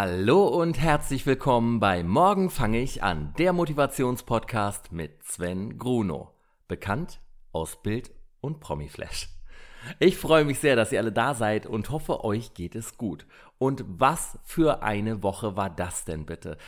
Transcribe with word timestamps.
Hallo 0.00 0.46
und 0.46 0.78
herzlich 0.78 1.26
willkommen 1.26 1.80
bei 1.80 2.04
Morgen 2.04 2.50
fange 2.50 2.78
ich 2.78 3.02
an, 3.02 3.34
der 3.36 3.52
Motivationspodcast 3.52 4.92
mit 4.92 5.24
Sven 5.24 5.76
Gruno, 5.76 6.30
bekannt 6.68 7.20
aus 7.50 7.82
Bild 7.82 8.12
und 8.40 8.60
Promiflash. 8.60 9.28
Ich 9.98 10.16
freue 10.16 10.44
mich 10.44 10.60
sehr, 10.60 10.76
dass 10.76 10.92
ihr 10.92 11.00
alle 11.00 11.10
da 11.10 11.34
seid 11.34 11.66
und 11.66 11.90
hoffe, 11.90 12.22
euch 12.22 12.54
geht 12.54 12.76
es 12.76 12.96
gut. 12.96 13.26
Und 13.58 13.84
was 13.88 14.38
für 14.44 14.84
eine 14.84 15.24
Woche 15.24 15.56
war 15.56 15.68
das 15.68 16.04
denn 16.04 16.26
bitte? 16.26 16.58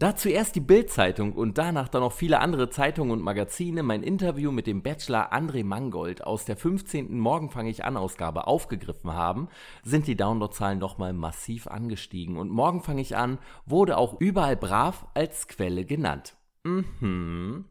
Da 0.00 0.14
zuerst 0.14 0.54
die 0.54 0.60
Bild-Zeitung 0.60 1.32
und 1.32 1.58
danach 1.58 1.88
dann 1.88 2.02
noch 2.02 2.12
viele 2.12 2.38
andere 2.38 2.70
Zeitungen 2.70 3.10
und 3.10 3.20
Magazine 3.20 3.82
mein 3.82 4.04
Interview 4.04 4.52
mit 4.52 4.68
dem 4.68 4.80
Bachelor 4.80 5.32
André 5.32 5.64
Mangold 5.64 6.22
aus 6.22 6.44
der 6.44 6.56
15. 6.56 7.18
Morgen 7.18 7.50
fange 7.50 7.70
ich 7.70 7.84
an 7.84 7.96
Ausgabe 7.96 8.46
aufgegriffen 8.46 9.12
haben, 9.12 9.48
sind 9.82 10.06
die 10.06 10.16
Downloadzahlen 10.16 10.78
nochmal 10.78 11.12
massiv 11.14 11.66
angestiegen 11.66 12.36
und 12.36 12.48
Morgen 12.48 12.80
fange 12.80 13.00
ich 13.00 13.16
an 13.16 13.38
wurde 13.66 13.96
auch 13.96 14.20
überall 14.20 14.56
brav 14.56 15.08
als 15.14 15.48
Quelle 15.48 15.84
genannt. 15.84 16.36
Mhm. 16.62 17.64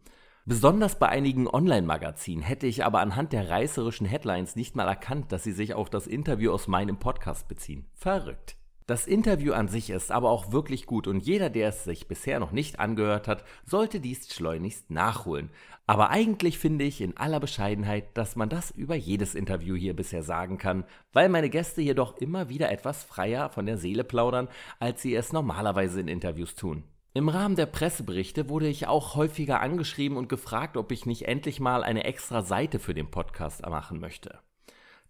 Besonders 0.43 0.99
bei 0.99 1.07
einigen 1.07 1.47
Online-Magazinen 1.47 2.43
hätte 2.43 2.67
ich 2.67 2.83
aber 2.83 2.99
anhand 2.99 3.31
der 3.31 3.49
reißerischen 3.49 4.05
Headlines 4.05 4.57
nicht 4.57 4.75
mal 4.75 4.87
erkannt, 4.87 5.31
dass 5.31 5.45
sie 5.45 5.53
sich 5.53 5.75
auf 5.75 5.89
das 5.89 6.07
Interview 6.07 6.51
aus 6.51 6.67
meinem 6.67 6.99
Podcast 6.99 7.47
beziehen. 7.47 7.85
Verrückt. 7.93 8.56
Das 8.87 9.05
Interview 9.05 9.51
an 9.51 9.67
sich 9.67 9.89
ist 9.89 10.13
aber 10.13 10.29
auch 10.29 10.53
wirklich 10.53 10.85
gut 10.85 11.07
und 11.07 11.19
jeder, 11.19 11.49
der 11.49 11.67
es 11.67 11.83
sich 11.83 12.07
bisher 12.07 12.39
noch 12.39 12.53
nicht 12.53 12.79
angehört 12.79 13.27
hat, 13.27 13.43
sollte 13.65 13.99
dies 13.99 14.33
schleunigst 14.33 14.89
nachholen. 14.89 15.49
Aber 15.87 16.09
eigentlich 16.09 16.57
finde 16.57 16.85
ich 16.85 17.01
in 17.01 17.17
aller 17.17 17.41
Bescheidenheit, 17.41 18.17
dass 18.17 18.37
man 18.37 18.47
das 18.47 18.71
über 18.71 18.95
jedes 18.95 19.35
Interview 19.35 19.75
hier 19.75 19.93
bisher 19.93 20.23
sagen 20.23 20.57
kann, 20.57 20.85
weil 21.11 21.27
meine 21.27 21.49
Gäste 21.49 21.81
hier 21.81 21.95
doch 21.95 22.15
immer 22.15 22.47
wieder 22.47 22.71
etwas 22.71 23.03
freier 23.03 23.49
von 23.49 23.65
der 23.65 23.77
Seele 23.77 24.05
plaudern, 24.05 24.47
als 24.79 25.01
sie 25.01 25.15
es 25.15 25.33
normalerweise 25.33 25.99
in 25.99 26.07
Interviews 26.07 26.55
tun. 26.55 26.85
Im 27.13 27.27
Rahmen 27.27 27.57
der 27.57 27.65
Presseberichte 27.65 28.47
wurde 28.47 28.69
ich 28.69 28.87
auch 28.87 29.15
häufiger 29.15 29.59
angeschrieben 29.59 30.17
und 30.17 30.29
gefragt, 30.29 30.77
ob 30.77 30.93
ich 30.93 31.05
nicht 31.05 31.27
endlich 31.27 31.59
mal 31.59 31.83
eine 31.83 32.05
extra 32.05 32.41
Seite 32.41 32.79
für 32.79 32.93
den 32.93 33.11
Podcast 33.11 33.65
machen 33.65 33.99
möchte. 33.99 34.39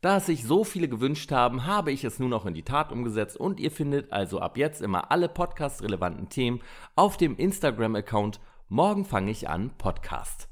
Da 0.02 0.18
es 0.18 0.28
sich 0.28 0.44
so 0.44 0.64
viele 0.64 0.88
gewünscht 0.88 1.32
haben, 1.32 1.66
habe 1.66 1.92
ich 1.92 2.04
es 2.04 2.20
nun 2.20 2.34
auch 2.34 2.46
in 2.46 2.54
die 2.54 2.64
Tat 2.64 2.92
umgesetzt 2.92 3.36
und 3.38 3.60
ihr 3.60 3.72
findet 3.72 4.12
also 4.12 4.40
ab 4.40 4.56
jetzt 4.58 4.82
immer 4.82 5.12
alle 5.12 5.28
podcast-relevanten 5.28 6.30
Themen 6.30 6.62
auf 6.96 7.18
dem 7.18 7.36
Instagram-Account 7.36 8.40
Morgen 8.70 9.06
fange 9.06 9.32
ich 9.32 9.48
an 9.48 9.72
Podcast. 9.78 10.50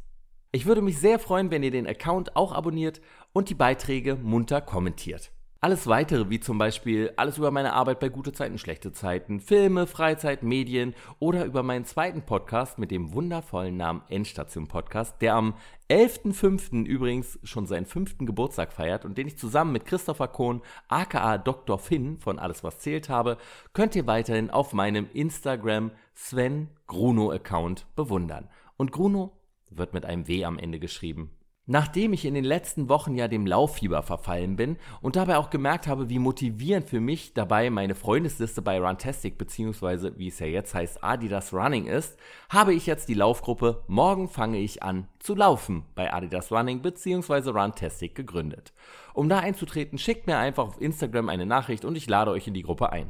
Ich 0.54 0.66
würde 0.66 0.82
mich 0.82 1.00
sehr 1.00 1.20
freuen, 1.20 1.52
wenn 1.52 1.64
ihr 1.64 1.72
den 1.72 1.86
Account 1.86 2.38
auch 2.38 2.54
abonniert 2.54 3.02
und 3.34 3.50
die 3.50 3.56
Beiträge 3.56 4.16
munter 4.16 4.62
kommentiert. 4.62 5.35
Alles 5.66 5.88
weitere, 5.88 6.30
wie 6.30 6.40
zum 6.40 6.60
Beispiel 6.60 7.12
alles 7.16 7.40
über 7.40 7.50
meine 7.50 7.74
Arbeit 7.74 8.00
bei 8.00 8.10
gute 8.10 8.32
Zeiten, 8.32 8.60
schlechte 8.60 8.92
Zeiten, 8.92 9.40
Filme, 9.40 9.88
Freizeit, 9.88 10.44
Medien 10.44 10.94
oder 11.18 11.44
über 11.44 11.64
meinen 11.64 11.86
zweiten 11.86 12.22
Podcast 12.22 12.78
mit 12.78 12.92
dem 12.92 13.16
wundervollen 13.16 13.76
Namen 13.76 14.04
Endstation 14.08 14.68
Podcast, 14.68 15.20
der 15.24 15.34
am 15.34 15.56
11.05. 15.90 16.86
übrigens 16.86 17.40
schon 17.42 17.66
seinen 17.66 17.88
fünften 17.88 18.28
Geburtstag 18.28 18.74
feiert 18.74 19.06
und 19.06 19.18
den 19.18 19.26
ich 19.26 19.40
zusammen 19.40 19.72
mit 19.72 19.86
Christopher 19.86 20.28
Kohn, 20.28 20.62
aka 20.88 21.40
Dr. 21.40 21.80
Finn 21.80 22.20
von 22.20 22.38
Alles 22.38 22.64
was 22.64 22.78
zählt 22.78 23.10
habe, 23.10 23.40
könnt 23.74 23.96
ihr 23.96 24.06
weiterhin 24.06 24.52
auf 24.52 24.72
meinem 24.72 25.10
Instagram 25.14 25.90
Sven 26.14 26.70
Gruno 26.86 27.32
Account 27.32 27.88
bewundern. 27.96 28.50
Und 28.78 28.92
Gruno 28.92 29.32
wird 29.72 29.96
mit 29.96 30.06
einem 30.06 30.28
W 30.28 30.46
am 30.46 30.60
Ende 30.60 30.78
geschrieben. 30.78 31.32
Nachdem 31.68 32.14
ich 32.14 32.26
in 32.26 32.36
den 32.36 32.44
letzten 32.44 32.90
Wochen 32.90 33.16
ja 33.16 33.28
dem 33.28 33.48
Lauffieber 33.48 34.04
verfallen 34.04 34.56
bin 34.56 34.78
und 35.02 35.16
dabei 35.16 35.38
auch 35.38 35.50
gemerkt 35.50 35.88
habe, 35.88 36.10
wie 36.10 36.20
motivierend 36.20 36.88
für 36.88 37.00
mich 37.00 37.34
dabei 37.34 37.72
meine 37.72 37.96
Freundesliste 37.96 38.62
bei 38.62 38.80
Runtastic 38.80 39.40
bzw. 39.40 40.12
wie 40.18 40.28
es 40.28 40.38
ja 40.38 40.46
jetzt 40.46 40.76
heißt 40.76 41.04
Adidas 41.04 41.54
Running 41.54 41.88
ist, 41.88 42.20
habe 42.50 42.76
ich 42.76 42.86
jetzt 42.86 43.10
die 43.10 43.16
Laufgruppe 43.16 43.84
Morgen 43.88 44.30
fange 44.30 44.60
ich 44.60 44.84
an 44.84 45.08
zu 45.18 45.34
laufen 45.34 45.86
bei 45.96 46.14
Adidas 46.14 46.52
Running 46.52 46.84
bzw. 46.84 47.50
Runtastic 47.50 48.14
gegründet. 48.14 48.72
Um 49.16 49.28
da 49.28 49.40
einzutreten, 49.40 49.98
schickt 49.98 50.28
mir 50.28 50.38
einfach 50.38 50.68
auf 50.68 50.80
Instagram 50.80 51.30
eine 51.30 51.48
Nachricht 51.48 51.84
und 51.84 51.96
ich 51.96 52.08
lade 52.08 52.30
euch 52.30 52.48
in 52.48 52.54
die 52.54 52.64
Gruppe 52.64 52.92
ein. 52.92 53.10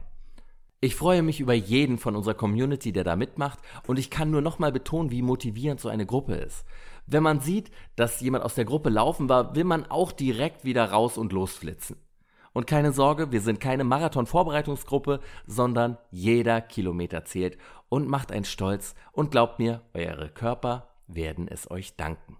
Ich 0.85 0.95
freue 0.95 1.23
mich 1.23 1.39
über 1.39 1.55
jeden 1.55 1.97
von 1.97 2.15
unserer 2.15 2.35
Community, 2.35 2.91
der 2.91 3.03
da 3.03 3.15
mitmacht 3.15 3.57
und 3.87 3.97
ich 3.97 4.11
kann 4.11 4.29
nur 4.29 4.41
nochmal 4.41 4.71
betonen, 4.71 5.09
wie 5.09 5.23
motivierend 5.23 5.79
so 5.79 5.89
eine 5.89 6.05
Gruppe 6.05 6.35
ist. 6.35 6.63
Wenn 7.07 7.23
man 7.23 7.39
sieht, 7.39 7.71
dass 7.95 8.21
jemand 8.21 8.43
aus 8.43 8.53
der 8.53 8.65
Gruppe 8.65 8.89
laufen 8.89 9.27
war, 9.27 9.55
will 9.55 9.63
man 9.63 9.89
auch 9.89 10.11
direkt 10.11 10.63
wieder 10.63 10.91
raus 10.91 11.17
und 11.17 11.33
losflitzen. 11.33 11.97
Und 12.53 12.67
keine 12.67 12.91
Sorge, 12.91 13.31
wir 13.31 13.41
sind 13.41 13.59
keine 13.59 13.83
Marathon-Vorbereitungsgruppe, 13.83 15.21
sondern 15.47 15.97
jeder 16.11 16.61
Kilometer 16.61 17.25
zählt 17.25 17.57
und 17.89 18.07
macht 18.07 18.31
einen 18.31 18.45
stolz 18.45 18.93
und 19.11 19.31
glaubt 19.31 19.57
mir, 19.57 19.81
eure 19.95 20.29
Körper 20.29 20.89
werden 21.07 21.47
es 21.47 21.71
euch 21.71 21.95
danken. 21.95 22.37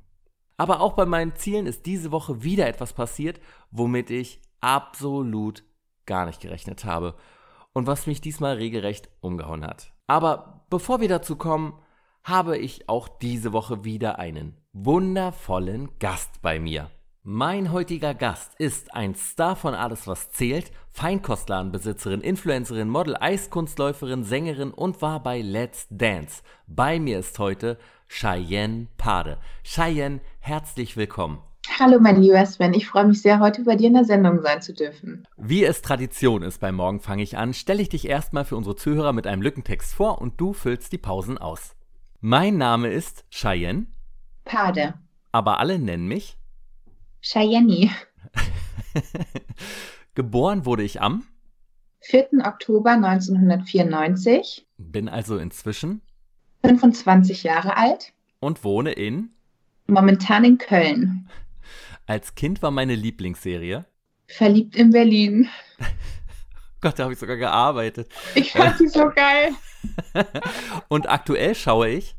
Aber 0.56 0.82
auch 0.82 0.94
bei 0.94 1.08
meinen 1.08 1.36
Zielen 1.36 1.66
ist 1.66 1.88
diese 1.88 2.12
Woche 2.12 2.44
wieder 2.44 2.68
etwas 2.68 2.94
passiert, 2.94 3.40
womit 3.72 4.12
ich 4.12 4.40
absolut 4.62 5.64
gar 6.06 6.28
nicht 6.28 6.42
gerechnet 6.42 6.86
habe 6.86 7.16
und 7.76 7.86
was 7.88 8.08
mich 8.08 8.22
diesmal 8.22 8.56
regelrecht 8.56 9.10
umgehauen 9.20 9.64
hat. 9.64 9.92
Aber 10.08 10.66
bevor 10.70 11.02
wir 11.02 11.10
dazu 11.10 11.36
kommen, 11.36 11.74
habe 12.24 12.58
ich 12.58 12.90
auch 12.90 13.08
diese 13.08 13.54
Woche 13.54 13.84
wieder 13.84 14.18
einen 14.18 14.58
wundervollen 14.74 15.90
Gast 16.00 16.42
bei 16.42 16.60
mir. 16.60 16.90
Mein 17.22 17.72
heutiger 17.72 18.14
Gast 18.14 18.54
ist 18.60 18.94
ein 18.94 19.14
Star 19.16 19.56
von 19.56 19.74
Alles, 19.74 20.08
was 20.08 20.30
zählt, 20.30 20.72
Feinkostladenbesitzerin, 20.92 22.22
Influencerin, 22.22 22.88
Model, 22.88 23.18
Eiskunstläuferin, 23.20 24.24
Sängerin 24.24 24.72
und 24.72 25.02
war 25.02 25.22
bei 25.22 25.42
Let's 25.42 25.88
Dance. 25.90 26.44
Bei 26.68 27.00
mir 27.00 27.20
ist 27.20 27.38
heute 27.40 27.78
Cheyenne 28.08 28.88
Pade. 28.98 29.38
Cheyenne, 29.64 30.22
herzlich 30.40 30.98
willkommen. 30.98 31.40
Hallo, 31.78 32.00
mein 32.00 32.22
lieber 32.22 32.46
Sven. 32.46 32.74
Ich 32.74 32.88
freue 32.88 33.04
mich 33.04 33.22
sehr, 33.22 33.42
heute 33.42 33.64
bei 33.64 33.76
dir 33.76 33.88
in 33.88 33.96
der 33.96 34.06
Sendung 34.06 34.42
sein 34.42 34.62
zu 34.62 34.74
dürfen. 34.74 35.28
Wie 35.36 35.66
es 35.66 35.82
Tradition 35.82 36.42
ist 36.42 36.62
beim 36.62 36.76
Morgen 36.76 37.02
fange 37.02 37.22
ich 37.22 37.38
an, 37.38 37.54
stelle 37.54 37.82
ich 37.82 37.90
dich 37.90 38.08
erstmal 38.08 38.46
für 38.46 38.56
unsere 38.56 38.78
Zuhörer 38.78 39.12
mit 39.12 39.28
einem 39.28 39.42
Lückentext 39.42 39.94
vor 39.94 40.22
und 40.22 40.40
du 40.40 40.54
füllst 40.54 40.94
die 40.94 40.98
Pausen 40.98 41.38
aus. 41.38 41.76
Mein 42.22 42.58
Name 42.58 42.88
ist 42.88 43.26
Cheyenne. 43.30 43.88
Pade. 44.46 44.94
Aber 45.34 45.60
alle 45.60 45.78
nennen 45.78 46.08
mich 46.08 46.38
Cheyenne. 47.20 47.92
Geboren 50.16 50.66
wurde 50.66 50.84
ich 50.84 51.02
am 51.02 51.26
4. 52.00 52.30
Oktober 52.46 52.92
1994. 52.92 54.66
Bin 54.78 55.10
also 55.10 55.38
inzwischen 55.38 56.02
25 56.64 57.44
Jahre 57.44 57.76
alt. 57.76 58.14
Und 58.40 58.64
wohne 58.64 58.94
in 58.94 59.32
Momentan 59.88 60.46
in 60.46 60.58
Köln. 60.58 61.28
Als 62.06 62.36
Kind 62.36 62.62
war 62.62 62.72
meine 62.72 62.96
Lieblingsserie. 62.96 63.86
Verliebt 64.28 64.76
in 64.76 64.92
Berlin. 64.92 65.50
Gott, 66.82 67.00
da 67.00 67.04
habe 67.04 67.14
ich 67.14 67.20
sogar 67.20 67.38
gearbeitet. 67.38 68.10
Ich 68.36 68.52
fand 68.52 68.78
sie 68.78 68.88
so 68.88 69.10
geil. 69.10 69.50
und 70.88 71.10
aktuell 71.10 71.56
schaue 71.56 71.90
ich 71.90 72.16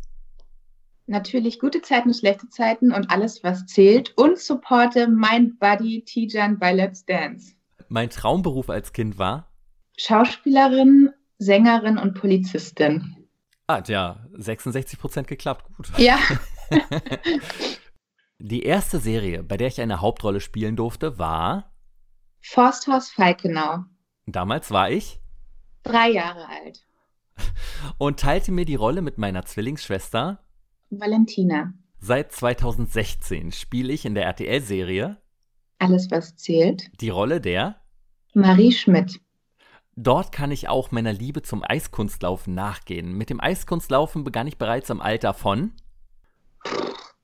natürlich 1.06 1.58
gute 1.58 1.82
Zeiten, 1.82 2.12
schlechte 2.12 2.48
Zeiten 2.48 2.92
und 2.92 3.10
alles, 3.10 3.42
was 3.44 3.66
zählt 3.66 4.12
und 4.16 4.38
supporte 4.38 5.08
mein 5.08 5.56
Buddy 5.58 6.02
Tijan 6.04 6.58
bei 6.58 6.72
Let's 6.72 7.04
Dance. 7.04 7.54
Mein 7.88 8.10
Traumberuf 8.10 8.68
als 8.70 8.92
Kind 8.92 9.18
war 9.18 9.48
Schauspielerin, 9.96 11.10
Sängerin 11.38 11.96
und 11.98 12.14
Polizistin. 12.14 13.28
Ah, 13.66 13.82
ja, 13.86 14.26
66 14.34 14.98
Prozent 14.98 15.28
geklappt, 15.28 15.64
gut. 15.76 15.90
Ja. 15.96 16.18
Die 18.38 18.64
erste 18.64 18.98
Serie, 18.98 19.42
bei 19.42 19.56
der 19.56 19.68
ich 19.68 19.80
eine 19.80 20.02
Hauptrolle 20.02 20.40
spielen 20.40 20.76
durfte, 20.76 21.18
war 21.18 21.72
Forsthaus 22.42 23.10
Falkenau. 23.10 23.84
Damals 24.26 24.70
war 24.70 24.90
ich 24.90 25.20
drei 25.82 26.10
Jahre 26.10 26.46
alt. 26.48 26.86
Und 27.98 28.20
teilte 28.20 28.52
mir 28.52 28.66
die 28.66 28.74
Rolle 28.74 29.00
mit 29.00 29.16
meiner 29.16 29.44
Zwillingsschwester 29.44 30.40
Valentina. 30.90 31.72
Seit 31.98 32.30
2016 32.32 33.52
spiele 33.52 33.92
ich 33.92 34.04
in 34.04 34.14
der 34.14 34.24
RTL-Serie 34.24 35.16
Alles, 35.78 36.10
was 36.10 36.36
zählt. 36.36 36.90
Die 37.00 37.08
Rolle 37.08 37.40
der 37.40 37.80
Marie 38.34 38.72
Schmidt. 38.72 39.20
Dort 39.96 40.30
kann 40.30 40.50
ich 40.50 40.68
auch 40.68 40.90
meiner 40.90 41.14
Liebe 41.14 41.40
zum 41.40 41.64
Eiskunstlaufen 41.64 42.54
nachgehen. 42.54 43.14
Mit 43.14 43.30
dem 43.30 43.40
Eiskunstlaufen 43.40 44.24
begann 44.24 44.46
ich 44.46 44.58
bereits 44.58 44.90
im 44.90 45.00
Alter 45.00 45.32
von 45.32 45.72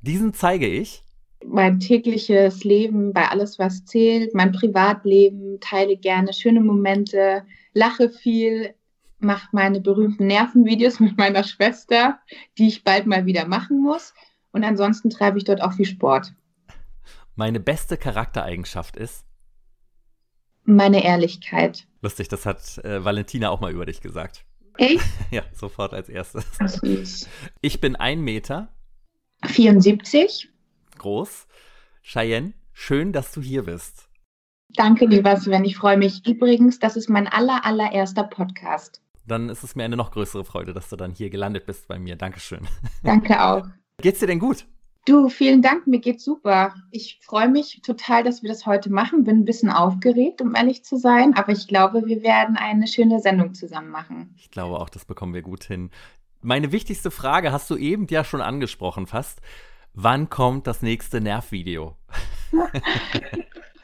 Diesen 0.00 0.32
zeige 0.32 0.66
ich. 0.66 1.04
Mein 1.44 1.80
tägliches 1.80 2.64
Leben 2.64 3.12
bei 3.12 3.28
alles, 3.28 3.58
was 3.58 3.84
zählt, 3.84 4.34
mein 4.34 4.52
Privatleben, 4.52 5.60
teile 5.60 5.96
gerne 5.96 6.32
schöne 6.32 6.60
Momente, 6.60 7.44
lache 7.74 8.10
viel, 8.10 8.74
mache 9.18 9.48
meine 9.52 9.80
berühmten 9.80 10.26
Nervenvideos 10.26 11.00
mit 11.00 11.16
meiner 11.16 11.44
Schwester, 11.44 12.18
die 12.58 12.68
ich 12.68 12.84
bald 12.84 13.06
mal 13.06 13.26
wieder 13.26 13.46
machen 13.46 13.82
muss. 13.82 14.14
Und 14.50 14.64
ansonsten 14.64 15.10
treibe 15.10 15.38
ich 15.38 15.44
dort 15.44 15.62
auch 15.62 15.72
viel 15.72 15.86
Sport. 15.86 16.34
Meine 17.34 17.60
beste 17.60 17.96
Charaktereigenschaft 17.96 18.96
ist? 18.96 19.24
Meine 20.64 21.04
Ehrlichkeit. 21.04 21.86
Lustig, 22.02 22.28
das 22.28 22.44
hat 22.44 22.78
äh, 22.84 23.04
Valentina 23.04 23.50
auch 23.50 23.60
mal 23.60 23.72
über 23.72 23.86
dich 23.86 24.00
gesagt. 24.00 24.44
Echt? 24.76 25.04
Ja, 25.30 25.42
sofort 25.52 25.92
als 25.92 26.08
erstes. 26.08 27.28
Ich 27.60 27.80
bin 27.80 27.96
ein 27.96 28.20
Meter 28.20 28.68
74. 29.44 30.48
groß. 30.98 31.46
Cheyenne, 32.02 32.52
schön, 32.72 33.12
dass 33.12 33.32
du 33.32 33.40
hier 33.40 33.64
bist. 33.64 34.08
Danke, 34.70 35.06
lieber 35.06 35.36
Sven. 35.36 35.64
Ich 35.64 35.76
freue 35.76 35.96
mich. 35.96 36.26
Übrigens, 36.26 36.78
das 36.78 36.96
ist 36.96 37.08
mein 37.08 37.26
aller, 37.26 37.64
allererster 37.64 38.24
Podcast. 38.24 39.00
Dann 39.26 39.48
ist 39.48 39.62
es 39.62 39.74
mir 39.76 39.84
eine 39.84 39.96
noch 39.96 40.10
größere 40.10 40.44
Freude, 40.44 40.72
dass 40.72 40.88
du 40.88 40.96
dann 40.96 41.12
hier 41.12 41.30
gelandet 41.30 41.66
bist 41.66 41.88
bei 41.88 41.98
mir. 41.98 42.16
Dankeschön. 42.16 42.60
Danke 43.02 43.42
auch. 43.42 43.66
Geht's 44.00 44.20
dir 44.20 44.26
denn 44.26 44.38
gut? 44.38 44.66
Du, 45.08 45.30
vielen 45.30 45.62
Dank. 45.62 45.86
Mir 45.86 46.00
geht's 46.00 46.24
super. 46.24 46.74
Ich 46.90 47.18
freue 47.22 47.48
mich 47.48 47.80
total, 47.82 48.24
dass 48.24 48.42
wir 48.42 48.48
das 48.48 48.66
heute 48.66 48.90
machen. 48.90 49.24
Bin 49.24 49.38
ein 49.38 49.44
bisschen 49.44 49.70
aufgeregt, 49.70 50.42
um 50.42 50.54
ehrlich 50.54 50.84
zu 50.84 50.98
sein. 50.98 51.34
Aber 51.34 51.52
ich 51.52 51.66
glaube, 51.66 52.04
wir 52.04 52.22
werden 52.22 52.56
eine 52.56 52.86
schöne 52.86 53.20
Sendung 53.20 53.54
zusammen 53.54 53.88
machen. 53.88 54.34
Ich 54.36 54.50
glaube 54.50 54.78
auch, 54.78 54.90
das 54.90 55.06
bekommen 55.06 55.32
wir 55.32 55.42
gut 55.42 55.64
hin. 55.64 55.90
Meine 56.42 56.72
wichtigste 56.72 57.10
Frage 57.10 57.52
hast 57.52 57.70
du 57.70 57.76
eben 57.76 58.06
ja 58.10 58.22
schon 58.22 58.42
angesprochen 58.42 59.06
fast. 59.06 59.40
Wann 59.94 60.28
kommt 60.30 60.66
das 60.66 60.82
nächste 60.82 61.20
Nervvideo? 61.20 61.96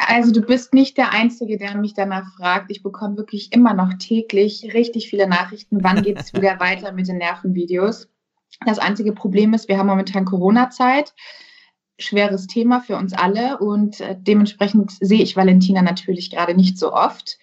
Also 0.06 0.32
du 0.32 0.42
bist 0.42 0.74
nicht 0.74 0.96
der 0.96 1.12
Einzige, 1.12 1.56
der 1.56 1.76
mich 1.76 1.94
danach 1.94 2.26
fragt. 2.36 2.70
Ich 2.70 2.82
bekomme 2.82 3.16
wirklich 3.16 3.52
immer 3.52 3.74
noch 3.74 3.94
täglich 3.94 4.74
richtig 4.74 5.08
viele 5.08 5.26
Nachrichten. 5.26 5.82
Wann 5.82 6.02
geht 6.02 6.20
es 6.20 6.32
wieder 6.34 6.60
weiter 6.60 6.92
mit 6.92 7.08
den 7.08 7.18
Nervenvideos? 7.18 8.08
Das 8.66 8.78
einzige 8.78 9.12
Problem 9.12 9.54
ist, 9.54 9.68
wir 9.68 9.78
haben 9.78 9.86
momentan 9.86 10.24
Corona-Zeit. 10.24 11.14
Schweres 11.98 12.46
Thema 12.46 12.80
für 12.80 12.96
uns 12.96 13.12
alle 13.12 13.58
und 13.58 14.00
äh, 14.00 14.16
dementsprechend 14.18 14.92
sehe 15.00 15.22
ich 15.22 15.36
Valentina 15.36 15.80
natürlich 15.80 16.30
gerade 16.30 16.54
nicht 16.54 16.76
so 16.76 16.92
oft. 16.92 17.38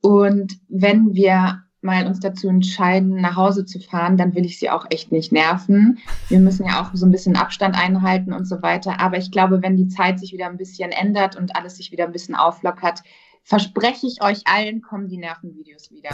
Und 0.00 0.58
wenn 0.68 1.14
wir 1.14 1.62
mal 1.82 2.06
uns 2.06 2.20
dazu 2.20 2.48
entscheiden, 2.48 3.20
nach 3.20 3.36
Hause 3.36 3.64
zu 3.64 3.80
fahren, 3.80 4.16
dann 4.16 4.34
will 4.34 4.44
ich 4.44 4.58
sie 4.58 4.70
auch 4.70 4.86
echt 4.90 5.12
nicht 5.12 5.32
nerven. 5.32 5.98
Wir 6.28 6.38
müssen 6.38 6.66
ja 6.66 6.82
auch 6.82 6.94
so 6.94 7.06
ein 7.06 7.10
bisschen 7.10 7.36
Abstand 7.36 7.76
einhalten 7.76 8.32
und 8.32 8.44
so 8.44 8.60
weiter. 8.62 9.00
Aber 9.00 9.16
ich 9.16 9.30
glaube, 9.30 9.62
wenn 9.62 9.76
die 9.76 9.88
Zeit 9.88 10.20
sich 10.20 10.32
wieder 10.32 10.46
ein 10.46 10.58
bisschen 10.58 10.92
ändert 10.92 11.36
und 11.36 11.56
alles 11.56 11.76
sich 11.76 11.90
wieder 11.90 12.04
ein 12.04 12.12
bisschen 12.12 12.34
auflockert, 12.34 13.02
verspreche 13.42 14.06
ich 14.06 14.22
euch 14.22 14.42
allen, 14.44 14.82
kommen 14.82 15.08
die 15.08 15.16
Nervenvideos 15.16 15.90
wieder. 15.90 16.10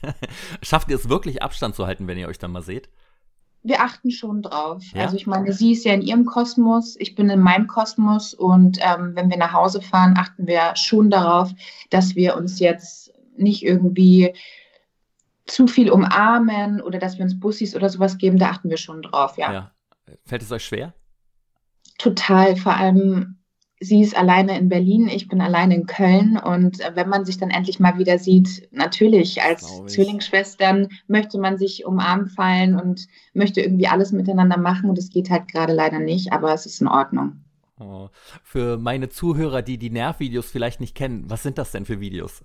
Schafft 0.62 0.90
ihr 0.90 0.96
es 0.96 1.08
wirklich 1.08 1.42
Abstand 1.42 1.74
zu 1.74 1.86
halten, 1.86 2.06
wenn 2.06 2.18
ihr 2.18 2.28
euch 2.28 2.38
dann 2.38 2.52
mal 2.52 2.62
seht? 2.62 2.88
Wir 3.62 3.82
achten 3.82 4.10
schon 4.10 4.42
drauf. 4.42 4.82
Ja? 4.94 5.02
Also 5.02 5.16
ich 5.16 5.26
meine, 5.26 5.52
sie 5.52 5.72
ist 5.72 5.84
ja 5.84 5.92
in 5.92 6.02
ihrem 6.02 6.24
Kosmos, 6.24 6.96
ich 6.98 7.14
bin 7.14 7.28
in 7.28 7.40
meinem 7.40 7.66
Kosmos 7.66 8.34
und 8.34 8.78
ähm, 8.80 9.12
wenn 9.14 9.30
wir 9.30 9.36
nach 9.36 9.52
Hause 9.52 9.82
fahren, 9.82 10.14
achten 10.16 10.46
wir 10.46 10.74
schon 10.76 11.10
darauf, 11.10 11.50
dass 11.90 12.16
wir 12.16 12.36
uns 12.36 12.58
jetzt 12.58 13.12
nicht 13.36 13.62
irgendwie 13.62 14.34
zu 15.50 15.66
viel 15.66 15.90
umarmen 15.90 16.80
oder 16.80 16.98
dass 16.98 17.18
wir 17.18 17.24
uns 17.24 17.38
Bussis 17.38 17.74
oder 17.74 17.88
sowas 17.88 18.18
geben, 18.18 18.38
da 18.38 18.50
achten 18.50 18.70
wir 18.70 18.76
schon 18.76 19.02
drauf, 19.02 19.36
ja. 19.36 19.52
Ja. 19.52 19.70
Fällt 20.24 20.42
es 20.42 20.52
euch 20.52 20.64
schwer? 20.64 20.94
Total, 21.98 22.56
vor 22.56 22.76
allem 22.76 23.36
sie 23.80 24.02
ist 24.02 24.16
alleine 24.16 24.58
in 24.58 24.68
Berlin, 24.68 25.08
ich 25.08 25.26
bin 25.28 25.40
alleine 25.40 25.74
in 25.74 25.86
Köln 25.86 26.36
und 26.36 26.80
äh, 26.80 26.92
wenn 26.94 27.08
man 27.08 27.24
sich 27.24 27.38
dann 27.38 27.50
endlich 27.50 27.80
mal 27.80 27.98
wieder 27.98 28.18
sieht, 28.18 28.68
natürlich 28.72 29.42
als. 29.42 29.66
Zwillingsschwestern 29.86 30.88
möchte 31.08 31.38
man 31.38 31.56
sich 31.56 31.86
umarmen 31.86 32.28
fallen 32.28 32.78
und 32.78 33.06
möchte 33.32 33.62
irgendwie 33.62 33.88
alles 33.88 34.12
miteinander 34.12 34.58
machen 34.58 34.90
und 34.90 34.98
es 34.98 35.10
geht 35.10 35.30
halt 35.30 35.48
gerade 35.48 35.72
leider 35.72 35.98
nicht, 35.98 36.32
aber 36.32 36.52
es 36.52 36.66
ist 36.66 36.80
in 36.80 36.88
Ordnung. 36.88 37.42
Oh. 37.78 38.08
Für 38.42 38.76
meine 38.76 39.08
Zuhörer, 39.08 39.62
die 39.62 39.78
die 39.78 39.88
Nervvideos 39.88 40.50
vielleicht 40.50 40.80
nicht 40.80 40.94
kennen, 40.94 41.24
was 41.28 41.42
sind 41.42 41.56
das 41.56 41.72
denn 41.72 41.86
für 41.86 42.00
Videos? 42.00 42.42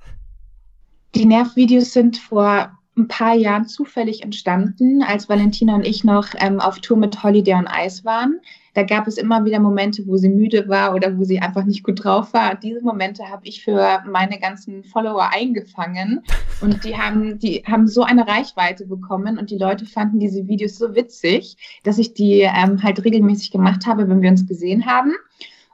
Die 1.14 1.26
Nervvideos 1.26 1.92
sind 1.92 2.18
vor 2.18 2.72
ein 2.98 3.08
paar 3.08 3.36
Jahren 3.36 3.68
zufällig 3.68 4.24
entstanden, 4.24 5.04
als 5.04 5.28
Valentina 5.28 5.76
und 5.76 5.86
ich 5.86 6.04
noch 6.04 6.30
ähm, 6.38 6.60
auf 6.60 6.80
Tour 6.80 6.98
mit 6.98 7.24
Holiday 7.24 7.54
on 7.54 7.68
Ice 7.86 8.06
waren. 8.06 8.40
Da 8.74 8.84
gab 8.84 9.08
es 9.08 9.18
immer 9.18 9.46
wieder 9.46 9.60
Momente, 9.60 10.06
wo 10.06 10.18
sie 10.18 10.30
müde 10.30 10.68
war 10.68 10.94
oder 10.94 11.18
wo 11.18 11.24
sie 11.24 11.40
einfach 11.40 11.64
nicht 11.64 11.84
gut 11.84 12.04
drauf 12.04 12.34
war. 12.34 12.52
Und 12.52 12.64
diese 12.64 12.82
Momente 12.82 13.24
habe 13.30 13.48
ich 13.48 13.64
für 13.64 14.04
meine 14.06 14.38
ganzen 14.40 14.84
Follower 14.84 15.30
eingefangen. 15.34 16.24
Und 16.62 16.84
die 16.84 16.98
haben, 16.98 17.40
die 17.40 17.64
haben 17.66 17.88
so 17.88 18.04
eine 18.04 18.28
Reichweite 18.28 18.86
bekommen 18.86 19.38
und 19.38 19.50
die 19.50 19.58
Leute 19.58 19.86
fanden 19.86 20.20
diese 20.20 20.48
Videos 20.48 20.78
so 20.78 20.94
witzig, 20.94 21.58
dass 21.84 21.98
ich 21.98 22.14
die 22.14 22.42
ähm, 22.42 22.84
halt 22.84 23.04
regelmäßig 23.04 23.52
gemacht 23.52 23.86
habe, 23.86 24.10
wenn 24.10 24.22
wir 24.22 24.30
uns 24.30 24.46
gesehen 24.46 24.86
haben. 24.86 25.14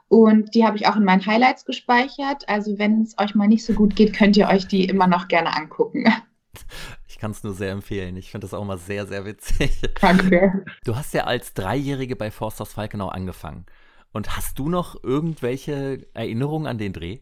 Und 0.08 0.54
die 0.54 0.64
habe 0.64 0.76
ich 0.76 0.86
auch 0.86 0.96
in 0.96 1.04
meinen 1.04 1.24
Highlights 1.24 1.64
gespeichert. 1.64 2.48
Also 2.48 2.78
wenn 2.78 3.02
es 3.02 3.18
euch 3.18 3.34
mal 3.34 3.48
nicht 3.48 3.64
so 3.64 3.72
gut 3.72 3.96
geht, 3.96 4.12
könnt 4.12 4.36
ihr 4.36 4.48
euch 4.48 4.68
die 4.68 4.84
immer 4.84 5.06
noch 5.06 5.26
gerne 5.26 5.56
angucken. 5.56 6.04
Kann 7.22 7.30
es 7.30 7.44
nur 7.44 7.54
sehr 7.54 7.70
empfehlen. 7.70 8.16
Ich 8.16 8.32
finde 8.32 8.46
das 8.46 8.52
auch 8.52 8.62
immer 8.62 8.78
sehr, 8.78 9.06
sehr 9.06 9.24
witzig. 9.24 9.80
Danke. 10.00 10.64
Du 10.84 10.96
hast 10.96 11.14
ja 11.14 11.22
als 11.22 11.54
Dreijährige 11.54 12.16
bei 12.16 12.32
Forsters 12.32 12.72
Falkenau 12.72 13.10
angefangen. 13.10 13.64
Und 14.10 14.36
hast 14.36 14.58
du 14.58 14.68
noch 14.68 14.96
irgendwelche 15.04 16.04
Erinnerungen 16.14 16.66
an 16.66 16.78
den 16.78 16.92
Dreh? 16.92 17.20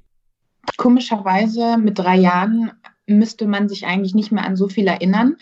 Komischerweise 0.79 1.77
mit 1.77 1.99
drei 1.99 2.17
Jahren 2.17 2.73
müsste 3.07 3.47
man 3.47 3.69
sich 3.69 3.85
eigentlich 3.85 4.15
nicht 4.15 4.33
mehr 4.33 4.47
an 4.47 4.57
so 4.57 4.69
viel 4.69 4.87
erinnern. 4.87 5.37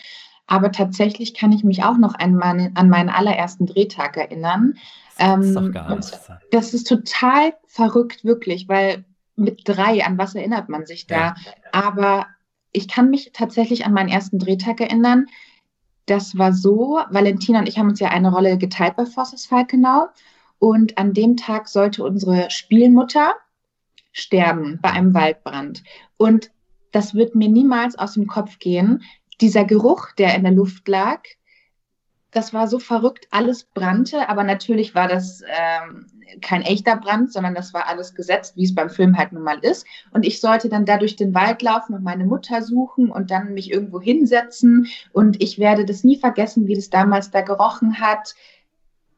Aber 0.45 0.73
tatsächlich 0.73 1.33
kann 1.33 1.53
ich 1.53 1.63
mich 1.63 1.85
auch 1.85 1.97
noch 1.97 2.15
an, 2.15 2.35
meine, 2.35 2.71
an 2.75 2.89
meinen 2.89 3.07
allerersten 3.07 3.65
Drehtag 3.65 4.17
erinnern. 4.17 4.73
Das 5.17 5.45
ist 5.45 5.55
Ähm, 5.55 5.67
doch 5.67 5.71
gar 5.71 5.95
nicht. 5.95 6.19
Das 6.51 6.73
ist 6.73 6.85
total 6.85 7.53
verrückt, 7.65 8.25
wirklich, 8.25 8.67
weil 8.67 9.05
mit 9.37 9.61
drei, 9.63 10.03
an 10.03 10.17
was 10.17 10.35
erinnert 10.35 10.67
man 10.67 10.85
sich 10.85 11.07
da? 11.07 11.15
Ja. 11.15 11.35
Aber 11.71 12.27
ich 12.71 12.87
kann 12.87 13.09
mich 13.09 13.31
tatsächlich 13.33 13.85
an 13.85 13.93
meinen 13.93 14.09
ersten 14.09 14.39
Drehtag 14.39 14.81
erinnern. 14.81 15.25
Das 16.05 16.37
war 16.37 16.53
so, 16.53 16.99
Valentina 17.09 17.59
und 17.59 17.69
ich 17.69 17.77
haben 17.77 17.89
uns 17.89 17.99
ja 17.99 18.09
eine 18.09 18.31
Rolle 18.31 18.57
geteilt 18.57 18.95
bei 18.95 19.05
Forces 19.05 19.45
Falkenau. 19.45 20.07
Und 20.59 20.97
an 20.97 21.13
dem 21.13 21.37
Tag 21.37 21.67
sollte 21.67 22.03
unsere 22.03 22.49
Spielmutter 22.49 23.35
sterben 24.11 24.79
bei 24.81 24.91
einem 24.91 25.13
Waldbrand. 25.13 25.83
Und 26.17 26.51
das 26.91 27.13
wird 27.13 27.35
mir 27.35 27.49
niemals 27.49 27.97
aus 27.97 28.13
dem 28.13 28.27
Kopf 28.27 28.59
gehen. 28.59 29.03
Dieser 29.39 29.63
Geruch, 29.63 30.11
der 30.17 30.35
in 30.35 30.43
der 30.43 30.51
Luft 30.51 30.87
lag, 30.87 31.21
das 32.31 32.53
war 32.53 32.67
so 32.67 32.79
verrückt, 32.79 33.27
alles 33.31 33.63
brannte, 33.63 34.29
aber 34.29 34.43
natürlich 34.43 34.93
war 34.93 35.07
das 35.07 35.41
ähm, 35.47 36.05
kein 36.41 36.61
echter 36.61 36.95
Brand, 36.95 37.33
sondern 37.33 37.55
das 37.55 37.73
war 37.73 37.87
alles 37.87 38.13
gesetzt, 38.13 38.55
wie 38.55 38.63
es 38.65 38.75
beim 38.75 38.89
Film 38.89 39.17
halt 39.17 39.31
nun 39.31 39.43
mal 39.43 39.59
ist. 39.59 39.85
Und 40.11 40.25
ich 40.25 40.39
sollte 40.39 40.69
dann 40.69 40.85
da 40.85 40.97
durch 40.97 41.15
den 41.15 41.33
Wald 41.33 41.61
laufen 41.61 41.95
und 41.95 42.03
meine 42.03 42.25
Mutter 42.25 42.61
suchen 42.61 43.09
und 43.09 43.31
dann 43.31 43.53
mich 43.53 43.71
irgendwo 43.71 43.99
hinsetzen. 43.99 44.87
Und 45.11 45.41
ich 45.41 45.57
werde 45.57 45.85
das 45.85 46.03
nie 46.03 46.17
vergessen, 46.17 46.67
wie 46.67 46.75
das 46.75 46.89
damals 46.89 47.31
da 47.31 47.41
gerochen 47.41 47.99
hat. 47.99 48.35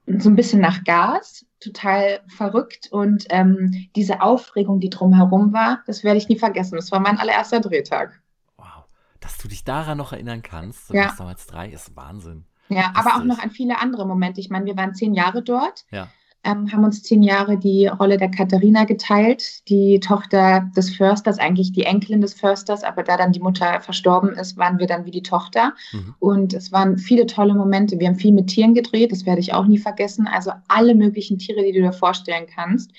So 0.08 0.30
ein 0.30 0.36
bisschen 0.36 0.62
nach 0.62 0.84
Gas, 0.84 1.46
total 1.60 2.22
verrückt. 2.28 2.88
Und 2.92 3.26
ähm, 3.30 3.88
diese 3.96 4.22
Aufregung, 4.22 4.80
die 4.80 4.90
drumherum 4.90 5.54
war, 5.54 5.82
das 5.86 6.04
werde 6.04 6.18
ich 6.18 6.30
nie 6.30 6.40
vergessen. 6.40 6.76
Das 6.76 6.92
war 6.92 7.00
mein 7.02 7.20
allererster 7.20 7.60
Drehtag. 7.60 8.22
Wow. 8.58 8.86
Dass 9.20 9.38
du 9.38 9.48
dich 9.48 9.64
daran 9.64 9.98
noch 9.98 10.14
erinnern 10.14 10.42
kannst, 10.42 10.90
du 10.90 10.94
Ja. 10.96 11.06
warst 11.06 11.20
damals 11.20 11.46
drei, 11.48 11.70
ist 11.70 11.96
Wahnsinn. 11.96 12.46
Ja, 12.72 12.94
aber 12.96 13.16
auch 13.16 13.24
noch 13.24 13.40
an 13.40 13.52
viele 13.52 13.80
andere 13.80 14.08
Momente. 14.08 14.40
Ich 14.40 14.50
meine, 14.50 14.66
wir 14.66 14.78
waren 14.78 14.96
zehn 14.96 15.14
Jahre 15.14 15.44
dort. 15.44 15.86
Ja. 15.92 16.08
ähm, 16.44 16.72
haben 16.72 16.84
uns 16.84 17.04
zehn 17.04 17.22
Jahre 17.22 17.58
die 17.58 17.86
Rolle 17.88 18.18
der 18.18 18.32
Katharina 18.32 18.86
geteilt, 18.86 19.68
die 19.70 20.00
Tochter 20.00 20.72
des 20.76 20.96
Försters, 20.96 21.38
eigentlich 21.38 21.72
die 21.72 21.84
Enkelin 21.84 22.22
des 22.22 22.34
Försters, 22.34 22.84
aber 22.84 23.04
da 23.04 23.16
dann 23.16 23.32
die 23.32 23.40
Mutter 23.40 23.80
verstorben 23.82 24.32
ist, 24.32 24.58
waren 24.58 24.80
wir 24.80 24.88
dann 24.88 25.06
wie 25.06 25.12
die 25.12 25.22
Tochter. 25.22 25.74
Mhm. 25.92 26.16
Und 26.20 26.54
es 26.54 26.72
waren 26.72 26.98
viele 26.98 27.28
tolle 27.28 27.54
Momente. 27.54 28.00
Wir 28.00 28.08
haben 28.08 28.16
viel 28.16 28.34
mit 28.34 28.48
Tieren 28.48 28.74
gedreht, 28.74 29.12
das 29.12 29.26
werde 29.26 29.42
ich 29.42 29.54
auch 29.54 29.68
nie 29.68 29.78
vergessen. 29.78 30.28
Also 30.28 30.52
alle 30.68 30.96
möglichen 30.96 31.38
Tiere, 31.38 31.64
die 31.64 31.74
du 31.74 31.82
dir 31.82 31.94
vorstellen 31.94 32.48
kannst. 32.52 32.92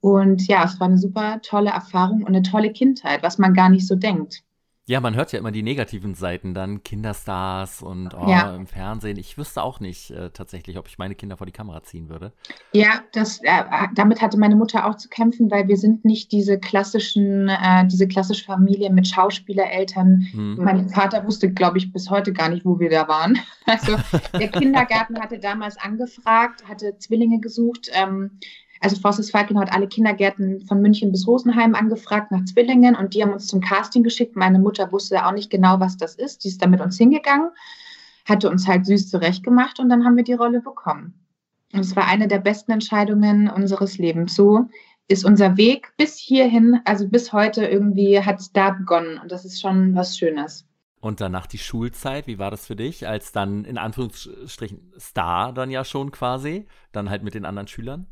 Und 0.00 0.46
ja, 0.46 0.64
es 0.64 0.78
war 0.78 0.86
eine 0.86 0.98
super 0.98 1.40
tolle 1.42 1.70
Erfahrung 1.70 2.20
und 2.20 2.28
eine 2.28 2.42
tolle 2.42 2.70
Kindheit, 2.72 3.22
was 3.22 3.38
man 3.38 3.54
gar 3.54 3.70
nicht 3.70 3.86
so 3.86 3.96
denkt. 3.96 4.43
Ja, 4.86 5.00
man 5.00 5.14
hört 5.14 5.32
ja 5.32 5.38
immer 5.38 5.50
die 5.50 5.62
negativen 5.62 6.14
Seiten 6.14 6.52
dann, 6.52 6.82
Kinderstars 6.82 7.82
und 7.82 8.12
oh, 8.12 8.28
ja. 8.28 8.54
im 8.54 8.66
Fernsehen. 8.66 9.16
Ich 9.16 9.38
wüsste 9.38 9.62
auch 9.62 9.80
nicht 9.80 10.10
äh, 10.10 10.28
tatsächlich, 10.28 10.76
ob 10.76 10.88
ich 10.88 10.98
meine 10.98 11.14
Kinder 11.14 11.38
vor 11.38 11.46
die 11.46 11.54
Kamera 11.54 11.82
ziehen 11.82 12.10
würde. 12.10 12.34
Ja, 12.72 13.00
das, 13.12 13.40
äh, 13.44 13.64
damit 13.94 14.20
hatte 14.20 14.38
meine 14.38 14.56
Mutter 14.56 14.86
auch 14.86 14.96
zu 14.96 15.08
kämpfen, 15.08 15.50
weil 15.50 15.68
wir 15.68 15.78
sind 15.78 16.04
nicht 16.04 16.32
diese 16.32 16.58
klassischen, 16.58 17.48
äh, 17.48 17.86
diese 17.86 18.06
klassische 18.06 18.44
Familie 18.44 18.90
mit 18.90 19.08
Schauspielereltern. 19.08 20.28
Hm. 20.30 20.56
Mein 20.56 20.90
Vater 20.90 21.24
wusste, 21.26 21.50
glaube 21.50 21.78
ich, 21.78 21.90
bis 21.90 22.10
heute 22.10 22.34
gar 22.34 22.50
nicht, 22.50 22.66
wo 22.66 22.78
wir 22.78 22.90
da 22.90 23.08
waren. 23.08 23.38
Also 23.66 23.96
der 24.38 24.48
Kindergarten 24.48 25.18
hatte 25.18 25.38
damals 25.38 25.78
angefragt, 25.78 26.68
hatte 26.68 26.98
Zwillinge 26.98 27.40
gesucht. 27.40 27.90
Ähm, 27.94 28.38
also 28.84 29.00
Forces 29.00 29.30
Falken 29.30 29.58
hat 29.58 29.72
alle 29.72 29.88
Kindergärten 29.88 30.60
von 30.60 30.82
München 30.82 31.10
bis 31.10 31.26
Rosenheim 31.26 31.74
angefragt 31.74 32.30
nach 32.30 32.44
Zwillingen 32.44 32.94
und 32.94 33.14
die 33.14 33.22
haben 33.22 33.32
uns 33.32 33.46
zum 33.46 33.62
Casting 33.62 34.02
geschickt. 34.02 34.36
Meine 34.36 34.58
Mutter 34.58 34.92
wusste 34.92 35.24
auch 35.24 35.32
nicht 35.32 35.48
genau, 35.48 35.80
was 35.80 35.96
das 35.96 36.14
ist. 36.14 36.44
Die 36.44 36.48
ist 36.48 36.60
da 36.60 36.66
mit 36.66 36.82
uns 36.82 36.98
hingegangen, 36.98 37.48
hatte 38.26 38.50
uns 38.50 38.68
halt 38.68 38.84
süß 38.84 39.08
zurechtgemacht 39.08 39.80
und 39.80 39.88
dann 39.88 40.04
haben 40.04 40.16
wir 40.16 40.24
die 40.24 40.34
Rolle 40.34 40.60
bekommen. 40.60 41.14
Und 41.72 41.80
es 41.80 41.96
war 41.96 42.06
eine 42.06 42.28
der 42.28 42.40
besten 42.40 42.72
Entscheidungen 42.72 43.48
unseres 43.48 43.96
Lebens. 43.96 44.34
So 44.34 44.66
ist 45.08 45.24
unser 45.24 45.56
Weg 45.56 45.94
bis 45.96 46.18
hierhin, 46.18 46.78
also 46.84 47.08
bis 47.08 47.32
heute 47.32 47.64
irgendwie 47.64 48.20
hat 48.20 48.38
es 48.38 48.52
da 48.52 48.70
begonnen 48.70 49.16
und 49.16 49.32
das 49.32 49.46
ist 49.46 49.62
schon 49.62 49.94
was 49.94 50.18
Schönes. 50.18 50.66
Und 51.00 51.22
danach 51.22 51.46
die 51.46 51.58
Schulzeit, 51.58 52.26
wie 52.26 52.38
war 52.38 52.50
das 52.50 52.66
für 52.66 52.76
dich, 52.76 53.08
als 53.08 53.32
dann 53.32 53.64
in 53.64 53.78
Anführungsstrichen 53.78 54.92
Star 54.98 55.54
dann 55.54 55.70
ja 55.70 55.86
schon 55.86 56.10
quasi, 56.10 56.66
dann 56.92 57.08
halt 57.08 57.22
mit 57.22 57.32
den 57.32 57.46
anderen 57.46 57.68
Schülern? 57.68 58.08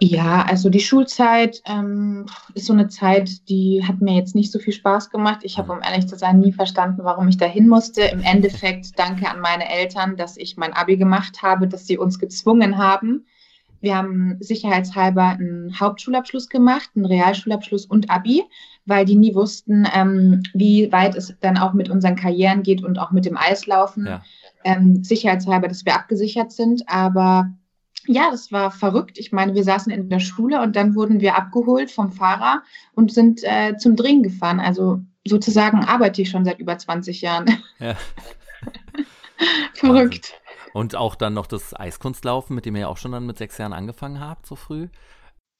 Ja, 0.00 0.42
also 0.42 0.70
die 0.70 0.80
Schulzeit 0.80 1.62
ähm, 1.66 2.26
ist 2.54 2.66
so 2.66 2.72
eine 2.72 2.88
Zeit, 2.88 3.48
die 3.48 3.84
hat 3.86 4.00
mir 4.00 4.14
jetzt 4.14 4.34
nicht 4.34 4.52
so 4.52 4.58
viel 4.58 4.72
Spaß 4.72 5.10
gemacht. 5.10 5.40
Ich 5.42 5.58
habe, 5.58 5.72
um 5.72 5.82
ehrlich 5.82 6.06
zu 6.06 6.16
sein, 6.16 6.38
nie 6.38 6.52
verstanden, 6.52 7.02
warum 7.02 7.28
ich 7.28 7.36
dahin 7.36 7.68
musste. 7.68 8.02
Im 8.02 8.20
Endeffekt 8.20 8.98
danke 8.98 9.28
an 9.28 9.40
meine 9.40 9.68
Eltern, 9.68 10.16
dass 10.16 10.36
ich 10.36 10.56
mein 10.56 10.72
Abi 10.72 10.96
gemacht 10.96 11.42
habe, 11.42 11.66
dass 11.66 11.86
sie 11.86 11.98
uns 11.98 12.18
gezwungen 12.18 12.78
haben. 12.78 13.26
Wir 13.80 13.96
haben 13.96 14.36
sicherheitshalber 14.40 15.22
einen 15.22 15.78
Hauptschulabschluss 15.78 16.48
gemacht, 16.48 16.90
einen 16.96 17.06
Realschulabschluss 17.06 17.86
und 17.86 18.10
Abi, 18.10 18.42
weil 18.86 19.04
die 19.04 19.14
nie 19.14 19.34
wussten, 19.34 19.86
ähm, 19.94 20.42
wie 20.52 20.90
weit 20.90 21.14
es 21.14 21.34
dann 21.40 21.58
auch 21.58 21.74
mit 21.74 21.88
unseren 21.88 22.16
Karrieren 22.16 22.62
geht 22.62 22.82
und 22.82 22.98
auch 22.98 23.12
mit 23.12 23.24
dem 23.24 23.36
Eislaufen. 23.36 24.06
Ja. 24.06 24.22
Ähm, 24.64 25.04
sicherheitshalber, 25.04 25.68
dass 25.68 25.84
wir 25.84 25.94
abgesichert 25.94 26.50
sind, 26.50 26.88
aber 26.88 27.52
ja, 28.08 28.30
das 28.30 28.50
war 28.50 28.70
verrückt. 28.70 29.18
Ich 29.18 29.32
meine, 29.32 29.54
wir 29.54 29.64
saßen 29.64 29.92
in 29.92 30.08
der 30.08 30.18
Schule 30.18 30.62
und 30.62 30.74
dann 30.76 30.94
wurden 30.94 31.20
wir 31.20 31.36
abgeholt 31.36 31.90
vom 31.90 32.10
Fahrer 32.10 32.62
und 32.94 33.12
sind 33.12 33.42
äh, 33.44 33.76
zum 33.76 33.96
Drehen 33.96 34.22
gefahren. 34.22 34.60
Also 34.60 35.00
sozusagen 35.26 35.84
arbeite 35.84 36.22
ich 36.22 36.30
schon 36.30 36.44
seit 36.44 36.58
über 36.58 36.76
20 36.76 37.20
Jahren. 37.20 37.46
Ja. 37.80 37.94
verrückt. 39.74 40.34
Und 40.72 40.96
auch 40.96 41.14
dann 41.14 41.32
noch 41.32 41.46
das 41.46 41.72
Eiskunstlaufen, 41.72 42.56
mit 42.56 42.66
dem 42.66 42.74
ihr 42.74 42.82
ja 42.82 42.88
auch 42.88 42.96
schon 42.96 43.12
dann 43.12 43.24
mit 43.24 43.38
sechs 43.38 43.56
Jahren 43.56 43.72
angefangen 43.72 44.18
habt, 44.18 44.46
so 44.46 44.56
früh. 44.56 44.88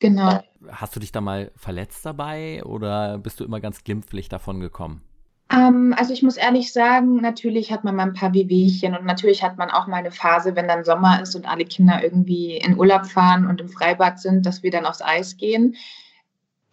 Genau. 0.00 0.42
Hast 0.68 0.96
du 0.96 1.00
dich 1.00 1.12
da 1.12 1.20
mal 1.20 1.52
verletzt 1.54 2.04
dabei 2.04 2.64
oder 2.64 3.18
bist 3.18 3.38
du 3.38 3.44
immer 3.44 3.60
ganz 3.60 3.84
glimpflich 3.84 4.28
davon 4.28 4.58
gekommen? 4.58 5.07
Ähm, 5.50 5.94
also 5.96 6.12
ich 6.12 6.22
muss 6.22 6.36
ehrlich 6.36 6.72
sagen, 6.72 7.16
natürlich 7.16 7.72
hat 7.72 7.84
man 7.84 7.96
mal 7.96 8.04
ein 8.04 8.12
paar 8.12 8.34
Wehwehchen 8.34 8.94
und 8.94 9.06
natürlich 9.06 9.42
hat 9.42 9.56
man 9.56 9.70
auch 9.70 9.86
mal 9.86 9.96
eine 9.96 10.10
Phase, 10.10 10.54
wenn 10.56 10.68
dann 10.68 10.84
Sommer 10.84 11.22
ist 11.22 11.34
und 11.34 11.48
alle 11.48 11.64
Kinder 11.64 12.02
irgendwie 12.02 12.56
in 12.56 12.78
Urlaub 12.78 13.06
fahren 13.06 13.46
und 13.46 13.60
im 13.60 13.68
Freibad 13.68 14.20
sind, 14.20 14.44
dass 14.44 14.62
wir 14.62 14.70
dann 14.70 14.84
aufs 14.86 15.02
Eis 15.02 15.36
gehen. 15.36 15.76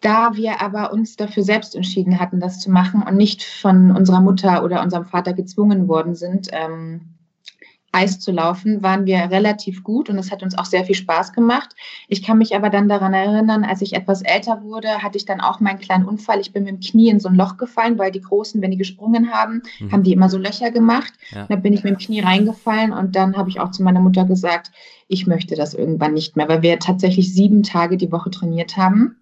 Da 0.00 0.36
wir 0.36 0.60
aber 0.60 0.92
uns 0.92 1.16
dafür 1.16 1.42
selbst 1.42 1.74
entschieden 1.74 2.20
hatten, 2.20 2.38
das 2.38 2.60
zu 2.60 2.70
machen 2.70 3.02
und 3.02 3.16
nicht 3.16 3.42
von 3.42 3.96
unserer 3.96 4.20
Mutter 4.20 4.62
oder 4.62 4.82
unserem 4.82 5.06
Vater 5.06 5.32
gezwungen 5.32 5.88
worden 5.88 6.14
sind, 6.14 6.48
ähm, 6.52 7.15
Eis 7.96 8.18
zu 8.20 8.30
laufen, 8.30 8.82
waren 8.82 9.06
wir 9.06 9.30
relativ 9.30 9.82
gut 9.82 10.10
und 10.10 10.18
es 10.18 10.30
hat 10.30 10.42
uns 10.42 10.56
auch 10.58 10.66
sehr 10.66 10.84
viel 10.84 10.94
Spaß 10.94 11.32
gemacht. 11.32 11.74
Ich 12.08 12.22
kann 12.22 12.36
mich 12.36 12.54
aber 12.54 12.68
dann 12.68 12.90
daran 12.90 13.14
erinnern, 13.14 13.64
als 13.64 13.80
ich 13.80 13.94
etwas 13.94 14.20
älter 14.20 14.62
wurde, 14.62 15.02
hatte 15.02 15.16
ich 15.16 15.24
dann 15.24 15.40
auch 15.40 15.60
meinen 15.60 15.78
kleinen 15.78 16.04
Unfall. 16.04 16.38
Ich 16.40 16.52
bin 16.52 16.64
mit 16.64 16.74
dem 16.74 16.80
Knie 16.80 17.08
in 17.08 17.20
so 17.20 17.30
ein 17.30 17.34
Loch 17.34 17.56
gefallen, 17.56 17.98
weil 17.98 18.12
die 18.12 18.20
Großen, 18.20 18.60
wenn 18.60 18.70
die 18.70 18.76
gesprungen 18.76 19.32
haben, 19.32 19.62
mhm. 19.80 19.92
haben 19.92 20.02
die 20.02 20.12
immer 20.12 20.28
so 20.28 20.36
Löcher 20.36 20.70
gemacht. 20.70 21.14
Ja. 21.30 21.46
Da 21.48 21.56
bin 21.56 21.72
ich 21.72 21.84
mit 21.84 21.94
dem 21.94 21.98
Knie 21.98 22.20
reingefallen 22.20 22.92
und 22.92 23.16
dann 23.16 23.34
habe 23.34 23.48
ich 23.48 23.60
auch 23.60 23.70
zu 23.70 23.82
meiner 23.82 24.00
Mutter 24.00 24.26
gesagt, 24.26 24.72
ich 25.08 25.26
möchte 25.26 25.54
das 25.54 25.72
irgendwann 25.72 26.12
nicht 26.12 26.36
mehr, 26.36 26.48
weil 26.48 26.60
wir 26.60 26.78
tatsächlich 26.78 27.32
sieben 27.32 27.62
Tage 27.62 27.96
die 27.96 28.12
Woche 28.12 28.30
trainiert 28.30 28.76
haben 28.76 29.16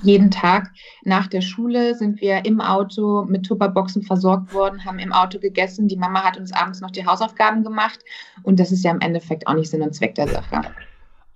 jeden 0.00 0.30
Tag 0.30 0.70
nach 1.02 1.26
der 1.26 1.40
Schule 1.40 1.94
sind 1.94 2.20
wir 2.20 2.44
im 2.44 2.60
Auto 2.60 3.24
mit 3.24 3.46
Tupperboxen 3.46 4.02
versorgt 4.02 4.52
worden, 4.52 4.84
haben 4.84 4.98
im 4.98 5.12
Auto 5.12 5.38
gegessen. 5.38 5.88
Die 5.88 5.96
Mama 5.96 6.22
hat 6.22 6.36
uns 6.36 6.52
abends 6.52 6.80
noch 6.80 6.90
die 6.90 7.06
Hausaufgaben 7.06 7.62
gemacht. 7.64 8.00
Und 8.42 8.60
das 8.60 8.72
ist 8.72 8.84
ja 8.84 8.90
im 8.90 9.00
Endeffekt 9.00 9.46
auch 9.46 9.54
nicht 9.54 9.70
Sinn 9.70 9.82
und 9.82 9.94
Zweck 9.94 10.14
der 10.14 10.28
Sache. 10.28 10.64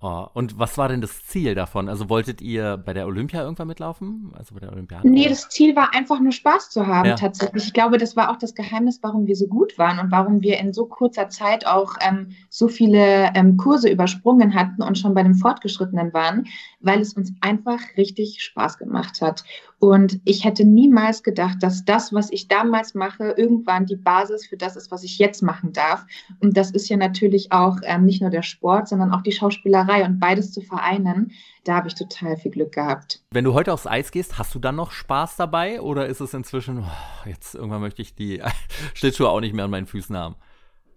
Oh, 0.01 0.27
und 0.33 0.57
was 0.57 0.77
war 0.77 0.87
denn 0.87 1.01
das 1.01 1.25
Ziel 1.25 1.55
davon? 1.55 1.89
Also 1.89 2.09
wolltet 2.09 2.41
ihr 2.41 2.77
bei 2.77 2.93
der 2.93 3.05
Olympia 3.05 3.41
irgendwann 3.41 3.67
mitlaufen? 3.67 4.31
Also 4.37 4.53
bei 4.53 4.61
der 4.61 4.71
Olympiade? 4.71 5.05
Nee, 5.05 5.27
das 5.27 5.49
Ziel 5.49 5.75
war 5.75 5.93
einfach 5.93 6.21
nur 6.21 6.31
Spaß 6.31 6.69
zu 6.69 6.87
haben, 6.87 7.09
ja. 7.09 7.15
tatsächlich. 7.15 7.65
Ich 7.65 7.73
glaube, 7.73 7.97
das 7.97 8.15
war 8.15 8.31
auch 8.31 8.37
das 8.37 8.55
Geheimnis, 8.55 8.99
warum 9.01 9.27
wir 9.27 9.35
so 9.35 9.47
gut 9.47 9.77
waren 9.77 9.99
und 9.99 10.09
warum 10.09 10.41
wir 10.41 10.57
in 10.57 10.71
so 10.71 10.85
kurzer 10.85 11.27
Zeit 11.27 11.67
auch 11.67 11.95
ähm, 11.99 12.29
so 12.49 12.69
viele 12.69 13.31
ähm, 13.35 13.57
Kurse 13.57 13.89
übersprungen 13.89 14.55
hatten 14.55 14.81
und 14.81 14.97
schon 14.97 15.13
bei 15.13 15.23
den 15.23 15.35
Fortgeschrittenen 15.35 16.13
waren, 16.13 16.47
weil 16.79 17.01
es 17.01 17.13
uns 17.15 17.33
einfach 17.41 17.79
richtig 17.97 18.41
Spaß 18.41 18.77
gemacht 18.77 19.19
hat. 19.21 19.43
Und 19.79 20.19
ich 20.25 20.43
hätte 20.43 20.65
niemals 20.65 21.23
gedacht, 21.23 21.57
dass 21.61 21.85
das, 21.85 22.13
was 22.13 22.31
ich 22.31 22.49
damals 22.49 22.95
mache, 22.95 23.33
irgendwann 23.37 23.85
die 23.85 23.95
Basis 23.95 24.45
für 24.45 24.57
das 24.57 24.75
ist, 24.75 24.91
was 24.91 25.03
ich 25.03 25.17
jetzt 25.19 25.41
machen 25.41 25.71
darf. 25.71 26.05
Und 26.41 26.57
das 26.57 26.71
ist 26.71 26.89
ja 26.89 26.97
natürlich 26.97 27.53
auch 27.53 27.77
ähm, 27.83 28.05
nicht 28.05 28.21
nur 28.21 28.29
der 28.29 28.41
Sport, 28.41 28.89
sondern 28.89 29.13
auch 29.13 29.21
die 29.21 29.31
Schauspielerei 29.31 30.03
und 30.03 30.19
beides 30.19 30.51
zu 30.51 30.59
vereinen. 30.61 31.31
Da 31.63 31.75
habe 31.75 31.87
ich 31.87 31.95
total 31.95 32.35
viel 32.35 32.51
Glück 32.51 32.73
gehabt. 32.73 33.23
Wenn 33.31 33.45
du 33.45 33.53
heute 33.53 33.71
aufs 33.71 33.87
Eis 33.87 34.11
gehst, 34.11 34.37
hast 34.37 34.53
du 34.53 34.59
dann 34.59 34.75
noch 34.75 34.91
Spaß 34.91 35.37
dabei 35.37 35.79
oder 35.79 36.07
ist 36.07 36.19
es 36.19 36.33
inzwischen, 36.33 36.79
oh, 36.79 37.27
jetzt 37.27 37.55
irgendwann 37.55 37.81
möchte 37.81 38.01
ich 38.01 38.13
die 38.13 38.41
Schlittschuhe 38.93 39.29
auch 39.29 39.39
nicht 39.39 39.55
mehr 39.55 39.63
an 39.63 39.71
meinen 39.71 39.87
Füßen 39.87 40.15
haben? 40.15 40.35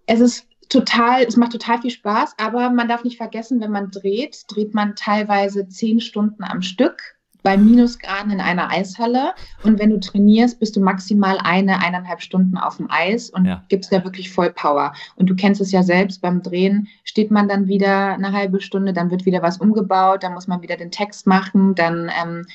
Es 0.07 0.19
ist 0.19 0.49
total, 0.69 1.23
es 1.23 1.37
macht 1.37 1.53
total 1.53 1.81
viel 1.81 1.91
Spaß, 1.91 2.35
aber 2.39 2.71
man 2.71 2.89
darf 2.89 3.05
nicht 3.05 3.17
vergessen, 3.17 3.61
wenn 3.61 3.71
man 3.71 3.93
dreht, 3.93 4.43
dreht 4.49 4.75
man 4.75 4.97
teilweise 4.97 5.69
zehn 5.69 6.01
Stunden 6.01 6.43
am 6.43 6.63
Stück 6.63 7.17
bei 7.43 7.57
Minusgraden 7.57 8.33
in 8.33 8.41
einer 8.41 8.71
Eishalle. 8.71 9.35
Und 9.63 9.79
wenn 9.79 9.91
du 9.91 10.01
trainierst, 10.01 10.61
bist 10.61 10.77
du 10.77 10.81
maximal 10.81 11.39
eine, 11.43 11.83
eineinhalb 11.83 12.23
Stunden 12.23 12.57
auf 12.57 12.77
dem 12.77 12.91
Eis 12.91 13.31
und 13.31 13.45
ja. 13.45 13.63
gibst 13.69 13.93
da 13.93 14.05
wirklich 14.05 14.31
voll 14.31 14.53
Power. 14.53 14.93
Und 15.17 15.29
du 15.29 15.35
kennst 15.35 15.61
es 15.61 15.73
ja 15.73 15.83
selbst, 15.83 16.23
beim 16.23 16.43
Drehen 16.43 16.89
steht 17.05 17.31
man 17.31 17.49
dann 17.49 17.69
wieder 17.69 18.15
eine 18.15 18.33
halbe 18.33 18.61
Stunde, 18.61 18.93
dann 18.93 19.11
wird 19.11 19.27
wieder 19.27 19.43
was 19.43 19.59
umgebaut, 19.59 20.23
dann 20.23 20.35
muss 20.35 20.47
man 20.47 20.63
wieder 20.63 20.77
den 20.77 20.91
Text 20.91 21.27
machen, 21.27 21.75
dann 21.75 22.11
ähm, 22.23 22.47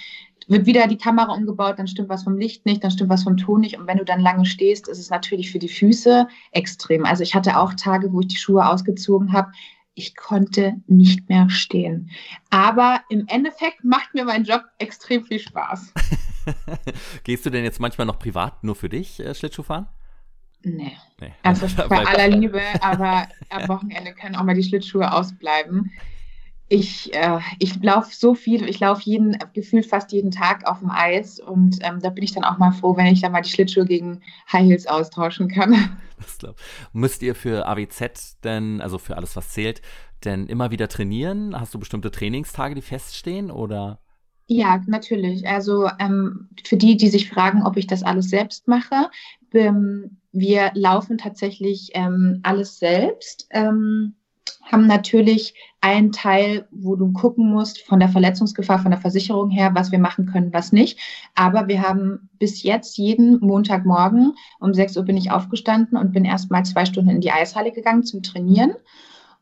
wird 0.48 0.66
wieder 0.66 0.88
die 0.88 0.98
Kamera 0.98 1.34
umgebaut, 1.34 1.78
dann 1.78 1.88
stimmt 1.88 2.10
was 2.10 2.24
vom 2.24 2.38
Licht 2.38 2.66
nicht, 2.66 2.84
dann 2.84 2.92
stimmt 2.92 3.10
was 3.10 3.24
vom 3.24 3.38
Ton 3.38 3.62
nicht. 3.62 3.78
Und 3.78 3.88
wenn 3.88 3.98
du 3.98 4.06
dann 4.06 4.22
lange 4.22 4.46
stehst, 4.46 4.88
ist 4.88 5.00
es 5.00 5.10
natürlich 5.10 5.52
für 5.52 5.60
die 5.60 5.68
Füße 5.68 6.28
extrem. 6.52 7.06
Also 7.06 7.24
ich 7.24 7.36
hatte 7.36 7.58
auch 7.58 7.74
Tage, 7.74 8.14
wo 8.14 8.22
ich 8.22 8.28
die 8.28 8.38
Schuhe 8.38 8.66
ausgezogen 8.66 9.34
habe, 9.34 9.52
ich 9.98 10.16
konnte 10.16 10.76
nicht 10.86 11.28
mehr 11.28 11.50
stehen. 11.50 12.12
Aber 12.52 13.02
im 13.10 13.26
Endeffekt 13.28 13.84
macht 13.84 14.14
mir 14.14 14.26
mein 14.26 14.44
Job 14.44 14.62
extrem 14.78 15.26
viel 15.26 15.40
Spaß. 15.40 15.94
Gehst 17.24 17.46
du 17.46 17.50
denn 17.50 17.64
jetzt 17.64 17.80
manchmal 17.80 18.06
noch 18.06 18.20
privat 18.20 18.64
nur 18.64 18.76
für 18.76 18.90
dich 18.90 19.20
äh, 19.20 19.34
Schlittschuh 19.34 19.64
fahren? 19.64 19.88
Nee. 20.64 20.96
nee. 21.20 21.34
Also 21.42 21.68
bei 21.90 22.06
aller 22.06 22.28
Liebe, 22.28 22.62
aber 22.82 23.28
am 23.50 23.68
Wochenende 23.68 24.14
können 24.14 24.36
auch 24.36 24.44
mal 24.44 24.56
die 24.56 24.64
Schlittschuhe 24.64 25.12
ausbleiben. 25.12 25.92
Ich, 26.70 27.14
äh, 27.14 27.40
ich 27.60 27.82
laufe 27.82 28.14
so 28.14 28.36
viel, 28.36 28.68
ich 28.68 28.80
laufe 28.80 29.02
jeden, 29.06 29.38
gefühlt 29.54 29.86
fast 29.86 30.12
jeden 30.12 30.32
Tag 30.32 30.68
auf 30.68 30.80
dem 30.80 30.90
Eis 30.90 31.40
und 31.40 31.78
ähm, 31.82 32.00
da 32.02 32.10
bin 32.10 32.24
ich 32.24 32.34
dann 32.34 32.44
auch 32.44 32.58
mal 32.58 32.72
froh, 32.72 32.98
wenn 32.98 33.06
ich 33.08 33.22
dann 33.22 33.32
mal 33.32 33.42
die 33.42 33.50
Schlittschuhe 33.50 33.86
gegen 33.86 34.22
High 34.52 34.66
Heels 34.66 34.88
austauschen 34.88 35.48
kann. 35.48 35.98
Das 36.20 36.40
glaub. 36.40 36.56
Müsst 36.94 37.22
ihr 37.22 37.36
für 37.36 37.68
AWZ 37.68 38.40
denn, 38.44 38.82
also 38.82 38.98
für 38.98 39.18
alles, 39.18 39.36
was 39.36 39.50
zählt, 39.50 39.84
denn 40.26 40.48
immer 40.48 40.72
wieder 40.72 40.88
trainieren? 40.88 41.58
Hast 41.58 41.76
du 41.76 41.80
bestimmte 41.80 42.10
Trainingstage, 42.10 42.74
die 42.74 42.82
feststehen 42.82 43.52
oder? 43.52 44.00
Ja, 44.48 44.82
natürlich. 44.88 45.48
Also 45.48 45.88
ähm, 46.00 46.50
für 46.64 46.78
die, 46.78 46.98
die 46.98 47.10
sich 47.10 47.30
fragen, 47.30 47.64
ob 47.64 47.78
ich 47.78 47.86
das 47.86 48.02
alles 48.02 48.30
selbst 48.30 48.68
mache, 48.68 49.12
ähm, 49.54 50.18
wir 50.32 50.72
laufen 50.74 51.18
tatsächlich 51.18 51.92
ähm, 51.94 52.40
alles 52.44 52.80
selbst. 52.80 53.48
Ähm, 53.52 54.16
haben 54.72 54.88
natürlich 54.88 55.54
einen 55.82 56.12
Teil, 56.12 56.68
wo 56.72 56.96
du 56.96 57.12
gucken 57.14 57.50
musst 57.50 57.82
von 57.82 58.00
der 58.00 58.10
Verletzungsgefahr, 58.10 58.80
von 58.80 58.92
der 58.92 59.00
Versicherung 59.00 59.50
her, 59.50 59.72
was 59.74 59.92
wir 59.92 60.00
machen 60.00 60.26
können, 60.26 60.54
was 60.54 60.72
nicht. 60.72 61.00
Aber 61.36 61.68
wir 61.68 61.82
haben 61.82 62.30
bis 62.40 62.64
jetzt 62.64 62.98
jeden 62.98 63.40
Montagmorgen 63.40 64.34
um 64.60 64.74
6 64.74 64.98
Uhr 64.98 65.04
bin 65.04 65.18
ich 65.18 65.32
aufgestanden 65.32 65.98
und 65.98 66.14
bin 66.14 66.26
erst 66.26 66.52
mal 66.52 66.66
zwei 66.66 66.86
Stunden 66.86 67.10
in 67.10 67.22
die 67.22 67.32
Eishalle 67.32 67.72
gegangen 67.72 68.04
zum 68.04 68.24
Trainieren. 68.24 68.74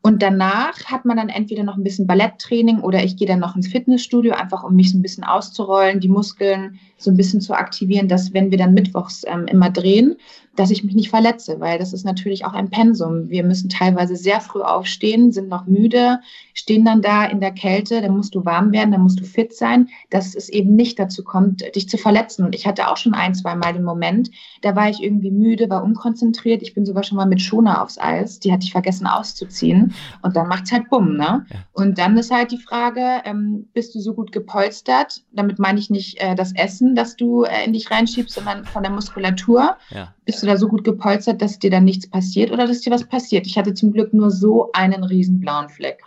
Und 0.06 0.22
danach 0.22 0.84
hat 0.84 1.04
man 1.04 1.16
dann 1.16 1.30
entweder 1.30 1.64
noch 1.64 1.76
ein 1.76 1.82
bisschen 1.82 2.06
Balletttraining 2.06 2.78
oder 2.78 3.02
ich 3.02 3.16
gehe 3.16 3.26
dann 3.26 3.40
noch 3.40 3.56
ins 3.56 3.66
Fitnessstudio, 3.66 4.34
einfach 4.34 4.62
um 4.62 4.76
mich 4.76 4.92
so 4.92 4.98
ein 4.98 5.02
bisschen 5.02 5.24
auszurollen, 5.24 5.98
die 5.98 6.08
Muskeln 6.08 6.78
so 6.96 7.10
ein 7.10 7.16
bisschen 7.16 7.40
zu 7.40 7.54
aktivieren, 7.54 8.06
dass 8.06 8.32
wenn 8.32 8.52
wir 8.52 8.58
dann 8.58 8.72
mittwochs 8.72 9.24
ähm, 9.26 9.46
immer 9.48 9.68
drehen, 9.68 10.14
dass 10.56 10.70
ich 10.70 10.82
mich 10.82 10.94
nicht 10.94 11.10
verletze, 11.10 11.60
weil 11.60 11.78
das 11.78 11.92
ist 11.92 12.04
natürlich 12.04 12.44
auch 12.44 12.52
ein 12.52 12.70
Pensum. 12.70 13.28
Wir 13.28 13.44
müssen 13.44 13.68
teilweise 13.68 14.16
sehr 14.16 14.40
früh 14.40 14.62
aufstehen, 14.62 15.32
sind 15.32 15.48
noch 15.48 15.66
müde, 15.66 16.20
stehen 16.54 16.84
dann 16.84 17.02
da 17.02 17.24
in 17.24 17.40
der 17.40 17.52
Kälte, 17.52 18.00
dann 18.00 18.16
musst 18.16 18.34
du 18.34 18.44
warm 18.44 18.72
werden, 18.72 18.92
dann 18.92 19.02
musst 19.02 19.20
du 19.20 19.24
fit 19.24 19.54
sein, 19.54 19.88
dass 20.10 20.34
es 20.34 20.48
eben 20.48 20.74
nicht 20.74 20.98
dazu 20.98 21.22
kommt, 21.22 21.62
dich 21.74 21.88
zu 21.88 21.98
verletzen. 21.98 22.44
Und 22.44 22.54
ich 22.54 22.66
hatte 22.66 22.88
auch 22.88 22.96
schon 22.96 23.14
ein, 23.14 23.34
zwei 23.34 23.54
Mal 23.54 23.74
den 23.74 23.84
Moment, 23.84 24.30
da 24.62 24.74
war 24.74 24.88
ich 24.88 25.02
irgendwie 25.02 25.30
müde, 25.30 25.70
war 25.70 25.84
unkonzentriert. 25.84 26.62
Ich 26.62 26.74
bin 26.74 26.86
sogar 26.86 27.02
schon 27.02 27.16
mal 27.16 27.26
mit 27.26 27.42
Schoner 27.42 27.82
aufs 27.82 27.98
Eis, 27.98 28.40
die 28.40 28.52
hatte 28.52 28.64
ich 28.64 28.72
vergessen 28.72 29.06
auszuziehen. 29.06 29.94
Und 30.22 30.36
dann 30.36 30.48
macht's 30.48 30.72
halt 30.72 30.88
bumm, 30.88 31.16
ne? 31.16 31.46
Ja. 31.50 31.58
Und 31.72 31.98
dann 31.98 32.16
ist 32.16 32.30
halt 32.30 32.50
die 32.50 32.58
Frage, 32.58 33.22
ähm, 33.24 33.68
bist 33.74 33.94
du 33.94 34.00
so 34.00 34.14
gut 34.14 34.32
gepolstert? 34.32 35.22
Damit 35.32 35.58
meine 35.58 35.78
ich 35.78 35.90
nicht 35.90 36.20
äh, 36.20 36.34
das 36.34 36.54
Essen, 36.54 36.94
das 36.94 37.16
du 37.16 37.44
äh, 37.44 37.64
in 37.64 37.72
dich 37.72 37.90
reinschiebst, 37.90 38.34
sondern 38.34 38.64
von 38.64 38.82
der 38.82 38.92
Muskulatur. 38.92 39.76
Ja. 39.90 40.14
Bist 40.26 40.42
du 40.42 40.46
da 40.46 40.56
so 40.56 40.68
gut 40.68 40.82
gepolstert, 40.84 41.40
dass 41.40 41.58
dir 41.58 41.70
dann 41.70 41.84
nichts 41.84 42.10
passiert 42.10 42.50
oder 42.50 42.66
dass 42.66 42.80
dir 42.80 42.90
was 42.90 43.04
passiert? 43.04 43.46
Ich 43.46 43.56
hatte 43.56 43.74
zum 43.74 43.92
Glück 43.92 44.12
nur 44.12 44.30
so 44.30 44.70
einen 44.72 45.04
riesen 45.04 45.40
blauen 45.40 45.68
Fleck. 45.68 46.02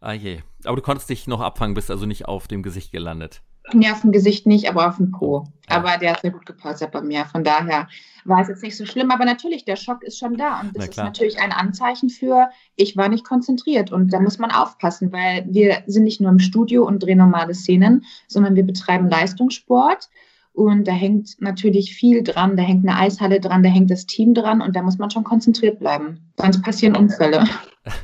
Ah 0.00 0.12
je. 0.12 0.40
Aber 0.64 0.76
du 0.76 0.82
konntest 0.82 1.08
dich 1.08 1.26
noch 1.26 1.40
abfangen, 1.40 1.74
bist 1.74 1.90
also 1.90 2.04
nicht 2.04 2.26
auf 2.26 2.46
dem 2.46 2.62
Gesicht 2.62 2.92
gelandet. 2.92 3.40
Nee, 3.72 3.90
auf 3.90 4.02
dem 4.02 4.12
Gesicht 4.12 4.46
nicht, 4.46 4.68
aber 4.68 4.88
auf 4.88 4.98
dem 4.98 5.10
Po. 5.10 5.46
Ja. 5.70 5.76
Aber 5.76 5.96
der 5.96 6.12
hat 6.12 6.20
sehr 6.20 6.32
gut 6.32 6.44
gepolstert 6.44 6.92
bei 6.92 7.00
mir. 7.00 7.24
Von 7.24 7.44
daher 7.44 7.88
war 8.26 8.42
es 8.42 8.48
jetzt 8.48 8.62
nicht 8.62 8.76
so 8.76 8.84
schlimm. 8.84 9.10
Aber 9.10 9.24
natürlich, 9.24 9.64
der 9.64 9.76
Schock 9.76 10.02
ist 10.02 10.18
schon 10.18 10.36
da. 10.36 10.60
Und 10.60 10.76
das 10.76 10.88
ist 10.88 10.98
natürlich 10.98 11.40
ein 11.40 11.52
Anzeichen 11.52 12.10
für, 12.10 12.50
ich 12.76 12.94
war 12.98 13.08
nicht 13.08 13.24
konzentriert. 13.24 13.90
Und 13.90 14.12
da 14.12 14.20
muss 14.20 14.38
man 14.38 14.50
aufpassen, 14.50 15.12
weil 15.12 15.46
wir 15.48 15.82
sind 15.86 16.04
nicht 16.04 16.20
nur 16.20 16.30
im 16.30 16.40
Studio 16.40 16.86
und 16.86 17.02
drehen 17.02 17.18
normale 17.18 17.54
Szenen, 17.54 18.04
sondern 18.28 18.54
wir 18.54 18.64
betreiben 18.64 19.08
Leistungssport. 19.08 20.10
Und 20.54 20.86
da 20.86 20.92
hängt 20.92 21.40
natürlich 21.40 21.96
viel 21.96 22.22
dran, 22.22 22.56
da 22.56 22.62
hängt 22.62 22.88
eine 22.88 22.96
Eishalle 22.96 23.40
dran, 23.40 23.64
da 23.64 23.68
hängt 23.68 23.90
das 23.90 24.06
Team 24.06 24.34
dran 24.34 24.62
und 24.62 24.76
da 24.76 24.82
muss 24.82 24.98
man 24.98 25.10
schon 25.10 25.24
konzentriert 25.24 25.80
bleiben. 25.80 26.32
Sonst 26.38 26.62
passieren 26.62 26.94
Unfälle. 26.94 27.44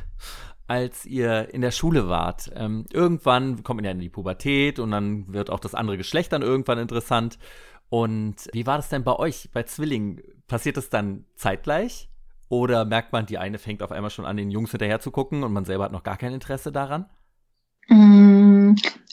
Als 0.67 1.05
ihr 1.05 1.53
in 1.53 1.61
der 1.61 1.71
Schule 1.71 2.09
wart, 2.09 2.51
ähm, 2.53 2.85
irgendwann 2.91 3.63
kommt 3.63 3.77
man 3.77 3.85
ja 3.85 3.91
in 3.91 3.99
die 3.99 4.09
Pubertät 4.09 4.79
und 4.79 4.91
dann 4.91 5.31
wird 5.33 5.49
auch 5.49 5.61
das 5.61 5.75
andere 5.75 5.95
Geschlecht 5.95 6.33
dann 6.33 6.41
irgendwann 6.41 6.77
interessant. 6.77 7.39
Und 7.87 8.49
wie 8.51 8.65
war 8.65 8.75
das 8.75 8.89
denn 8.89 9.05
bei 9.05 9.15
euch, 9.15 9.49
bei 9.53 9.63
Zwillingen? 9.63 10.21
Passiert 10.47 10.75
das 10.75 10.89
dann 10.89 11.23
zeitgleich? 11.35 12.09
Oder 12.49 12.83
merkt 12.83 13.13
man, 13.13 13.25
die 13.25 13.37
eine 13.37 13.59
fängt 13.59 13.81
auf 13.81 13.93
einmal 13.93 14.11
schon 14.11 14.25
an, 14.25 14.35
den 14.35 14.51
Jungs 14.51 14.71
hinterher 14.71 14.99
zu 14.99 15.11
gucken 15.11 15.43
und 15.43 15.53
man 15.53 15.63
selber 15.63 15.85
hat 15.85 15.93
noch 15.93 16.03
gar 16.03 16.17
kein 16.17 16.33
Interesse 16.33 16.73
daran? 16.73 17.05
Mm, 17.87 18.30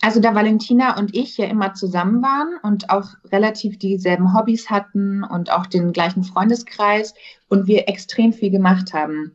also 0.00 0.20
da 0.20 0.34
Valentina 0.34 0.98
und 0.98 1.14
ich 1.14 1.36
ja 1.36 1.46
immer 1.46 1.74
zusammen 1.74 2.22
waren 2.22 2.58
und 2.62 2.90
auch 2.90 3.14
relativ 3.32 3.78
dieselben 3.78 4.34
Hobbys 4.34 4.70
hatten 4.70 5.24
und 5.24 5.52
auch 5.52 5.66
den 5.66 5.92
gleichen 5.92 6.22
Freundeskreis 6.22 7.14
und 7.48 7.66
wir 7.66 7.88
extrem 7.88 8.32
viel 8.32 8.50
gemacht 8.50 8.92
haben, 8.92 9.34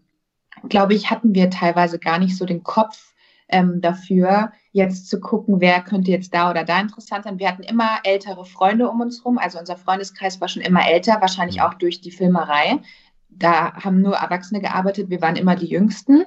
glaube 0.69 0.93
ich, 0.93 1.09
hatten 1.09 1.35
wir 1.35 1.49
teilweise 1.49 1.99
gar 1.99 2.19
nicht 2.19 2.37
so 2.37 2.45
den 2.45 2.63
Kopf 2.63 3.13
ähm, 3.49 3.81
dafür, 3.81 4.51
jetzt 4.71 5.09
zu 5.09 5.19
gucken, 5.19 5.59
wer 5.59 5.81
könnte 5.81 6.11
jetzt 6.11 6.33
da 6.33 6.49
oder 6.49 6.63
da 6.63 6.79
interessant 6.79 7.25
sein. 7.25 7.39
Wir 7.39 7.49
hatten 7.49 7.63
immer 7.63 7.99
ältere 8.03 8.45
Freunde 8.45 8.89
um 8.89 9.01
uns 9.01 9.19
herum, 9.19 9.37
also 9.37 9.59
unser 9.59 9.77
Freundeskreis 9.77 10.41
war 10.41 10.47
schon 10.47 10.61
immer 10.61 10.87
älter, 10.87 11.21
wahrscheinlich 11.21 11.61
auch 11.61 11.73
durch 11.75 12.01
die 12.01 12.11
Filmerei. 12.11 12.79
Da 13.29 13.73
haben 13.73 14.01
nur 14.01 14.15
Erwachsene 14.15 14.61
gearbeitet, 14.61 15.09
wir 15.09 15.21
waren 15.21 15.35
immer 15.35 15.55
die 15.55 15.67
Jüngsten. 15.67 16.23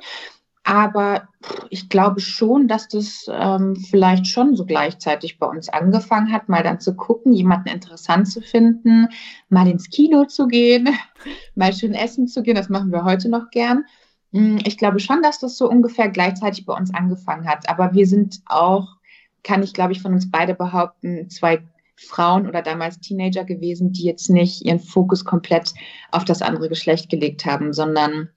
Aber 0.66 1.28
ich 1.70 1.88
glaube 1.88 2.18
schon, 2.18 2.66
dass 2.66 2.88
das 2.88 3.30
ähm, 3.30 3.76
vielleicht 3.76 4.26
schon 4.26 4.56
so 4.56 4.66
gleichzeitig 4.66 5.38
bei 5.38 5.46
uns 5.46 5.68
angefangen 5.68 6.32
hat, 6.32 6.48
mal 6.48 6.64
dann 6.64 6.80
zu 6.80 6.96
gucken, 6.96 7.32
jemanden 7.32 7.68
interessant 7.68 8.28
zu 8.28 8.40
finden, 8.40 9.06
mal 9.48 9.68
ins 9.68 9.88
Kino 9.90 10.24
zu 10.24 10.48
gehen, 10.48 10.88
mal 11.54 11.72
schön 11.72 11.94
essen 11.94 12.26
zu 12.26 12.42
gehen. 12.42 12.56
Das 12.56 12.68
machen 12.68 12.90
wir 12.90 13.04
heute 13.04 13.28
noch 13.28 13.50
gern. 13.52 13.84
Hm, 14.32 14.58
ich 14.64 14.76
glaube 14.76 14.98
schon, 14.98 15.22
dass 15.22 15.38
das 15.38 15.56
so 15.56 15.70
ungefähr 15.70 16.08
gleichzeitig 16.08 16.66
bei 16.66 16.74
uns 16.74 16.92
angefangen 16.92 17.46
hat. 17.46 17.68
Aber 17.68 17.94
wir 17.94 18.08
sind 18.08 18.40
auch, 18.46 18.88
kann 19.44 19.62
ich 19.62 19.72
glaube 19.72 19.92
ich 19.92 20.02
von 20.02 20.14
uns 20.14 20.28
beide 20.32 20.54
behaupten, 20.54 21.30
zwei 21.30 21.62
Frauen 21.94 22.48
oder 22.48 22.60
damals 22.60 22.98
Teenager 22.98 23.44
gewesen, 23.44 23.92
die 23.92 24.02
jetzt 24.02 24.30
nicht 24.30 24.64
ihren 24.64 24.80
Fokus 24.80 25.24
komplett 25.24 25.74
auf 26.10 26.24
das 26.24 26.42
andere 26.42 26.68
Geschlecht 26.68 27.08
gelegt 27.08 27.46
haben, 27.46 27.72
sondern 27.72 28.30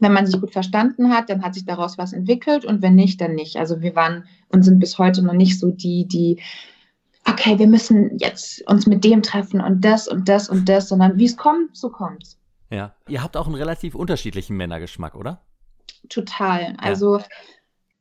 wenn 0.00 0.12
man 0.12 0.26
sich 0.26 0.40
gut 0.40 0.52
verstanden 0.52 1.10
hat, 1.10 1.28
dann 1.30 1.42
hat 1.42 1.54
sich 1.54 1.64
daraus 1.64 1.98
was 1.98 2.12
entwickelt 2.12 2.64
und 2.64 2.82
wenn 2.82 2.94
nicht, 2.94 3.20
dann 3.20 3.34
nicht. 3.34 3.56
Also 3.56 3.80
wir 3.80 3.94
waren 3.94 4.24
und 4.48 4.62
sind 4.62 4.78
bis 4.78 4.98
heute 4.98 5.22
noch 5.22 5.32
nicht 5.32 5.58
so 5.58 5.70
die, 5.70 6.06
die, 6.06 6.40
okay, 7.28 7.58
wir 7.58 7.66
müssen 7.66 8.18
jetzt 8.18 8.66
uns 8.68 8.86
mit 8.86 9.04
dem 9.04 9.22
treffen 9.22 9.60
und 9.60 9.84
das 9.84 10.08
und 10.08 10.28
das 10.28 10.48
und 10.48 10.68
das, 10.68 10.88
sondern 10.88 11.18
wie 11.18 11.26
es 11.26 11.36
kommt, 11.36 11.76
so 11.76 11.90
kommt's. 11.90 12.38
Ja. 12.70 12.94
Ihr 13.08 13.22
habt 13.22 13.36
auch 13.36 13.46
einen 13.46 13.56
relativ 13.56 13.94
unterschiedlichen 13.94 14.56
Männergeschmack, 14.56 15.14
oder? 15.14 15.42
Total. 16.08 16.74
Also 16.78 17.18
ja. 17.18 17.24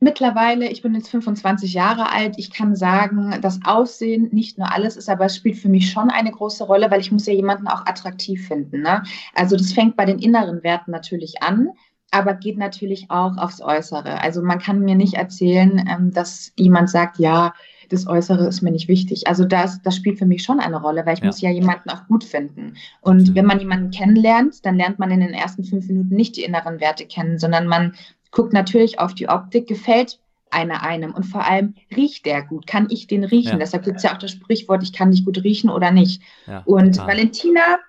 Mittlerweile, 0.02 0.70
ich 0.70 0.82
bin 0.82 0.94
jetzt 0.96 1.10
25 1.10 1.74
Jahre 1.74 2.12
alt, 2.12 2.36
ich 2.38 2.52
kann 2.52 2.76
sagen, 2.76 3.38
das 3.42 3.60
Aussehen 3.64 4.30
nicht 4.32 4.58
nur 4.58 4.74
alles 4.74 4.98
ist, 4.98 5.10
aber 5.10 5.26
es 5.26 5.36
spielt 5.36 5.58
für 5.58 5.70
mich 5.70 5.90
schon 5.90 6.10
eine 6.10 6.32
große 6.32 6.66
Rolle, 6.66 6.92
weil 6.92 7.00
ich 7.00 7.12
muss 7.12 7.26
ja 7.26 7.34
jemanden 7.34 7.68
auch 7.68 7.86
attraktiv 7.86 8.48
finden. 8.48 8.82
Ne? 8.82 9.04
Also 9.36 9.56
das 9.56 9.72
fängt 9.72 9.96
bei 9.96 10.06
den 10.06 10.20
inneren 10.20 10.64
Werten 10.64 10.92
natürlich 10.92 11.42
an 11.42 11.70
aber 12.12 12.34
geht 12.34 12.58
natürlich 12.58 13.10
auch 13.10 13.38
aufs 13.38 13.62
Äußere. 13.62 14.22
Also 14.22 14.42
man 14.42 14.60
kann 14.60 14.82
mir 14.82 14.96
nicht 14.96 15.14
erzählen, 15.14 15.84
ähm, 15.90 16.12
dass 16.12 16.52
jemand 16.58 16.90
sagt, 16.90 17.18
ja, 17.18 17.54
das 17.90 18.08
Äußere 18.08 18.48
ist 18.48 18.62
mir 18.62 18.72
nicht 18.72 18.88
wichtig. 18.88 19.28
Also 19.28 19.46
das, 19.46 19.82
das 19.82 19.96
spielt 19.96 20.20
für 20.20 20.26
mich 20.26 20.44
schon 20.44 20.60
eine 20.60 20.82
Rolle, 20.82 21.06
weil 21.06 21.16
ich 21.16 21.22
ja. 21.22 21.26
muss 21.26 21.42
ja 21.42 21.50
jemanden 21.50 21.90
auch 21.90 22.08
gut 22.08 22.24
finden. 22.24 22.76
Und 23.02 23.30
mhm. 23.30 23.36
wenn 23.36 23.46
man 23.46 23.60
jemanden 23.60 23.92
kennenlernt, 23.92 24.66
dann 24.66 24.78
lernt 24.78 25.00
man 25.00 25.12
in 25.12 25.20
den 25.22 25.34
ersten 25.34 25.64
fünf 25.64 25.88
Minuten 25.88 26.16
nicht 26.16 26.38
die 26.38 26.44
inneren 26.44 26.80
Werte 26.80 27.06
kennen, 27.06 27.38
sondern 27.38 27.68
man 27.68 27.94
guckt 28.32 28.54
natürlich 28.54 29.00
auf 29.00 29.14
die 29.14 29.30
Optik, 29.30 29.68
gefällt 29.68 30.20
einer 30.50 30.84
einem 30.84 31.14
und 31.14 31.24
vor 31.24 31.46
allem 31.46 31.76
riecht 31.96 32.26
der 32.26 32.42
gut, 32.44 32.68
kann 32.68 32.88
ich 32.90 33.08
den 33.08 33.24
riechen? 33.24 33.54
Ja. 33.54 33.58
Deshalb 33.58 33.86
gibt 33.86 33.98
es 33.98 34.04
ja 34.04 34.14
auch 34.14 34.18
das 34.18 34.32
Sprichwort, 34.32 34.84
ich 34.84 34.94
kann 34.94 35.12
dich 35.12 35.24
gut 35.24 35.44
riechen 35.44 35.70
oder 35.70 35.92
nicht. 35.92 36.22
Ja, 36.46 36.64
und 36.66 36.96
total. 36.96 37.08
Valentina 37.08 37.80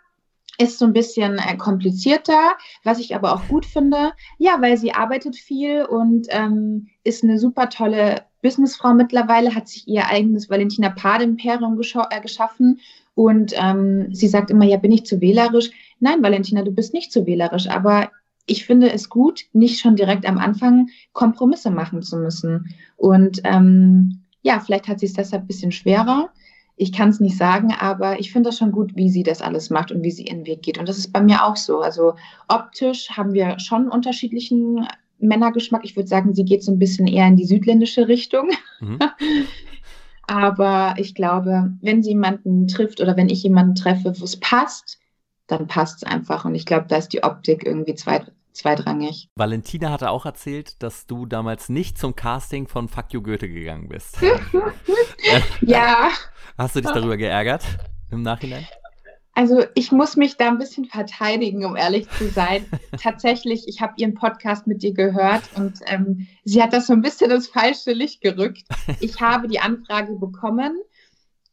ist 0.59 0.79
so 0.79 0.85
ein 0.85 0.93
bisschen 0.93 1.39
äh, 1.39 1.57
komplizierter, 1.57 2.53
was 2.85 2.99
ich 2.99 3.15
aber 3.15 3.35
auch 3.35 3.49
gut 3.49 3.67
finde. 3.67 4.13
Ja, 4.39 4.59
weil 4.61 4.77
sie 4.77 4.93
arbeitet 4.93 5.35
viel 5.37 5.85
und 5.85 6.27
ähm, 6.31 6.89
ist 7.05 7.25
eine 7.25 7.39
super 7.39 7.69
tolle 7.69 8.23
Businessfrau 8.43 8.95
mittlerweile, 8.95 9.55
hat 9.55 9.69
sich 9.69 9.89
ihr 9.89 10.07
eigenes 10.07 10.51
Valentina 10.51 10.91
Pade 10.91 11.25
Imperium 11.25 11.81
äh, 11.81 12.21
geschaffen 12.21 12.81
und 13.15 13.53
ähm, 13.57 14.15
sie 14.15 14.29
sagt 14.29 14.51
immer, 14.51 14.65
ja, 14.65 14.77
bin 14.77 14.93
ich 14.93 15.07
zu 15.07 15.21
wählerisch? 15.21 15.71
Nein, 16.01 16.23
Valentina, 16.23 16.63
du 16.63 16.73
bist 16.73 16.95
nicht 16.95 17.13
zu 17.13 17.27
wählerisch, 17.27 17.69
aber 17.69 18.11
ich 18.47 18.67
finde 18.67 18.93
es 18.93 19.09
gut, 19.09 19.45
nicht 19.53 19.81
schon 19.81 19.97
direkt 19.97 20.27
am 20.27 20.39
Anfang 20.39 20.89
Kompromisse 21.13 21.71
machen 21.71 22.03
zu 22.03 22.17
müssen. 22.17 22.75
Und 22.97 23.41
ähm, 23.45 24.23
ja, 24.43 24.61
vielleicht 24.61 24.89
hat 24.89 25.01
sie 25.01 25.07
es 25.07 25.13
deshalb 25.13 25.45
ein 25.45 25.47
bisschen 25.47 25.73
schwerer. 25.73 26.31
Ich 26.77 26.93
kann 26.93 27.11
es 27.11 27.21
nicht 27.21 27.37
sagen, 27.37 27.73
aber 27.79 28.19
ich 28.19 28.33
finde 28.33 28.49
das 28.49 28.59
schon 28.59 28.73
gut, 28.73 28.97
wie 28.97 29.11
sie 29.11 29.23
das 29.23 29.43
alles 29.43 29.71
macht 29.71 29.93
und 29.93 30.03
wie 30.03 30.11
sie 30.11 30.27
ihren 30.27 30.47
Weg 30.47 30.63
geht. 30.63 30.79
Und 30.79 30.89
das 30.89 30.99
ist 30.99 31.13
bei 31.13 31.21
mir 31.21 31.45
auch 31.45 31.57
so. 31.57 31.81
Also 31.81 32.15
optisch 32.49 33.11
haben 33.11 33.35
wir 33.35 33.59
schon 33.61 33.89
unterschiedlichen 33.89 34.87
Männergeschmack. 35.19 35.85
Ich 35.85 35.95
würde 35.95 36.09
sagen, 36.09 36.35
sie 36.35 36.45
geht 36.45 36.65
so 36.65 36.73
ein 36.73 36.79
bisschen 36.79 37.07
eher 37.07 37.29
in 37.29 37.37
die 37.37 37.47
südländische 37.47 38.09
Richtung. 38.09 38.51
Mhm. 38.81 38.99
aber 40.27 40.95
ich 40.99 41.15
glaube, 41.15 41.73
wenn 41.83 42.03
sie 42.03 42.11
jemanden 42.11 42.67
trifft 42.67 43.01
oder 43.01 43.17
wenn 43.17 43.29
ich 43.29 43.43
jemanden 43.43 43.75
treffe, 43.75 44.19
wo 44.19 44.25
es 44.25 44.41
passt, 44.41 44.99
dann 45.47 45.67
passt 45.67 46.03
es 46.03 46.05
einfach. 46.05 46.45
Und 46.45 46.55
ich 46.55 46.67
glaube, 46.67 46.87
da 46.89 46.97
ist 46.97 47.09
die 47.09 47.23
Optik 47.23 47.65
irgendwie 47.65 47.95
zweit, 47.95 48.33
zweitrangig. 48.53 49.29
Valentina 49.37 49.91
hatte 49.91 50.11
auch 50.11 50.27
erzählt, 50.27 50.83
dass 50.83 51.07
du 51.07 51.27
damals 51.27 51.69
nicht 51.69 51.99
zum 51.99 52.17
Casting 52.17 52.69
von 52.69 52.89
Fuck 52.89 53.13
You 53.13 53.23
Goethe 53.23 53.49
gegangen 53.49 53.89
bist. 53.89 54.19
ja. 55.61 56.09
Hast 56.59 56.77
du 56.77 56.81
dich 56.81 56.91
darüber 56.91 57.17
geärgert 57.17 57.65
im 58.11 58.23
Nachhinein? 58.23 58.67
Also 59.35 59.65
ich 59.75 59.93
muss 59.93 60.17
mich 60.17 60.37
da 60.37 60.49
ein 60.49 60.59
bisschen 60.59 60.85
verteidigen, 60.85 61.65
um 61.65 61.75
ehrlich 61.75 62.09
zu 62.11 62.29
sein. 62.29 62.67
Tatsächlich, 63.03 63.67
ich 63.67 63.81
habe 63.81 63.95
ihren 63.97 64.15
Podcast 64.15 64.67
mit 64.67 64.83
dir 64.83 64.93
gehört 64.93 65.43
und 65.57 65.79
ähm, 65.87 66.27
sie 66.45 66.63
hat 66.63 66.75
das 66.75 66.87
so 66.87 66.93
ein 66.93 67.01
bisschen 67.01 67.31
ins 67.31 67.49
falsche 67.49 67.93
Licht 67.93 68.21
gerückt. 68.21 68.65
Ich 69.01 69.21
habe 69.23 69.49
die 69.49 69.61
Anfrage 69.61 70.13
bekommen 70.17 70.79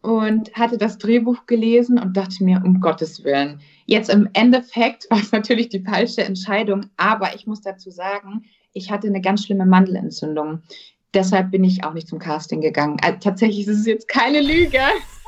und 0.02 0.54
hatte 0.54 0.78
das 0.78 0.98
Drehbuch 0.98 1.46
gelesen 1.46 2.00
und 2.00 2.16
dachte 2.16 2.44
mir, 2.44 2.62
um 2.64 2.80
Gottes 2.80 3.24
Willen. 3.24 3.60
Jetzt 3.86 4.10
im 4.10 4.30
Endeffekt 4.34 5.10
war 5.10 5.20
es 5.20 5.32
natürlich 5.32 5.70
die 5.70 5.84
falsche 5.84 6.24
Entscheidung, 6.24 6.86
aber 6.98 7.36
ich 7.36 7.48
muss 7.48 7.62
dazu 7.62 7.90
sagen, 7.92 8.46
ich 8.74 8.92
hatte 8.92 9.08
eine 9.08 9.22
ganz 9.22 9.46
schlimme 9.46 9.66
Mandelentzündung. 9.66 10.62
Deshalb 11.14 11.52
bin 11.52 11.64
ich 11.64 11.84
auch 11.84 11.94
nicht 11.94 12.08
zum 12.08 12.20
Casting 12.20 12.62
gegangen. 12.62 12.98
Also, 13.02 13.18
tatsächlich 13.20 13.68
ist 13.68 13.80
es 13.80 13.86
jetzt 13.88 14.08
keine 14.08 14.42
Lüge. 14.42 14.80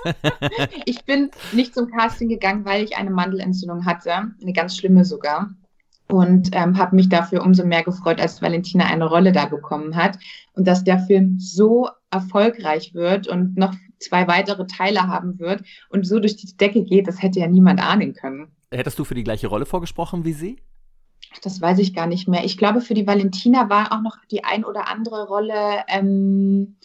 ich 0.85 1.03
bin 1.05 1.31
nicht 1.51 1.73
zum 1.73 1.89
Casting 1.89 2.29
gegangen, 2.29 2.65
weil 2.65 2.83
ich 2.83 2.97
eine 2.97 3.09
Mandelentzündung 3.09 3.85
hatte, 3.85 4.31
eine 4.41 4.53
ganz 4.53 4.77
schlimme 4.77 5.05
sogar 5.05 5.49
und 6.11 6.49
ähm, 6.53 6.77
habe 6.77 6.95
mich 6.95 7.09
dafür 7.09 7.43
umso 7.43 7.65
mehr 7.65 7.83
gefreut, 7.83 8.19
als 8.19 8.41
Valentina 8.41 8.85
eine 8.85 9.05
Rolle 9.05 9.31
da 9.31 9.45
bekommen 9.45 9.95
hat 9.95 10.19
und 10.53 10.67
dass 10.67 10.83
der 10.83 10.99
Film 10.99 11.37
so 11.39 11.89
erfolgreich 12.11 12.93
wird 12.93 13.27
und 13.27 13.57
noch 13.57 13.73
zwei 14.01 14.27
weitere 14.27 14.67
Teile 14.67 15.07
haben 15.07 15.39
wird 15.39 15.63
und 15.89 16.05
so 16.05 16.19
durch 16.19 16.35
die 16.35 16.55
Decke 16.57 16.83
geht, 16.83 17.07
das 17.07 17.21
hätte 17.21 17.39
ja 17.39 17.47
niemand 17.47 17.81
ahnen 17.81 18.13
können. 18.13 18.47
Hättest 18.71 18.99
du 18.99 19.03
für 19.03 19.15
die 19.15 19.23
gleiche 19.23 19.47
Rolle 19.47 19.65
vorgesprochen 19.65 20.25
wie 20.25 20.33
sie? 20.33 20.57
Das 21.43 21.61
weiß 21.61 21.79
ich 21.79 21.93
gar 21.93 22.07
nicht 22.07 22.27
mehr. 22.27 22.43
Ich 22.43 22.57
glaube, 22.57 22.81
für 22.81 22.93
die 22.93 23.07
Valentina 23.07 23.69
war 23.69 23.91
auch 23.91 24.01
noch 24.01 24.17
die 24.29 24.43
ein 24.43 24.65
oder 24.65 24.87
andere 24.87 25.27
Rolle 25.27 25.83
ähm, 25.87 26.75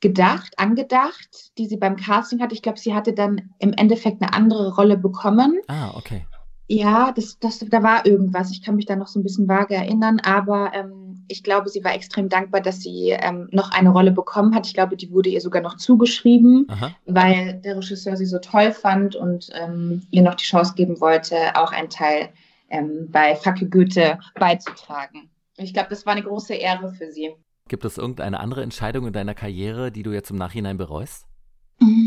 gedacht, 0.00 0.58
angedacht, 0.58 1.52
die 1.56 1.66
sie 1.66 1.76
beim 1.76 1.96
Casting 1.96 2.40
hatte. 2.40 2.54
Ich 2.54 2.62
glaube, 2.62 2.78
sie 2.78 2.94
hatte 2.94 3.14
dann 3.14 3.50
im 3.58 3.72
Endeffekt 3.72 4.22
eine 4.22 4.34
andere 4.34 4.74
Rolle 4.74 4.96
bekommen. 4.98 5.58
Ah, 5.68 5.92
okay. 5.94 6.26
Ja, 6.68 7.12
das, 7.12 7.38
das, 7.38 7.60
da 7.60 7.82
war 7.82 8.06
irgendwas. 8.06 8.50
Ich 8.50 8.62
kann 8.62 8.76
mich 8.76 8.86
da 8.86 8.96
noch 8.96 9.06
so 9.06 9.20
ein 9.20 9.22
bisschen 9.22 9.48
vage 9.48 9.74
erinnern, 9.74 10.20
aber 10.20 10.72
ähm, 10.74 11.05
ich 11.28 11.42
glaube, 11.42 11.68
sie 11.68 11.84
war 11.84 11.94
extrem 11.94 12.28
dankbar, 12.28 12.60
dass 12.60 12.80
sie 12.80 13.10
ähm, 13.10 13.48
noch 13.52 13.70
eine 13.70 13.90
Rolle 13.90 14.12
bekommen 14.12 14.54
hat. 14.54 14.66
Ich 14.66 14.74
glaube, 14.74 14.96
die 14.96 15.10
wurde 15.10 15.28
ihr 15.28 15.40
sogar 15.40 15.62
noch 15.62 15.76
zugeschrieben, 15.76 16.66
Aha. 16.68 16.92
weil 17.06 17.54
der 17.64 17.76
Regisseur 17.76 18.16
sie 18.16 18.26
so 18.26 18.38
toll 18.38 18.72
fand 18.72 19.16
und 19.16 19.50
ähm, 19.54 20.02
ihr 20.10 20.22
noch 20.22 20.34
die 20.34 20.44
Chance 20.44 20.74
geben 20.74 21.00
wollte, 21.00 21.36
auch 21.54 21.72
einen 21.72 21.90
Teil 21.90 22.30
ähm, 22.70 23.08
bei 23.10 23.36
Facke 23.36 23.68
Goethe 23.68 24.18
beizutragen. 24.34 25.30
Ich 25.56 25.72
glaube, 25.72 25.88
das 25.90 26.04
war 26.06 26.12
eine 26.12 26.22
große 26.22 26.54
Ehre 26.54 26.92
für 26.92 27.10
sie. 27.10 27.30
Gibt 27.68 27.84
es 27.84 27.98
irgendeine 27.98 28.40
andere 28.40 28.62
Entscheidung 28.62 29.06
in 29.06 29.12
deiner 29.12 29.34
Karriere, 29.34 29.90
die 29.90 30.02
du 30.02 30.12
jetzt 30.12 30.30
im 30.30 30.36
Nachhinein 30.36 30.76
bereust? 30.76 31.26
Mm. 31.80 32.05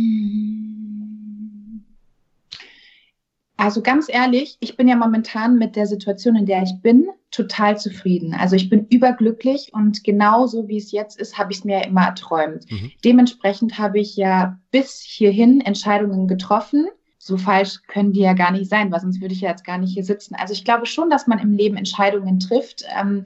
Also 3.59 3.81
ganz 3.81 4.07
ehrlich, 4.07 4.55
ich 4.61 4.77
bin 4.77 4.87
ja 4.87 4.95
momentan 4.95 5.57
mit 5.57 5.75
der 5.75 5.85
Situation, 5.85 6.37
in 6.37 6.45
der 6.45 6.63
ich 6.63 6.81
bin, 6.81 7.09
total 7.29 7.77
zufrieden. 7.77 8.33
Also 8.33 8.55
ich 8.55 8.69
bin 8.69 8.87
überglücklich 8.87 9.71
und 9.73 10.01
genauso 10.05 10.69
wie 10.69 10.77
es 10.77 10.93
jetzt 10.93 11.19
ist, 11.19 11.37
habe 11.37 11.51
ich 11.51 11.57
es 11.57 11.63
mir 11.65 11.79
ja 11.79 11.85
immer 11.85 12.03
erträumt. 12.03 12.71
Mhm. 12.71 12.91
Dementsprechend 13.03 13.77
habe 13.77 13.99
ich 13.99 14.15
ja 14.15 14.57
bis 14.71 15.01
hierhin 15.01 15.59
Entscheidungen 15.59 16.29
getroffen. 16.29 16.87
So 17.17 17.35
falsch 17.35 17.81
können 17.87 18.13
die 18.13 18.21
ja 18.21 18.31
gar 18.31 18.51
nicht 18.51 18.69
sein, 18.69 18.93
weil 18.93 19.01
sonst 19.01 19.19
würde 19.19 19.33
ich 19.33 19.41
ja 19.41 19.49
jetzt 19.49 19.65
gar 19.65 19.77
nicht 19.77 19.93
hier 19.93 20.05
sitzen. 20.05 20.35
Also 20.35 20.53
ich 20.53 20.63
glaube 20.63 20.85
schon, 20.85 21.09
dass 21.09 21.27
man 21.27 21.39
im 21.39 21.51
Leben 21.51 21.75
Entscheidungen 21.75 22.39
trifft, 22.39 22.85
ähm, 22.97 23.25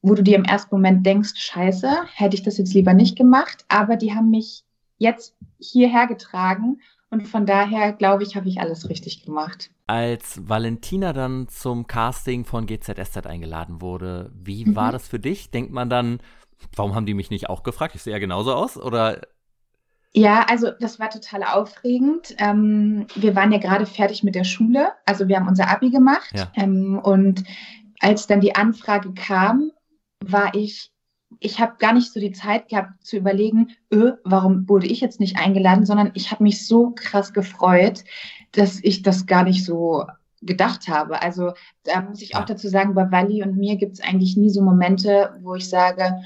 wo 0.00 0.14
du 0.14 0.22
dir 0.22 0.36
im 0.36 0.44
ersten 0.44 0.74
Moment 0.74 1.04
denkst, 1.04 1.32
scheiße, 1.34 1.90
hätte 2.14 2.36
ich 2.36 2.42
das 2.42 2.56
jetzt 2.56 2.72
lieber 2.72 2.94
nicht 2.94 3.18
gemacht, 3.18 3.66
aber 3.68 3.96
die 3.96 4.14
haben 4.14 4.30
mich 4.30 4.64
jetzt 4.96 5.36
hierher 5.60 6.06
getragen 6.06 6.78
und 7.10 7.26
von 7.26 7.46
daher 7.46 7.92
glaube 7.92 8.22
ich, 8.22 8.36
habe 8.36 8.48
ich 8.48 8.60
alles 8.60 8.88
richtig 8.88 9.24
gemacht. 9.24 9.70
Als 9.86 10.48
Valentina 10.48 11.12
dann 11.12 11.48
zum 11.48 11.86
Casting 11.86 12.44
von 12.44 12.66
GZSZ 12.66 13.26
eingeladen 13.26 13.80
wurde, 13.80 14.30
wie 14.34 14.64
mhm. 14.64 14.76
war 14.76 14.92
das 14.92 15.08
für 15.08 15.18
dich? 15.18 15.50
Denkt 15.50 15.72
man 15.72 15.88
dann, 15.88 16.18
warum 16.76 16.94
haben 16.94 17.06
die 17.06 17.14
mich 17.14 17.30
nicht 17.30 17.48
auch 17.48 17.62
gefragt? 17.62 17.94
Ich 17.94 18.02
sehe 18.02 18.12
ja 18.12 18.18
genauso 18.18 18.54
aus 18.54 18.76
oder 18.76 19.20
ja, 20.12 20.46
also 20.48 20.70
das 20.80 20.98
war 20.98 21.10
total 21.10 21.44
aufregend. 21.44 22.34
Ähm, 22.38 23.06
wir 23.14 23.36
waren 23.36 23.52
ja 23.52 23.58
gerade 23.58 23.86
fertig 23.86 24.24
mit 24.24 24.34
der 24.34 24.44
Schule, 24.44 24.92
also 25.04 25.28
wir 25.28 25.36
haben 25.36 25.48
unser 25.48 25.68
Abi 25.68 25.90
gemacht. 25.90 26.30
Ja. 26.34 26.50
Ähm, 26.54 26.98
und 26.98 27.44
als 28.00 28.26
dann 28.26 28.40
die 28.40 28.54
Anfrage 28.54 29.12
kam, 29.12 29.70
war 30.24 30.54
ich 30.54 30.90
ich 31.40 31.60
habe 31.60 31.76
gar 31.78 31.92
nicht 31.92 32.12
so 32.12 32.20
die 32.20 32.32
Zeit 32.32 32.68
gehabt 32.68 33.04
zu 33.04 33.16
überlegen, 33.16 33.68
öh, 33.92 34.12
warum 34.24 34.68
wurde 34.68 34.86
ich 34.86 35.00
jetzt 35.00 35.20
nicht 35.20 35.38
eingeladen, 35.38 35.86
sondern 35.86 36.10
ich 36.14 36.30
habe 36.30 36.42
mich 36.42 36.66
so 36.66 36.90
krass 36.90 37.32
gefreut, 37.32 38.04
dass 38.52 38.82
ich 38.82 39.02
das 39.02 39.26
gar 39.26 39.44
nicht 39.44 39.64
so 39.64 40.04
gedacht 40.40 40.88
habe. 40.88 41.20
Also 41.22 41.52
da 41.84 42.00
muss 42.02 42.22
ich 42.22 42.36
auch 42.36 42.44
dazu 42.44 42.68
sagen, 42.68 42.94
bei 42.94 43.10
Wally 43.10 43.42
und 43.42 43.56
mir 43.56 43.76
gibt 43.76 43.94
es 43.94 44.00
eigentlich 44.00 44.36
nie 44.36 44.50
so 44.50 44.62
Momente, 44.62 45.38
wo 45.42 45.54
ich 45.54 45.68
sage, 45.68 46.20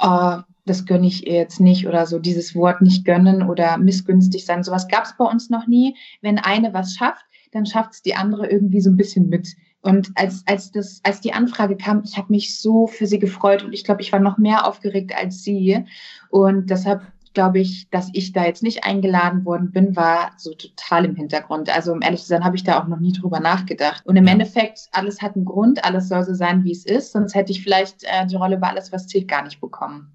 oh, 0.00 0.38
das 0.66 0.84
gönne 0.84 1.06
ich 1.06 1.26
ihr 1.26 1.34
jetzt 1.34 1.60
nicht 1.60 1.86
oder 1.86 2.06
so 2.06 2.18
dieses 2.18 2.54
Wort 2.54 2.82
nicht 2.82 3.04
gönnen 3.04 3.42
oder 3.42 3.78
missgünstig 3.78 4.44
sein. 4.44 4.62
Sowas 4.62 4.88
gab 4.88 5.04
es 5.04 5.16
bei 5.16 5.24
uns 5.24 5.50
noch 5.50 5.66
nie. 5.66 5.96
Wenn 6.20 6.38
eine 6.38 6.74
was 6.74 6.94
schafft, 6.94 7.24
dann 7.52 7.64
schafft 7.64 7.92
es 7.94 8.02
die 8.02 8.14
andere 8.14 8.48
irgendwie 8.48 8.80
so 8.80 8.90
ein 8.90 8.96
bisschen 8.96 9.28
mit. 9.28 9.56
Und 9.88 10.10
als, 10.16 10.42
als, 10.46 10.70
das, 10.70 11.00
als 11.02 11.22
die 11.22 11.32
Anfrage 11.32 11.74
kam, 11.74 12.02
ich 12.04 12.18
habe 12.18 12.30
mich 12.30 12.60
so 12.60 12.86
für 12.86 13.06
sie 13.06 13.18
gefreut 13.18 13.64
und 13.64 13.72
ich 13.72 13.84
glaube, 13.84 14.02
ich 14.02 14.12
war 14.12 14.20
noch 14.20 14.36
mehr 14.36 14.66
aufgeregt 14.66 15.14
als 15.16 15.42
sie. 15.42 15.82
Und 16.28 16.68
deshalb 16.68 17.00
glaube 17.32 17.60
ich, 17.60 17.88
dass 17.88 18.10
ich 18.12 18.32
da 18.32 18.44
jetzt 18.44 18.62
nicht 18.62 18.84
eingeladen 18.84 19.46
worden 19.46 19.70
bin, 19.70 19.96
war 19.96 20.32
so 20.36 20.52
total 20.52 21.06
im 21.06 21.14
Hintergrund. 21.14 21.74
Also 21.74 21.92
um 21.92 22.02
ehrlich 22.02 22.20
zu 22.20 22.26
sein, 22.26 22.44
habe 22.44 22.56
ich 22.56 22.64
da 22.64 22.82
auch 22.82 22.86
noch 22.86 23.00
nie 23.00 23.12
drüber 23.12 23.40
nachgedacht. 23.40 24.04
Und 24.04 24.16
im 24.16 24.26
Endeffekt, 24.26 24.88
alles 24.92 25.22
hat 25.22 25.36
einen 25.36 25.46
Grund, 25.46 25.82
alles 25.82 26.08
soll 26.08 26.22
so 26.22 26.34
sein, 26.34 26.64
wie 26.64 26.72
es 26.72 26.84
ist, 26.84 27.12
sonst 27.12 27.34
hätte 27.34 27.52
ich 27.52 27.62
vielleicht 27.62 28.04
äh, 28.04 28.26
die 28.26 28.36
Rolle 28.36 28.58
bei 28.58 28.68
Alles, 28.68 28.92
was 28.92 29.06
zählt, 29.06 29.26
gar 29.26 29.42
nicht 29.42 29.58
bekommen. 29.58 30.12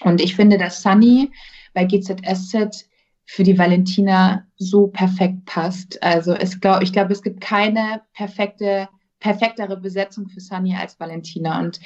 Und 0.00 0.20
ich 0.20 0.34
finde, 0.34 0.58
dass 0.58 0.82
Sunny 0.82 1.30
bei 1.72 1.84
GZSZ 1.84 2.88
für 3.26 3.42
die 3.42 3.58
Valentina 3.58 4.44
so 4.56 4.88
perfekt 4.88 5.44
passt. 5.46 6.02
Also 6.02 6.32
es 6.32 6.60
glaub, 6.60 6.82
ich 6.82 6.92
glaube, 6.92 7.12
es 7.12 7.22
gibt 7.22 7.40
keine 7.40 8.02
perfekte, 8.12 8.88
perfektere 9.24 9.78
Besetzung 9.78 10.28
für 10.28 10.40
Sunny 10.40 10.76
als 10.76 11.00
Valentina. 11.00 11.58
Und 11.58 11.80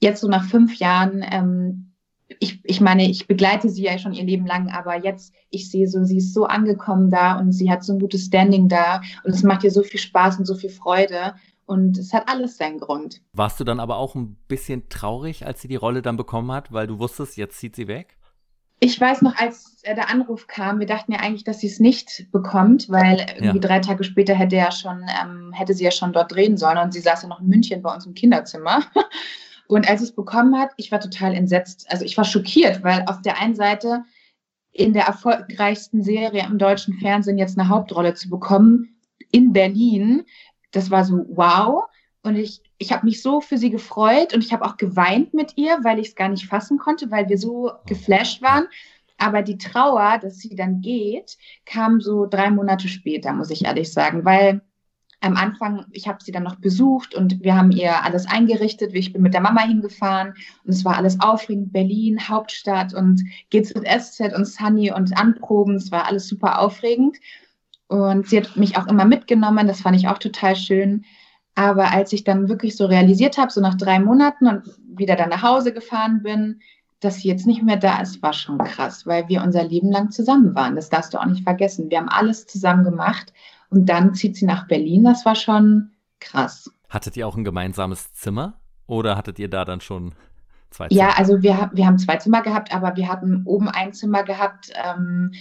jetzt 0.00 0.20
so 0.20 0.28
nach 0.28 0.44
fünf 0.44 0.76
Jahren, 0.76 1.24
ähm, 1.30 1.92
ich, 2.40 2.60
ich 2.62 2.82
meine, 2.82 3.08
ich 3.08 3.26
begleite 3.26 3.70
sie 3.70 3.84
ja 3.84 3.98
schon 3.98 4.12
ihr 4.12 4.24
Leben 4.24 4.44
lang, 4.44 4.70
aber 4.70 5.02
jetzt, 5.02 5.32
ich 5.48 5.70
sehe 5.70 5.88
so, 5.88 6.04
sie 6.04 6.18
ist 6.18 6.34
so 6.34 6.44
angekommen 6.44 7.10
da 7.10 7.38
und 7.38 7.52
sie 7.52 7.70
hat 7.70 7.84
so 7.84 7.94
ein 7.94 8.00
gutes 8.00 8.26
Standing 8.26 8.68
da 8.68 9.00
und 9.24 9.34
es 9.34 9.42
macht 9.42 9.64
ihr 9.64 9.70
so 9.70 9.82
viel 9.82 9.98
Spaß 9.98 10.38
und 10.38 10.44
so 10.44 10.54
viel 10.54 10.68
Freude. 10.68 11.34
Und 11.64 11.96
es 11.96 12.12
hat 12.12 12.28
alles 12.28 12.58
seinen 12.58 12.78
Grund. 12.78 13.22
Warst 13.32 13.58
du 13.58 13.64
dann 13.64 13.80
aber 13.80 13.96
auch 13.96 14.14
ein 14.14 14.36
bisschen 14.48 14.90
traurig, 14.90 15.46
als 15.46 15.62
sie 15.62 15.68
die 15.68 15.76
Rolle 15.76 16.02
dann 16.02 16.18
bekommen 16.18 16.52
hat, 16.52 16.70
weil 16.70 16.86
du 16.86 16.98
wusstest, 16.98 17.38
jetzt 17.38 17.58
zieht 17.58 17.74
sie 17.74 17.88
weg? 17.88 18.18
Ich 18.84 19.00
weiß 19.00 19.22
noch, 19.22 19.34
als 19.36 19.80
der 19.86 20.10
Anruf 20.10 20.46
kam, 20.46 20.78
wir 20.78 20.86
dachten 20.86 21.12
ja 21.12 21.20
eigentlich, 21.20 21.44
dass 21.44 21.60
sie 21.60 21.68
es 21.68 21.80
nicht 21.80 22.30
bekommt, 22.32 22.90
weil 22.90 23.18
irgendwie 23.34 23.56
ja. 23.56 23.66
drei 23.66 23.78
Tage 23.78 24.04
später 24.04 24.34
hätte, 24.34 24.56
ja 24.56 24.70
schon, 24.70 25.06
ähm, 25.22 25.52
hätte 25.54 25.72
sie 25.72 25.84
ja 25.84 25.90
schon 25.90 26.12
dort 26.12 26.30
drehen 26.30 26.58
sollen 26.58 26.76
und 26.76 26.92
sie 26.92 27.00
saß 27.00 27.22
ja 27.22 27.28
noch 27.28 27.40
in 27.40 27.46
München 27.46 27.80
bei 27.80 27.94
uns 27.94 28.04
im 28.04 28.12
Kinderzimmer. 28.12 28.84
Und 29.68 29.88
als 29.88 30.00
sie 30.00 30.08
es 30.08 30.14
bekommen 30.14 30.58
hat, 30.58 30.72
ich 30.76 30.92
war 30.92 31.00
total 31.00 31.32
entsetzt. 31.32 31.86
Also 31.88 32.04
ich 32.04 32.18
war 32.18 32.26
schockiert, 32.26 32.84
weil 32.84 33.02
auf 33.06 33.22
der 33.22 33.40
einen 33.40 33.54
Seite 33.54 34.04
in 34.70 34.92
der 34.92 35.06
erfolgreichsten 35.06 36.02
Serie 36.02 36.44
im 36.44 36.58
deutschen 36.58 36.98
Fernsehen 36.98 37.38
jetzt 37.38 37.58
eine 37.58 37.70
Hauptrolle 37.70 38.12
zu 38.12 38.28
bekommen 38.28 39.00
in 39.32 39.54
Berlin, 39.54 40.24
das 40.72 40.90
war 40.90 41.06
so 41.06 41.24
wow. 41.30 41.84
Und 42.22 42.36
ich, 42.36 42.60
ich 42.84 42.92
habe 42.92 43.06
mich 43.06 43.22
so 43.22 43.40
für 43.40 43.56
sie 43.56 43.70
gefreut 43.70 44.34
und 44.34 44.44
ich 44.44 44.52
habe 44.52 44.64
auch 44.64 44.76
geweint 44.76 45.32
mit 45.32 45.56
ihr, 45.56 45.78
weil 45.82 45.98
ich 45.98 46.08
es 46.08 46.14
gar 46.14 46.28
nicht 46.28 46.46
fassen 46.46 46.76
konnte, 46.78 47.10
weil 47.10 47.28
wir 47.30 47.38
so 47.38 47.72
geflasht 47.86 48.42
waren. 48.42 48.66
Aber 49.16 49.40
die 49.40 49.56
Trauer, 49.56 50.18
dass 50.20 50.38
sie 50.38 50.54
dann 50.54 50.82
geht, 50.82 51.38
kam 51.64 52.00
so 52.00 52.26
drei 52.26 52.50
Monate 52.50 52.88
später, 52.88 53.32
muss 53.32 53.50
ich 53.50 53.64
ehrlich 53.64 53.90
sagen, 53.90 54.24
weil 54.26 54.60
am 55.22 55.36
Anfang, 55.36 55.86
ich 55.92 56.06
habe 56.06 56.22
sie 56.22 56.32
dann 56.32 56.42
noch 56.42 56.56
besucht 56.56 57.14
und 57.14 57.42
wir 57.42 57.56
haben 57.56 57.72
ihr 57.72 58.04
alles 58.04 58.26
eingerichtet. 58.26 58.94
Ich 58.94 59.14
bin 59.14 59.22
mit 59.22 59.32
der 59.32 59.40
Mama 59.40 59.62
hingefahren 59.62 60.34
und 60.64 60.70
es 60.70 60.84
war 60.84 60.96
alles 60.96 61.18
aufregend. 61.22 61.72
Berlin, 61.72 62.28
Hauptstadt 62.28 62.92
und 62.92 63.24
GZSZ 63.48 64.34
und 64.36 64.46
Sunny 64.46 64.92
und 64.92 65.16
Anproben. 65.16 65.76
Es 65.76 65.90
war 65.90 66.04
alles 66.06 66.28
super 66.28 66.60
aufregend. 66.60 67.16
Und 67.86 68.28
sie 68.28 68.36
hat 68.36 68.58
mich 68.58 68.76
auch 68.76 68.86
immer 68.86 69.06
mitgenommen. 69.06 69.66
Das 69.66 69.80
fand 69.80 69.96
ich 69.96 70.08
auch 70.08 70.18
total 70.18 70.56
schön. 70.56 71.06
Aber 71.54 71.92
als 71.92 72.12
ich 72.12 72.24
dann 72.24 72.48
wirklich 72.48 72.76
so 72.76 72.86
realisiert 72.86 73.38
habe, 73.38 73.52
so 73.52 73.60
nach 73.60 73.76
drei 73.76 74.00
Monaten 74.00 74.46
und 74.46 74.62
wieder 74.86 75.16
dann 75.16 75.30
nach 75.30 75.42
Hause 75.42 75.72
gefahren 75.72 76.22
bin, 76.22 76.60
dass 77.00 77.16
sie 77.16 77.28
jetzt 77.28 77.46
nicht 77.46 77.62
mehr 77.62 77.76
da 77.76 78.00
ist, 78.00 78.22
war 78.22 78.32
schon 78.32 78.58
krass, 78.58 79.06
weil 79.06 79.28
wir 79.28 79.42
unser 79.42 79.62
Leben 79.62 79.92
lang 79.92 80.10
zusammen 80.10 80.54
waren. 80.54 80.74
Das 80.74 80.88
darfst 80.88 81.14
du 81.14 81.18
auch 81.18 81.26
nicht 81.26 81.44
vergessen. 81.44 81.90
Wir 81.90 81.98
haben 81.98 82.08
alles 82.08 82.46
zusammen 82.46 82.82
gemacht 82.82 83.32
und 83.68 83.88
dann 83.88 84.14
zieht 84.14 84.36
sie 84.36 84.46
nach 84.46 84.66
Berlin. 84.66 85.04
Das 85.04 85.24
war 85.24 85.34
schon 85.34 85.90
krass. 86.18 86.70
Hattet 86.88 87.16
ihr 87.16 87.28
auch 87.28 87.36
ein 87.36 87.44
gemeinsames 87.44 88.12
Zimmer 88.14 88.54
oder 88.86 89.16
hattet 89.16 89.38
ihr 89.38 89.48
da 89.48 89.64
dann 89.64 89.80
schon 89.80 90.14
zwei 90.70 90.88
Zimmer? 90.88 91.00
Ja, 91.00 91.10
also 91.16 91.42
wir, 91.42 91.70
wir 91.74 91.86
haben 91.86 91.98
zwei 91.98 92.16
Zimmer 92.16 92.42
gehabt, 92.42 92.74
aber 92.74 92.96
wir 92.96 93.08
hatten 93.08 93.42
oben 93.44 93.68
ein 93.68 93.92
Zimmer 93.92 94.22
gehabt, 94.22 94.72
ähm, 94.74 95.32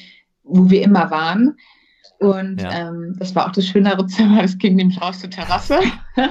wo 0.43 0.69
wir 0.69 0.82
immer 0.82 1.12
waren. 1.12 1.58
Und 2.23 2.62
ja. 2.62 2.89
ähm, 2.89 3.15
das 3.19 3.36
war 3.36 3.47
auch 3.47 3.51
das 3.51 3.67
schönere 3.67 4.05
Zimmer, 4.07 4.41
das 4.41 4.57
ging 4.57 4.75
nämlich 4.75 5.01
raus 5.01 5.19
zur 5.19 5.29
Terrasse. 5.29 5.79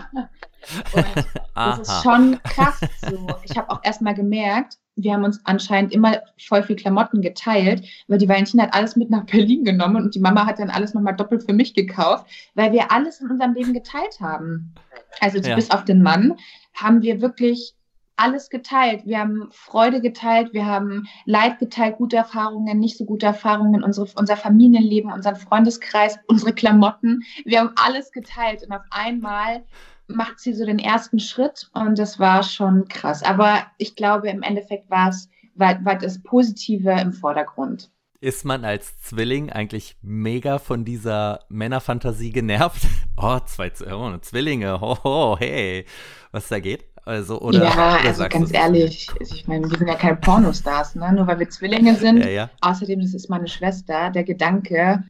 Und 0.92 1.05
das 1.55 1.81
ist 1.81 2.02
schon 2.02 2.38
krass 2.44 2.81
so. 3.11 3.26
Ich 3.44 3.57
habe 3.57 3.70
auch 3.70 3.81
erstmal 3.83 4.14
gemerkt, 4.14 4.78
wir 4.94 5.12
haben 5.14 5.24
uns 5.24 5.40
anscheinend 5.44 5.92
immer 5.92 6.20
voll 6.38 6.62
viel 6.62 6.76
Klamotten 6.76 7.22
geteilt, 7.22 7.85
weil 8.09 8.18
die 8.18 8.28
Valentina 8.28 8.64
hat 8.64 8.74
alles 8.74 8.94
mit 8.94 9.11
nach 9.11 9.24
Berlin 9.24 9.64
genommen 9.64 9.96
und 9.96 10.14
die 10.14 10.20
Mama 10.20 10.46
hat 10.46 10.59
dann 10.59 10.70
alles 10.70 10.94
nochmal 10.94 11.16
doppelt 11.16 11.44
für 11.44 11.55
mich 11.55 11.74
gekauft, 11.74 12.26
weil 12.55 12.72
wir 12.72 12.92
alles 12.92 13.20
in 13.20 13.31
unserem 13.31 13.55
Leben 13.55 13.72
geteilt 13.72 14.20
haben. 14.20 14.74
Also 15.20 15.38
ja. 15.38 15.55
bis 15.55 15.70
auf 15.70 15.85
den 15.85 16.02
Mann 16.02 16.37
haben 16.74 17.02
wir 17.02 17.20
wirklich 17.20 17.74
alles 18.16 18.51
geteilt. 18.51 19.07
Wir 19.07 19.18
haben 19.18 19.48
Freude 19.51 20.01
geteilt, 20.01 20.53
wir 20.53 20.66
haben 20.66 21.09
Leid 21.25 21.59
geteilt, 21.59 21.96
gute 21.96 22.16
Erfahrungen, 22.16 22.79
nicht 22.79 22.98
so 22.98 23.05
gute 23.05 23.27
Erfahrungen, 23.27 23.83
unsere, 23.83 24.09
unser 24.16 24.37
Familienleben, 24.37 25.12
unseren 25.12 25.37
Freundeskreis, 25.37 26.18
unsere 26.27 26.53
Klamotten. 26.53 27.22
Wir 27.44 27.61
haben 27.61 27.72
alles 27.77 28.12
geteilt 28.12 28.62
und 28.62 28.72
auf 28.72 28.85
einmal 28.90 29.64
macht 30.09 30.40
sie 30.40 30.53
so 30.53 30.66
den 30.66 30.79
ersten 30.79 31.18
Schritt 31.18 31.70
und 31.75 31.98
das 31.98 32.18
war 32.18 32.42
schon 32.42 32.87
krass. 32.88 33.22
Aber 33.22 33.66
ich 33.79 33.96
glaube, 33.96 34.29
im 34.29 34.42
Endeffekt 34.42 34.90
war 34.90 35.09
es 35.09 35.29
war, 35.55 35.85
war 35.85 35.96
das 35.96 36.22
Positive 36.22 36.90
im 36.92 37.12
Vordergrund. 37.12 37.90
Ist 38.20 38.44
man 38.44 38.64
als 38.64 39.01
Zwilling 39.01 39.51
eigentlich 39.51 39.96
mega 40.01 40.59
von 40.59 40.85
dieser 40.85 41.40
Männerfantasie 41.48 42.31
genervt? 42.31 42.87
Oh, 43.14 43.38
zwei 43.40 43.70
oh, 43.92 44.16
Zwillinge, 44.18 44.79
oh, 44.81 44.96
oh, 45.05 45.37
hey, 45.38 45.85
was 46.33 46.48
da 46.48 46.59
geht? 46.61 46.87
Also, 47.04 47.40
oder, 47.40 47.64
ja, 47.64 47.98
also 48.04 48.24
ganz 48.28 48.54
ehrlich, 48.54 49.08
ich 49.18 49.48
meine, 49.48 49.68
wir 49.68 49.76
sind 49.76 49.88
ja 49.88 49.96
keine 49.96 50.16
Pornostars, 50.16 50.94
ne? 50.94 51.12
nur 51.12 51.26
weil 51.26 51.40
wir 51.40 51.50
Zwillinge 51.50 51.96
sind. 51.96 52.18
Ja, 52.18 52.28
ja. 52.28 52.50
Außerdem, 52.60 53.00
das 53.00 53.12
ist 53.12 53.28
meine 53.28 53.48
Schwester, 53.48 54.10
der 54.10 54.22
Gedanke, 54.22 55.02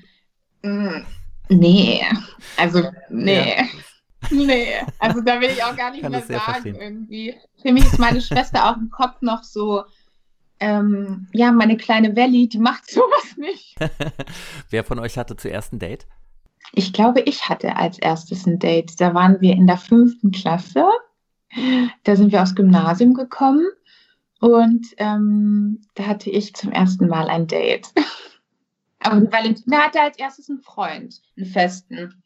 mh, 0.63 0.73
mm, 0.73 1.07
nee, 1.51 2.03
also 2.57 2.83
nee. 3.11 3.57
Ja. 3.59 3.65
Nee, 4.31 4.69
also 5.01 5.21
da 5.21 5.41
will 5.41 5.51
ich 5.51 5.65
auch 5.65 5.75
gar 5.77 5.91
nicht 5.91 6.03
Kann 6.03 6.13
mehr 6.13 6.23
sagen 6.23 6.41
verstehen. 6.41 6.77
irgendwie. 6.77 7.35
Für 7.61 7.73
mich 7.73 7.85
ist 7.85 7.99
meine 7.99 8.21
Schwester 8.21 8.71
auch 8.71 8.77
im 8.77 8.89
Kopf 8.89 9.21
noch 9.21 9.43
so, 9.43 9.83
ähm, 10.61 11.27
ja, 11.33 11.51
meine 11.51 11.77
kleine 11.77 12.15
Valley, 12.15 12.49
die 12.49 12.61
macht 12.61 12.89
sowas 12.89 13.37
nicht. 13.37 13.75
Wer 14.71 14.85
von 14.85 15.01
euch 15.01 15.19
hatte 15.19 15.37
zuerst 15.37 15.73
ein 15.73 15.81
Date? 15.81 16.07
Ich 16.73 16.93
glaube, 16.93 17.21
ich 17.23 17.49
hatte 17.49 17.77
als 17.77 17.99
erstes 17.99 18.47
ein 18.47 18.61
Date. 18.61 19.01
Da 19.01 19.13
waren 19.13 19.41
wir 19.41 19.55
in 19.55 19.67
der 19.67 19.77
fünften 19.77 20.31
Klasse. 20.31 20.87
Da 22.05 22.17
sind 22.17 22.33
wir 22.33 22.43
aus 22.43 22.55
Gymnasium 22.55 23.15
gekommen 23.15 23.67
und 24.41 24.87
ähm, 24.97 25.83
da 25.95 26.07
hatte 26.07 26.31
ich 26.31 26.55
zum 26.55 26.73
ersten 26.73 27.09
Mal 27.09 27.29
ein 27.29 27.47
Date. 27.47 27.89
Aber 29.01 29.31
Valentina 29.31 29.79
hatte 29.79 30.01
als 30.01 30.19
erstes 30.19 30.49
einen 30.49 30.61
Freund, 30.61 31.21
einen 31.37 31.47
festen. 31.47 32.23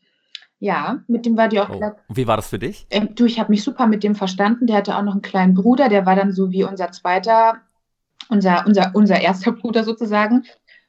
Ja, 0.59 1.03
mit 1.09 1.27
dem 1.27 1.37
war 1.37 1.49
die 1.49 1.61
auch. 1.61 1.69
Oh. 1.69 1.93
Wie 2.09 2.27
war 2.27 2.37
das 2.37 2.49
für 2.49 2.59
dich? 2.59 2.87
Ähm, 2.91 3.15
du, 3.15 3.27
ich 3.27 3.39
habe 3.39 3.51
mich 3.51 3.63
super 3.63 3.87
mit 3.87 4.03
dem 4.03 4.15
verstanden. 4.15 4.67
Der 4.67 4.77
hatte 4.77 4.97
auch 4.97 5.03
noch 5.03 5.13
einen 5.13 5.23
kleinen 5.23 5.55
Bruder, 5.55 5.89
der 5.89 6.07
war 6.07 6.17
dann 6.17 6.33
so 6.33 6.51
wie 6.51 6.65
unser 6.65 6.91
zweiter, 6.93 7.61
unser, 8.29 8.65
unser, 8.67 8.93
unser 8.95 9.21
erster 9.21 9.53
Bruder 9.61 9.85
sozusagen. 9.85 10.45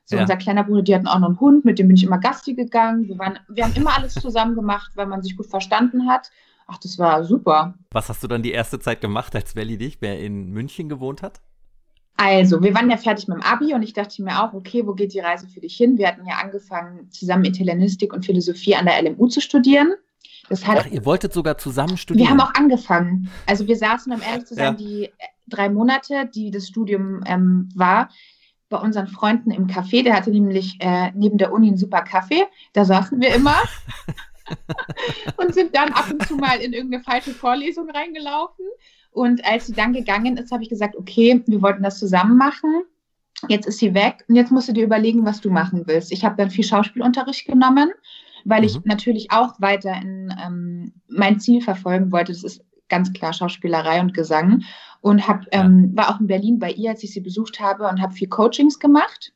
So 0.06 0.16
ja. 0.16 0.22
unser 0.22 0.38
kleiner 0.38 0.64
Bruder, 0.64 0.84
die 0.84 0.96
hatten 0.96 1.08
auch 1.08 1.20
noch 1.20 1.28
einen 1.28 1.40
Hund, 1.42 1.66
mit 1.66 1.80
dem 1.80 1.88
bin 1.88 1.98
ich 1.98 2.06
immer 2.06 2.20
Gasti 2.20 2.54
gegangen. 2.54 3.10
Wir, 3.10 3.20
waren, 3.20 3.40
wir 3.50 3.66
haben 3.66 3.74
immer 3.76 3.98
alles 3.98 4.14
zusammen 4.14 4.56
gemacht, 4.56 4.94
weil 4.96 5.08
man 5.08 5.22
sich 5.22 5.36
gut 5.36 5.48
verstanden 5.48 6.08
hat. 6.10 6.32
Ach, 6.68 6.78
das 6.78 7.00
war 7.00 7.24
super. 7.24 7.76
Was 7.92 8.10
hast 8.10 8.22
du 8.24 8.28
dann 8.28 8.44
die 8.44 8.52
erste 8.52 8.80
Zeit 8.80 9.00
gemacht, 9.00 9.36
als 9.36 9.56
Welli 9.56 9.78
dich, 9.78 9.98
wer 10.02 10.20
in 10.20 10.52
München 10.52 10.90
gewohnt 10.90 11.22
hat? 11.22 11.42
Also, 12.18 12.62
wir 12.62 12.74
waren 12.74 12.90
ja 12.90 12.98
fertig 12.98 13.28
mit 13.28 13.38
dem 13.38 13.44
Abi 13.44 13.74
und 13.74 13.84
ich 13.84 13.94
dachte 13.94 14.22
mir 14.24 14.44
auch, 14.44 14.54
okay, 14.54 14.86
wo 14.86 14.94
geht 14.94 15.14
die 15.14 15.20
Reise 15.20 15.48
für 15.48 15.62
dich 15.62 15.78
hin? 15.78 15.98
Wir 15.98 16.08
hatten 16.08 16.26
ja 16.26 16.36
angefangen, 16.44 17.10
zusammen 17.12 17.46
Italienistik 17.46 18.12
und 18.12 18.26
Philosophie 18.26 18.76
an 18.76 18.86
der 18.86 19.02
LMU 19.02 19.28
zu 19.28 19.40
studieren. 19.40 19.94
Das 20.50 20.66
hat, 20.66 20.80
Ach, 20.80 20.92
ihr 20.92 21.06
wolltet 21.06 21.32
sogar 21.32 21.58
zusammen 21.58 21.96
studieren? 21.96 22.28
Wir 22.28 22.32
haben 22.32 22.42
auch 22.42 22.54
angefangen. 22.56 23.30
Also, 23.46 23.68
wir 23.68 23.78
saßen, 23.78 24.12
um 24.12 24.22
ehrlich 24.22 24.46
zu 24.46 24.56
sein, 24.56 24.66
ja. 24.66 24.74
die 24.74 25.10
drei 25.48 25.70
Monate, 25.70 26.30
die 26.34 26.52
das 26.52 26.68
Studium 26.68 27.22
ähm, 27.26 27.70
war, 27.76 28.10
bei 28.70 28.78
unseren 28.78 29.08
Freunden 29.08 29.52
im 29.52 29.68
Café. 29.68 30.04
Der 30.04 30.16
hatte 30.16 30.32
nämlich 30.32 30.78
äh, 30.80 31.12
neben 31.14 31.38
der 31.38 31.54
Uni 31.54 31.68
einen 31.68 31.78
super 31.78 32.02
Kaffee. 32.02 32.46
Da 32.74 32.84
saßen 32.84 33.22
wir 33.22 33.34
immer. 33.34 33.56
und 35.38 35.54
sind 35.54 35.76
dann 35.76 35.92
ab 35.94 36.06
und 36.12 36.26
zu 36.28 36.36
mal 36.36 36.60
in 36.60 36.74
irgendeine 36.74 37.04
falsche 37.04 37.32
Vorlesung 37.32 37.90
reingelaufen. 37.90 38.66
Und 39.12 39.44
als 39.46 39.68
sie 39.68 39.74
dann 39.74 39.94
gegangen 39.94 40.38
ist, 40.38 40.52
habe 40.52 40.64
ich 40.64 40.70
gesagt, 40.70 40.96
okay, 40.96 41.42
wir 41.48 41.62
wollten 41.62 41.84
das 41.84 42.00
zusammen 42.00 42.38
machen. 42.38 42.84
Jetzt 43.48 43.68
ist 43.68 43.80
sie 43.80 43.94
weg 43.94 44.24
und 44.28 44.36
jetzt 44.36 44.52
musst 44.52 44.68
du 44.68 44.74
dir 44.74 44.84
überlegen, 44.84 45.26
was 45.26 45.42
du 45.42 45.52
machen 45.52 45.84
willst. 45.86 46.12
Ich 46.12 46.26
habe 46.26 46.36
dann 46.38 46.50
viel 46.50 46.64
Schauspielunterricht 46.64 47.46
genommen, 47.46 47.92
weil 48.46 48.62
mhm. 48.62 48.66
ich 48.66 48.86
natürlich 48.86 49.32
auch 49.32 49.60
weiter 49.60 49.94
in 49.94 50.34
ähm, 50.44 50.94
mein 51.08 51.40
Ziel 51.40 51.62
verfolgen 51.62 52.12
wollte. 52.12 52.32
Das 52.32 52.44
ist 52.44 52.64
ganz 52.90 53.14
klar 53.14 53.34
Schauspielerei 53.34 54.02
und 54.02 54.14
Gesang. 54.14 54.64
Und 55.02 55.28
hab, 55.28 55.46
ähm, 55.52 55.92
war 55.96 56.10
auch 56.10 56.20
in 56.20 56.28
Berlin 56.28 56.58
bei 56.58 56.72
ihr, 56.72 56.90
als 56.90 57.04
ich 57.04 57.14
sie 57.14 57.22
besucht 57.22 57.60
habe 57.60 57.88
und 57.88 58.02
habe 58.02 58.14
viel 58.14 58.28
Coachings 58.28 58.80
gemacht 58.80 59.34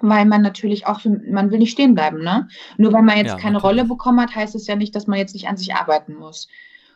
weil 0.00 0.24
man 0.24 0.42
natürlich 0.42 0.86
auch, 0.86 1.00
man 1.04 1.50
will 1.50 1.58
nicht 1.58 1.72
stehen 1.72 1.94
bleiben, 1.94 2.22
ne? 2.22 2.48
Nur 2.76 2.92
weil 2.92 3.02
man 3.02 3.16
jetzt 3.16 3.28
ja, 3.28 3.36
keine 3.36 3.54
natürlich. 3.54 3.64
Rolle 3.64 3.84
bekommen 3.88 4.20
hat, 4.20 4.34
heißt 4.34 4.54
es 4.54 4.66
ja 4.66 4.76
nicht, 4.76 4.94
dass 4.94 5.06
man 5.06 5.18
jetzt 5.18 5.34
nicht 5.34 5.48
an 5.48 5.56
sich 5.56 5.74
arbeiten 5.74 6.14
muss. 6.14 6.48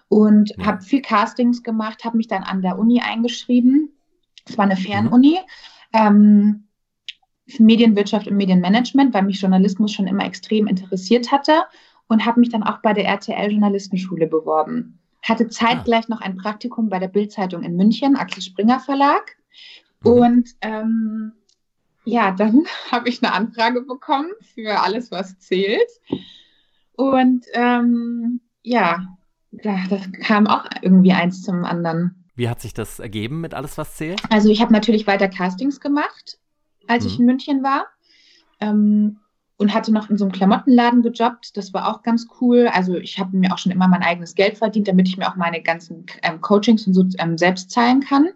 Und 0.09 0.53
ja. 0.57 0.67
habe 0.67 0.83
viel 0.83 1.03
Castings 1.03 1.63
gemacht, 1.63 2.05
habe 2.05 2.17
mich 2.17 2.29
dann 2.29 2.43
an 2.45 2.63
der 2.63 2.79
Uni 2.79 3.01
eingeschrieben. 3.01 3.91
Es 4.47 4.57
war 4.57 4.65
eine 4.65 4.77
mhm. 4.77 4.81
Fernuni. 4.81 5.39
Mhm. 5.93 5.99
Ähm, 6.01 6.65
Medienwirtschaft 7.59 8.27
und 8.27 8.37
Medienmanagement, 8.37 9.13
weil 9.13 9.23
mich 9.23 9.41
Journalismus 9.41 9.93
schon 9.93 10.07
immer 10.07 10.25
extrem 10.25 10.67
interessiert 10.67 11.31
hatte 11.31 11.65
und 12.09 12.25
habe 12.25 12.41
mich 12.41 12.49
dann 12.49 12.63
auch 12.63 12.79
bei 12.79 12.93
der 12.93 13.05
RTL 13.05 13.51
Journalistenschule 13.51 14.27
beworben. 14.27 14.99
Hatte 15.23 15.49
zeitgleich 15.49 16.05
ah. 16.07 16.15
noch 16.15 16.21
ein 16.21 16.37
Praktikum 16.37 16.89
bei 16.89 16.99
der 16.99 17.09
Bildzeitung 17.09 17.63
in 17.63 17.77
München, 17.77 18.17
Axel 18.17 18.43
Springer 18.43 18.81
Verlag. 18.81 19.37
Mhm. 20.03 20.11
Und 20.11 20.49
ähm, 20.63 21.33
ja, 22.05 22.33
dann 22.33 22.65
habe 22.91 23.09
ich 23.09 23.23
eine 23.23 23.33
Anfrage 23.33 23.83
bekommen 23.83 24.31
für 24.55 24.81
alles, 24.81 25.11
was 25.11 25.39
zählt. 25.39 25.89
Und 26.93 27.45
ähm, 27.55 28.41
ja, 28.63 29.07
da, 29.51 29.77
das 29.89 30.11
kam 30.23 30.47
auch 30.47 30.65
irgendwie 30.83 31.13
eins 31.13 31.43
zum 31.43 31.65
anderen. 31.65 32.25
Wie 32.37 32.49
hat 32.49 32.61
sich 32.61 32.75
das 32.75 32.99
ergeben 32.99 33.41
mit 33.41 33.55
alles, 33.55 33.79
was 33.79 33.97
zählt? 33.97 34.21
Also 34.31 34.49
ich 34.49 34.61
habe 34.61 34.73
natürlich 34.73 35.07
weiter 35.07 35.29
Castings 35.29 35.81
gemacht, 35.81 36.39
als 36.89 37.05
mhm. 37.05 37.11
ich 37.11 37.19
in 37.19 37.27
München 37.27 37.63
war. 37.63 37.87
Ähm, 38.61 39.19
und 39.57 39.73
hatte 39.73 39.93
noch 39.93 40.11
in 40.11 40.19
so 40.19 40.25
einem 40.25 40.33
Klamottenladen 40.33 41.03
gejobbt. 41.03 41.57
Das 41.57 41.73
war 41.73 41.89
auch 41.89 42.03
ganz 42.03 42.27
cool. 42.41 42.69
Also 42.73 42.97
ich 42.97 43.19
habe 43.19 43.37
mir 43.37 43.53
auch 43.53 43.59
schon 43.59 43.73
immer 43.73 43.87
mein 43.87 44.03
eigenes 44.03 44.35
Geld 44.35 44.59
verdient, 44.59 44.89
damit 44.89 45.09
ich 45.09 45.17
mir 45.17 45.29
auch 45.29 45.37
meine 45.37 45.63
ganzen 45.63 46.07
ähm, 46.23 46.41
Coachings 46.41 46.87
und 46.87 46.95
so 46.95 47.05
ähm, 47.19 47.39
selbst 47.39 47.71
zahlen 47.71 48.01
kann. 48.01 48.31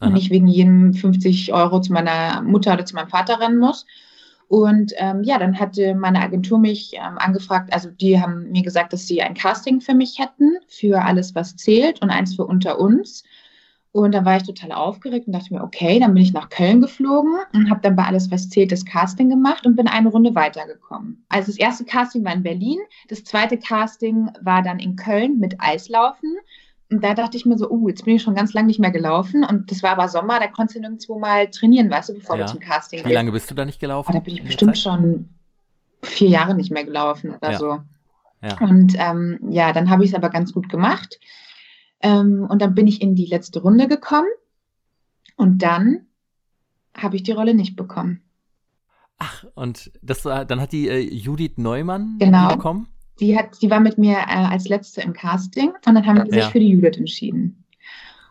Aha. 0.00 0.08
und 0.08 0.14
nicht 0.14 0.30
wegen 0.30 0.48
jedem 0.48 0.92
50 0.94 1.52
Euro 1.52 1.80
zu 1.80 1.92
meiner 1.92 2.42
Mutter 2.42 2.72
oder 2.72 2.84
zu 2.84 2.94
meinem 2.94 3.08
Vater 3.08 3.38
rennen 3.38 3.58
muss. 3.58 3.86
Und 4.48 4.92
ähm, 4.96 5.22
ja, 5.22 5.38
dann 5.38 5.60
hatte 5.60 5.94
meine 5.94 6.20
Agentur 6.20 6.58
mich 6.58 6.94
ähm, 6.94 7.18
angefragt, 7.18 7.72
also 7.72 7.88
die 7.88 8.20
haben 8.20 8.50
mir 8.50 8.62
gesagt, 8.62 8.92
dass 8.92 9.06
sie 9.06 9.22
ein 9.22 9.34
Casting 9.34 9.80
für 9.80 9.94
mich 9.94 10.18
hätten, 10.18 10.56
für 10.66 11.04
alles, 11.04 11.36
was 11.36 11.54
zählt 11.54 12.02
und 12.02 12.10
eins 12.10 12.34
für 12.34 12.44
unter 12.44 12.80
uns. 12.80 13.22
Und 13.92 14.12
dann 14.12 14.24
war 14.24 14.36
ich 14.36 14.44
total 14.44 14.72
aufgeregt 14.72 15.26
und 15.26 15.34
dachte 15.34 15.52
mir, 15.52 15.62
okay, 15.62 15.98
dann 16.00 16.14
bin 16.14 16.22
ich 16.22 16.32
nach 16.32 16.48
Köln 16.48 16.80
geflogen 16.80 17.34
und 17.52 17.70
habe 17.70 17.80
dann 17.80 17.96
bei 17.96 18.04
alles, 18.04 18.30
was 18.30 18.48
zählt, 18.48 18.70
das 18.72 18.84
Casting 18.84 19.28
gemacht 19.28 19.66
und 19.66 19.76
bin 19.76 19.88
eine 19.88 20.08
Runde 20.08 20.34
weitergekommen. 20.34 21.24
Also 21.28 21.52
das 21.52 21.58
erste 21.58 21.84
Casting 21.84 22.24
war 22.24 22.34
in 22.34 22.42
Berlin, 22.42 22.78
das 23.08 23.24
zweite 23.24 23.56
Casting 23.56 24.30
war 24.42 24.62
dann 24.62 24.78
in 24.78 24.96
Köln 24.96 25.38
mit 25.38 25.60
Eislaufen. 25.60 26.36
Und 26.90 27.04
da 27.04 27.14
dachte 27.14 27.36
ich 27.36 27.46
mir 27.46 27.56
so, 27.56 27.70
oh, 27.70 27.88
jetzt 27.88 28.04
bin 28.04 28.16
ich 28.16 28.22
schon 28.22 28.34
ganz 28.34 28.52
lange 28.52 28.66
nicht 28.66 28.80
mehr 28.80 28.90
gelaufen. 28.90 29.44
Und 29.44 29.70
das 29.70 29.82
war 29.82 29.90
aber 29.90 30.08
Sommer, 30.08 30.40
da 30.40 30.48
konntest 30.48 30.76
du 30.76 30.80
nirgendwo 30.80 31.18
mal 31.18 31.48
trainieren, 31.48 31.88
weißt 31.88 32.08
du, 32.08 32.14
bevor 32.14 32.36
ja. 32.36 32.44
du 32.44 32.52
zum 32.52 32.60
Casting 32.60 32.98
gehst. 32.98 33.08
Wie 33.08 33.14
lange 33.14 33.30
bist 33.30 33.50
du 33.50 33.54
da 33.54 33.64
nicht 33.64 33.78
gelaufen? 33.78 34.10
Oh, 34.10 34.14
da 34.14 34.20
bin 34.20 34.34
ich 34.34 34.42
bestimmt 34.42 34.76
schon 34.76 35.28
vier 36.02 36.28
Jahre 36.28 36.54
nicht 36.54 36.72
mehr 36.72 36.84
gelaufen 36.84 37.30
oder 37.30 37.52
ja. 37.52 37.58
so. 37.58 37.78
Ja. 38.42 38.58
Und 38.60 38.94
ähm, 38.96 39.38
ja, 39.50 39.72
dann 39.72 39.88
habe 39.90 40.04
ich 40.04 40.10
es 40.10 40.16
aber 40.16 40.30
ganz 40.30 40.52
gut 40.52 40.68
gemacht. 40.68 41.20
Ähm, 42.00 42.46
und 42.48 42.60
dann 42.60 42.74
bin 42.74 42.86
ich 42.86 43.02
in 43.02 43.14
die 43.14 43.26
letzte 43.26 43.60
Runde 43.60 43.86
gekommen. 43.86 44.28
Und 45.36 45.62
dann 45.62 46.06
habe 46.96 47.16
ich 47.16 47.22
die 47.22 47.32
Rolle 47.32 47.54
nicht 47.54 47.76
bekommen. 47.76 48.22
Ach, 49.18 49.44
und 49.54 49.92
das 50.02 50.24
war, 50.24 50.44
dann 50.44 50.60
hat 50.60 50.72
die 50.72 50.88
äh, 50.88 50.98
Judith 50.98 51.52
Neumann 51.56 52.16
genau. 52.18 52.48
bekommen? 52.48 52.88
Die, 53.20 53.36
hat, 53.36 53.60
die 53.62 53.70
war 53.70 53.80
mit 53.80 53.98
mir 53.98 54.16
äh, 54.16 54.46
als 54.50 54.68
letzte 54.68 55.02
im 55.02 55.12
Casting 55.12 55.72
und 55.86 55.94
dann 55.94 56.06
haben 56.06 56.28
sie 56.30 56.36
ja. 56.36 56.42
sich 56.42 56.52
für 56.52 56.60
die 56.60 56.70
Judith 56.70 56.96
entschieden. 56.96 57.64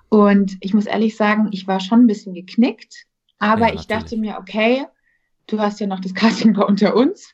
Und 0.10 0.58
ich 0.60 0.74
muss 0.74 0.86
ehrlich 0.86 1.16
sagen, 1.16 1.50
ich 1.52 1.68
war 1.68 1.80
schon 1.80 2.02
ein 2.02 2.08
bisschen 2.08 2.34
geknickt, 2.34 3.06
aber 3.38 3.68
ja, 3.70 3.76
ich 3.76 3.88
dachte 3.88 4.18
mir, 4.18 4.38
okay, 4.40 4.86
du 5.48 5.60
hast 5.60 5.80
ja 5.80 5.88
noch 5.88 6.00
das 6.00 6.14
Casting 6.16 6.54
bei 6.54 6.64
unter 6.64 6.96
uns 6.96 7.32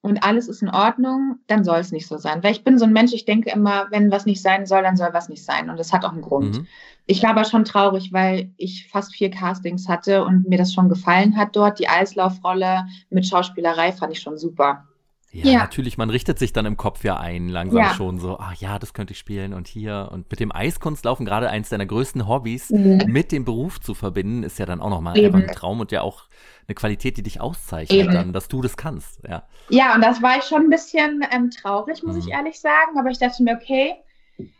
und 0.00 0.22
alles 0.22 0.48
ist 0.48 0.62
in 0.62 0.70
Ordnung, 0.70 1.38
dann 1.48 1.64
soll 1.64 1.78
es 1.78 1.90
nicht 1.90 2.06
so 2.06 2.18
sein. 2.18 2.42
Weil 2.42 2.52
ich 2.52 2.62
bin 2.62 2.78
so 2.78 2.84
ein 2.84 2.92
Mensch, 2.92 3.12
ich 3.12 3.24
denke 3.24 3.50
immer, 3.50 3.86
wenn 3.90 4.12
was 4.12 4.26
nicht 4.26 4.40
sein 4.40 4.64
soll, 4.64 4.82
dann 4.82 4.96
soll 4.96 5.10
was 5.12 5.28
nicht 5.28 5.44
sein. 5.44 5.70
Und 5.70 5.78
das 5.78 5.92
hat 5.92 6.04
auch 6.04 6.12
einen 6.12 6.22
Grund. 6.22 6.58
Mhm. 6.58 6.66
Ich 7.06 7.22
war 7.22 7.30
aber 7.30 7.44
schon 7.44 7.64
traurig, 7.64 8.12
weil 8.12 8.52
ich 8.56 8.88
fast 8.88 9.14
vier 9.14 9.30
Castings 9.30 9.88
hatte 9.88 10.24
und 10.24 10.48
mir 10.48 10.58
das 10.58 10.72
schon 10.72 10.88
gefallen 10.88 11.36
hat 11.36 11.56
dort. 11.56 11.80
Die 11.80 11.88
Eislaufrolle 11.88 12.86
mit 13.10 13.26
Schauspielerei 13.26 13.92
fand 13.92 14.12
ich 14.12 14.20
schon 14.20 14.38
super. 14.38 14.86
Ja, 15.30 15.50
ja, 15.50 15.58
natürlich, 15.58 15.98
man 15.98 16.08
richtet 16.08 16.38
sich 16.38 16.54
dann 16.54 16.64
im 16.64 16.78
Kopf 16.78 17.04
ja 17.04 17.18
ein, 17.18 17.48
langsam 17.48 17.82
ja. 17.82 17.94
schon 17.94 18.18
so, 18.18 18.38
ach 18.38 18.54
ja, 18.54 18.78
das 18.78 18.94
könnte 18.94 19.12
ich 19.12 19.18
spielen 19.18 19.52
und 19.52 19.68
hier. 19.68 20.08
Und 20.10 20.30
mit 20.30 20.40
dem 20.40 20.50
Eiskunstlaufen, 20.50 21.26
gerade 21.26 21.50
eins 21.50 21.68
deiner 21.68 21.84
größten 21.84 22.26
Hobbys, 22.26 22.70
mhm. 22.70 23.02
mit 23.06 23.30
dem 23.30 23.44
Beruf 23.44 23.78
zu 23.78 23.94
verbinden, 23.94 24.42
ist 24.42 24.58
ja 24.58 24.64
dann 24.64 24.80
auch 24.80 24.88
nochmal 24.88 25.18
ein 25.18 25.46
Traum 25.48 25.80
und 25.80 25.92
ja 25.92 26.00
auch 26.00 26.24
eine 26.66 26.74
Qualität, 26.74 27.18
die 27.18 27.22
dich 27.22 27.40
auszeichnet, 27.40 28.00
Eben. 28.00 28.12
dann, 28.12 28.32
dass 28.32 28.48
du 28.48 28.62
das 28.62 28.76
kannst. 28.78 29.20
Ja, 29.28 29.44
ja 29.68 29.94
und 29.94 30.02
das 30.02 30.22
war 30.22 30.38
ich 30.38 30.44
schon 30.44 30.62
ein 30.62 30.70
bisschen 30.70 31.22
ähm, 31.30 31.50
traurig, 31.50 32.02
muss 32.02 32.16
mhm. 32.16 32.22
ich 32.22 32.28
ehrlich 32.28 32.58
sagen. 32.58 32.98
Aber 32.98 33.10
ich 33.10 33.18
dachte 33.18 33.42
mir, 33.42 33.58
okay, 33.60 33.96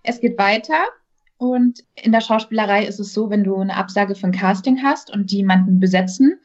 es 0.02 0.20
geht 0.20 0.38
weiter. 0.38 0.84
Und 1.38 1.84
in 1.94 2.12
der 2.12 2.20
Schauspielerei 2.20 2.84
ist 2.84 2.98
es 2.98 3.14
so, 3.14 3.30
wenn 3.30 3.44
du 3.44 3.56
eine 3.56 3.76
Absage 3.76 4.14
von 4.16 4.32
Casting 4.32 4.82
hast 4.82 5.10
und 5.10 5.30
die 5.30 5.36
jemanden 5.36 5.80
besetzen, 5.80 6.40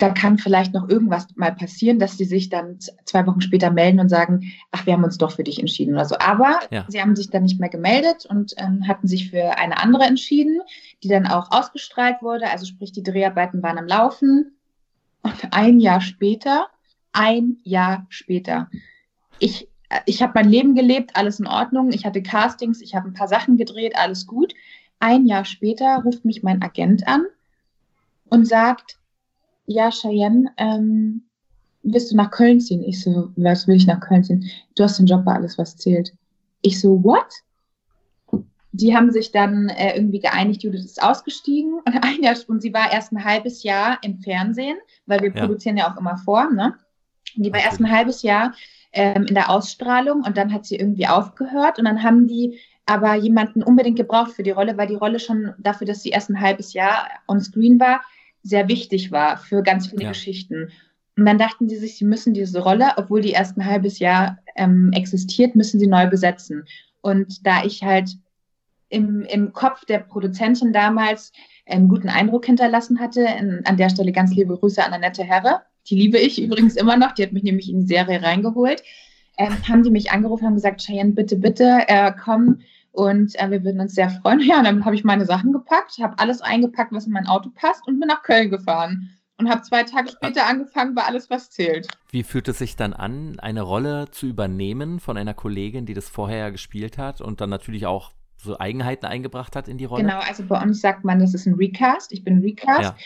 da 0.00 0.08
kann 0.08 0.38
vielleicht 0.38 0.72
noch 0.72 0.88
irgendwas 0.88 1.26
mal 1.36 1.54
passieren, 1.54 1.98
dass 1.98 2.16
sie 2.16 2.24
sich 2.24 2.48
dann 2.48 2.78
zwei 3.04 3.26
Wochen 3.26 3.42
später 3.42 3.70
melden 3.70 4.00
und 4.00 4.08
sagen, 4.08 4.50
ach, 4.72 4.86
wir 4.86 4.94
haben 4.94 5.04
uns 5.04 5.18
doch 5.18 5.32
für 5.32 5.44
dich 5.44 5.58
entschieden 5.58 5.92
oder 5.92 6.06
so. 6.06 6.16
Aber 6.18 6.58
ja. 6.70 6.86
sie 6.88 7.02
haben 7.02 7.14
sich 7.14 7.28
dann 7.28 7.42
nicht 7.42 7.60
mehr 7.60 7.68
gemeldet 7.68 8.24
und 8.24 8.54
ähm, 8.56 8.88
hatten 8.88 9.06
sich 9.06 9.30
für 9.30 9.58
eine 9.58 9.78
andere 9.78 10.04
entschieden, 10.04 10.62
die 11.02 11.08
dann 11.08 11.26
auch 11.26 11.50
ausgestrahlt 11.50 12.22
wurde. 12.22 12.50
Also 12.50 12.64
sprich, 12.64 12.92
die 12.92 13.02
Dreharbeiten 13.02 13.62
waren 13.62 13.76
am 13.76 13.86
Laufen. 13.86 14.56
Und 15.20 15.34
ein 15.50 15.80
Jahr 15.80 16.00
später, 16.00 16.68
ein 17.12 17.58
Jahr 17.62 18.06
später, 18.08 18.70
ich, 19.38 19.68
ich 20.06 20.22
habe 20.22 20.32
mein 20.34 20.48
Leben 20.48 20.74
gelebt, 20.74 21.14
alles 21.14 21.40
in 21.40 21.46
Ordnung. 21.46 21.92
Ich 21.92 22.06
hatte 22.06 22.22
Castings, 22.22 22.80
ich 22.80 22.94
habe 22.94 23.08
ein 23.08 23.14
paar 23.14 23.28
Sachen 23.28 23.58
gedreht, 23.58 23.96
alles 23.96 24.26
gut. 24.26 24.54
Ein 24.98 25.26
Jahr 25.26 25.44
später 25.44 26.00
ruft 26.02 26.24
mich 26.24 26.42
mein 26.42 26.62
Agent 26.62 27.06
an 27.06 27.26
und 28.30 28.48
sagt, 28.48 28.99
ja, 29.70 29.90
Cheyenne, 29.90 30.50
ähm, 30.56 31.22
willst 31.84 32.10
du 32.10 32.16
nach 32.16 32.32
Köln 32.32 32.60
ziehen? 32.60 32.82
Ich 32.82 33.02
so, 33.02 33.30
was 33.36 33.68
will 33.68 33.76
ich 33.76 33.86
nach 33.86 34.00
Köln 34.00 34.24
ziehen? 34.24 34.44
Du 34.74 34.82
hast 34.82 34.98
den 34.98 35.06
Job 35.06 35.24
bei 35.24 35.32
alles, 35.32 35.58
was 35.58 35.76
zählt. 35.76 36.12
Ich 36.62 36.80
so, 36.80 37.02
what? 37.04 37.28
Die 38.72 38.96
haben 38.96 39.12
sich 39.12 39.30
dann 39.30 39.68
äh, 39.68 39.96
irgendwie 39.96 40.18
geeinigt, 40.18 40.64
Judith 40.64 40.84
ist 40.84 41.02
ausgestiegen 41.02 41.74
und 41.74 41.94
ein 42.04 42.22
Jahr 42.22 42.36
und 42.48 42.60
sie 42.62 42.74
war 42.74 42.92
erst 42.92 43.12
ein 43.12 43.24
halbes 43.24 43.62
Jahr 43.62 43.98
im 44.02 44.18
Fernsehen, 44.18 44.76
weil 45.06 45.20
wir 45.20 45.32
ja. 45.32 45.40
produzieren 45.40 45.76
ja 45.76 45.92
auch 45.92 45.96
immer 45.96 46.16
vor, 46.16 46.50
ne? 46.50 46.74
Die 47.36 47.52
war 47.52 47.60
okay. 47.60 47.68
erst 47.68 47.80
ein 47.80 47.90
halbes 47.90 48.22
Jahr 48.22 48.54
ähm, 48.92 49.26
in 49.26 49.34
der 49.34 49.50
Ausstrahlung 49.50 50.24
und 50.24 50.36
dann 50.36 50.52
hat 50.52 50.66
sie 50.66 50.76
irgendwie 50.76 51.06
aufgehört 51.06 51.78
und 51.78 51.84
dann 51.84 52.02
haben 52.02 52.26
die 52.26 52.58
aber 52.86 53.14
jemanden 53.14 53.62
unbedingt 53.62 53.96
gebraucht 53.96 54.32
für 54.32 54.42
die 54.42 54.50
Rolle, 54.50 54.76
weil 54.76 54.88
die 54.88 54.96
Rolle 54.96 55.20
schon 55.20 55.54
dafür, 55.58 55.86
dass 55.86 56.02
sie 56.02 56.10
erst 56.10 56.28
ein 56.28 56.40
halbes 56.40 56.72
Jahr 56.72 57.06
on 57.28 57.40
screen 57.40 57.78
war, 57.78 58.00
sehr 58.42 58.68
wichtig 58.68 59.12
war 59.12 59.36
für 59.36 59.62
ganz 59.62 59.88
viele 59.88 60.04
ja. 60.04 60.08
Geschichten. 60.10 60.70
Und 61.16 61.26
dann 61.26 61.38
dachten 61.38 61.68
sie 61.68 61.76
sich, 61.76 61.96
sie 61.96 62.04
müssen 62.04 62.32
diese 62.32 62.60
Rolle, 62.60 62.92
obwohl 62.96 63.20
die 63.20 63.32
erst 63.32 63.56
ein 63.56 63.66
halbes 63.66 63.98
Jahr 63.98 64.38
ähm, 64.56 64.90
existiert, 64.94 65.54
müssen 65.54 65.78
sie 65.78 65.86
neu 65.86 66.06
besetzen. 66.06 66.64
Und 67.02 67.46
da 67.46 67.64
ich 67.64 67.82
halt 67.82 68.16
im, 68.88 69.22
im 69.22 69.52
Kopf 69.52 69.84
der 69.84 69.98
Produzentin 69.98 70.72
damals 70.72 71.32
einen 71.66 71.88
guten 71.88 72.08
Eindruck 72.08 72.46
hinterlassen 72.46 73.00
hatte, 73.00 73.22
in, 73.22 73.60
an 73.64 73.76
der 73.76 73.88
Stelle 73.88 74.12
ganz 74.12 74.34
liebe 74.34 74.56
Grüße 74.56 74.82
an 74.84 74.92
Annette 74.92 75.24
Herre, 75.24 75.62
die 75.88 75.96
liebe 75.96 76.18
ich 76.18 76.42
übrigens 76.42 76.76
immer 76.76 76.96
noch, 76.96 77.12
die 77.12 77.22
hat 77.22 77.32
mich 77.32 77.42
nämlich 77.42 77.70
in 77.70 77.80
die 77.80 77.86
Serie 77.86 78.22
reingeholt, 78.22 78.82
ähm, 79.38 79.56
haben 79.68 79.82
die 79.82 79.90
mich 79.90 80.10
angerufen 80.10 80.46
und 80.46 80.54
gesagt, 80.54 80.82
Cheyenne, 80.82 81.12
bitte, 81.12 81.36
bitte, 81.36 81.84
äh, 81.86 82.12
komm, 82.22 82.60
und 82.92 83.38
äh, 83.38 83.50
wir 83.50 83.64
würden 83.64 83.80
uns 83.80 83.94
sehr 83.94 84.10
freuen. 84.10 84.40
Ja, 84.50 84.62
dann 84.62 84.84
habe 84.84 84.94
ich 84.94 85.04
meine 85.04 85.26
Sachen 85.26 85.52
gepackt, 85.52 85.98
habe 85.98 86.18
alles 86.18 86.40
eingepackt, 86.40 86.92
was 86.92 87.06
in 87.06 87.12
mein 87.12 87.26
Auto 87.26 87.50
passt 87.54 87.86
und 87.86 88.00
bin 88.00 88.08
nach 88.08 88.22
Köln 88.22 88.50
gefahren. 88.50 89.10
Und 89.38 89.48
habe 89.48 89.62
zwei 89.62 89.84
Tage 89.84 90.10
später 90.10 90.46
angefangen 90.46 90.94
bei 90.94 91.02
Alles, 91.02 91.30
was 91.30 91.48
zählt. 91.48 91.88
Wie 92.10 92.24
fühlt 92.24 92.46
es 92.48 92.58
sich 92.58 92.76
dann 92.76 92.92
an, 92.92 93.40
eine 93.40 93.62
Rolle 93.62 94.10
zu 94.10 94.26
übernehmen 94.26 95.00
von 95.00 95.16
einer 95.16 95.32
Kollegin, 95.32 95.86
die 95.86 95.94
das 95.94 96.10
vorher 96.10 96.52
gespielt 96.52 96.98
hat 96.98 97.22
und 97.22 97.40
dann 97.40 97.48
natürlich 97.48 97.86
auch 97.86 98.12
so 98.36 98.58
Eigenheiten 98.58 99.06
eingebracht 99.06 99.56
hat 99.56 99.66
in 99.66 99.78
die 99.78 99.86
Rolle? 99.86 100.02
Genau, 100.02 100.18
also 100.18 100.44
bei 100.44 100.60
uns 100.60 100.82
sagt 100.82 101.04
man, 101.04 101.20
das 101.20 101.32
ist 101.32 101.46
ein 101.46 101.54
Recast. 101.54 102.12
Ich 102.12 102.22
bin 102.22 102.38
ein 102.38 102.42
Recast. 102.42 102.82
Ja. 102.82 102.96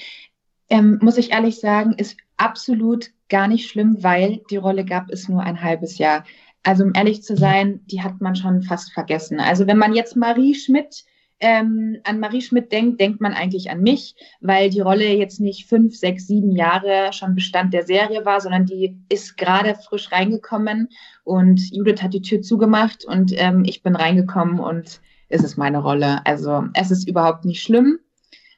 Ähm, 0.70 0.98
muss 1.00 1.18
ich 1.18 1.30
ehrlich 1.30 1.60
sagen, 1.60 1.92
ist 1.92 2.16
absolut 2.36 3.10
gar 3.28 3.46
nicht 3.46 3.70
schlimm, 3.70 4.02
weil 4.02 4.42
die 4.50 4.56
Rolle 4.56 4.84
gab 4.84 5.10
es 5.10 5.28
nur 5.28 5.42
ein 5.42 5.62
halbes 5.62 5.98
Jahr. 5.98 6.24
Also 6.64 6.84
um 6.84 6.92
ehrlich 6.94 7.22
zu 7.22 7.36
sein, 7.36 7.80
die 7.86 8.02
hat 8.02 8.20
man 8.20 8.34
schon 8.34 8.62
fast 8.62 8.92
vergessen. 8.92 9.38
Also 9.38 9.66
wenn 9.66 9.78
man 9.78 9.94
jetzt 9.94 10.16
Marie 10.16 10.54
Schmidt 10.54 11.04
ähm, 11.40 11.98
an 12.04 12.20
Marie 12.20 12.40
Schmidt 12.40 12.72
denkt, 12.72 13.00
denkt 13.00 13.20
man 13.20 13.34
eigentlich 13.34 13.70
an 13.70 13.82
mich, 13.82 14.14
weil 14.40 14.70
die 14.70 14.80
Rolle 14.80 15.12
jetzt 15.14 15.40
nicht 15.40 15.68
fünf, 15.68 15.96
sechs, 15.96 16.26
sieben 16.26 16.52
Jahre 16.52 17.12
schon 17.12 17.34
Bestand 17.34 17.74
der 17.74 17.84
Serie 17.84 18.24
war, 18.24 18.40
sondern 18.40 18.66
die 18.66 18.96
ist 19.10 19.36
gerade 19.36 19.74
frisch 19.74 20.10
reingekommen 20.10 20.88
und 21.22 21.60
Judith 21.70 22.02
hat 22.02 22.14
die 22.14 22.22
Tür 22.22 22.40
zugemacht 22.40 23.04
und 23.04 23.32
ähm, 23.34 23.64
ich 23.66 23.82
bin 23.82 23.96
reingekommen 23.96 24.58
und 24.58 25.00
es 25.28 25.42
ist 25.42 25.56
meine 25.56 25.78
Rolle. 25.78 26.24
Also 26.24 26.64
es 26.74 26.90
ist 26.90 27.08
überhaupt 27.08 27.44
nicht 27.44 27.62
schlimm. 27.62 27.98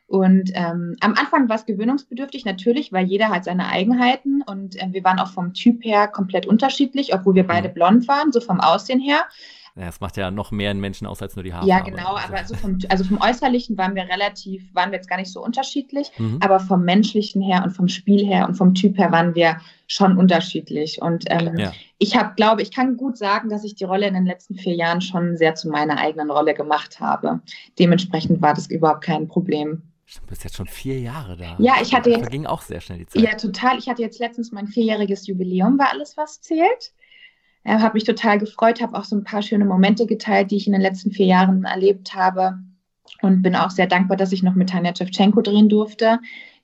Und 0.06 0.52
ähm, 0.54 0.94
am 1.00 1.14
Anfang 1.14 1.48
war 1.48 1.56
es 1.56 1.66
gewöhnungsbedürftig, 1.66 2.44
natürlich, 2.44 2.92
weil 2.92 3.06
jeder 3.06 3.28
hat 3.28 3.44
seine 3.44 3.66
Eigenheiten 3.66 4.42
und 4.42 4.80
äh, 4.80 4.86
wir 4.92 5.02
waren 5.02 5.18
auch 5.18 5.30
vom 5.30 5.52
Typ 5.52 5.84
her 5.84 6.06
komplett 6.06 6.46
unterschiedlich, 6.46 7.12
obwohl 7.12 7.34
wir 7.34 7.46
beide 7.46 7.68
blond 7.68 8.06
waren, 8.06 8.30
so 8.30 8.40
vom 8.40 8.60
Aussehen 8.60 9.00
her. 9.00 9.24
Ja, 9.78 9.88
es 9.88 10.00
macht 10.00 10.16
ja 10.16 10.30
noch 10.30 10.52
mehr 10.52 10.70
einen 10.70 10.80
Menschen 10.80 11.06
aus 11.06 11.20
als 11.20 11.36
nur 11.36 11.42
die 11.42 11.52
Haare. 11.52 11.66
Ja, 11.66 11.80
genau, 11.80 12.14
also. 12.14 12.28
aber 12.28 12.44
so 12.44 12.54
vom, 12.54 12.78
also 12.88 13.04
vom 13.04 13.20
Äußerlichen 13.20 13.76
waren 13.76 13.94
wir 13.94 14.04
relativ, 14.04 14.74
waren 14.74 14.90
wir 14.90 14.96
jetzt 14.96 15.08
gar 15.08 15.18
nicht 15.18 15.30
so 15.30 15.44
unterschiedlich, 15.44 16.10
mhm. 16.16 16.38
aber 16.40 16.60
vom 16.60 16.82
Menschlichen 16.82 17.42
her 17.42 17.62
und 17.62 17.72
vom 17.72 17.86
Spiel 17.88 18.24
her 18.24 18.48
und 18.48 18.54
vom 18.54 18.74
Typ 18.74 18.96
her 18.96 19.12
waren 19.12 19.34
wir 19.34 19.58
schon 19.86 20.16
unterschiedlich. 20.16 21.02
Und 21.02 21.24
ähm, 21.28 21.58
ja. 21.58 21.72
ich 21.98 22.16
habe, 22.16 22.32
glaube 22.36 22.62
ich, 22.62 22.70
kann 22.70 22.96
gut 22.96 23.18
sagen, 23.18 23.50
dass 23.50 23.64
ich 23.64 23.74
die 23.74 23.84
Rolle 23.84 24.06
in 24.06 24.14
den 24.14 24.24
letzten 24.24 24.54
vier 24.54 24.74
Jahren 24.74 25.02
schon 25.02 25.36
sehr 25.36 25.54
zu 25.56 25.68
meiner 25.68 25.98
eigenen 25.98 26.30
Rolle 26.30 26.54
gemacht 26.54 26.98
habe. 27.00 27.40
Dementsprechend 27.78 28.40
war 28.40 28.54
das 28.54 28.70
überhaupt 28.70 29.04
kein 29.04 29.28
Problem. 29.28 29.82
Du 30.14 30.26
bist 30.28 30.44
jetzt 30.44 30.56
schon 30.56 30.66
vier 30.66 31.00
Jahre 31.00 31.36
da. 31.36 31.56
Ja, 31.58 31.74
ich 31.82 31.92
hatte 31.92 32.10
jetzt. 32.10 32.24
Da 32.24 32.28
ging 32.28 32.46
auch 32.46 32.62
sehr 32.62 32.80
schnell 32.80 32.98
die 32.98 33.06
Zeit. 33.06 33.22
Ja, 33.22 33.34
total. 33.34 33.78
Ich 33.78 33.88
hatte 33.88 34.02
jetzt 34.02 34.20
letztens 34.20 34.52
mein 34.52 34.68
vierjähriges 34.68 35.26
Jubiläum, 35.26 35.78
war 35.78 35.90
alles, 35.90 36.16
was 36.16 36.40
zählt. 36.40 36.92
Äh, 37.64 37.80
habe 37.80 37.94
mich 37.94 38.04
total 38.04 38.38
gefreut, 38.38 38.80
habe 38.80 38.96
auch 38.96 39.04
so 39.04 39.16
ein 39.16 39.24
paar 39.24 39.42
schöne 39.42 39.64
Momente 39.64 40.06
geteilt, 40.06 40.52
die 40.52 40.56
ich 40.56 40.68
in 40.68 40.72
den 40.72 40.82
letzten 40.82 41.10
vier 41.10 41.26
Jahren 41.26 41.64
erlebt 41.64 42.14
habe. 42.14 42.58
Und 43.22 43.42
bin 43.42 43.56
auch 43.56 43.70
sehr 43.70 43.88
dankbar, 43.88 44.16
dass 44.16 44.32
ich 44.32 44.42
noch 44.42 44.54
mit 44.54 44.70
Tanja 44.70 44.92
Tschewtschenko 44.92 45.40
drehen 45.40 45.68
durfte, 45.68 46.20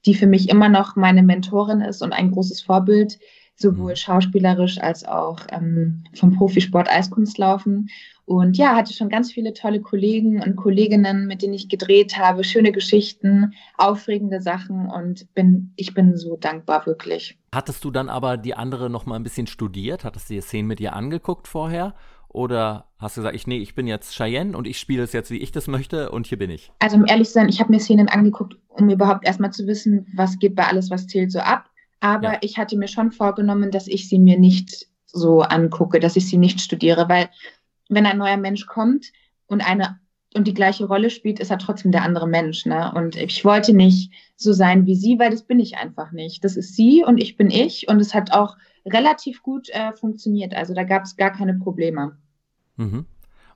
die 0.07 0.15
für 0.15 0.27
mich 0.27 0.49
immer 0.49 0.69
noch 0.69 0.95
meine 0.95 1.23
Mentorin 1.23 1.81
ist 1.81 2.03
und 2.03 2.13
ein 2.13 2.31
großes 2.31 2.63
Vorbild, 2.63 3.19
sowohl 3.63 3.93
mhm. 3.93 3.97
schauspielerisch 3.97 4.79
als 4.79 5.05
auch 5.05 5.39
ähm, 5.51 6.05
vom 6.15 6.37
Profisport 6.37 6.91
Eiskunstlaufen. 6.91 7.89
Und 8.25 8.57
ja, 8.57 8.77
hatte 8.77 8.93
schon 8.93 9.09
ganz 9.09 9.33
viele 9.33 9.53
tolle 9.53 9.81
Kollegen 9.81 10.41
und 10.43 10.57
Kolleginnen, 10.57 11.27
mit 11.27 11.43
denen 11.43 11.55
ich 11.55 11.69
gedreht 11.69 12.17
habe, 12.17 12.45
schöne 12.45 12.71
Geschichten, 12.71 13.53
aufregende 13.77 14.41
Sachen 14.41 14.89
und 14.89 15.33
bin, 15.35 15.73
ich 15.77 15.93
bin 15.93 16.17
so 16.17 16.37
dankbar, 16.37 16.87
wirklich. 16.87 17.37
Hattest 17.53 17.85
du 17.85 17.91
dann 17.91 18.09
aber 18.09 18.37
die 18.37 18.55
andere 18.55 18.91
noch 18.91 19.07
mal 19.07 19.17
ein 19.17 19.25
bisschen 19.25 19.49
studiert? 19.49 20.05
Hattest 20.05 20.31
du 20.31 20.35
die 20.35 20.41
Szenen 20.41 20.69
mit 20.69 20.81
ihr 20.81 20.95
angeguckt 20.95 21.49
vorher? 21.49 21.95
Oder 22.29 22.87
hast 22.99 23.17
du 23.17 23.21
gesagt, 23.21 23.37
ich, 23.37 23.47
nee, 23.47 23.59
ich 23.59 23.75
bin 23.75 23.87
jetzt 23.87 24.15
Cheyenne 24.15 24.57
und 24.57 24.67
ich 24.67 24.79
spiele 24.79 25.03
es 25.03 25.13
jetzt, 25.13 25.31
wie 25.31 25.39
ich 25.39 25.53
das 25.53 25.67
möchte 25.67 26.11
und 26.11 26.27
hier 26.27 26.39
bin 26.39 26.49
ich? 26.49 26.73
Also 26.79 26.97
um 26.97 27.05
ehrlich 27.07 27.27
zu 27.27 27.35
sein, 27.35 27.49
ich 27.49 27.61
habe 27.61 27.71
mir 27.71 27.81
Szenen 27.81 28.09
angeguckt, 28.09 28.57
um 28.69 28.89
überhaupt 28.89 29.27
erstmal 29.27 29.53
zu 29.53 29.67
wissen, 29.67 30.07
was 30.15 30.39
geht 30.39 30.55
bei 30.55 30.67
alles, 30.67 30.91
was 30.91 31.07
zählt, 31.07 31.31
so 31.31 31.41
ab. 31.41 31.69
Aber 32.03 32.33
ja. 32.33 32.39
ich 32.41 32.59
hatte 32.59 32.77
mir 32.77 32.89
schon 32.89 33.13
vorgenommen, 33.13 33.71
dass 33.71 33.87
ich 33.87 34.09
sie 34.09 34.19
mir 34.19 34.37
nicht 34.37 34.89
so 35.07 35.43
angucke, 35.43 36.01
dass 36.01 36.17
ich 36.17 36.29
sie 36.29 36.37
nicht 36.37 36.61
studiere, 36.61 37.09
weil 37.09 37.31
wenn 37.89 38.07
ein 38.07 38.19
neuer 38.19 38.37
Mensch 38.37 38.67
kommt 38.67 39.13
und 39.47 39.61
eine 39.61 40.01
und 40.35 40.49
die 40.49 40.55
gleiche 40.55 40.87
Rolle 40.87 41.11
spielt, 41.11 41.39
ist 41.39 41.51
er 41.51 41.59
trotzdem 41.59 41.93
der 41.93 42.03
andere 42.03 42.27
Mensch. 42.27 42.67
Ne? 42.67 42.91
Und 42.95 43.17
ich 43.17 43.45
wollte 43.45 43.73
nicht 43.73 44.13
so 44.35 44.53
sein 44.53 44.87
wie 44.87 44.97
sie, 44.97 45.19
weil 45.19 45.31
das 45.31 45.43
bin 45.43 45.61
ich 45.61 45.77
einfach 45.77 46.11
nicht. 46.11 46.43
Das 46.43 46.57
ist 46.57 46.75
sie 46.75 47.05
und 47.05 47.19
ich 47.19 47.37
bin 47.37 47.51
ich 47.51 47.87
und 47.87 48.01
es 48.01 48.15
hat 48.15 48.33
auch 48.33 48.57
relativ 48.85 49.43
gut 49.43 49.69
äh, 49.69 49.93
funktioniert. 49.93 50.55
Also 50.55 50.75
da 50.75 50.83
gab 50.83 51.05
es 51.05 51.17
gar 51.17 51.31
keine 51.31 51.55
Probleme. 51.55 52.17
Mhm. 52.77 53.07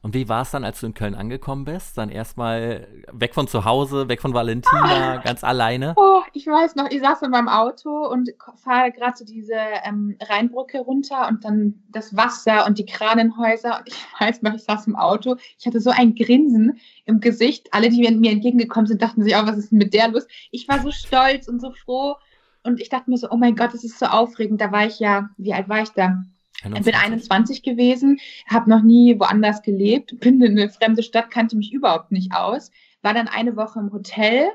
Und 0.07 0.15
wie 0.15 0.29
war 0.29 0.43
es 0.43 0.53
dann, 0.53 0.63
als 0.63 0.79
du 0.79 0.87
in 0.87 0.95
Köln 0.95 1.17
angekommen 1.17 1.65
bist? 1.65 1.99
Dann 1.99 2.11
erstmal 2.11 2.87
weg 3.11 3.35
von 3.35 3.49
zu 3.49 3.65
Hause, 3.65 4.09
weg 4.09 4.23
von 4.23 4.35
Valentina, 4.35 5.15
ah. 5.15 5.17
ganz 5.25 5.43
alleine? 5.43 5.95
Oh, 5.97 6.21
ich 6.33 6.47
weiß 6.47 6.77
noch, 6.77 6.89
ich 6.89 7.01
saß 7.01 7.23
in 7.23 7.33
meinem 7.33 7.49
Auto 7.49 8.07
und 8.07 8.31
fahre 8.63 8.93
gerade 8.93 9.17
so 9.17 9.25
diese 9.25 9.57
ähm, 9.83 10.17
Rheinbrücke 10.23 10.79
runter 10.79 11.27
und 11.27 11.45
dann 11.45 11.83
das 11.89 12.17
Wasser 12.17 12.67
und 12.67 12.79
die 12.79 12.87
Kranenhäuser. 12.87 13.81
Und 13.81 13.89
ich 13.89 13.97
weiß 14.21 14.43
noch, 14.43 14.55
ich 14.55 14.63
saß 14.63 14.87
im 14.87 14.95
Auto, 14.95 15.39
ich 15.59 15.67
hatte 15.67 15.81
so 15.81 15.91
ein 15.91 16.15
Grinsen 16.15 16.79
im 17.05 17.19
Gesicht. 17.19 17.67
Alle, 17.73 17.89
die 17.89 18.09
mir 18.09 18.31
entgegengekommen 18.31 18.87
sind, 18.87 19.03
dachten 19.03 19.25
sich 19.25 19.35
auch, 19.35 19.49
was 19.49 19.59
ist 19.59 19.73
mit 19.73 19.93
der 19.93 20.07
los? 20.07 20.29
Ich 20.53 20.69
war 20.69 20.81
so 20.83 20.93
stolz 20.93 21.49
und 21.49 21.61
so 21.61 21.73
froh. 21.73 22.15
Und 22.63 22.81
ich 22.81 22.91
dachte 22.91 23.11
mir 23.11 23.17
so, 23.17 23.29
oh 23.31 23.37
mein 23.37 23.57
Gott, 23.57 23.75
das 23.75 23.83
ist 23.83 23.99
so 23.99 24.07
aufregend. 24.07 24.61
Da 24.61 24.71
war 24.71 24.87
ich 24.87 25.01
ja, 25.01 25.31
wie 25.37 25.53
alt 25.53 25.69
war 25.69 25.83
ich 25.83 25.91
da? 25.91 26.23
21. 26.63 26.79
Ich 26.79 26.85
bin 26.85 26.95
21 26.95 27.63
gewesen, 27.63 28.19
habe 28.47 28.71
noch 28.71 28.83
nie 28.83 29.19
woanders 29.19 29.63
gelebt, 29.63 30.19
bin 30.21 30.41
in 30.41 30.59
eine 30.59 30.69
fremde 30.69 31.03
Stadt, 31.03 31.31
kannte 31.31 31.57
mich 31.57 31.73
überhaupt 31.73 32.13
nicht 32.13 32.33
aus, 32.35 32.71
war 33.03 33.15
dann 33.15 33.29
eine 33.29 33.57
Woche 33.57 33.79
im 33.79 33.93
Hotel 33.93 34.49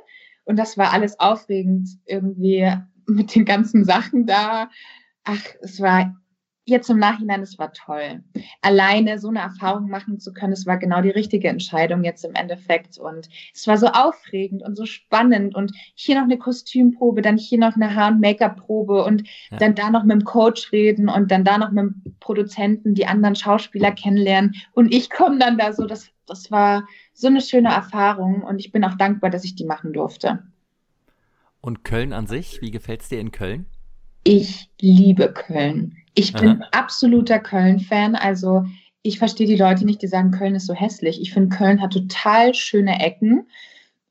und 0.45 0.58
das 0.58 0.78
war 0.78 0.91
alles 0.91 1.20
aufregend 1.20 1.89
irgendwie 2.06 2.72
mit 3.08 3.36
den 3.36 3.45
ganzen 3.45 3.86
Sachen 3.86 4.26
da. 4.26 4.70
Ach, 5.24 5.43
es 5.62 5.80
war 5.80 6.16
jetzt 6.72 6.89
im 6.89 6.97
Nachhinein, 6.97 7.41
es 7.41 7.59
war 7.59 7.72
toll. 7.74 8.24
Alleine 8.61 9.19
so 9.19 9.30
eine 9.30 9.39
Erfahrung 9.39 9.89
machen 9.89 10.19
zu 10.19 10.34
können, 10.34 10.53
es 10.53 10.65
war 10.65 10.78
genau 10.78 11.01
die 11.01 11.09
richtige 11.09 11.49
Entscheidung 11.49 12.03
jetzt 12.03 12.26
im 12.26 12.34
Endeffekt. 12.34 12.97
Und 12.97 13.30
es 13.53 13.67
war 13.67 13.78
so 13.78 13.88
aufregend 13.88 14.63
und 14.63 14.76
so 14.76 14.86
spannend. 14.86 15.55
Und 15.55 15.72
hier 15.95 16.15
noch 16.15 16.24
eine 16.24 16.38
Kostümprobe, 16.38 17.22
dann 17.22 17.38
hier 17.38 17.59
noch 17.59 17.76
eine 17.76 17.93
Haar- 17.93 18.11
und 18.11 18.22
Make-up-Probe 18.22 19.03
und 19.03 19.28
ja. 19.51 19.57
dann 19.57 19.76
da 19.76 19.89
noch 19.91 20.03
mit 20.03 20.13
dem 20.13 20.24
Coach 20.24 20.72
reden 20.72 21.09
und 21.09 21.30
dann 21.30 21.43
da 21.43 21.57
noch 21.57 21.72
mit 21.72 21.84
dem 21.84 22.15
Produzenten 22.19 22.95
die 22.95 23.05
anderen 23.05 23.36
Schauspieler 23.36 23.91
kennenlernen. 23.91 24.55
Und 24.74 24.93
ich 24.93 25.09
komme 25.09 25.38
dann 25.38 25.57
da 25.57 25.74
so, 25.74 25.86
das, 25.86 26.09
das 26.26 26.49
war 26.49 26.88
so 27.13 27.28
eine 27.28 27.41
schöne 27.41 27.69
Erfahrung 27.69 28.41
und 28.41 28.59
ich 28.59 28.72
bin 28.72 28.84
auch 28.84 28.95
dankbar, 28.95 29.30
dass 29.30 29.43
ich 29.43 29.55
die 29.55 29.65
machen 29.65 29.93
durfte. 29.93 30.43
Und 31.61 31.84
Köln 31.84 32.11
an 32.11 32.26
sich, 32.26 32.61
wie 32.61 32.72
gefällt 32.72 33.01
es 33.01 33.09
dir 33.09 33.19
in 33.19 33.32
Köln? 33.32 33.67
Ich 34.24 34.69
liebe 34.80 35.32
Köln. 35.32 35.97
Ich 36.14 36.34
bin 36.34 36.62
Aha. 36.62 36.68
absoluter 36.72 37.39
Köln-Fan. 37.39 38.16
Also 38.16 38.66
ich 39.01 39.18
verstehe 39.18 39.47
die 39.47 39.55
Leute 39.55 39.86
nicht, 39.86 40.01
die 40.01 40.07
sagen, 40.07 40.32
Köln 40.32 40.55
ist 40.55 40.68
so 40.68 40.74
hässlich. 40.74 41.22
Ich 41.22 41.34
finde, 41.34 41.55
Köln 41.55 41.82
hat 41.82 41.93
total 41.93 42.53
schöne 42.53 42.99
Ecken. 42.99 43.47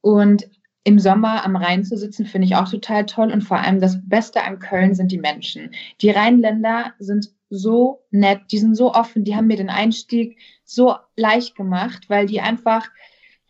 Und 0.00 0.48
im 0.82 0.98
Sommer 0.98 1.44
am 1.44 1.56
Rhein 1.56 1.84
zu 1.84 1.96
sitzen, 1.96 2.24
finde 2.24 2.46
ich 2.46 2.56
auch 2.56 2.68
total 2.68 3.06
toll. 3.06 3.30
Und 3.30 3.42
vor 3.42 3.58
allem 3.58 3.80
das 3.80 3.98
Beste 4.08 4.42
an 4.42 4.58
Köln 4.58 4.94
sind 4.94 5.12
die 5.12 5.18
Menschen. 5.18 5.70
Die 6.00 6.10
Rheinländer 6.10 6.94
sind 6.98 7.30
so 7.50 8.02
nett, 8.10 8.40
die 8.50 8.58
sind 8.58 8.76
so 8.76 8.94
offen, 8.94 9.24
die 9.24 9.34
haben 9.34 9.48
mir 9.48 9.56
den 9.56 9.70
Einstieg 9.70 10.38
so 10.64 10.94
leicht 11.16 11.56
gemacht, 11.56 12.08
weil 12.08 12.26
die 12.26 12.40
einfach 12.40 12.88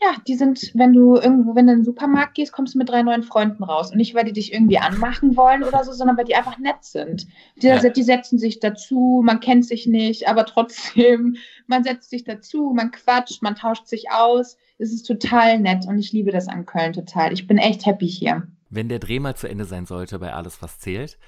ja, 0.02 0.14
die 0.26 0.34
sind, 0.34 0.72
wenn 0.74 0.94
du 0.94 1.16
irgendwo, 1.16 1.54
wenn 1.54 1.66
du 1.66 1.72
in 1.72 1.78
den 1.80 1.84
Supermarkt 1.84 2.34
gehst, 2.34 2.52
kommst 2.52 2.74
du 2.74 2.78
mit 2.78 2.88
drei 2.88 3.02
neuen 3.02 3.22
Freunden 3.22 3.62
raus. 3.62 3.90
Und 3.90 3.98
nicht, 3.98 4.14
weil 4.14 4.24
die 4.24 4.32
dich 4.32 4.52
irgendwie 4.52 4.78
anmachen 4.78 5.36
wollen 5.36 5.62
oder 5.62 5.84
so, 5.84 5.92
sondern 5.92 6.16
weil 6.16 6.24
die 6.24 6.34
einfach 6.34 6.58
nett 6.58 6.82
sind. 6.82 7.26
Die, 7.56 7.66
ja. 7.66 7.78
die 7.78 8.02
setzen 8.02 8.38
sich 8.38 8.60
dazu, 8.60 9.20
man 9.22 9.40
kennt 9.40 9.66
sich 9.66 9.86
nicht, 9.86 10.26
aber 10.26 10.46
trotzdem, 10.46 11.36
man 11.66 11.84
setzt 11.84 12.08
sich 12.08 12.24
dazu, 12.24 12.72
man 12.74 12.92
quatscht, 12.92 13.42
man 13.42 13.56
tauscht 13.56 13.86
sich 13.88 14.10
aus. 14.10 14.56
Es 14.78 14.90
ist 14.90 15.02
total 15.02 15.58
nett 15.58 15.86
und 15.86 15.98
ich 15.98 16.12
liebe 16.12 16.30
das 16.30 16.48
an 16.48 16.64
Köln 16.64 16.94
total. 16.94 17.34
Ich 17.34 17.46
bin 17.46 17.58
echt 17.58 17.84
happy 17.84 18.08
hier. 18.08 18.48
Wenn 18.70 18.88
der 18.88 19.00
Dreh 19.00 19.20
mal 19.20 19.36
zu 19.36 19.48
Ende 19.48 19.66
sein 19.66 19.84
sollte 19.84 20.18
bei 20.18 20.32
Alles, 20.32 20.62
was 20.62 20.78
zählt, 20.78 21.18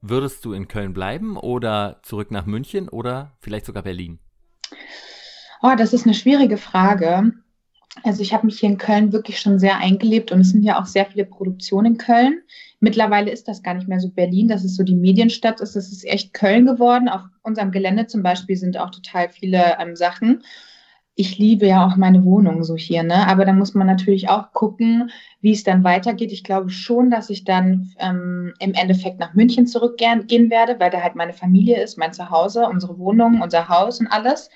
würdest 0.00 0.42
du 0.46 0.54
in 0.54 0.68
Köln 0.68 0.94
bleiben 0.94 1.36
oder 1.36 2.00
zurück 2.02 2.30
nach 2.30 2.46
München 2.46 2.88
oder 2.88 3.32
vielleicht 3.40 3.66
sogar 3.66 3.82
Berlin? 3.82 4.20
Oh, 5.60 5.74
das 5.76 5.92
ist 5.92 6.06
eine 6.06 6.14
schwierige 6.14 6.56
Frage. 6.56 7.32
Also 8.04 8.22
ich 8.22 8.32
habe 8.32 8.46
mich 8.46 8.58
hier 8.58 8.70
in 8.70 8.78
Köln 8.78 9.12
wirklich 9.12 9.38
schon 9.38 9.58
sehr 9.58 9.76
eingelebt 9.76 10.32
und 10.32 10.40
es 10.40 10.50
sind 10.50 10.62
ja 10.62 10.80
auch 10.80 10.86
sehr 10.86 11.06
viele 11.06 11.26
Produktionen 11.26 11.92
in 11.92 11.98
Köln. 11.98 12.40
Mittlerweile 12.80 13.30
ist 13.30 13.48
das 13.48 13.62
gar 13.62 13.74
nicht 13.74 13.86
mehr 13.86 14.00
so 14.00 14.08
Berlin, 14.08 14.48
dass 14.48 14.64
es 14.64 14.76
so 14.76 14.82
die 14.82 14.96
Medienstadt 14.96 15.60
ist. 15.60 15.76
Es 15.76 15.92
ist 15.92 16.04
echt 16.06 16.32
Köln 16.32 16.64
geworden. 16.66 17.08
Auf 17.08 17.22
unserem 17.42 17.70
Gelände 17.70 18.06
zum 18.06 18.22
Beispiel 18.22 18.56
sind 18.56 18.78
auch 18.78 18.90
total 18.90 19.28
viele 19.28 19.76
ähm, 19.78 19.94
Sachen. 19.94 20.42
Ich 21.14 21.38
liebe 21.38 21.66
ja 21.66 21.86
auch 21.86 21.96
meine 21.96 22.24
Wohnung 22.24 22.64
so 22.64 22.74
hier, 22.74 23.02
ne? 23.02 23.28
Aber 23.28 23.44
da 23.44 23.52
muss 23.52 23.74
man 23.74 23.86
natürlich 23.86 24.30
auch 24.30 24.52
gucken, 24.52 25.10
wie 25.42 25.52
es 25.52 25.62
dann 25.62 25.84
weitergeht. 25.84 26.32
Ich 26.32 26.42
glaube 26.42 26.70
schon, 26.70 27.10
dass 27.10 27.28
ich 27.28 27.44
dann 27.44 27.92
ähm, 27.98 28.54
im 28.58 28.72
Endeffekt 28.72 29.20
nach 29.20 29.34
München 29.34 29.66
zurückgehen 29.66 30.50
werde, 30.50 30.80
weil 30.80 30.90
da 30.90 31.02
halt 31.02 31.14
meine 31.14 31.34
Familie 31.34 31.82
ist, 31.82 31.98
mein 31.98 32.14
Zuhause, 32.14 32.66
unsere 32.66 32.98
Wohnung, 32.98 33.42
unser 33.42 33.68
Haus 33.68 34.00
und 34.00 34.06
alles. 34.06 34.48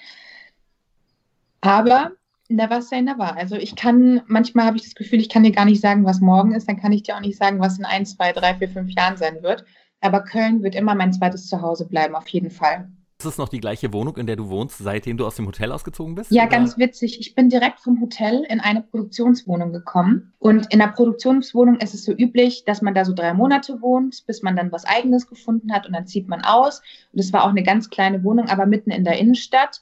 Aber 1.61 2.13
Never 2.49 2.81
say 2.83 3.03
never. 3.03 3.37
Also 3.37 3.57
ich 3.57 3.77
kann, 3.77 4.23
manchmal 4.27 4.67
habe 4.67 4.77
ich 4.77 4.85
das 4.85 4.95
Gefühl, 4.95 5.21
ich 5.21 5.29
kann 5.29 5.43
dir 5.43 5.53
gar 5.53 5.65
nicht 5.65 5.81
sagen, 5.81 6.05
was 6.05 6.21
morgen 6.21 6.53
ist, 6.53 6.69
dann 6.69 6.81
kann 6.81 6.93
ich 6.93 7.03
dir 7.03 7.17
auch 7.17 7.21
nicht 7.21 7.37
sagen, 7.37 7.61
was 7.61 7.79
in 7.79 7.85
ein, 7.85 8.07
zwei, 8.07 8.33
drei, 8.33 8.55
vier, 8.55 8.69
fünf 8.69 8.91
Jahren 8.93 9.17
sein 9.17 9.43
wird. 9.43 9.65
Aber 10.01 10.23
Köln 10.23 10.63
wird 10.63 10.75
immer 10.75 10.95
mein 10.95 11.13
zweites 11.13 11.49
Zuhause 11.49 11.89
bleiben, 11.89 12.15
auf 12.15 12.29
jeden 12.29 12.51
Fall. 12.51 12.89
Ist 13.19 13.25
es 13.25 13.39
noch 13.39 13.49
die 13.49 13.61
gleiche 13.61 13.95
Wohnung, 13.95 14.19
in 14.19 14.27
der 14.27 14.37
du 14.37 14.51
wohnst, 14.51 14.77
seitdem 14.77 15.17
du 15.17 15.27
aus 15.27 15.37
dem 15.37 15.47
Hotel 15.47 15.73
ausgezogen 15.73 16.15
bist? 16.15 16.31
Ja, 16.31 16.43
oder? 16.43 16.51
ganz 16.51 16.77
witzig. 16.77 17.19
Ich 17.19 17.35
bin 17.35 17.49
direkt 17.49 17.81
vom 17.81 17.99
Hotel 18.03 18.45
in 18.47 18.61
eine 18.61 18.83
Produktionswohnung 18.83 19.73
gekommen. 19.73 20.35
Und 20.39 20.71
in 20.71 20.81
der 20.81 20.89
Produktionswohnung 20.89 21.77
ist 21.77 21.95
es 21.95 22.05
so 22.05 22.13
üblich, 22.13 22.65
dass 22.67 22.83
man 22.83 22.93
da 22.93 23.07
so 23.07 23.15
drei 23.15 23.33
Monate 23.33 23.81
wohnt, 23.81 24.25
bis 24.27 24.43
man 24.43 24.55
dann 24.55 24.71
was 24.71 24.85
Eigenes 24.85 25.29
gefunden 25.29 25.73
hat 25.73 25.87
und 25.87 25.95
dann 25.95 26.07
zieht 26.07 26.29
man 26.29 26.45
aus. 26.45 26.83
Und 27.13 27.19
es 27.19 27.33
war 27.33 27.45
auch 27.45 27.51
eine 27.51 27.63
ganz 27.63 27.89
kleine 27.89 28.23
Wohnung, 28.23 28.51
aber 28.51 28.67
mitten 28.67 28.91
in 28.91 29.05
der 29.05 29.19
Innenstadt. 29.19 29.81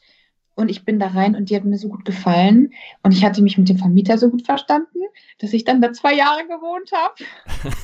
Und 0.54 0.68
ich 0.70 0.84
bin 0.84 1.00
da 1.00 1.08
rein 1.08 1.34
und 1.34 1.50
die 1.50 1.56
hat 1.56 1.64
mir 1.64 1.78
so 1.78 1.88
gut 1.88 2.04
gefallen. 2.04 2.72
Und 3.02 3.12
ich 3.12 3.24
hatte 3.24 3.42
mich 3.42 3.58
mit 3.58 3.68
dem 3.68 3.78
Vermieter 3.78 4.18
so 4.18 4.30
gut 4.30 4.44
verstanden, 4.44 5.00
dass 5.38 5.52
ich 5.52 5.64
dann 5.64 5.80
da 5.80 5.92
zwei 5.92 6.14
Jahre 6.14 6.46
gewohnt 6.46 6.90
habe. 6.92 7.14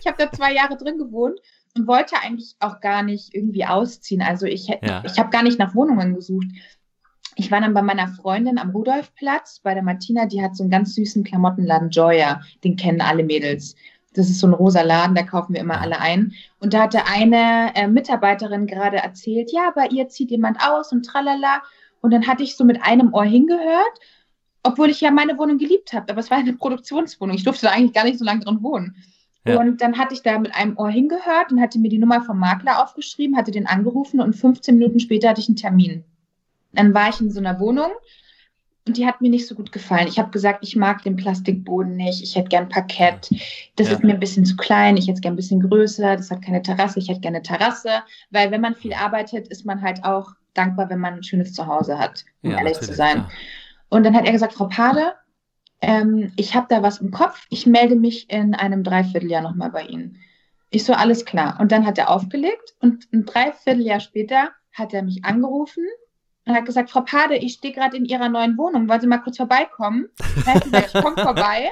ich 0.00 0.06
habe 0.06 0.16
da 0.18 0.30
zwei 0.32 0.52
Jahre 0.52 0.76
drin 0.76 0.98
gewohnt 0.98 1.38
und 1.76 1.86
wollte 1.86 2.16
eigentlich 2.20 2.56
auch 2.58 2.80
gar 2.80 3.02
nicht 3.02 3.34
irgendwie 3.34 3.64
ausziehen. 3.64 4.22
Also 4.22 4.46
ich, 4.46 4.66
ja. 4.66 5.02
ich 5.04 5.18
habe 5.18 5.30
gar 5.30 5.42
nicht 5.42 5.58
nach 5.58 5.74
Wohnungen 5.74 6.14
gesucht. 6.14 6.48
Ich 7.36 7.50
war 7.50 7.60
dann 7.60 7.74
bei 7.74 7.82
meiner 7.82 8.08
Freundin 8.08 8.58
am 8.58 8.70
Rudolfplatz, 8.70 9.60
bei 9.62 9.74
der 9.74 9.82
Martina, 9.82 10.24
die 10.24 10.42
hat 10.42 10.56
so 10.56 10.64
einen 10.64 10.70
ganz 10.70 10.94
süßen 10.94 11.22
Klamottenladen 11.22 11.90
Joya. 11.90 12.40
Den 12.64 12.76
kennen 12.76 13.02
alle 13.02 13.22
Mädels. 13.22 13.76
Das 14.14 14.30
ist 14.30 14.40
so 14.40 14.46
ein 14.46 14.54
rosa 14.54 14.80
Laden, 14.80 15.14
da 15.14 15.22
kaufen 15.22 15.52
wir 15.52 15.60
immer 15.60 15.80
alle 15.82 16.00
ein. 16.00 16.32
Und 16.58 16.72
da 16.72 16.84
hatte 16.84 17.04
eine 17.04 17.72
äh, 17.74 17.86
Mitarbeiterin 17.86 18.66
gerade 18.66 18.96
erzählt, 18.96 19.52
ja, 19.52 19.70
bei 19.74 19.88
ihr 19.88 20.08
zieht 20.08 20.30
jemand 20.30 20.58
aus 20.66 20.90
und 20.90 21.04
tralala. 21.04 21.62
Und 22.00 22.12
dann 22.12 22.26
hatte 22.26 22.42
ich 22.42 22.56
so 22.56 22.64
mit 22.64 22.82
einem 22.82 23.12
Ohr 23.12 23.24
hingehört, 23.24 24.00
obwohl 24.62 24.90
ich 24.90 25.00
ja 25.00 25.10
meine 25.10 25.38
Wohnung 25.38 25.58
geliebt 25.58 25.92
habe. 25.92 26.10
Aber 26.10 26.20
es 26.20 26.30
war 26.30 26.38
eine 26.38 26.52
Produktionswohnung. 26.52 27.36
Ich 27.36 27.44
durfte 27.44 27.66
da 27.66 27.72
eigentlich 27.72 27.94
gar 27.94 28.04
nicht 28.04 28.18
so 28.18 28.24
lange 28.24 28.40
drin 28.40 28.62
wohnen. 28.62 28.96
Ja. 29.46 29.60
Und 29.60 29.80
dann 29.80 29.96
hatte 29.96 30.14
ich 30.14 30.22
da 30.22 30.38
mit 30.38 30.54
einem 30.54 30.76
Ohr 30.76 30.90
hingehört 30.90 31.52
und 31.52 31.60
hatte 31.60 31.78
mir 31.78 31.88
die 31.88 31.98
Nummer 31.98 32.22
vom 32.22 32.38
Makler 32.38 32.82
aufgeschrieben, 32.82 33.36
hatte 33.36 33.52
den 33.52 33.66
angerufen 33.66 34.20
und 34.20 34.34
15 34.34 34.76
Minuten 34.76 34.98
später 34.98 35.28
hatte 35.28 35.40
ich 35.40 35.48
einen 35.48 35.56
Termin. 35.56 36.04
Dann 36.72 36.92
war 36.94 37.08
ich 37.08 37.20
in 37.20 37.30
so 37.30 37.38
einer 37.38 37.60
Wohnung 37.60 37.90
und 38.86 38.96
die 38.96 39.06
hat 39.06 39.20
mir 39.20 39.30
nicht 39.30 39.46
so 39.46 39.54
gut 39.54 39.72
gefallen. 39.72 40.08
Ich 40.08 40.18
habe 40.18 40.30
gesagt, 40.30 40.60
ich 40.62 40.76
mag 40.76 41.02
den 41.02 41.16
Plastikboden 41.16 41.96
nicht, 41.96 42.22
ich 42.22 42.34
hätte 42.34 42.48
gern 42.48 42.68
Parkett. 42.68 43.30
Das 43.76 43.88
ja. 43.88 43.94
ist 43.94 44.04
mir 44.04 44.14
ein 44.14 44.20
bisschen 44.20 44.44
zu 44.44 44.56
klein, 44.56 44.96
ich 44.96 45.06
hätte 45.06 45.14
es 45.14 45.20
gern 45.20 45.34
ein 45.34 45.36
bisschen 45.36 45.60
größer, 45.60 46.16
das 46.16 46.30
hat 46.30 46.42
keine 46.42 46.62
Terrasse, 46.62 46.98
ich 46.98 47.08
hätte 47.08 47.20
gerne 47.20 47.42
Terrasse, 47.42 48.02
weil 48.30 48.50
wenn 48.50 48.60
man 48.60 48.74
viel 48.74 48.94
arbeitet, 48.94 49.48
ist 49.48 49.64
man 49.64 49.80
halt 49.82 50.04
auch 50.04 50.32
dankbar, 50.56 50.90
wenn 50.90 51.00
man 51.00 51.14
ein 51.14 51.22
schönes 51.22 51.52
Zuhause 51.52 51.98
hat, 51.98 52.24
um 52.42 52.50
ja, 52.50 52.58
ehrlich 52.58 52.78
zu 52.80 52.94
sein. 52.94 53.18
Ja. 53.18 53.28
Und 53.88 54.04
dann 54.04 54.16
hat 54.16 54.26
er 54.26 54.32
gesagt, 54.32 54.54
Frau 54.54 54.68
Pade, 54.68 55.14
ähm, 55.80 56.32
ich 56.36 56.54
habe 56.54 56.66
da 56.68 56.82
was 56.82 56.98
im 56.98 57.10
Kopf, 57.10 57.46
ich 57.50 57.66
melde 57.66 57.96
mich 57.96 58.30
in 58.30 58.54
einem 58.54 58.82
Dreivierteljahr 58.82 59.42
nochmal 59.42 59.70
bei 59.70 59.82
Ihnen. 59.84 60.18
Ich 60.70 60.84
so, 60.84 60.92
alles 60.92 61.24
klar. 61.24 61.58
Und 61.60 61.72
dann 61.72 61.86
hat 61.86 61.98
er 61.98 62.10
aufgelegt 62.10 62.74
und 62.80 63.06
ein 63.12 63.24
Dreivierteljahr 63.24 64.00
später 64.00 64.50
hat 64.72 64.92
er 64.92 65.02
mich 65.02 65.24
angerufen 65.24 65.84
und 66.44 66.54
hat 66.54 66.66
gesagt, 66.66 66.90
Frau 66.90 67.02
Pade, 67.02 67.36
ich 67.36 67.54
stehe 67.54 67.74
gerade 67.74 67.96
in 67.96 68.04
Ihrer 68.04 68.28
neuen 68.28 68.56
Wohnung, 68.58 68.88
wollen 68.88 69.00
Sie 69.00 69.06
mal 69.06 69.18
kurz 69.18 69.36
vorbeikommen? 69.36 70.08
Dann 70.44 70.54
hat 70.54 70.64
gesagt, 70.64 70.90
ich 70.94 71.02
komme 71.02 71.16
vorbei 71.16 71.70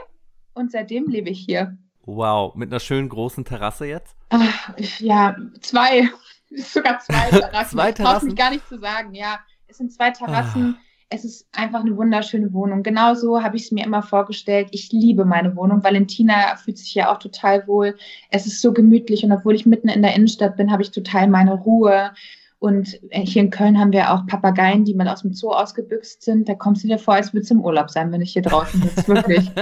und 0.54 0.70
seitdem 0.70 1.08
lebe 1.08 1.30
ich 1.30 1.40
hier. 1.40 1.76
Wow, 2.06 2.54
mit 2.54 2.70
einer 2.70 2.80
schönen 2.80 3.08
großen 3.08 3.44
Terrasse 3.44 3.86
jetzt? 3.86 4.14
Ach, 4.28 4.74
ja, 4.98 5.36
zwei. 5.60 6.10
Sogar 6.56 6.98
zwei 7.00 7.30
Terrassen. 7.30 7.78
zwei 7.78 7.92
Terrassen? 7.92 8.28
Mich 8.28 8.36
gar 8.36 8.50
nicht 8.50 8.68
zu 8.68 8.78
sagen, 8.78 9.14
ja. 9.14 9.40
Es 9.66 9.78
sind 9.78 9.92
zwei 9.92 10.10
Terrassen. 10.10 10.76
Ah. 10.78 10.80
Es 11.10 11.24
ist 11.24 11.46
einfach 11.52 11.80
eine 11.80 11.96
wunderschöne 11.96 12.52
Wohnung. 12.52 12.82
Genauso 12.82 13.42
habe 13.42 13.56
ich 13.56 13.64
es 13.64 13.72
mir 13.72 13.84
immer 13.84 14.02
vorgestellt. 14.02 14.68
Ich 14.72 14.90
liebe 14.90 15.24
meine 15.24 15.54
Wohnung. 15.54 15.84
Valentina 15.84 16.56
fühlt 16.56 16.78
sich 16.78 16.94
ja 16.94 17.12
auch 17.12 17.18
total 17.18 17.66
wohl. 17.68 17.96
Es 18.30 18.46
ist 18.46 18.60
so 18.60 18.72
gemütlich 18.72 19.22
und 19.24 19.32
obwohl 19.32 19.54
ich 19.54 19.66
mitten 19.66 19.88
in 19.88 20.02
der 20.02 20.14
Innenstadt 20.14 20.56
bin, 20.56 20.72
habe 20.72 20.82
ich 20.82 20.90
total 20.90 21.28
meine 21.28 21.54
Ruhe. 21.54 22.12
Und 22.58 22.98
hier 23.12 23.42
in 23.42 23.50
Köln 23.50 23.78
haben 23.78 23.92
wir 23.92 24.10
auch 24.10 24.26
Papageien, 24.26 24.84
die 24.84 24.94
mal 24.94 25.08
aus 25.08 25.22
dem 25.22 25.34
Zoo 25.34 25.50
ausgebüxt 25.50 26.22
sind. 26.22 26.48
Da 26.48 26.54
kommst 26.54 26.82
du 26.82 26.88
dir 26.88 26.98
vor, 26.98 27.14
als 27.14 27.32
würdest 27.34 27.50
du 27.50 27.56
im 27.56 27.64
Urlaub 27.64 27.90
sein, 27.90 28.10
wenn 28.10 28.22
ich 28.22 28.32
hier 28.32 28.42
draußen 28.42 28.82
sitze. 28.82 29.08
Wirklich. 29.08 29.50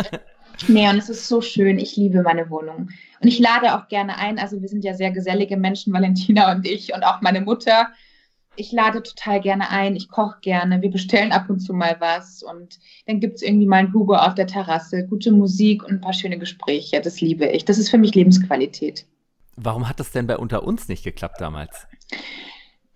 Nee, 0.68 0.88
und 0.88 0.98
es 0.98 1.08
ist 1.08 1.26
so 1.28 1.40
schön. 1.40 1.78
Ich 1.78 1.96
liebe 1.96 2.22
meine 2.22 2.48
Wohnung. 2.50 2.90
Und 3.22 3.28
ich 3.28 3.38
lade 3.38 3.76
auch 3.76 3.88
gerne 3.88 4.18
ein. 4.18 4.38
Also 4.38 4.60
wir 4.60 4.68
sind 4.68 4.84
ja 4.84 4.94
sehr 4.94 5.12
gesellige 5.12 5.56
Menschen, 5.56 5.92
Valentina 5.92 6.50
und 6.52 6.66
ich 6.66 6.92
und 6.92 7.04
auch 7.04 7.20
meine 7.20 7.40
Mutter. 7.40 7.88
Ich 8.56 8.72
lade 8.72 9.02
total 9.02 9.40
gerne 9.40 9.70
ein. 9.70 9.94
Ich 9.96 10.08
koche 10.08 10.38
gerne. 10.42 10.82
Wir 10.82 10.90
bestellen 10.90 11.32
ab 11.32 11.48
und 11.48 11.60
zu 11.60 11.72
mal 11.72 11.96
was. 12.00 12.42
Und 12.42 12.80
dann 13.06 13.20
gibt 13.20 13.36
es 13.36 13.42
irgendwie 13.42 13.66
mal 13.66 13.76
ein 13.76 13.94
Hugo 13.94 14.14
auf 14.16 14.34
der 14.34 14.46
Terrasse, 14.46 15.06
gute 15.06 15.30
Musik 15.30 15.84
und 15.84 15.92
ein 15.92 16.00
paar 16.00 16.12
schöne 16.12 16.38
Gespräche. 16.38 17.00
Das 17.00 17.20
liebe 17.20 17.46
ich. 17.46 17.64
Das 17.64 17.78
ist 17.78 17.90
für 17.90 17.98
mich 17.98 18.14
Lebensqualität. 18.14 19.06
Warum 19.56 19.88
hat 19.88 20.00
das 20.00 20.10
denn 20.10 20.26
bei 20.26 20.36
Unter 20.36 20.64
uns 20.64 20.88
nicht 20.88 21.04
geklappt 21.04 21.40
damals? 21.40 21.86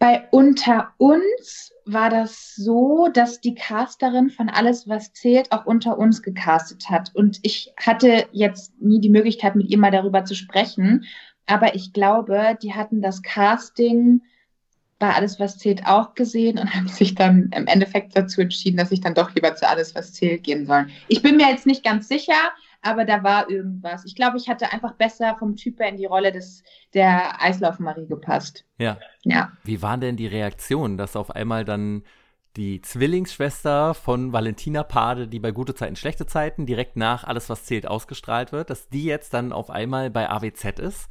Bei 0.07 0.29
Unter 0.31 0.93
uns 0.99 1.73
war 1.85 2.11
das 2.11 2.55
so, 2.55 3.09
dass 3.13 3.41
die 3.41 3.57
Casterin 3.57 4.31
von 4.31 4.49
Alles, 4.49 4.87
was 4.87 5.13
zählt, 5.13 5.51
auch 5.51 5.67
unter 5.67 5.99
uns 5.99 6.23
gecastet 6.23 6.89
hat. 6.89 7.11
Und 7.13 7.41
ich 7.43 7.73
hatte 7.77 8.29
jetzt 8.31 8.81
nie 8.81 9.01
die 9.01 9.09
Möglichkeit, 9.09 9.57
mit 9.57 9.69
ihr 9.69 9.79
mal 9.79 9.91
darüber 9.91 10.25
zu 10.25 10.37
sprechen. 10.37 11.07
Aber 11.47 11.75
ich 11.75 11.93
glaube, 11.93 12.57
die 12.63 12.73
hatten 12.73 13.03
das 13.03 13.23
Casting 13.23 14.23
bei 15.01 15.13
Alles, 15.13 15.41
was 15.41 15.59
zählt 15.59 15.85
auch 15.89 16.15
gesehen 16.15 16.61
und 16.61 16.73
haben 16.77 16.87
sich 16.87 17.17
dann 17.17 17.51
im 17.53 17.67
Endeffekt 17.67 18.17
dazu 18.17 18.43
entschieden, 18.43 18.77
dass 18.77 18.93
ich 18.93 19.01
dann 19.01 19.15
doch 19.15 19.35
lieber 19.35 19.57
zu 19.57 19.69
Alles, 19.69 19.97
was 19.97 20.13
zählt 20.13 20.45
gehen 20.45 20.67
soll. 20.67 20.87
Ich 21.09 21.21
bin 21.21 21.37
mir 21.37 21.51
jetzt 21.51 21.67
nicht 21.67 21.83
ganz 21.83 22.07
sicher, 22.07 22.53
aber 22.87 23.05
da 23.05 23.23
war 23.23 23.51
irgendwas. 23.51 24.05
Ich 24.05 24.15
glaube, 24.15 24.37
ich 24.37 24.49
hatte 24.49 24.73
einfach 24.73 24.95
besser 24.95 25.37
vom 25.39 25.57
Typ 25.57 25.81
her 25.81 25.89
in 25.89 25.97
die 25.97 26.07
Rolle 26.07 26.33
des, 26.33 26.63
der 26.95 27.43
Eislaufmarie 27.43 28.07
gepasst. 28.07 28.65
Ja. 28.79 28.99
Ja. 29.23 29.53
Wie 29.65 29.83
waren 29.83 30.01
denn 30.01 30.17
die 30.17 30.27
Reaktionen, 30.27 30.97
dass 30.97 31.17
auf 31.17 31.31
einmal 31.31 31.65
dann 31.65 32.03
die 32.57 32.81
Zwillingsschwester 32.81 33.95
von 33.95 34.33
Valentina 34.33 34.83
Pade, 34.83 35.29
die 35.29 35.41
bei 35.41 35.51
gute 35.51 35.75
Zeiten, 35.75 35.97
schlechte 35.97 36.27
Zeiten 36.27 36.65
direkt 36.65 36.97
nach 36.97 37.25
Alles, 37.25 37.51
was 37.51 37.65
zählt, 37.65 37.87
ausgestrahlt 37.87 38.53
wird, 38.53 38.71
dass 38.71 38.89
die 38.89 39.05
jetzt 39.05 39.35
dann 39.35 39.53
auf 39.53 39.69
einmal 39.69 40.11
bei 40.11 40.31
AWZ 40.31 40.79
ist? 40.79 41.09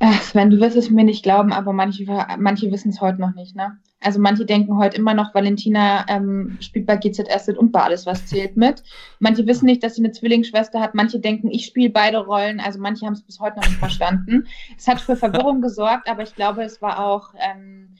Ach, 0.00 0.20
Sven, 0.22 0.50
du 0.50 0.60
wirst 0.60 0.76
es 0.76 0.90
mir 0.90 1.04
nicht 1.04 1.22
glauben, 1.22 1.52
aber 1.52 1.72
manche, 1.72 2.04
manche 2.38 2.70
wissen 2.70 2.90
es 2.90 3.00
heute 3.00 3.20
noch 3.20 3.34
nicht, 3.34 3.56
ne? 3.56 3.78
Also 4.00 4.20
manche 4.20 4.44
denken 4.44 4.78
heute 4.78 4.96
immer 4.96 5.12
noch, 5.12 5.34
Valentina 5.34 6.06
ähm, 6.08 6.56
spielt 6.60 6.86
bei 6.86 6.96
GZS 6.96 7.48
und 7.56 7.72
bei 7.72 7.82
alles, 7.82 8.06
was 8.06 8.26
zählt 8.26 8.56
mit. 8.56 8.84
Manche 9.18 9.46
wissen 9.46 9.66
nicht, 9.66 9.82
dass 9.82 9.96
sie 9.96 10.04
eine 10.04 10.12
Zwillingsschwester 10.12 10.80
hat. 10.80 10.94
Manche 10.94 11.18
denken, 11.18 11.50
ich 11.50 11.66
spiele 11.66 11.90
beide 11.90 12.18
Rollen. 12.18 12.60
Also 12.60 12.78
manche 12.78 13.06
haben 13.06 13.14
es 13.14 13.22
bis 13.22 13.40
heute 13.40 13.56
noch 13.56 13.66
nicht 13.66 13.78
verstanden. 13.78 14.46
Es 14.76 14.86
hat 14.86 15.00
für 15.00 15.16
Verwirrung 15.16 15.60
gesorgt, 15.60 16.08
aber 16.08 16.22
ich 16.22 16.34
glaube, 16.34 16.62
es 16.62 16.80
war 16.80 17.04
auch 17.04 17.34
ähm, 17.38 17.96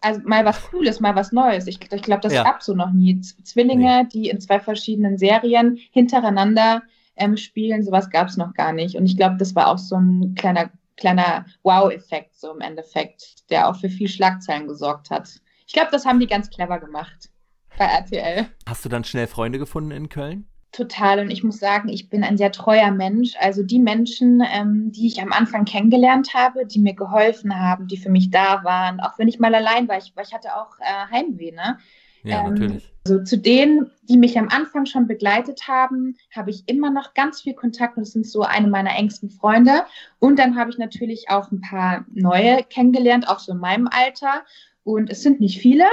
also 0.00 0.20
mal 0.24 0.44
was 0.44 0.70
Cooles, 0.70 1.00
mal 1.00 1.14
was 1.14 1.32
Neues. 1.32 1.66
Ich, 1.66 1.80
ich 1.92 2.02
glaube, 2.02 2.22
das 2.22 2.32
ja. 2.32 2.44
gab 2.44 2.62
so 2.62 2.74
noch 2.74 2.92
nie. 2.92 3.20
Zwillinge, 3.20 4.04
nee. 4.04 4.08
die 4.12 4.28
in 4.28 4.40
zwei 4.40 4.60
verschiedenen 4.60 5.18
Serien 5.18 5.78
hintereinander 5.90 6.82
ähm, 7.16 7.36
spielen, 7.36 7.82
sowas 7.82 8.08
gab 8.10 8.28
es 8.28 8.36
noch 8.36 8.54
gar 8.54 8.72
nicht. 8.72 8.96
Und 8.96 9.04
ich 9.04 9.16
glaube, 9.16 9.36
das 9.36 9.54
war 9.54 9.68
auch 9.68 9.78
so 9.78 9.96
ein 9.96 10.34
kleiner 10.34 10.70
kleiner 11.00 11.46
Wow-Effekt 11.64 12.36
so 12.36 12.52
im 12.52 12.60
Endeffekt, 12.60 13.50
der 13.50 13.68
auch 13.68 13.76
für 13.76 13.88
viel 13.88 14.08
Schlagzeilen 14.08 14.68
gesorgt 14.68 15.10
hat. 15.10 15.28
Ich 15.66 15.72
glaube, 15.72 15.90
das 15.90 16.06
haben 16.06 16.20
die 16.20 16.26
ganz 16.26 16.50
clever 16.50 16.78
gemacht 16.78 17.30
bei 17.78 17.86
RTL. 17.86 18.46
Hast 18.66 18.84
du 18.84 18.88
dann 18.88 19.04
schnell 19.04 19.26
Freunde 19.26 19.58
gefunden 19.58 19.90
in 19.90 20.08
Köln? 20.08 20.46
Total. 20.72 21.18
Und 21.18 21.30
ich 21.30 21.42
muss 21.42 21.58
sagen, 21.58 21.88
ich 21.88 22.08
bin 22.10 22.22
ein 22.22 22.36
sehr 22.36 22.52
treuer 22.52 22.92
Mensch. 22.92 23.32
Also 23.40 23.64
die 23.64 23.80
Menschen, 23.80 24.40
ähm, 24.52 24.92
die 24.92 25.08
ich 25.08 25.20
am 25.20 25.32
Anfang 25.32 25.64
kennengelernt 25.64 26.32
habe, 26.32 26.64
die 26.64 26.78
mir 26.78 26.94
geholfen 26.94 27.58
haben, 27.58 27.88
die 27.88 27.96
für 27.96 28.10
mich 28.10 28.30
da 28.30 28.62
waren, 28.62 29.00
auch 29.00 29.18
wenn 29.18 29.26
ich 29.26 29.40
mal 29.40 29.54
allein 29.54 29.88
war, 29.88 29.98
ich, 29.98 30.12
weil 30.14 30.26
ich 30.26 30.32
hatte 30.32 30.54
auch 30.54 30.78
äh, 30.78 31.10
Heimweh, 31.10 31.50
ne? 31.50 31.78
Ja, 32.22 32.40
ähm, 32.40 32.54
natürlich. 32.54 32.92
Also 33.06 33.24
zu 33.24 33.38
denen, 33.38 33.90
die 34.02 34.18
mich 34.18 34.38
am 34.38 34.48
Anfang 34.48 34.86
schon 34.86 35.06
begleitet 35.06 35.66
haben, 35.68 36.16
habe 36.34 36.50
ich 36.50 36.68
immer 36.68 36.90
noch 36.90 37.14
ganz 37.14 37.40
viel 37.40 37.54
Kontakt 37.54 37.96
und 37.96 38.02
das 38.02 38.12
sind 38.12 38.26
so 38.26 38.42
eine 38.42 38.68
meiner 38.68 38.94
engsten 38.96 39.30
Freunde. 39.30 39.84
Und 40.18 40.38
dann 40.38 40.56
habe 40.56 40.70
ich 40.70 40.78
natürlich 40.78 41.30
auch 41.30 41.50
ein 41.50 41.60
paar 41.60 42.04
neue 42.12 42.62
kennengelernt, 42.64 43.28
auch 43.28 43.38
so 43.38 43.52
in 43.52 43.58
meinem 43.58 43.88
Alter. 43.90 44.42
Und 44.84 45.10
es 45.10 45.22
sind 45.22 45.40
nicht 45.40 45.60
viele, 45.60 45.84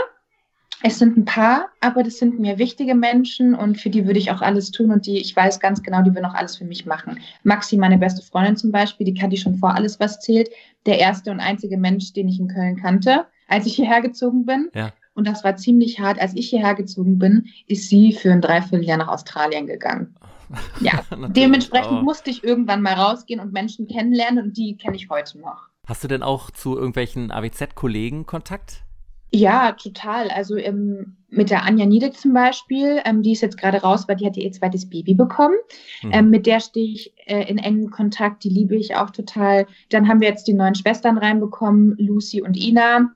es 0.84 0.99
sind 0.99 1.17
ein 1.17 1.25
paar, 1.25 1.69
aber 1.82 2.03
das 2.03 2.19
sind 2.19 2.39
mir 2.39 2.59
wichtige 2.59 2.93
Menschen 2.93 3.55
und 3.55 3.80
für 3.80 3.89
die 3.89 4.05
würde 4.05 4.19
ich 4.19 4.30
auch 4.30 4.41
alles 4.41 4.69
tun 4.71 4.91
und 4.91 5.07
die, 5.07 5.17
ich 5.17 5.36
weiß 5.36 5.59
ganz 5.59 5.82
genau, 5.82 6.03
die 6.03 6.13
würden 6.13 6.25
auch 6.25 6.36
alles 6.36 6.57
für 6.57 6.65
mich 6.65 6.86
machen. 6.86 7.19
Maxi, 7.43 7.78
meine 7.78 7.97
beste 7.97 8.21
Freundin 8.21 8.57
zum 8.57 8.71
Beispiel, 8.71 9.05
die 9.05 9.15
kannte 9.15 9.36
ich 9.36 9.41
schon 9.41 9.57
vor 9.57 9.73
alles, 9.73 9.99
was 9.99 10.19
zählt. 10.19 10.49
Der 10.86 10.99
erste 10.99 11.32
und 11.32 11.39
einzige 11.39 11.78
Mensch, 11.78 12.13
den 12.13 12.28
ich 12.28 12.39
in 12.39 12.47
Köln 12.47 12.78
kannte, 12.78 13.25
als 13.47 13.65
ich 13.65 13.75
hierher 13.75 14.01
gezogen 14.01 14.45
bin. 14.45 14.69
Ja. 14.75 14.93
Und 15.18 15.28
das 15.28 15.43
war 15.43 15.57
ziemlich 15.57 15.99
hart. 15.99 16.22
Als 16.22 16.36
ich 16.36 16.49
hierher 16.49 16.76
gezogen 16.76 17.18
bin, 17.18 17.47
ist 17.65 17.89
sie 17.89 18.13
für 18.13 18.32
ein 18.32 18.39
Dreivierteljahr 18.39 18.99
nach 18.99 19.07
Australien 19.07 19.65
gegangen. 19.65 20.15
Ja, 20.80 21.03
dementsprechend 21.11 22.03
musste 22.03 22.30
ich 22.30 22.41
irgendwann 22.41 22.82
mal 22.82 22.93
rausgehen 22.93 23.41
und 23.41 23.51
Menschen 23.51 23.86
kennenlernen 23.86 24.45
und 24.45 24.55
die 24.55 24.78
kenne 24.78 24.95
ich 24.95 25.09
heute 25.09 25.39
noch. 25.39 25.68
Hast 25.86 26.05
du 26.05 26.07
denn 26.07 26.24
auch 26.24 26.51
zu 26.51 26.78
irgendwelchen 26.78 27.32
AWZ-Kollegen 27.32 28.26
Kontakt? 28.26 28.86
Ja, 29.34 29.74
total. 29.74 30.30
Also 30.30 30.55
ähm, 30.55 31.18
mit 31.30 31.49
der 31.49 31.63
Anja 31.63 31.86
Niedek 31.86 32.13
zum 32.13 32.34
Beispiel, 32.34 33.01
ähm, 33.03 33.24
die 33.24 33.34
ist 33.34 33.41
jetzt 33.41 33.57
gerade 33.57 33.82
raus, 33.82 34.07
weil 34.07 34.15
die 34.15 34.26
hat 34.26 34.38
ihr 34.38 34.49
zweites 34.53 34.89
Baby 34.89 35.15
bekommen. 35.15 35.57
Mhm. 36.01 36.11
Ähm, 36.13 36.30
mit 36.30 36.45
der 36.45 36.61
stehe 36.61 36.93
ich 36.93 37.13
äh, 37.26 37.43
in 37.49 37.57
engem 37.57 37.89
Kontakt, 37.89 38.45
die 38.45 38.49
liebe 38.49 38.78
ich 38.78 38.95
auch 38.95 39.09
total. 39.09 39.68
Dann 39.89 40.07
haben 40.07 40.22
wir 40.22 40.30
jetzt 40.30 40.47
die 40.47 40.53
neuen 40.53 40.76
Schwestern 40.76 41.18
reinbekommen, 41.18 41.95
Lucy 41.97 42.41
und 42.41 42.55
Ina. 42.55 43.11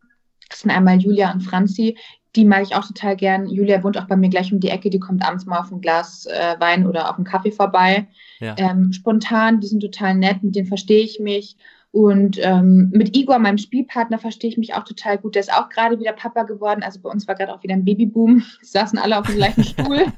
Das 0.51 0.59
sind 0.59 0.71
einmal 0.71 0.99
Julia 0.99 1.31
und 1.31 1.41
Franzi. 1.41 1.97
Die 2.35 2.45
mag 2.45 2.63
ich 2.63 2.75
auch 2.75 2.85
total 2.85 3.15
gern. 3.15 3.47
Julia 3.47 3.83
wohnt 3.83 3.97
auch 3.97 4.07
bei 4.07 4.15
mir 4.15 4.29
gleich 4.29 4.53
um 4.53 4.59
die 4.59 4.69
Ecke. 4.69 4.89
Die 4.89 4.99
kommt 4.99 5.25
abends 5.25 5.45
mal 5.45 5.59
auf 5.59 5.71
ein 5.71 5.81
Glas 5.81 6.25
äh, 6.27 6.55
Wein 6.59 6.85
oder 6.85 7.09
auf 7.09 7.15
einen 7.15 7.25
Kaffee 7.25 7.51
vorbei. 7.51 8.07
Ja. 8.39 8.55
Ähm, 8.57 8.93
spontan, 8.93 9.59
die 9.59 9.67
sind 9.67 9.81
total 9.81 10.15
nett, 10.15 10.43
mit 10.43 10.55
denen 10.55 10.67
verstehe 10.67 11.03
ich 11.03 11.19
mich. 11.19 11.57
Und 11.91 12.37
ähm, 12.41 12.89
mit 12.93 13.17
Igor, 13.17 13.37
meinem 13.39 13.57
Spielpartner, 13.57 14.17
verstehe 14.17 14.49
ich 14.49 14.57
mich 14.57 14.73
auch 14.73 14.85
total 14.85 15.17
gut. 15.17 15.35
Der 15.35 15.41
ist 15.41 15.53
auch 15.53 15.67
gerade 15.67 15.99
wieder 15.99 16.13
Papa 16.13 16.43
geworden. 16.43 16.83
Also 16.83 17.01
bei 17.01 17.09
uns 17.09 17.27
war 17.27 17.35
gerade 17.35 17.53
auch 17.53 17.63
wieder 17.63 17.73
ein 17.73 17.83
Babyboom. 17.83 18.37
Wir 18.37 18.43
saßen 18.61 18.97
alle 18.97 19.19
auf 19.19 19.27
dem 19.27 19.35
gleichen 19.35 19.63
Stuhl. 19.63 20.05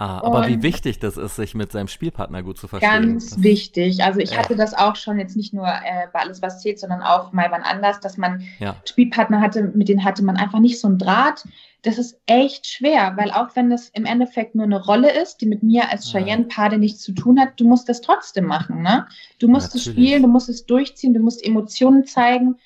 Ah, 0.00 0.22
aber 0.22 0.38
und 0.38 0.48
wie 0.48 0.62
wichtig 0.62 0.98
das 0.98 1.18
ist, 1.18 1.36
sich 1.36 1.54
mit 1.54 1.72
seinem 1.72 1.86
Spielpartner 1.86 2.42
gut 2.42 2.56
zu 2.56 2.68
verstehen. 2.68 2.90
Ganz 2.90 3.34
das, 3.34 3.42
wichtig. 3.42 4.02
Also 4.02 4.20
ich 4.20 4.30
ja. 4.30 4.38
hatte 4.38 4.56
das 4.56 4.72
auch 4.72 4.96
schon 4.96 5.18
jetzt 5.18 5.36
nicht 5.36 5.52
nur 5.52 5.66
äh, 5.66 6.06
bei 6.10 6.20
alles, 6.20 6.40
was 6.40 6.62
zählt, 6.62 6.78
sondern 6.78 7.02
auch 7.02 7.34
mal 7.34 7.48
wann 7.50 7.60
anders, 7.62 8.00
dass 8.00 8.16
man 8.16 8.42
ja. 8.60 8.76
Spielpartner 8.88 9.42
hatte, 9.42 9.62
mit 9.74 9.90
denen 9.90 10.02
hatte 10.02 10.24
man 10.24 10.38
einfach 10.38 10.58
nicht 10.58 10.80
so 10.80 10.88
einen 10.88 10.96
Draht. 10.96 11.44
Das 11.82 11.98
ist 11.98 12.20
echt 12.26 12.66
schwer, 12.66 13.14
weil 13.16 13.30
auch 13.30 13.56
wenn 13.56 13.70
das 13.70 13.88
im 13.90 14.04
Endeffekt 14.04 14.54
nur 14.54 14.64
eine 14.64 14.84
Rolle 14.84 15.12
ist, 15.22 15.38
die 15.38 15.46
mit 15.46 15.62
mir 15.62 15.90
als 15.90 16.10
Cheyenne-Pade 16.10 16.78
nichts 16.78 17.00
zu 17.00 17.12
tun 17.12 17.40
hat, 17.40 17.58
du 17.58 17.66
musst 17.66 17.88
das 17.88 18.00
trotzdem 18.00 18.44
machen. 18.44 18.82
Ne? 18.82 19.06
Du 19.38 19.48
musst 19.48 19.74
Natürlich. 19.74 19.86
es 19.86 19.92
spielen, 19.92 20.22
du 20.22 20.28
musst 20.28 20.48
es 20.48 20.66
durchziehen, 20.66 21.14
du 21.14 21.20
musst 21.20 21.44
Emotionen 21.44 22.04
zeigen 22.04 22.56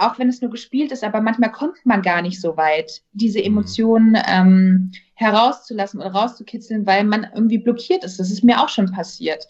auch 0.00 0.18
wenn 0.18 0.28
es 0.28 0.40
nur 0.40 0.50
gespielt 0.50 0.92
ist, 0.92 1.04
aber 1.04 1.20
manchmal 1.20 1.52
kommt 1.52 1.84
man 1.84 2.02
gar 2.02 2.22
nicht 2.22 2.40
so 2.40 2.56
weit, 2.56 3.02
diese 3.12 3.38
mhm. 3.40 3.46
Emotionen 3.46 4.18
ähm, 4.26 4.92
herauszulassen 5.14 6.00
oder 6.00 6.12
rauszukitzeln, 6.12 6.86
weil 6.86 7.04
man 7.04 7.26
irgendwie 7.34 7.58
blockiert 7.58 8.04
ist. 8.04 8.18
Das 8.18 8.30
ist 8.30 8.42
mir 8.42 8.62
auch 8.62 8.68
schon 8.68 8.90
passiert. 8.90 9.46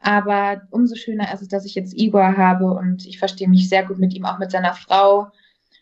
Aber 0.00 0.62
umso 0.70 0.94
schöner 0.94 1.32
ist 1.34 1.42
es, 1.42 1.48
dass 1.48 1.66
ich 1.66 1.74
jetzt 1.74 1.94
Igor 1.94 2.36
habe 2.38 2.72
und 2.72 3.04
ich 3.04 3.18
verstehe 3.18 3.48
mich 3.48 3.68
sehr 3.68 3.84
gut 3.84 3.98
mit 3.98 4.14
ihm, 4.14 4.24
auch 4.24 4.38
mit 4.38 4.50
seiner 4.50 4.72
Frau. 4.72 5.28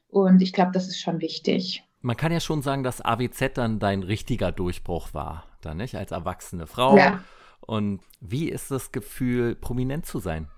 Und 0.08 0.42
ich 0.42 0.52
glaube, 0.52 0.72
das 0.72 0.88
ist 0.88 0.98
schon 0.98 1.20
wichtig. 1.20 1.84
Man 2.08 2.16
kann 2.16 2.32
ja 2.32 2.40
schon 2.40 2.62
sagen, 2.62 2.84
dass 2.84 3.02
AWZ 3.02 3.50
dann 3.52 3.80
dein 3.80 4.02
richtiger 4.02 4.50
Durchbruch 4.50 5.12
war, 5.12 5.44
dann 5.60 5.76
nicht 5.76 5.94
als 5.94 6.10
erwachsene 6.10 6.66
Frau. 6.66 6.96
Ja. 6.96 7.22
Und 7.60 8.00
wie 8.18 8.48
ist 8.48 8.70
das 8.70 8.92
Gefühl, 8.92 9.54
prominent 9.54 10.06
zu 10.06 10.18
sein? 10.18 10.48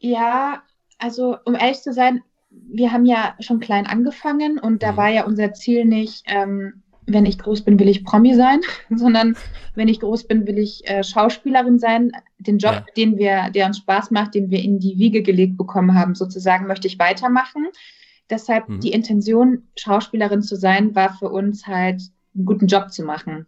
Ja, 0.00 0.64
also 0.98 1.36
um 1.44 1.54
ehrlich 1.54 1.82
zu 1.82 1.92
sein, 1.92 2.24
wir 2.50 2.90
haben 2.90 3.04
ja 3.04 3.36
schon 3.38 3.60
klein 3.60 3.86
angefangen 3.86 4.58
und 4.58 4.82
da 4.82 4.90
mhm. 4.90 4.96
war 4.96 5.08
ja 5.08 5.24
unser 5.24 5.52
Ziel 5.52 5.84
nicht, 5.84 6.24
ähm, 6.26 6.82
wenn 7.06 7.24
ich 7.24 7.38
groß 7.38 7.62
bin, 7.62 7.78
will 7.78 7.88
ich 7.88 8.04
Promi 8.04 8.34
sein, 8.34 8.62
sondern 8.90 9.36
wenn 9.76 9.86
ich 9.86 10.00
groß 10.00 10.26
bin, 10.26 10.48
will 10.48 10.58
ich 10.58 10.84
äh, 10.90 11.04
Schauspielerin 11.04 11.78
sein. 11.78 12.10
Den 12.40 12.58
Job, 12.58 12.72
ja. 12.72 12.86
den 12.96 13.18
wir, 13.18 13.50
der 13.50 13.66
uns 13.66 13.78
Spaß 13.78 14.10
macht, 14.10 14.34
den 14.34 14.50
wir 14.50 14.64
in 14.64 14.80
die 14.80 14.98
Wiege 14.98 15.22
gelegt 15.22 15.56
bekommen 15.56 15.94
haben, 15.94 16.16
sozusagen, 16.16 16.66
möchte 16.66 16.88
ich 16.88 16.98
weitermachen. 16.98 17.68
Deshalb 18.30 18.68
mhm. 18.68 18.80
die 18.80 18.92
Intention, 18.92 19.68
Schauspielerin 19.76 20.42
zu 20.42 20.56
sein, 20.56 20.94
war 20.94 21.14
für 21.14 21.28
uns 21.28 21.66
halt 21.66 22.02
einen 22.34 22.44
guten 22.44 22.66
Job 22.66 22.90
zu 22.92 23.02
machen. 23.02 23.46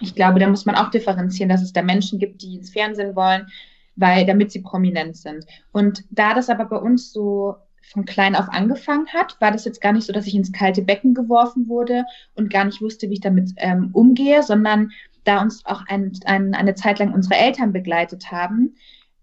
Ich 0.00 0.14
glaube, 0.14 0.40
da 0.40 0.48
muss 0.48 0.66
man 0.66 0.74
auch 0.74 0.90
differenzieren, 0.90 1.48
dass 1.48 1.62
es 1.62 1.72
da 1.72 1.82
Menschen 1.82 2.18
gibt, 2.18 2.42
die 2.42 2.56
ins 2.56 2.70
Fernsehen 2.70 3.16
wollen, 3.16 3.46
weil 3.94 4.26
damit 4.26 4.52
sie 4.52 4.60
prominent 4.60 5.16
sind. 5.16 5.46
Und 5.72 6.04
da 6.10 6.34
das 6.34 6.50
aber 6.50 6.66
bei 6.66 6.76
uns 6.76 7.12
so 7.12 7.56
von 7.82 8.04
klein 8.04 8.34
auf 8.34 8.48
angefangen 8.48 9.06
hat, 9.08 9.40
war 9.40 9.52
das 9.52 9.64
jetzt 9.64 9.80
gar 9.80 9.92
nicht 9.92 10.06
so, 10.06 10.12
dass 10.12 10.26
ich 10.26 10.34
ins 10.34 10.52
kalte 10.52 10.82
Becken 10.82 11.14
geworfen 11.14 11.68
wurde 11.68 12.04
und 12.34 12.50
gar 12.50 12.64
nicht 12.64 12.82
wusste, 12.82 13.08
wie 13.08 13.14
ich 13.14 13.20
damit 13.20 13.52
ähm, 13.56 13.90
umgehe, 13.92 14.42
sondern 14.42 14.90
da 15.24 15.40
uns 15.40 15.64
auch 15.64 15.82
ein, 15.88 16.12
ein, 16.24 16.54
eine 16.54 16.74
Zeit 16.74 16.98
lang 16.98 17.12
unsere 17.12 17.36
Eltern 17.36 17.72
begleitet 17.72 18.30
haben, 18.30 18.76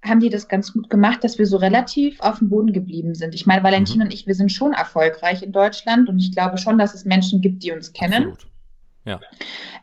haben 0.04 0.20
die 0.20 0.30
das 0.30 0.48
ganz 0.48 0.74
gut 0.74 0.90
gemacht, 0.90 1.24
dass 1.24 1.40
wir 1.40 1.46
so 1.46 1.58
relativ 1.58 2.20
auf 2.20 2.40
dem 2.40 2.50
Boden 2.50 2.74
geblieben 2.74 3.16
sind. 3.16 3.34
Ich 3.34 3.46
meine, 3.46 3.64
Valentin 3.64 3.98
mhm. 3.98 4.04
und 4.04 4.14
ich, 4.14 4.28
wir 4.28 4.36
sind 4.36 4.52
schon 4.52 4.74
erfolgreich 4.74 5.42
in 5.42 5.52
Deutschland 5.52 6.10
und 6.10 6.20
ich 6.20 6.34
glaube 6.34 6.58
schon, 6.58 6.78
dass 6.78 6.94
es 6.94 7.06
Menschen 7.06 7.42
gibt, 7.42 7.64
die 7.64 7.72
uns 7.72 7.94
kennen. 7.94 8.14
Absolut. 8.14 8.48
Ja. 9.06 9.20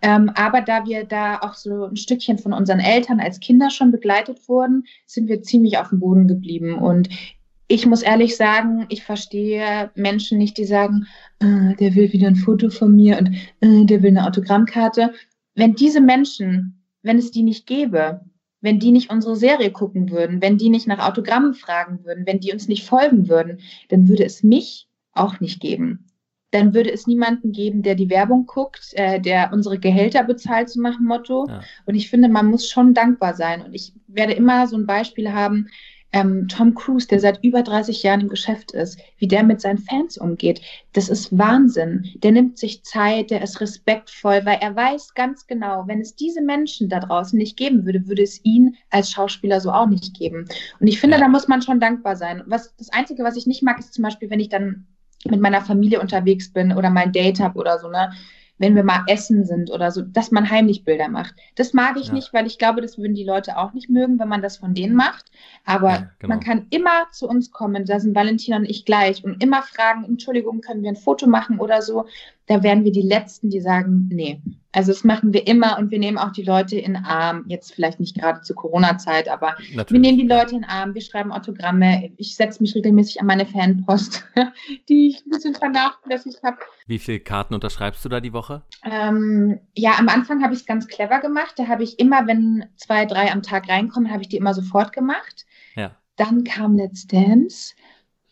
Ähm, 0.02 0.30
aber 0.34 0.62
da 0.62 0.86
wir 0.86 1.04
da 1.04 1.40
auch 1.40 1.54
so 1.54 1.84
ein 1.84 1.96
Stückchen 1.96 2.38
von 2.38 2.52
unseren 2.52 2.80
Eltern 2.80 3.20
als 3.20 3.40
Kinder 3.40 3.70
schon 3.70 3.90
begleitet 3.90 4.48
wurden, 4.48 4.84
sind 5.06 5.28
wir 5.28 5.42
ziemlich 5.42 5.78
auf 5.78 5.90
dem 5.90 6.00
Boden 6.00 6.26
geblieben. 6.26 6.78
Und 6.78 7.10
ich 7.68 7.86
muss 7.86 8.02
ehrlich 8.02 8.36
sagen, 8.36 8.86
ich 8.88 9.04
verstehe 9.04 9.90
Menschen 9.94 10.38
nicht, 10.38 10.56
die 10.56 10.64
sagen, 10.64 11.06
äh, 11.40 11.76
der 11.76 11.94
will 11.94 12.12
wieder 12.12 12.28
ein 12.28 12.36
Foto 12.36 12.70
von 12.70 12.96
mir 12.96 13.18
und 13.18 13.34
äh, 13.60 13.84
der 13.84 14.02
will 14.02 14.10
eine 14.10 14.26
Autogrammkarte. 14.26 15.12
Wenn 15.54 15.74
diese 15.74 16.00
Menschen, 16.00 16.82
wenn 17.02 17.18
es 17.18 17.30
die 17.30 17.42
nicht 17.42 17.66
gäbe, 17.66 18.22
wenn 18.60 18.78
die 18.78 18.92
nicht 18.92 19.10
unsere 19.10 19.36
Serie 19.36 19.70
gucken 19.70 20.10
würden, 20.10 20.42
wenn 20.42 20.58
die 20.58 20.70
nicht 20.70 20.86
nach 20.86 21.06
Autogrammen 21.06 21.54
fragen 21.54 22.04
würden, 22.04 22.26
wenn 22.26 22.40
die 22.40 22.52
uns 22.52 22.68
nicht 22.68 22.86
folgen 22.86 23.28
würden, 23.28 23.60
dann 23.88 24.08
würde 24.08 24.24
es 24.24 24.42
mich 24.42 24.88
auch 25.12 25.40
nicht 25.40 25.60
geben 25.60 26.10
dann 26.50 26.74
würde 26.74 26.90
es 26.92 27.06
niemanden 27.06 27.52
geben, 27.52 27.82
der 27.82 27.94
die 27.94 28.10
Werbung 28.10 28.46
guckt, 28.46 28.92
äh, 28.94 29.20
der 29.20 29.52
unsere 29.52 29.78
Gehälter 29.78 30.24
bezahlt, 30.24 30.68
so 30.68 30.80
nach 30.80 30.96
dem 30.96 31.06
Motto. 31.06 31.46
Ja. 31.48 31.60
Und 31.86 31.94
ich 31.94 32.10
finde, 32.10 32.28
man 32.28 32.46
muss 32.46 32.68
schon 32.68 32.92
dankbar 32.92 33.34
sein. 33.34 33.62
Und 33.62 33.74
ich 33.74 33.92
werde 34.08 34.32
immer 34.32 34.66
so 34.66 34.76
ein 34.76 34.86
Beispiel 34.86 35.32
haben, 35.32 35.68
ähm, 36.12 36.48
Tom 36.48 36.74
Cruise, 36.74 37.06
der 37.06 37.20
seit 37.20 37.42
über 37.44 37.62
30 37.62 38.02
Jahren 38.02 38.22
im 38.22 38.28
Geschäft 38.28 38.72
ist, 38.72 38.98
wie 39.18 39.28
der 39.28 39.42
mit 39.42 39.60
seinen 39.60 39.78
Fans 39.78 40.18
umgeht, 40.18 40.60
das 40.92 41.08
ist 41.08 41.36
Wahnsinn. 41.36 42.04
Der 42.22 42.32
nimmt 42.32 42.58
sich 42.58 42.82
Zeit, 42.84 43.30
der 43.30 43.42
ist 43.42 43.60
respektvoll, 43.60 44.40
weil 44.44 44.58
er 44.60 44.74
weiß 44.74 45.14
ganz 45.14 45.46
genau, 45.46 45.84
wenn 45.86 46.00
es 46.00 46.16
diese 46.16 46.42
Menschen 46.42 46.88
da 46.88 47.00
draußen 47.00 47.38
nicht 47.38 47.56
geben 47.56 47.84
würde, 47.86 48.06
würde 48.08 48.22
es 48.22 48.44
ihn 48.44 48.76
als 48.90 49.10
Schauspieler 49.12 49.60
so 49.60 49.70
auch 49.70 49.86
nicht 49.86 50.16
geben. 50.18 50.46
Und 50.80 50.86
ich 50.86 51.00
finde, 51.00 51.18
da 51.18 51.28
muss 51.28 51.48
man 51.48 51.62
schon 51.62 51.80
dankbar 51.80 52.16
sein. 52.16 52.42
Was, 52.46 52.74
das 52.76 52.90
Einzige, 52.90 53.22
was 53.22 53.36
ich 53.36 53.46
nicht 53.46 53.62
mag, 53.62 53.78
ist 53.78 53.94
zum 53.94 54.02
Beispiel, 54.02 54.30
wenn 54.30 54.40
ich 54.40 54.48
dann 54.48 54.86
mit 55.24 55.40
meiner 55.40 55.60
Familie 55.60 56.00
unterwegs 56.00 56.52
bin 56.52 56.72
oder 56.72 56.90
mein 56.90 57.12
Date 57.12 57.40
habe 57.40 57.58
oder 57.58 57.78
so, 57.78 57.88
ne? 57.88 58.10
Wenn 58.60 58.76
wir 58.76 58.84
mal 58.84 59.04
essen 59.06 59.46
sind 59.46 59.70
oder 59.70 59.90
so, 59.90 60.02
dass 60.02 60.30
man 60.30 60.50
heimlich 60.50 60.84
Bilder 60.84 61.08
macht. 61.08 61.34
Das 61.54 61.72
mag 61.72 61.96
ich 61.96 62.08
ja. 62.08 62.12
nicht, 62.12 62.34
weil 62.34 62.46
ich 62.46 62.58
glaube, 62.58 62.82
das 62.82 62.98
würden 62.98 63.14
die 63.14 63.24
Leute 63.24 63.56
auch 63.56 63.72
nicht 63.72 63.88
mögen, 63.88 64.18
wenn 64.18 64.28
man 64.28 64.42
das 64.42 64.58
von 64.58 64.74
denen 64.74 64.94
macht. 64.94 65.32
Aber 65.64 65.88
ja, 65.88 66.10
genau. 66.18 66.34
man 66.34 66.40
kann 66.40 66.66
immer 66.68 67.10
zu 67.10 67.26
uns 67.26 67.50
kommen, 67.50 67.86
da 67.86 67.98
sind 67.98 68.14
Valentina 68.14 68.58
und 68.58 68.66
ich 68.66 68.84
gleich, 68.84 69.24
und 69.24 69.42
immer 69.42 69.62
fragen, 69.62 70.04
Entschuldigung, 70.04 70.60
können 70.60 70.82
wir 70.82 70.90
ein 70.90 70.96
Foto 70.96 71.26
machen 71.26 71.58
oder 71.58 71.80
so 71.80 72.04
da 72.50 72.64
wären 72.64 72.82
wir 72.82 72.90
die 72.90 73.00
Letzten, 73.00 73.48
die 73.48 73.60
sagen, 73.60 74.08
nee. 74.10 74.42
Also 74.72 74.90
das 74.90 75.04
machen 75.04 75.32
wir 75.32 75.46
immer 75.46 75.78
und 75.78 75.92
wir 75.92 76.00
nehmen 76.00 76.18
auch 76.18 76.32
die 76.32 76.42
Leute 76.42 76.76
in 76.76 76.96
Arm, 76.96 77.44
jetzt 77.46 77.72
vielleicht 77.72 78.00
nicht 78.00 78.18
gerade 78.18 78.40
zur 78.40 78.56
Corona-Zeit, 78.56 79.28
aber 79.28 79.54
Natürlich. 79.72 79.90
wir 79.90 80.00
nehmen 80.00 80.18
die 80.18 80.26
Leute 80.26 80.56
in 80.56 80.64
Arm, 80.64 80.94
wir 80.94 81.00
schreiben 81.00 81.30
Autogramme, 81.30 82.10
ich 82.16 82.34
setze 82.34 82.60
mich 82.60 82.74
regelmäßig 82.74 83.20
an 83.20 83.28
meine 83.28 83.46
Fanpost, 83.46 84.24
die 84.88 85.10
ich 85.10 85.24
ein 85.24 85.30
bisschen 85.30 85.54
vernachlässigt 85.54 86.42
habe. 86.42 86.56
Wie 86.88 86.98
viele 86.98 87.20
Karten 87.20 87.54
unterschreibst 87.54 88.04
du 88.04 88.08
da 88.08 88.18
die 88.18 88.32
Woche? 88.32 88.62
Ähm, 88.84 89.60
ja, 89.76 89.92
am 89.96 90.08
Anfang 90.08 90.42
habe 90.42 90.52
ich 90.52 90.60
es 90.60 90.66
ganz 90.66 90.88
clever 90.88 91.20
gemacht. 91.20 91.54
Da 91.56 91.68
habe 91.68 91.84
ich 91.84 92.00
immer, 92.00 92.26
wenn 92.26 92.64
zwei, 92.74 93.06
drei 93.06 93.30
am 93.30 93.42
Tag 93.42 93.68
reinkommen, 93.68 94.10
habe 94.10 94.22
ich 94.22 94.28
die 94.28 94.38
immer 94.38 94.54
sofort 94.54 94.92
gemacht. 94.92 95.46
Ja. 95.76 95.96
Dann 96.16 96.42
kam 96.42 96.74
Let's 96.74 97.06
Dance. 97.06 97.76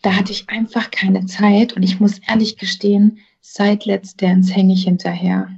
Da 0.02 0.16
hatte 0.16 0.32
ich 0.32 0.48
einfach 0.48 0.90
keine 0.90 1.26
Zeit 1.26 1.74
und 1.74 1.84
ich 1.84 2.00
muss 2.00 2.18
ehrlich 2.28 2.56
gestehen, 2.56 3.20
Seit 3.40 3.84
Let's 3.86 4.16
Dance 4.16 4.52
hänge 4.52 4.74
ich 4.74 4.84
hinterher. 4.84 5.48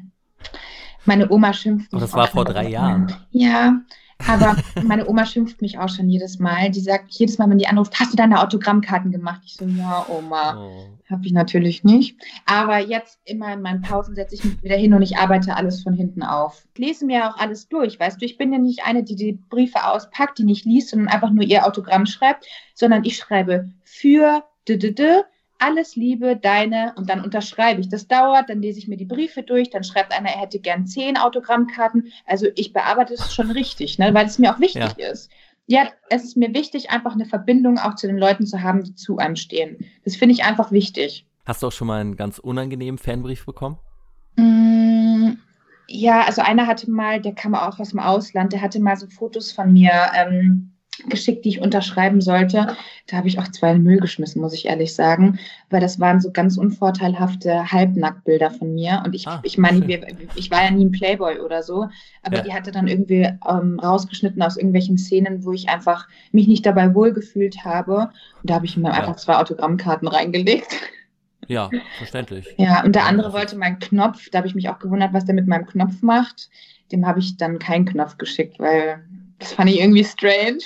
Meine 1.04 1.30
Oma 1.30 1.52
schimpft 1.52 1.92
mich. 1.92 1.94
Und 1.94 2.02
das 2.02 2.12
war 2.12 2.26
vor 2.28 2.44
drei 2.44 2.68
Jahren. 2.68 3.12
Ja, 3.30 3.80
aber 4.26 4.56
meine 4.84 5.08
Oma 5.08 5.24
schimpft 5.24 5.62
mich 5.62 5.78
auch 5.78 5.88
schon 5.88 6.08
jedes 6.08 6.38
Mal. 6.38 6.70
Die 6.70 6.80
sagt 6.80 7.10
jedes 7.12 7.38
Mal, 7.38 7.48
wenn 7.48 7.58
die 7.58 7.66
anruft, 7.66 7.98
hast 7.98 8.12
du 8.12 8.16
deine 8.16 8.40
Autogrammkarten 8.42 9.10
gemacht? 9.10 9.40
Ich 9.44 9.54
so, 9.54 9.64
ja, 9.64 10.06
Oma. 10.08 10.56
Oh. 10.58 10.86
Habe 11.10 11.26
ich 11.26 11.32
natürlich 11.32 11.82
nicht. 11.84 12.16
Aber 12.46 12.78
jetzt 12.78 13.18
immer 13.24 13.52
in 13.52 13.62
meinen 13.62 13.82
Pausen 13.82 14.14
setze 14.14 14.36
ich 14.36 14.44
mich 14.44 14.62
wieder 14.62 14.76
hin 14.76 14.94
und 14.94 15.02
ich 15.02 15.16
arbeite 15.16 15.56
alles 15.56 15.82
von 15.82 15.94
hinten 15.94 16.22
auf. 16.22 16.66
Ich 16.74 16.86
lese 16.86 17.06
mir 17.06 17.28
auch 17.28 17.36
alles 17.38 17.68
durch, 17.68 17.98
weißt 17.98 18.20
du. 18.20 18.26
Ich 18.26 18.38
bin 18.38 18.52
ja 18.52 18.58
nicht 18.58 18.84
eine, 18.84 19.02
die 19.02 19.16
die 19.16 19.32
Briefe 19.32 19.84
auspackt, 19.86 20.38
die 20.38 20.44
nicht 20.44 20.64
liest 20.64 20.92
und 20.92 21.08
einfach 21.08 21.30
nur 21.30 21.44
ihr 21.44 21.66
Autogramm 21.66 22.06
schreibt, 22.06 22.46
sondern 22.74 23.04
ich 23.04 23.16
schreibe 23.16 23.70
für 23.82 24.44
d 24.68 24.74
-d 24.74 24.94
-d, 24.94 25.24
alles 25.60 25.96
Liebe, 25.96 26.36
deine, 26.36 26.94
und 26.96 27.08
dann 27.08 27.22
unterschreibe 27.22 27.80
ich. 27.80 27.88
Das 27.88 28.08
dauert, 28.08 28.48
dann 28.48 28.62
lese 28.62 28.78
ich 28.78 28.88
mir 28.88 28.96
die 28.96 29.04
Briefe 29.04 29.42
durch, 29.42 29.70
dann 29.70 29.84
schreibt 29.84 30.12
einer, 30.12 30.30
er 30.30 30.40
hätte 30.40 30.58
gern 30.58 30.86
zehn 30.86 31.16
Autogrammkarten. 31.16 32.12
Also 32.26 32.46
ich 32.56 32.72
bearbeite 32.72 33.14
es 33.14 33.34
schon 33.34 33.50
richtig, 33.50 33.98
ne, 33.98 34.12
weil 34.14 34.26
es 34.26 34.38
mir 34.38 34.54
auch 34.54 34.60
wichtig 34.60 34.94
ja. 34.96 35.08
ist. 35.08 35.30
Ja, 35.66 35.88
es 36.08 36.24
ist 36.24 36.36
mir 36.36 36.52
wichtig, 36.52 36.90
einfach 36.90 37.12
eine 37.12 37.26
Verbindung 37.26 37.78
auch 37.78 37.94
zu 37.94 38.08
den 38.08 38.18
Leuten 38.18 38.46
zu 38.46 38.60
haben, 38.62 38.82
die 38.82 38.94
zu 38.96 39.18
einem 39.18 39.36
stehen. 39.36 39.78
Das 40.04 40.16
finde 40.16 40.34
ich 40.34 40.42
einfach 40.42 40.72
wichtig. 40.72 41.26
Hast 41.46 41.62
du 41.62 41.68
auch 41.68 41.72
schon 41.72 41.86
mal 41.86 42.00
einen 42.00 42.16
ganz 42.16 42.38
unangenehmen 42.38 42.98
Fanbrief 42.98 43.46
bekommen? 43.46 43.78
Mm, 44.36 45.34
ja, 45.86 46.24
also 46.24 46.42
einer 46.42 46.66
hatte 46.66 46.90
mal, 46.90 47.20
der 47.20 47.34
kam 47.34 47.54
auch 47.54 47.78
aus 47.78 47.90
dem 47.90 48.00
Ausland, 48.00 48.52
der 48.52 48.62
hatte 48.62 48.80
mal 48.80 48.96
so 48.96 49.06
Fotos 49.06 49.52
von 49.52 49.72
mir. 49.72 50.10
Ähm, 50.16 50.72
geschickt, 51.08 51.44
die 51.44 51.50
ich 51.50 51.60
unterschreiben 51.60 52.20
sollte. 52.20 52.76
Da 53.06 53.16
habe 53.16 53.28
ich 53.28 53.38
auch 53.38 53.48
zwei 53.48 53.72
in 53.72 53.82
Müll 53.82 53.98
geschmissen, 53.98 54.40
muss 54.40 54.54
ich 54.54 54.66
ehrlich 54.66 54.94
sagen, 54.94 55.38
weil 55.70 55.80
das 55.80 55.98
waren 56.00 56.20
so 56.20 56.30
ganz 56.30 56.56
unvorteilhafte 56.56 57.72
Halbnacktbilder 57.72 58.50
von 58.50 58.74
mir. 58.74 59.02
Und 59.04 59.14
ich, 59.14 59.26
ah, 59.26 59.40
ich 59.42 59.58
meine, 59.58 59.84
ich 60.34 60.50
war 60.50 60.64
ja 60.64 60.70
nie 60.70 60.84
ein 60.84 60.92
Playboy 60.92 61.40
oder 61.40 61.62
so, 61.62 61.88
aber 62.22 62.38
ja. 62.38 62.42
die 62.42 62.52
hatte 62.52 62.72
dann 62.72 62.88
irgendwie 62.88 63.28
ähm, 63.48 63.80
rausgeschnitten 63.80 64.42
aus 64.42 64.56
irgendwelchen 64.56 64.98
Szenen, 64.98 65.44
wo 65.44 65.52
ich 65.52 65.68
einfach 65.68 66.08
mich 66.32 66.48
nicht 66.48 66.66
dabei 66.66 66.94
wohlgefühlt 66.94 67.64
habe. 67.64 68.10
Und 68.42 68.50
da 68.50 68.54
habe 68.54 68.66
ich 68.66 68.76
mir 68.76 68.88
ja. 68.88 68.94
einfach 68.94 69.16
zwei 69.16 69.36
Autogrammkarten 69.36 70.08
reingelegt. 70.08 70.76
Ja, 71.50 71.68
verständlich. 71.98 72.46
Ja, 72.58 72.84
und 72.84 72.94
der 72.94 73.06
andere 73.06 73.32
wollte 73.32 73.56
meinen 73.56 73.78
Knopf. 73.80 74.30
Da 74.30 74.38
habe 74.38 74.46
ich 74.46 74.54
mich 74.54 74.68
auch 74.68 74.78
gewundert, 74.78 75.12
was 75.12 75.24
der 75.24 75.34
mit 75.34 75.48
meinem 75.48 75.66
Knopf 75.66 76.02
macht. 76.02 76.48
Dem 76.92 77.06
habe 77.06 77.18
ich 77.18 77.36
dann 77.36 77.58
keinen 77.58 77.86
Knopf 77.86 78.18
geschickt, 78.18 78.58
weil 78.58 79.04
das 79.40 79.52
fand 79.52 79.70
ich 79.70 79.80
irgendwie 79.80 80.04
strange. 80.04 80.60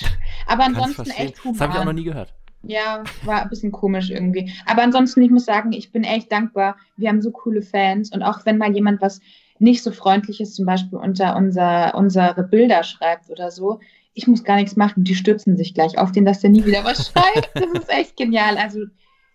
Aber 0.46 0.64
ansonsten 0.64 1.10
echt 1.10 1.42
human. 1.42 1.54
Das 1.54 1.60
habe 1.60 1.72
ich 1.72 1.78
auch 1.78 1.84
noch 1.84 1.92
nie 1.92 2.04
gehört. 2.04 2.34
Ja, 2.62 3.04
war 3.24 3.42
ein 3.42 3.48
bisschen 3.48 3.72
komisch 3.72 4.10
irgendwie. 4.10 4.52
Aber 4.66 4.82
ansonsten, 4.82 5.22
ich 5.22 5.30
muss 5.30 5.44
sagen, 5.44 5.72
ich 5.72 5.92
bin 5.92 6.04
echt 6.04 6.32
dankbar. 6.32 6.76
Wir 6.96 7.08
haben 7.08 7.22
so 7.22 7.30
coole 7.30 7.62
Fans. 7.62 8.12
Und 8.12 8.22
auch 8.22 8.44
wenn 8.44 8.58
mal 8.58 8.74
jemand 8.74 9.00
was 9.00 9.20
nicht 9.58 9.82
so 9.82 9.92
freundliches 9.92 10.54
zum 10.54 10.66
Beispiel 10.66 10.98
unter 10.98 11.36
unser, 11.36 11.94
unsere 11.94 12.42
Bilder 12.42 12.82
schreibt 12.82 13.30
oder 13.30 13.50
so, 13.50 13.80
ich 14.14 14.26
muss 14.26 14.44
gar 14.44 14.56
nichts 14.56 14.76
machen. 14.76 15.04
Die 15.04 15.14
stürzen 15.14 15.56
sich 15.56 15.74
gleich 15.74 15.98
auf 15.98 16.12
den, 16.12 16.24
dass 16.24 16.40
der 16.40 16.50
nie 16.50 16.64
wieder 16.64 16.84
was 16.84 17.08
schreibt. 17.12 17.50
Das 17.54 17.82
ist 17.82 17.90
echt 17.90 18.16
genial. 18.16 18.56
Also 18.56 18.80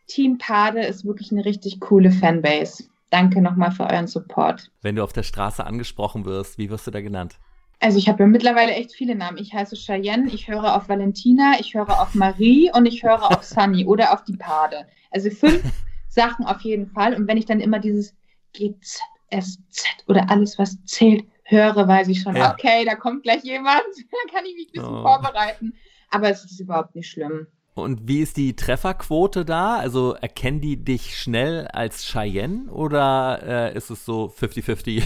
Team 0.07 0.37
Pade 0.37 0.81
ist 0.81 1.05
wirklich 1.05 1.31
eine 1.31 1.45
richtig 1.45 1.79
coole 1.79 2.11
Fanbase. 2.11 2.85
Danke 3.11 3.41
nochmal 3.41 3.71
für 3.71 3.83
euren 3.83 4.07
Support. 4.07 4.71
Wenn 4.81 4.95
du 4.95 5.03
auf 5.03 5.13
der 5.13 5.23
Straße 5.23 5.65
angesprochen 5.65 6.25
wirst, 6.25 6.57
wie 6.57 6.69
wirst 6.69 6.87
du 6.87 6.91
da 6.91 7.01
genannt? 7.01 7.39
Also 7.79 7.97
ich 7.97 8.09
habe 8.09 8.23
ja 8.23 8.27
mittlerweile 8.27 8.73
echt 8.73 8.93
viele 8.93 9.15
Namen. 9.15 9.37
Ich 9.37 9.53
heiße 9.53 9.75
Cheyenne, 9.77 10.29
ich 10.31 10.49
höre 10.49 10.75
auf 10.75 10.89
Valentina, 10.89 11.53
ich 11.59 11.73
höre 11.73 12.01
auf 12.01 12.13
Marie 12.13 12.69
und 12.73 12.85
ich 12.85 13.03
höre 13.03 13.23
auf 13.23 13.43
Sunny 13.43 13.85
oder 13.85 14.13
auf 14.13 14.23
die 14.25 14.35
Pade. 14.35 14.85
Also 15.11 15.29
fünf 15.29 15.63
Sachen 16.09 16.45
auf 16.45 16.61
jeden 16.61 16.87
Fall. 16.87 17.13
Und 17.13 17.27
wenn 17.27 17.37
ich 17.37 17.45
dann 17.45 17.61
immer 17.61 17.79
dieses 17.79 18.13
GZSZ 18.53 19.85
oder 20.07 20.29
alles, 20.29 20.59
was 20.59 20.83
zählt, 20.83 21.25
höre, 21.43 21.87
weiß 21.87 22.09
ich 22.09 22.21
schon, 22.21 22.35
ja. 22.35 22.53
okay, 22.53 22.83
da 22.85 22.95
kommt 22.95 23.23
gleich 23.23 23.43
jemand, 23.43 23.81
da 24.11 24.33
kann 24.33 24.45
ich 24.45 24.55
mich 24.55 24.67
ein 24.67 24.73
bisschen 24.73 24.95
oh. 24.97 25.03
vorbereiten. 25.03 25.73
Aber 26.11 26.29
es 26.29 26.43
ist 26.43 26.59
überhaupt 26.59 26.95
nicht 26.95 27.09
schlimm. 27.09 27.47
Und 27.75 28.07
wie 28.07 28.19
ist 28.19 28.35
die 28.35 28.57
Trefferquote 28.57 29.45
da? 29.45 29.77
Also 29.77 30.13
erkennen 30.15 30.59
die 30.59 30.83
dich 30.83 31.17
schnell 31.17 31.67
als 31.67 32.03
Cheyenne 32.03 32.69
oder 32.71 33.71
äh, 33.71 33.77
ist 33.77 33.89
es 33.89 34.03
so 34.03 34.33
50-50? 34.37 35.03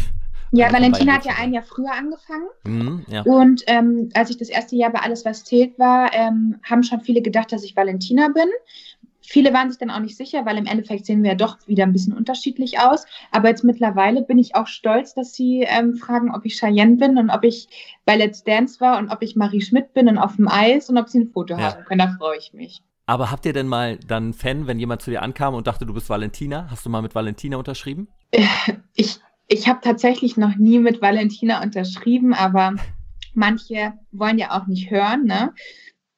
Ja, 0.55 0.71
Valentina 0.71 1.13
hat 1.13 1.25
ja 1.25 1.33
ein 1.39 1.51
Jahr 1.51 1.63
früher 1.63 1.91
angefangen. 1.91 2.47
Mhm, 2.63 3.05
ja. 3.07 3.23
Und 3.23 3.63
ähm, 3.65 4.09
als 4.13 4.29
ich 4.29 4.37
das 4.37 4.49
erste 4.49 4.75
Jahr 4.75 4.91
bei 4.91 4.99
Alles, 4.99 5.25
was 5.25 5.43
zählt 5.43 5.79
war, 5.79 6.13
ähm, 6.13 6.59
haben 6.63 6.83
schon 6.83 7.01
viele 7.01 7.23
gedacht, 7.23 7.51
dass 7.51 7.63
ich 7.63 7.75
Valentina 7.75 8.27
bin. 8.27 8.47
Viele 9.21 9.51
waren 9.51 9.71
sich 9.71 9.79
dann 9.79 9.89
auch 9.89 9.99
nicht 9.99 10.15
sicher, 10.15 10.45
weil 10.45 10.57
im 10.57 10.67
Endeffekt 10.67 11.07
sehen 11.07 11.23
wir 11.23 11.31
ja 11.31 11.35
doch 11.35 11.57
wieder 11.65 11.85
ein 11.85 11.93
bisschen 11.93 12.13
unterschiedlich 12.13 12.79
aus. 12.79 13.05
Aber 13.31 13.49
jetzt 13.49 13.63
mittlerweile 13.63 14.21
bin 14.21 14.37
ich 14.37 14.55
auch 14.55 14.67
stolz, 14.67 15.15
dass 15.15 15.33
sie 15.33 15.65
ähm, 15.67 15.95
fragen, 15.95 16.35
ob 16.35 16.45
ich 16.45 16.59
Cheyenne 16.59 16.97
bin 16.97 17.17
und 17.17 17.31
ob 17.31 17.43
ich 17.43 17.67
bei 18.05 18.15
Let's 18.15 18.43
Dance 18.43 18.79
war 18.79 18.99
und 18.99 19.09
ob 19.09 19.23
ich 19.23 19.35
Marie 19.35 19.61
Schmidt 19.61 19.93
bin 19.93 20.07
und 20.07 20.19
auf 20.19 20.35
dem 20.35 20.47
Eis 20.47 20.87
und 20.87 20.99
ob 20.99 21.09
sie 21.09 21.21
ein 21.21 21.31
Foto 21.31 21.55
ja. 21.55 21.71
haben 21.71 21.85
können. 21.85 21.99
Da 21.99 22.15
freue 22.19 22.37
ich 22.37 22.53
mich. 22.53 22.83
Aber 23.07 23.31
habt 23.31 23.45
ihr 23.47 23.53
denn 23.53 23.67
mal 23.67 23.97
dann 23.97 24.23
einen 24.23 24.33
Fan, 24.33 24.67
wenn 24.67 24.77
jemand 24.77 25.01
zu 25.01 25.09
dir 25.09 25.23
ankam 25.23 25.55
und 25.55 25.65
dachte, 25.65 25.87
du 25.87 25.93
bist 25.95 26.09
Valentina? 26.09 26.67
Hast 26.69 26.85
du 26.85 26.91
mal 26.91 27.01
mit 27.01 27.15
Valentina 27.15 27.57
unterschrieben? 27.57 28.07
Ich 28.95 29.19
ich 29.53 29.67
habe 29.67 29.81
tatsächlich 29.81 30.35
noch 30.35 30.55
nie 30.55 30.79
mit 30.79 31.01
Valentina 31.01 31.61
unterschrieben, 31.61 32.33
aber 32.33 32.75
manche 33.35 33.93
wollen 34.11 34.39
ja 34.39 34.51
auch 34.51 34.67
nicht 34.67 34.89
hören, 34.89 35.25
ne? 35.25 35.53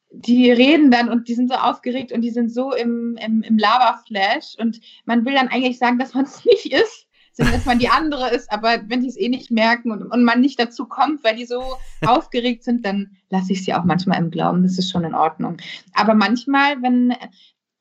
Die 0.09 0.49
reden 0.49 0.91
dann 0.91 1.09
und 1.09 1.27
die 1.27 1.35
sind 1.35 1.49
so 1.49 1.55
aufgeregt 1.55 2.13
und 2.13 2.21
die 2.21 2.29
sind 2.29 2.49
so 2.49 2.73
im, 2.73 3.17
im, 3.17 3.43
im 3.43 3.57
Lava-Flash 3.57 4.55
und 4.57 4.79
man 5.03 5.25
will 5.25 5.33
dann 5.33 5.49
eigentlich 5.49 5.77
sagen, 5.77 5.99
dass 5.99 6.13
man 6.13 6.23
es 6.23 6.45
nicht 6.45 6.71
ist, 6.71 7.07
sondern 7.33 7.55
dass 7.55 7.65
man 7.65 7.79
die 7.79 7.89
andere 7.89 8.29
ist, 8.29 8.49
aber 8.49 8.79
wenn 8.87 9.01
die 9.01 9.09
es 9.09 9.17
eh 9.17 9.27
nicht 9.27 9.51
merken 9.51 9.91
und, 9.91 10.03
und 10.03 10.23
man 10.23 10.39
nicht 10.39 10.57
dazu 10.57 10.85
kommt, 10.85 11.21
weil 11.25 11.35
die 11.35 11.45
so 11.45 11.61
aufgeregt 12.05 12.63
sind, 12.63 12.85
dann 12.85 13.17
lasse 13.29 13.51
ich 13.51 13.65
sie 13.65 13.73
auch 13.73 13.83
manchmal 13.83 14.19
im 14.19 14.31
Glauben, 14.31 14.63
das 14.63 14.77
ist 14.77 14.89
schon 14.89 15.03
in 15.03 15.13
Ordnung. 15.13 15.57
Aber 15.93 16.13
manchmal, 16.13 16.81
wenn, 16.81 17.13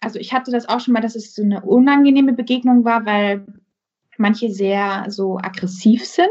also 0.00 0.18
ich 0.18 0.32
hatte 0.32 0.50
das 0.50 0.68
auch 0.68 0.80
schon 0.80 0.94
mal, 0.94 1.00
dass 1.00 1.14
es 1.14 1.32
so 1.32 1.42
eine 1.42 1.60
unangenehme 1.62 2.32
Begegnung 2.32 2.84
war, 2.84 3.06
weil 3.06 3.46
manche 4.18 4.50
sehr 4.50 5.06
so 5.08 5.38
aggressiv 5.38 6.04
sind 6.04 6.28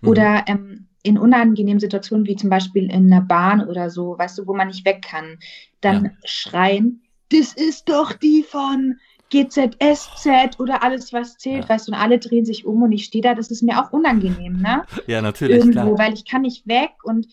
mhm. 0.00 0.08
oder 0.08 0.44
ähm, 0.46 0.88
in 1.02 1.18
unangenehmen 1.18 1.80
Situationen, 1.80 2.26
wie 2.26 2.36
zum 2.36 2.50
Beispiel 2.50 2.84
in 2.84 3.12
einer 3.12 3.20
Bahn 3.20 3.68
oder 3.68 3.90
so, 3.90 4.18
weißt 4.18 4.38
du, 4.38 4.46
wo 4.46 4.54
man 4.54 4.68
nicht 4.68 4.86
weg 4.86 5.02
kann, 5.02 5.38
dann 5.80 6.04
ja. 6.04 6.10
schreien, 6.24 7.02
das 7.30 7.52
ist 7.52 7.88
doch 7.88 8.12
die 8.12 8.42
von 8.42 8.96
GZSZ 9.30 10.60
oder 10.60 10.82
alles, 10.82 11.12
was 11.12 11.36
zählt, 11.36 11.64
ja. 11.64 11.68
weißt 11.68 11.88
du, 11.88 11.92
und 11.92 11.98
alle 11.98 12.18
drehen 12.18 12.44
sich 12.44 12.64
um 12.64 12.82
und 12.82 12.92
ich 12.92 13.04
stehe 13.04 13.22
da, 13.22 13.34
das 13.34 13.50
ist 13.50 13.62
mir 13.62 13.82
auch 13.82 13.92
unangenehm, 13.92 14.60
ne? 14.60 14.84
Ja, 15.06 15.20
natürlich. 15.20 15.58
Irgendwo, 15.58 15.94
klar. 15.94 15.98
weil 15.98 16.14
ich 16.14 16.24
kann 16.24 16.42
nicht 16.42 16.66
weg 16.66 16.92
und, 17.02 17.26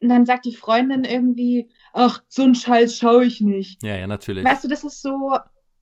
und 0.00 0.08
dann 0.08 0.26
sagt 0.26 0.44
die 0.44 0.54
Freundin 0.54 1.04
irgendwie, 1.04 1.68
ach, 1.92 2.22
so 2.28 2.42
ein 2.42 2.54
Scheiß 2.54 2.96
schaue 2.96 3.24
ich 3.24 3.40
nicht. 3.40 3.82
Ja, 3.82 3.96
ja, 3.96 4.06
natürlich. 4.06 4.44
Weißt 4.44 4.64
du, 4.64 4.68
das 4.68 4.84
ist 4.84 5.02
so, 5.02 5.36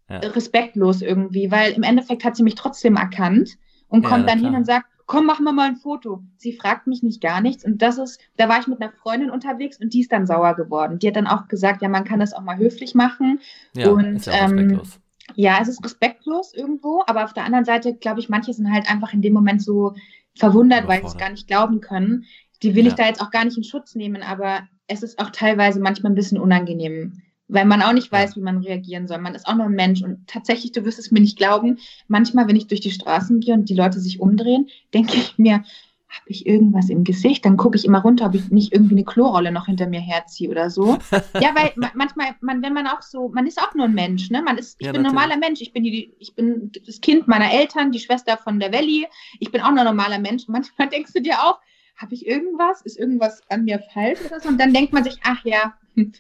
ja. 0.09 0.19
respektlos 0.19 1.03
irgendwie, 1.03 1.51
weil 1.51 1.73
im 1.73 1.83
Endeffekt 1.83 2.25
hat 2.25 2.37
sie 2.37 2.43
mich 2.43 2.55
trotzdem 2.55 2.97
erkannt 2.97 3.57
und 3.89 4.05
kommt 4.05 4.23
ja, 4.23 4.27
dann 4.27 4.39
klar. 4.39 4.51
hin 4.51 4.59
und 4.59 4.67
sagt, 4.67 4.87
komm, 5.07 5.27
machen 5.27 5.45
wir 5.45 5.53
mal 5.53 5.69
ein 5.69 5.77
Foto. 5.77 6.23
Sie 6.37 6.53
fragt 6.53 6.87
mich 6.87 7.03
nicht 7.03 7.21
gar 7.21 7.41
nichts. 7.41 7.65
Und 7.65 7.81
das 7.81 7.99
ist, 7.99 8.21
da 8.37 8.49
war 8.49 8.59
ich 8.61 8.67
mit 8.67 8.81
einer 8.81 8.93
Freundin 8.93 9.31
unterwegs 9.31 9.81
und 9.81 9.95
die 9.95 10.01
ist 10.01 10.13
dann 10.13 10.27
sauer 10.27 10.55
geworden. 10.55 10.99
Die 10.99 11.07
hat 11.07 11.17
dann 11.17 11.29
auch 11.29 11.49
gesagt, 11.49 11.83
ja, 11.83 11.89
man 11.89 12.05
kann 12.05 12.21
das 12.21 12.33
auch 12.33 12.43
mal 12.43 12.59
höflich 12.59 12.95
machen. 12.95 13.41
Ja, 13.75 13.91
und, 13.91 14.17
ist 14.17 14.27
ja 14.27 14.33
ähm, 14.33 14.59
respektlos. 14.59 15.01
Ja, 15.35 15.59
es 15.61 15.69
ist 15.69 15.85
respektlos 15.85 16.55
irgendwo, 16.55 17.03
aber 17.07 17.25
auf 17.25 17.33
der 17.33 17.45
anderen 17.45 17.65
Seite, 17.65 17.95
glaube 17.95 18.21
ich, 18.21 18.29
manche 18.29 18.53
sind 18.53 18.73
halt 18.73 18.89
einfach 18.91 19.13
in 19.13 19.23
dem 19.23 19.33
Moment 19.33 19.63
so 19.63 19.95
verwundert, 20.37 20.87
weil 20.87 21.01
sie 21.01 21.09
es 21.09 21.17
gar 21.17 21.31
nicht 21.31 21.49
glauben 21.49 21.81
können. 21.81 22.25
Die 22.63 22.75
will 22.75 22.85
ja. 22.85 22.91
ich 22.91 22.95
da 22.95 23.07
jetzt 23.07 23.21
auch 23.21 23.31
gar 23.31 23.45
nicht 23.45 23.57
in 23.57 23.65
Schutz 23.65 23.95
nehmen, 23.95 24.23
aber 24.23 24.69
es 24.87 25.03
ist 25.03 25.19
auch 25.19 25.31
teilweise 25.31 25.81
manchmal 25.81 26.13
ein 26.13 26.17
bisschen 26.17 26.39
unangenehm, 26.39 27.23
weil 27.49 27.65
man 27.65 27.83
auch 27.83 27.93
nicht 27.93 28.11
weiß, 28.11 28.37
wie 28.37 28.41
man 28.41 28.59
reagieren 28.59 29.07
soll. 29.07 29.19
Man 29.19 29.35
ist 29.35 29.47
auch 29.47 29.55
nur 29.55 29.67
ein 29.67 29.73
Mensch 29.73 30.03
und 30.03 30.27
tatsächlich, 30.27 30.73
du 30.73 30.85
wirst 30.85 30.99
es 30.99 31.11
mir 31.11 31.21
nicht 31.21 31.39
glauben, 31.39 31.79
manchmal, 32.09 32.49
wenn 32.49 32.57
ich 32.57 32.67
durch 32.67 32.81
die 32.81 32.91
Straßen 32.91 33.41
gehe 33.41 33.55
und 33.55 33.69
die 33.69 33.75
Leute 33.75 34.01
sich 34.01 34.21
umdrehen, 34.21 34.69
denke 34.93 35.17
ich 35.17 35.39
mir, 35.39 35.65
habe 36.09 36.31
ich 36.31 36.47
irgendwas 36.47 36.89
im 36.89 37.05
Gesicht? 37.05 37.45
Dann 37.45 37.57
gucke 37.57 37.77
ich 37.77 37.85
immer 37.85 38.01
runter, 38.01 38.27
ob 38.27 38.35
ich 38.35 38.51
nicht 38.51 38.73
irgendwie 38.73 38.95
eine 38.95 39.05
Klorolle 39.05 39.53
noch 39.53 39.67
hinter 39.67 39.87
mir 39.87 40.01
herziehe 40.01 40.51
oder 40.51 40.71
so. 40.71 40.99
ja, 41.35 41.55
weil 41.55 41.73
manchmal, 41.95 42.29
man, 42.41 42.63
wenn 42.63 42.73
man 42.73 42.87
auch 42.87 43.03
so, 43.03 43.29
man 43.29 43.47
ist 43.47 43.61
auch 43.61 43.75
nur 43.75 43.87
ein 43.87 43.95
Mensch, 43.95 44.31
ne? 44.31 44.43
Man 44.43 44.57
ist, 44.57 44.77
ich 44.79 44.87
ja, 44.87 44.93
bin 44.93 45.03
ein 45.03 45.13
normaler 45.13 45.37
Mensch, 45.37 45.61
ich 45.61 45.73
bin 45.73 45.83
die, 45.83 46.15
ich 46.19 46.35
bin 46.35 46.73
das 46.87 47.01
Kind 47.01 47.29
meiner 47.29 47.53
Eltern, 47.53 47.93
die 47.93 47.99
Schwester 47.99 48.37
von 48.37 48.61
der 48.61 48.73
Welli, 48.73 49.07
ich 49.41 49.51
bin 49.51 49.61
auch 49.61 49.71
nur 49.71 49.81
ein 49.81 49.87
normaler 49.87 50.19
Mensch. 50.19 50.45
Manchmal 50.49 50.89
denkst 50.91 51.13
du 51.13 51.21
dir 51.21 51.43
auch, 51.43 51.59
habe 51.97 52.15
ich 52.15 52.27
irgendwas? 52.27 52.83
Ist 52.83 52.99
irgendwas 52.99 53.43
an 53.51 53.65
mir 53.65 53.81
falsch 53.93 54.21
oder 54.27 54.41
so? 54.41 54.49
Und 54.49 54.59
dann 54.59 54.73
denkt 54.73 54.93
man 54.93 55.05
sich, 55.05 55.19
ach 55.23 55.45
ja, 55.45 55.75
hm, 55.95 56.13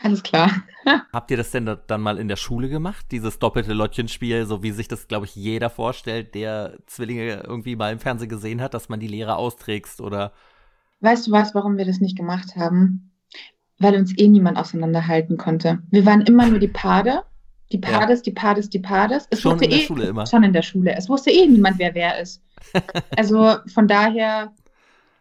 alles 0.00 0.22
klar. 0.22 0.50
Habt 1.12 1.30
ihr 1.30 1.36
das 1.36 1.50
denn 1.50 1.76
dann 1.86 2.00
mal 2.00 2.18
in 2.18 2.28
der 2.28 2.36
Schule 2.36 2.68
gemacht, 2.68 3.06
dieses 3.10 3.38
doppelte 3.38 3.72
Lottchenspiel, 3.72 4.46
so 4.46 4.62
wie 4.62 4.70
sich 4.70 4.88
das, 4.88 5.08
glaube 5.08 5.26
ich, 5.26 5.34
jeder 5.34 5.70
vorstellt, 5.70 6.34
der 6.34 6.78
Zwillinge 6.86 7.42
irgendwie 7.46 7.76
mal 7.76 7.92
im 7.92 7.98
Fernsehen 7.98 8.28
gesehen 8.28 8.60
hat, 8.60 8.74
dass 8.74 8.88
man 8.88 9.00
die 9.00 9.08
Lehre 9.08 9.36
austrägst 9.36 10.00
oder? 10.00 10.32
Weißt 11.00 11.26
du 11.26 11.32
was, 11.32 11.54
warum 11.54 11.76
wir 11.76 11.84
das 11.84 12.00
nicht 12.00 12.16
gemacht 12.16 12.56
haben? 12.56 13.12
Weil 13.78 13.96
uns 13.96 14.16
eh 14.18 14.28
niemand 14.28 14.58
auseinanderhalten 14.58 15.36
konnte. 15.36 15.82
Wir 15.90 16.06
waren 16.06 16.22
immer 16.22 16.46
nur 16.46 16.58
die 16.58 16.68
Pade, 16.68 17.24
die 17.72 17.78
Pades, 17.78 18.20
ja. 18.20 18.22
die 18.24 18.32
Pades, 18.32 18.70
die 18.70 18.78
Pades. 18.78 19.26
Es 19.30 19.40
schon 19.40 19.60
in 19.60 19.70
der 19.70 19.78
eh, 19.78 19.82
Schule 19.82 20.04
immer. 20.06 20.26
Schon 20.26 20.44
in 20.44 20.52
der 20.52 20.62
Schule. 20.62 20.94
Es 20.96 21.08
wusste 21.08 21.30
eh 21.30 21.46
niemand, 21.46 21.78
wer 21.78 21.94
wer 21.94 22.20
ist. 22.20 22.42
also 23.16 23.56
von 23.66 23.88
daher 23.88 24.52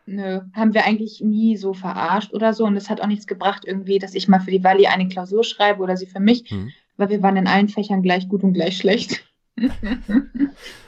nö, 0.05 0.41
haben 0.53 0.73
wir 0.73 0.85
eigentlich 0.85 1.21
nie 1.21 1.57
so 1.57 1.73
verarscht 1.73 2.33
oder 2.33 2.53
so. 2.53 2.65
Und 2.65 2.75
es 2.75 2.89
hat 2.89 3.01
auch 3.01 3.07
nichts 3.07 3.27
gebracht, 3.27 3.63
irgendwie, 3.65 3.99
dass 3.99 4.15
ich 4.15 4.27
mal 4.27 4.39
für 4.39 4.51
die 4.51 4.63
Wally 4.63 4.87
eine 4.87 5.07
Klausur 5.07 5.43
schreibe 5.43 5.81
oder 5.81 5.97
sie 5.97 6.05
für 6.05 6.19
mich, 6.19 6.49
mhm. 6.51 6.71
weil 6.97 7.09
wir 7.09 7.21
waren 7.21 7.37
in 7.37 7.47
allen 7.47 7.69
Fächern 7.69 8.01
gleich 8.01 8.27
gut 8.27 8.43
und 8.43 8.53
gleich 8.53 8.77
schlecht. 8.77 9.25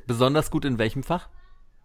Besonders 0.08 0.52
gut 0.52 0.66
in 0.66 0.78
welchem 0.78 1.04
Fach? 1.04 1.30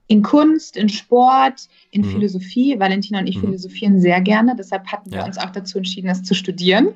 In 0.07 0.23
Kunst, 0.23 0.77
in 0.77 0.89
Sport, 0.89 1.69
in 1.93 2.03
mhm. 2.03 2.11
Philosophie. 2.11 2.81
Valentina 2.81 3.21
und 3.21 3.29
ich 3.29 3.37
mhm. 3.37 3.43
philosophieren 3.43 4.01
sehr 4.01 4.21
gerne, 4.21 4.57
deshalb 4.57 4.89
hatten 4.89 5.13
wir 5.13 5.21
ja. 5.21 5.27
uns 5.27 5.39
auch 5.39 5.51
dazu 5.51 5.79
entschieden, 5.79 6.09
das 6.09 6.23
zu 6.23 6.35
studieren. 6.35 6.95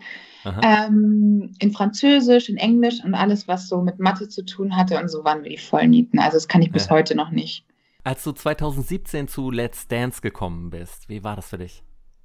Ähm, 0.63 1.53
in 1.59 1.73
Französisch, 1.73 2.51
in 2.51 2.59
Englisch 2.59 3.03
und 3.03 3.15
alles, 3.15 3.49
was 3.49 3.67
so 3.67 3.81
mit 3.81 3.99
Mathe 3.99 4.29
zu 4.29 4.45
tun 4.45 4.77
hatte. 4.77 5.01
Und 5.01 5.09
so 5.09 5.25
waren 5.25 5.43
wir 5.43 5.51
die 5.51 5.57
Vollnieten. 5.57 6.19
Also 6.19 6.37
das 6.37 6.49
kann 6.49 6.61
ich 6.61 6.71
bis 6.71 6.87
ja. 6.87 6.91
heute 6.91 7.15
noch 7.15 7.31
nicht. 7.31 7.65
Als 8.05 8.23
du 8.23 8.33
2017 8.33 9.29
zu 9.29 9.51
Let's 9.51 9.89
Dance 9.89 10.21
gekommen 10.21 10.69
bist, 10.69 11.09
wie 11.09 11.25
war 11.25 11.37
das 11.37 11.49
für 11.49 11.57
dich? 11.57 11.83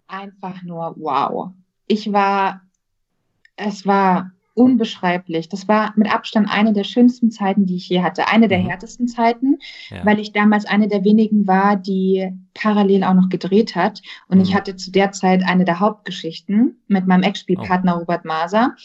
Einfach 0.07 0.61
nur 0.61 0.93
wow. 0.97 1.51
Ich 1.87 2.11
war, 2.11 2.61
es 3.55 3.85
war 3.85 4.31
unbeschreiblich. 4.55 5.47
Das 5.47 5.69
war 5.69 5.93
mit 5.95 6.13
Abstand 6.13 6.49
eine 6.51 6.73
der 6.73 6.83
schönsten 6.83 7.31
Zeiten, 7.31 7.65
die 7.65 7.77
ich 7.77 7.87
je 7.87 8.01
hatte. 8.01 8.27
Eine 8.27 8.49
der 8.49 8.59
mhm. 8.59 8.67
härtesten 8.67 9.07
Zeiten, 9.07 9.57
ja. 9.89 10.05
weil 10.05 10.19
ich 10.19 10.33
damals 10.33 10.65
eine 10.65 10.89
der 10.89 11.05
wenigen 11.05 11.47
war, 11.47 11.77
die 11.77 12.29
parallel 12.53 13.05
auch 13.05 13.13
noch 13.13 13.29
gedreht 13.29 13.77
hat. 13.77 14.01
Und 14.27 14.39
mhm. 14.39 14.43
ich 14.43 14.55
hatte 14.55 14.75
zu 14.75 14.91
der 14.91 15.13
Zeit 15.13 15.43
eine 15.47 15.63
der 15.63 15.79
Hauptgeschichten 15.79 16.81
mit 16.89 17.07
meinem 17.07 17.23
Ex-Spielpartner 17.23 17.95
oh. 17.95 17.99
Robert 17.99 18.25
Maser. 18.25 18.75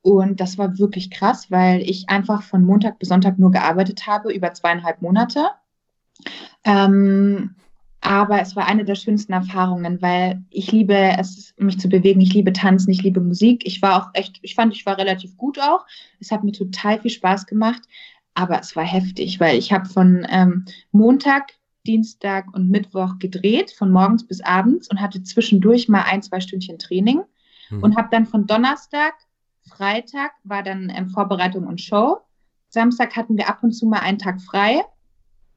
Und 0.00 0.40
das 0.40 0.58
war 0.58 0.76
wirklich 0.80 1.12
krass, 1.12 1.52
weil 1.52 1.82
ich 1.82 2.08
einfach 2.08 2.42
von 2.42 2.64
Montag 2.64 2.98
bis 2.98 3.10
Sonntag 3.10 3.38
nur 3.38 3.52
gearbeitet 3.52 4.08
habe, 4.08 4.32
über 4.32 4.52
zweieinhalb 4.52 5.02
Monate. 5.02 5.50
Ähm, 6.64 7.54
aber 8.04 8.40
es 8.40 8.56
war 8.56 8.66
eine 8.66 8.84
der 8.84 8.96
schönsten 8.96 9.32
Erfahrungen, 9.32 10.02
weil 10.02 10.42
ich 10.50 10.72
liebe 10.72 11.14
es, 11.18 11.54
mich 11.56 11.78
zu 11.78 11.88
bewegen. 11.88 12.20
Ich 12.20 12.34
liebe 12.34 12.52
Tanzen, 12.52 12.90
ich 12.90 13.02
liebe 13.02 13.20
Musik. 13.20 13.62
Ich 13.64 13.80
war 13.80 14.02
auch 14.02 14.10
echt, 14.14 14.40
ich 14.42 14.56
fand, 14.56 14.74
ich 14.74 14.84
war 14.84 14.98
relativ 14.98 15.36
gut 15.36 15.60
auch. 15.60 15.86
Es 16.18 16.32
hat 16.32 16.42
mir 16.42 16.50
total 16.50 17.00
viel 17.00 17.12
Spaß 17.12 17.46
gemacht, 17.46 17.80
aber 18.34 18.58
es 18.58 18.74
war 18.74 18.84
heftig, 18.84 19.38
weil 19.38 19.56
ich 19.56 19.72
habe 19.72 19.88
von 19.88 20.26
ähm, 20.28 20.64
Montag, 20.90 21.52
Dienstag 21.86 22.52
und 22.52 22.70
Mittwoch 22.70 23.20
gedreht, 23.20 23.70
von 23.70 23.92
morgens 23.92 24.26
bis 24.26 24.40
abends 24.40 24.90
und 24.90 25.00
hatte 25.00 25.22
zwischendurch 25.22 25.88
mal 25.88 26.02
ein, 26.02 26.22
zwei 26.22 26.40
Stündchen 26.40 26.80
Training 26.80 27.22
hm. 27.68 27.84
und 27.84 27.96
habe 27.96 28.08
dann 28.10 28.26
von 28.26 28.48
Donnerstag, 28.48 29.14
Freitag 29.68 30.32
war 30.42 30.64
dann 30.64 30.90
ähm, 30.92 31.08
Vorbereitung 31.08 31.68
und 31.68 31.80
Show. 31.80 32.18
Samstag 32.68 33.14
hatten 33.14 33.36
wir 33.36 33.48
ab 33.48 33.62
und 33.62 33.70
zu 33.70 33.86
mal 33.86 34.00
einen 34.00 34.18
Tag 34.18 34.40
frei 34.40 34.82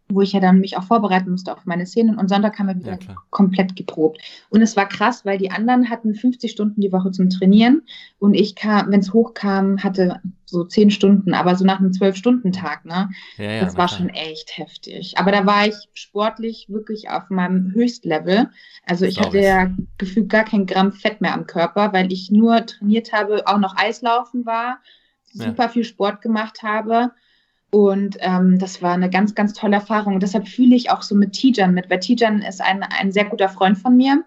wo 0.08 0.22
ich 0.22 0.34
ja 0.34 0.40
dann 0.40 0.60
mich 0.60 0.78
auch 0.78 0.84
vorbereiten 0.84 1.32
musste 1.32 1.52
auf 1.52 1.66
meine 1.66 1.86
Szenen 1.86 2.18
und 2.18 2.30
Sonntag 2.30 2.60
haben 2.60 2.68
wir 2.68 2.76
wieder 2.76 3.00
ja, 3.08 3.16
komplett 3.32 3.76
geprobt. 3.76 4.22
Und 4.50 4.62
es 4.62 4.76
war 4.78 4.88
krass, 4.88 5.26
weil 5.26 5.40
die 5.40 5.50
anderen 5.50 5.90
hatten 5.90 6.14
50 6.14 6.52
Stunden 6.52 6.80
die 6.80 6.92
Woche 6.92 7.12
zum 7.12 7.30
Trainieren 7.30 7.82
und 8.20 8.36
ich 8.36 8.56
kam, 8.56 8.92
wenn 8.92 9.00
es 9.00 9.14
hochkam, 9.14 9.84
hatte 9.84 10.22
so 10.46 10.64
10 10.64 10.92
Stunden, 10.92 11.34
aber 11.34 11.56
so 11.56 11.66
nach 11.66 11.80
einem 11.80 11.90
12-Stunden-Tag, 11.90 12.86
ne? 12.86 13.10
Ja, 13.38 13.52
ja, 13.52 13.60
das 13.62 13.78
war 13.78 13.88
klar. 13.88 14.00
schon 14.00 14.10
echt 14.10 14.58
heftig. 14.58 15.18
Aber 15.18 15.32
da 15.32 15.46
war 15.48 15.68
ich 15.68 15.76
sportlich 15.94 16.68
wirklich 16.70 17.10
auf 17.10 17.32
meinem 17.32 17.72
Höchstlevel. 17.72 18.50
Also 18.86 19.06
ich 19.06 19.20
hatte 19.20 19.40
ja 19.40 19.72
gefühlt 19.98 20.30
gar 20.30 20.44
kein 20.44 20.68
Gramm 20.68 20.92
Fett 20.92 21.20
mehr 21.20 21.34
am 21.34 21.48
Körper, 21.48 21.94
weil 21.94 22.14
ich 22.14 22.30
nur 22.30 22.64
trainiert 22.64 23.12
habe, 23.12 23.48
auch 23.48 23.58
noch 23.58 23.76
Eislaufen 23.76 24.46
war, 24.46 24.78
super 25.34 25.68
viel 25.68 25.84
Sport 25.84 26.22
gemacht 26.22 26.62
habe 26.62 27.12
und 27.76 28.16
ähm, 28.22 28.58
das 28.58 28.82
war 28.82 28.94
eine 28.94 29.10
ganz, 29.10 29.36
ganz 29.36 29.52
tolle 29.52 29.76
Erfahrung. 29.76 30.14
Und 30.14 30.24
deshalb 30.24 30.48
fühle 30.48 30.78
ich 30.78 30.92
auch 30.92 31.02
so 31.02 31.14
mit 31.14 31.34
Tijan 31.34 31.74
mit, 31.74 31.90
weil 31.90 32.00
Tijan 32.00 32.42
ist 32.42 32.62
ein, 32.62 32.84
ein 32.84 33.12
sehr 33.12 33.26
guter 33.26 33.50
Freund 33.50 33.78
von 33.78 33.98
mir, 33.98 34.24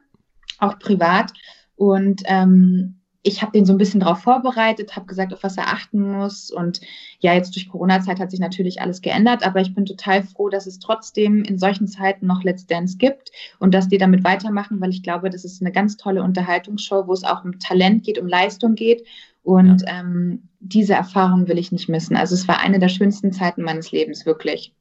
auch 0.59 0.79
privat. 0.79 1.33
Und 1.75 2.21
ähm, 2.27 3.01
ich 3.23 3.41
habe 3.41 3.53
den 3.53 3.65
so 3.65 3.73
ein 3.73 3.79
bisschen 3.79 4.01
darauf 4.01 4.19
vorbereitet, 4.19 4.97
habe 4.97 5.07
gesagt, 5.07 5.33
auf 5.33 5.43
was 5.45 5.57
er 5.57 5.69
achten 5.69 5.99
muss. 5.99 6.51
Und 6.51 6.83
ja, 7.21 7.33
jetzt 7.33 7.57
durch 7.57 7.71
Corona-Zeit 7.71 8.21
hat 8.21 8.31
sich 8.31 8.39
natürlich 8.39 8.83
alles 8.83 9.01
geändert, 9.01 9.43
aber 9.47 9.63
ich 9.63 9.75
bin 9.75 9.87
total 9.87 10.25
froh, 10.25 10.51
dass 10.51 10.67
es 10.67 10.79
trotzdem 10.79 11.43
in 11.43 11.59
solchen 11.59 11.89
Zeiten 11.89 12.27
noch 12.27 12.45
Let's 12.45 12.67
Dance 12.67 12.99
gibt 12.99 13.33
und 13.59 13.73
dass 13.73 13.89
die 13.89 13.97
damit 13.97 14.25
weitermachen, 14.25 14.79
weil 14.83 14.91
ich 14.91 15.03
glaube, 15.03 15.31
das 15.31 15.47
ist 15.47 15.63
eine 15.63 15.73
ganz 15.73 15.97
tolle 15.97 16.23
Unterhaltungsshow, 16.23 17.07
wo 17.07 17.15
es 17.15 17.25
auch 17.25 17.45
um 17.45 17.59
Talent 17.59 18.05
geht, 18.05 18.19
um 18.19 18.29
Leistung 18.29 18.75
geht 18.75 19.07
und 19.43 19.83
ja. 19.83 20.01
ähm, 20.01 20.49
diese 20.61 20.95
Erfahrung 20.95 21.49
will 21.49 21.59
ich 21.59 21.73
nicht 21.73 21.89
missen. 21.89 22.17
Also 22.17 22.35
es 22.35 22.49
war 22.49 22.61
eine 22.61 22.79
der 22.79 22.89
schönsten 22.89 23.33
Zeiten 23.33 23.63
meines 23.63 23.93
Lebens, 23.93 24.27
wirklich. 24.27 24.75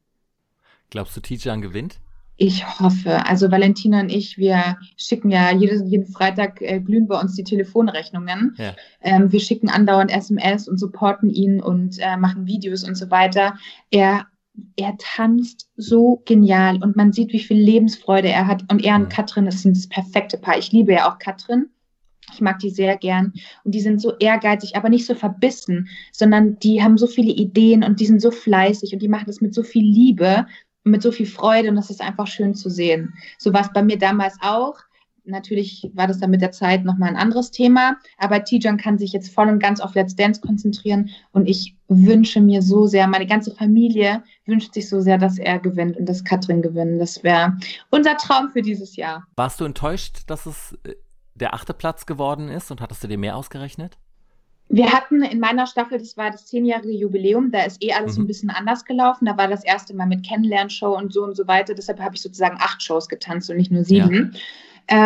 Glaubst 0.89 1.15
du, 1.15 1.21
Tijan 1.21 1.61
gewinnt? 1.61 1.99
Ich 2.39 2.79
hoffe. 2.79 3.25
Also 3.25 3.49
Valentina 3.49 3.99
und 3.99 4.09
ich, 4.09 4.37
wir 4.37 4.77
schicken 4.95 5.31
ja 5.31 5.51
jeden, 5.51 5.87
jeden 5.87 6.05
Freitag 6.05 6.61
äh, 6.61 6.79
glühen 6.79 7.07
bei 7.07 7.19
uns 7.19 7.33
die 7.33 7.43
Telefonrechnungen. 7.43 8.55
Ja. 8.57 8.75
Ähm, 9.01 9.31
wir 9.31 9.39
schicken 9.39 9.69
andauernd 9.69 10.11
SMS 10.11 10.67
und 10.67 10.77
supporten 10.77 11.31
ihn 11.31 11.59
und 11.59 11.97
äh, 11.99 12.15
machen 12.15 12.45
Videos 12.45 12.83
und 12.83 12.95
so 12.95 13.09
weiter. 13.09 13.57
Er, 13.89 14.27
er 14.75 14.95
tanzt 14.99 15.67
so 15.77 16.21
genial 16.25 16.81
und 16.83 16.95
man 16.95 17.11
sieht, 17.11 17.33
wie 17.33 17.39
viel 17.39 17.57
Lebensfreude 17.57 18.29
er 18.29 18.45
hat. 18.45 18.63
Und 18.71 18.85
er 18.85 18.95
und 18.95 19.05
mhm. 19.05 19.09
Katrin, 19.09 19.45
das 19.45 19.63
sind 19.63 19.75
das 19.75 19.89
perfekte 19.89 20.37
Paar. 20.37 20.59
Ich 20.59 20.71
liebe 20.71 20.93
ja 20.93 21.11
auch 21.11 21.17
Katrin. 21.17 21.69
Ich 22.37 22.41
mag 22.41 22.59
die 22.59 22.69
sehr 22.69 22.95
gern. 22.97 23.33
Und 23.63 23.73
die 23.73 23.81
sind 23.81 23.99
so 23.99 24.15
ehrgeizig, 24.19 24.75
aber 24.75 24.89
nicht 24.89 25.07
so 25.07 25.15
verbissen, 25.15 25.89
sondern 26.11 26.59
die 26.59 26.83
haben 26.83 26.99
so 26.99 27.07
viele 27.07 27.31
Ideen 27.31 27.83
und 27.83 27.99
die 27.99 28.05
sind 28.05 28.21
so 28.21 28.29
fleißig 28.29 28.93
und 28.93 29.01
die 29.01 29.07
machen 29.07 29.25
das 29.25 29.41
mit 29.41 29.55
so 29.55 29.63
viel 29.63 29.83
Liebe 29.83 30.45
und 30.85 30.91
mit 30.91 31.01
so 31.01 31.11
viel 31.11 31.25
Freude 31.25 31.69
und 31.69 31.75
das 31.75 31.89
ist 31.89 31.99
einfach 31.99 32.27
schön 32.27 32.53
zu 32.53 32.69
sehen. 32.69 33.15
So 33.39 33.53
war 33.53 33.61
es 33.61 33.73
bei 33.73 33.81
mir 33.81 33.97
damals 33.97 34.37
auch. 34.41 34.75
Natürlich 35.25 35.89
war 35.93 36.05
das 36.07 36.19
dann 36.19 36.29
mit 36.29 36.41
der 36.41 36.51
Zeit 36.51 36.85
nochmal 36.85 37.09
ein 37.09 37.15
anderes 37.17 37.51
Thema, 37.51 37.97
aber 38.17 38.43
Tijan 38.43 38.77
kann 38.77 38.99
sich 38.99 39.11
jetzt 39.11 39.33
voll 39.33 39.49
und 39.49 39.59
ganz 39.59 39.81
auf 39.81 39.95
Let's 39.95 40.15
Dance 40.15 40.39
konzentrieren 40.39 41.09
und 41.31 41.49
ich 41.49 41.75
wünsche 41.89 42.39
mir 42.39 42.61
so 42.61 42.85
sehr, 42.85 43.07
meine 43.07 43.27
ganze 43.27 43.53
Familie 43.53 44.23
wünscht 44.45 44.75
sich 44.75 44.87
so 44.87 45.01
sehr, 45.01 45.17
dass 45.17 45.37
er 45.39 45.59
gewinnt 45.59 45.97
und 45.97 46.07
dass 46.07 46.23
Katrin 46.23 46.61
gewinnt. 46.61 47.01
Das 47.01 47.23
wäre 47.23 47.57
unser 47.89 48.15
Traum 48.15 48.51
für 48.51 48.61
dieses 48.61 48.95
Jahr. 48.95 49.25
Warst 49.35 49.59
du 49.59 49.65
enttäuscht, 49.65 50.21
dass 50.27 50.45
es 50.45 50.77
äh, 50.83 50.93
der 51.37 51.53
achte 51.53 51.73
Platz 51.73 52.05
geworden 52.05 52.49
ist 52.49 52.71
und 52.71 52.81
hattest 52.81 53.03
du 53.03 53.07
dir 53.07 53.17
mehr 53.17 53.35
ausgerechnet? 53.35 53.97
Wir 54.69 54.91
hatten 54.91 55.23
in 55.23 55.39
meiner 55.39 55.65
Staffel, 55.65 55.97
das 55.97 56.17
war 56.17 56.29
das 56.29 56.45
zehnjährige 56.45 56.91
Jubiläum, 56.91 57.51
da 57.51 57.63
ist 57.63 57.81
eh 57.81 57.93
alles 57.93 58.17
mhm. 58.17 58.23
ein 58.23 58.27
bisschen 58.27 58.49
anders 58.49 58.83
gelaufen. 58.83 59.25
Da 59.25 59.37
war 59.37 59.47
das 59.47 59.63
erste 59.63 59.95
Mal 59.95 60.07
mit 60.07 60.25
Kennenlernshow 60.27 60.95
und 60.95 61.13
so 61.13 61.23
und 61.23 61.37
so 61.37 61.47
weiter. 61.47 61.73
Deshalb 61.73 62.01
habe 62.01 62.15
ich 62.15 62.21
sozusagen 62.21 62.57
acht 62.59 62.83
Shows 62.83 63.07
getanzt 63.07 63.49
und 63.49 63.57
nicht 63.57 63.71
nur 63.71 63.85
sieben. 63.85 64.33
Ja. 64.33 64.39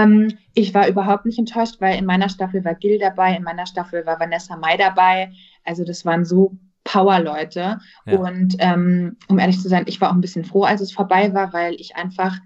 Ähm, 0.03 0.37
ich 0.55 0.73
war 0.73 0.87
überhaupt 0.87 1.25
nicht 1.25 1.37
enttäuscht, 1.37 1.75
weil 1.79 1.97
in 1.97 2.05
meiner 2.05 2.29
Staffel 2.29 2.63
war 2.65 2.75
Gil 2.75 2.97
dabei, 2.97 3.35
in 3.35 3.43
meiner 3.43 3.65
Staffel 3.67 4.05
war 4.05 4.19
Vanessa 4.19 4.57
Mai 4.57 4.77
dabei. 4.77 5.31
Also 5.63 5.83
das 5.83 6.05
waren 6.05 6.25
so 6.25 6.57
Power-Leute. 6.83 7.79
Ja. 8.05 8.17
Und 8.17 8.55
ähm, 8.59 9.17
um 9.27 9.37
ehrlich 9.37 9.59
zu 9.59 9.69
sein, 9.69 9.83
ich 9.87 10.01
war 10.01 10.09
auch 10.09 10.15
ein 10.15 10.21
bisschen 10.21 10.45
froh, 10.45 10.63
als 10.63 10.81
es 10.81 10.91
vorbei 10.91 11.33
war, 11.33 11.53
weil 11.53 11.75
ich 11.75 11.95
einfach 11.95 12.39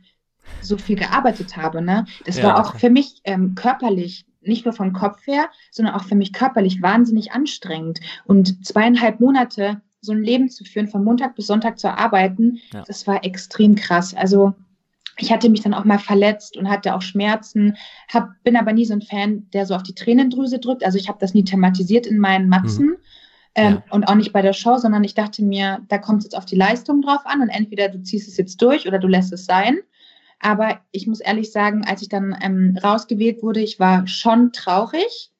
so 0.61 0.77
viel 0.77 0.95
gearbeitet 0.95 1.57
habe. 1.57 1.81
Ne? 1.81 2.05
Das 2.25 2.37
ja, 2.37 2.43
war 2.43 2.59
auch 2.59 2.69
okay. 2.69 2.79
für 2.79 2.89
mich 2.89 3.21
ähm, 3.23 3.55
körperlich, 3.55 4.25
nicht 4.41 4.65
nur 4.65 4.73
vom 4.73 4.93
Kopf 4.93 5.25
her, 5.25 5.49
sondern 5.71 5.95
auch 5.95 6.03
für 6.03 6.15
mich 6.15 6.33
körperlich 6.33 6.81
wahnsinnig 6.81 7.31
anstrengend. 7.31 7.99
Und 8.25 8.65
zweieinhalb 8.65 9.19
Monate 9.19 9.81
so 10.01 10.11
ein 10.11 10.23
Leben 10.23 10.49
zu 10.49 10.63
führen, 10.63 10.87
von 10.87 11.03
Montag 11.03 11.35
bis 11.35 11.47
Sonntag 11.47 11.79
zu 11.79 11.91
arbeiten, 11.91 12.59
ja. 12.71 12.83
das 12.85 13.07
war 13.07 13.25
extrem 13.25 13.75
krass. 13.75 14.13
Also 14.13 14.53
ich 15.17 15.31
hatte 15.31 15.49
mich 15.49 15.61
dann 15.61 15.73
auch 15.73 15.85
mal 15.85 15.99
verletzt 15.99 16.57
und 16.57 16.69
hatte 16.69 16.93
auch 16.93 17.01
Schmerzen, 17.01 17.77
hab, 18.13 18.29
bin 18.43 18.57
aber 18.57 18.73
nie 18.73 18.85
so 18.85 18.93
ein 18.93 19.01
Fan, 19.01 19.49
der 19.51 19.65
so 19.65 19.75
auf 19.75 19.83
die 19.83 19.95
Tränendrüse 19.95 20.59
drückt. 20.59 20.85
Also 20.85 20.97
ich 20.97 21.07
habe 21.07 21.19
das 21.19 21.33
nie 21.33 21.43
thematisiert 21.43 22.05
in 22.05 22.19
meinen 22.19 22.49
Matzen. 22.49 22.87
Mhm. 22.87 22.97
Ähm, 23.57 23.73
ja. 23.73 23.83
Und 23.89 24.03
auch 24.05 24.15
nicht 24.15 24.33
bei 24.33 24.41
der 24.41 24.51
Show, 24.51 24.77
sondern 24.77 25.05
ich 25.05 25.13
dachte 25.13 25.41
mir, 25.41 25.79
da 25.87 25.97
kommt 25.97 26.19
es 26.19 26.25
jetzt 26.25 26.37
auf 26.37 26.45
die 26.45 26.57
Leistung 26.57 27.01
drauf 27.01 27.21
an 27.25 27.41
und 27.41 27.49
entweder 27.49 27.87
du 27.87 28.01
ziehst 28.01 28.27
es 28.27 28.35
jetzt 28.35 28.61
durch 28.61 28.87
oder 28.87 28.99
du 28.99 29.07
lässt 29.07 29.31
es 29.31 29.45
sein. 29.45 29.77
Aber 30.45 30.79
ich 30.91 31.07
muss 31.07 31.21
ehrlich 31.21 31.51
sagen, 31.51 31.85
als 31.85 32.03
ich 32.03 32.09
dann 32.09 32.37
ähm, 32.39 32.77
rausgewählt 32.83 33.41
wurde, 33.41 33.61
ich 33.61 33.79
war 33.79 34.05
schon 34.05 34.51
traurig, 34.51 35.31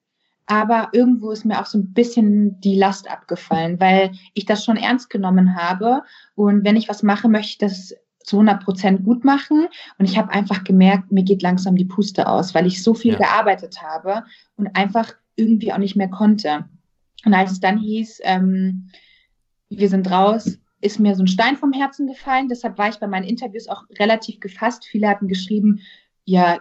aber 0.46 0.88
irgendwo 0.90 1.30
ist 1.30 1.44
mir 1.44 1.60
auch 1.60 1.66
so 1.66 1.78
ein 1.78 1.92
bisschen 1.92 2.60
die 2.60 2.74
Last 2.74 3.08
abgefallen, 3.08 3.78
weil 3.78 4.10
ich 4.34 4.46
das 4.46 4.64
schon 4.64 4.76
ernst 4.76 5.08
genommen 5.08 5.54
habe. 5.54 6.02
Und 6.34 6.64
wenn 6.64 6.74
ich 6.74 6.88
was 6.88 7.04
mache, 7.04 7.28
möchte 7.28 7.50
ich 7.50 7.58
das 7.58 7.94
zu 8.24 8.38
100 8.38 8.64
Prozent 8.64 9.04
gut 9.04 9.24
machen. 9.24 9.68
Und 9.96 10.06
ich 10.06 10.18
habe 10.18 10.32
einfach 10.32 10.64
gemerkt, 10.64 11.12
mir 11.12 11.22
geht 11.22 11.40
langsam 11.40 11.76
die 11.76 11.84
Puste 11.84 12.26
aus, 12.26 12.52
weil 12.52 12.66
ich 12.66 12.82
so 12.82 12.92
viel 12.92 13.12
ja. 13.12 13.18
gearbeitet 13.18 13.82
habe 13.82 14.24
und 14.56 14.74
einfach 14.74 15.14
irgendwie 15.36 15.72
auch 15.72 15.78
nicht 15.78 15.94
mehr 15.94 16.10
konnte. 16.10 16.64
Und 17.24 17.32
als 17.32 17.52
es 17.52 17.60
dann 17.60 17.78
hieß, 17.78 18.22
ähm, 18.24 18.90
wir 19.68 19.88
sind 19.88 20.10
raus, 20.10 20.58
ist 20.80 21.00
mir 21.00 21.14
so 21.14 21.22
ein 21.22 21.28
Stein 21.28 21.56
vom 21.56 21.72
Herzen 21.72 22.06
gefallen. 22.06 22.48
Deshalb 22.48 22.78
war 22.78 22.88
ich 22.88 22.96
bei 22.96 23.06
meinen 23.06 23.26
Interviews 23.26 23.68
auch 23.68 23.84
relativ 23.98 24.40
gefasst. 24.40 24.84
Viele 24.84 25.08
hatten 25.08 25.28
geschrieben, 25.28 25.80
ja, 26.24 26.58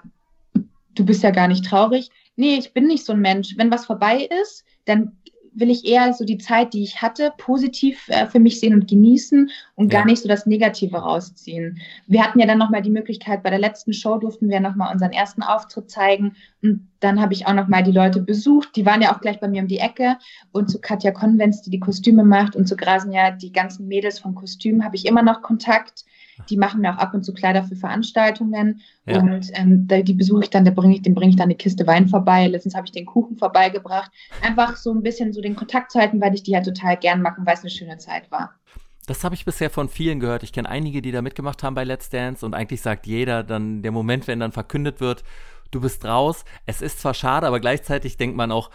du 0.96 1.06
bist 1.06 1.24
ja 1.24 1.32
gar 1.32 1.48
nicht 1.48 1.66
traurig. 1.66 2.10
Nee, 2.36 2.56
ich 2.58 2.74
bin 2.74 2.88
nicht 2.88 3.06
so 3.06 3.14
ein 3.14 3.22
Mensch. 3.22 3.56
Wenn 3.58 3.72
was 3.72 3.86
vorbei 3.86 4.28
ist, 4.42 4.66
dann 4.86 5.18
will 5.56 5.70
ich 5.70 5.86
eher 5.86 6.14
so 6.14 6.26
die 6.26 6.38
Zeit, 6.38 6.74
die 6.74 6.84
ich 6.84 7.02
hatte, 7.02 7.32
positiv 7.38 8.08
äh, 8.10 8.28
für 8.28 8.40
mich 8.40 8.60
sehen 8.60 8.74
und 8.74 8.90
genießen 8.90 9.50
und 9.76 9.92
ja. 9.92 10.00
gar 10.00 10.06
nicht 10.06 10.22
so 10.22 10.28
das 10.28 10.46
Negative 10.46 10.98
rausziehen. 10.98 11.80
Wir 12.08 12.24
hatten 12.24 12.40
ja 12.40 12.46
dann 12.46 12.58
nochmal 12.58 12.82
die 12.82 12.90
Möglichkeit, 12.90 13.42
bei 13.42 13.50
der 13.50 13.60
letzten 13.60 13.94
Show 13.94 14.18
durften 14.18 14.50
wir 14.50 14.60
nochmal 14.60 14.92
unseren 14.92 15.14
ersten 15.14 15.42
Auftritt 15.42 15.90
zeigen 15.90 16.36
und 16.62 16.90
dann 17.06 17.22
habe 17.22 17.34
ich 17.34 17.46
auch 17.48 17.54
nochmal 17.54 17.84
die 17.84 17.92
Leute 17.92 18.20
besucht. 18.20 18.76
Die 18.76 18.86
waren 18.86 19.02
ja 19.02 19.14
auch 19.16 19.22
gleich 19.22 19.40
bei 19.40 19.48
mir 19.48 19.62
um 19.62 19.68
die 19.68 19.78
Ecke 19.80 20.18
und 20.52 20.70
zu 20.70 20.82
Katja 20.82 21.12
Konvenz, 21.12 21.62
die 21.62 21.70
die 21.70 21.80
Kostüme 21.80 22.24
macht 22.24 22.56
und 22.56 22.68
zu 22.68 22.76
Grasenja, 22.76 23.32
die 23.32 23.52
ganzen 23.52 23.88
Mädels 23.88 24.20
vom 24.20 24.36
Kostüm, 24.36 24.84
habe 24.84 24.96
ich 24.96 25.06
immer 25.06 25.22
noch 25.22 25.42
Kontakt. 25.42 26.04
Die 26.50 26.58
machen 26.58 26.82
mir 26.82 26.94
auch 26.94 26.98
ab 26.98 27.14
und 27.14 27.24
zu 27.24 27.34
Kleider 27.34 27.64
für 27.64 27.76
Veranstaltungen. 27.78 28.82
Ja. 29.06 29.20
Und 29.20 29.52
ähm, 29.54 29.88
die 29.88 30.14
besuche 30.14 30.44
ich 30.44 30.50
dann, 30.50 30.66
da 30.66 30.72
bringe 30.72 30.96
ich, 30.96 31.02
dem 31.02 31.14
bringe 31.14 31.30
ich 31.30 31.38
dann 31.38 31.46
eine 31.46 31.56
Kiste 31.56 31.88
Wein 31.88 32.10
vorbei. 32.10 32.48
Letztens 32.48 32.76
habe 32.76 32.88
ich 32.88 32.92
den 32.92 33.06
Kuchen 33.06 33.38
vorbeigebracht. 33.38 34.12
Einfach 34.42 34.76
so 34.76 34.92
ein 34.92 35.02
bisschen 35.02 35.32
so 35.32 35.40
den 35.40 35.56
Kontakt 35.56 35.92
zu 35.92 36.00
halten, 36.00 36.20
weil 36.20 36.34
ich 36.34 36.44
die 36.44 36.56
halt 36.56 36.66
total 36.66 36.98
gern 36.98 37.22
mag 37.22 37.38
und 37.38 37.46
weil 37.46 37.54
es 37.54 37.62
eine 37.62 37.70
schöne 37.70 37.98
Zeit 38.00 38.30
war. 38.32 38.54
Das 39.08 39.24
habe 39.24 39.36
ich 39.36 39.46
bisher 39.46 39.70
von 39.70 39.88
vielen 39.88 40.20
gehört. 40.20 40.44
Ich 40.44 40.52
kenne 40.52 40.68
einige, 40.68 41.02
die 41.02 41.12
da 41.12 41.22
mitgemacht 41.22 41.64
haben 41.64 41.76
bei 41.76 41.84
Let's 41.84 42.10
Dance 42.10 42.46
und 42.46 42.56
eigentlich 42.56 42.82
sagt 42.82 43.06
jeder 43.06 43.44
dann 43.44 43.84
der 43.84 43.92
Moment, 43.92 44.28
wenn 44.28 44.40
dann 44.40 44.52
verkündet 44.52 45.00
wird, 45.00 45.24
du 45.72 45.82
bist 45.82 46.06
raus. 46.06 46.46
Es 46.66 46.82
ist 46.82 47.00
zwar 47.00 47.14
schade, 47.14 47.48
aber 47.48 47.60
gleichzeitig 47.60 48.18
denkt 48.18 48.38
man 48.38 48.52
auch, 48.52 48.70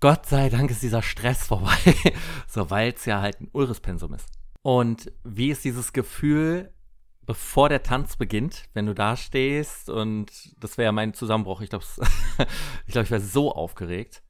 Gott 0.00 0.26
sei 0.26 0.48
Dank 0.48 0.70
ist 0.70 0.82
dieser 0.82 1.02
Stress 1.02 1.46
vorbei. 1.46 1.76
so, 2.48 2.70
weil 2.70 2.92
es 2.92 3.04
ja 3.04 3.20
halt 3.20 3.40
ein 3.40 3.48
Ulrispensum 3.52 4.14
ist. 4.14 4.26
Und 4.62 5.12
wie 5.24 5.50
ist 5.50 5.64
dieses 5.64 5.92
Gefühl, 5.92 6.72
bevor 7.26 7.68
der 7.68 7.82
Tanz 7.82 8.16
beginnt, 8.16 8.64
wenn 8.74 8.86
du 8.86 8.94
da 8.94 9.16
stehst 9.16 9.88
und 9.88 10.30
das 10.60 10.76
wäre 10.76 10.86
ja 10.86 10.92
mein 10.92 11.14
Zusammenbruch. 11.14 11.60
Ich 11.60 11.70
glaube, 11.70 11.84
ich, 12.86 12.92
glaub, 12.92 13.04
ich 13.04 13.10
wäre 13.10 13.20
so 13.20 13.52
aufgeregt. 13.52 14.22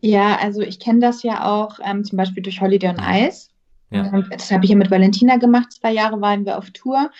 Ja, 0.00 0.36
also 0.36 0.60
ich 0.60 0.80
kenne 0.80 1.00
das 1.00 1.22
ja 1.22 1.44
auch 1.44 1.78
ähm, 1.82 2.04
zum 2.04 2.18
Beispiel 2.18 2.42
durch 2.42 2.60
Holiday 2.60 2.90
on 2.90 2.98
Ice. 2.98 3.48
Ja. 3.90 4.22
Das 4.30 4.50
habe 4.50 4.64
ich 4.64 4.70
ja 4.70 4.76
mit 4.76 4.90
Valentina 4.90 5.36
gemacht. 5.36 5.72
Zwei 5.72 5.92
Jahre 5.92 6.20
waren 6.20 6.44
wir 6.44 6.58
auf 6.58 6.70
Tour 6.70 7.10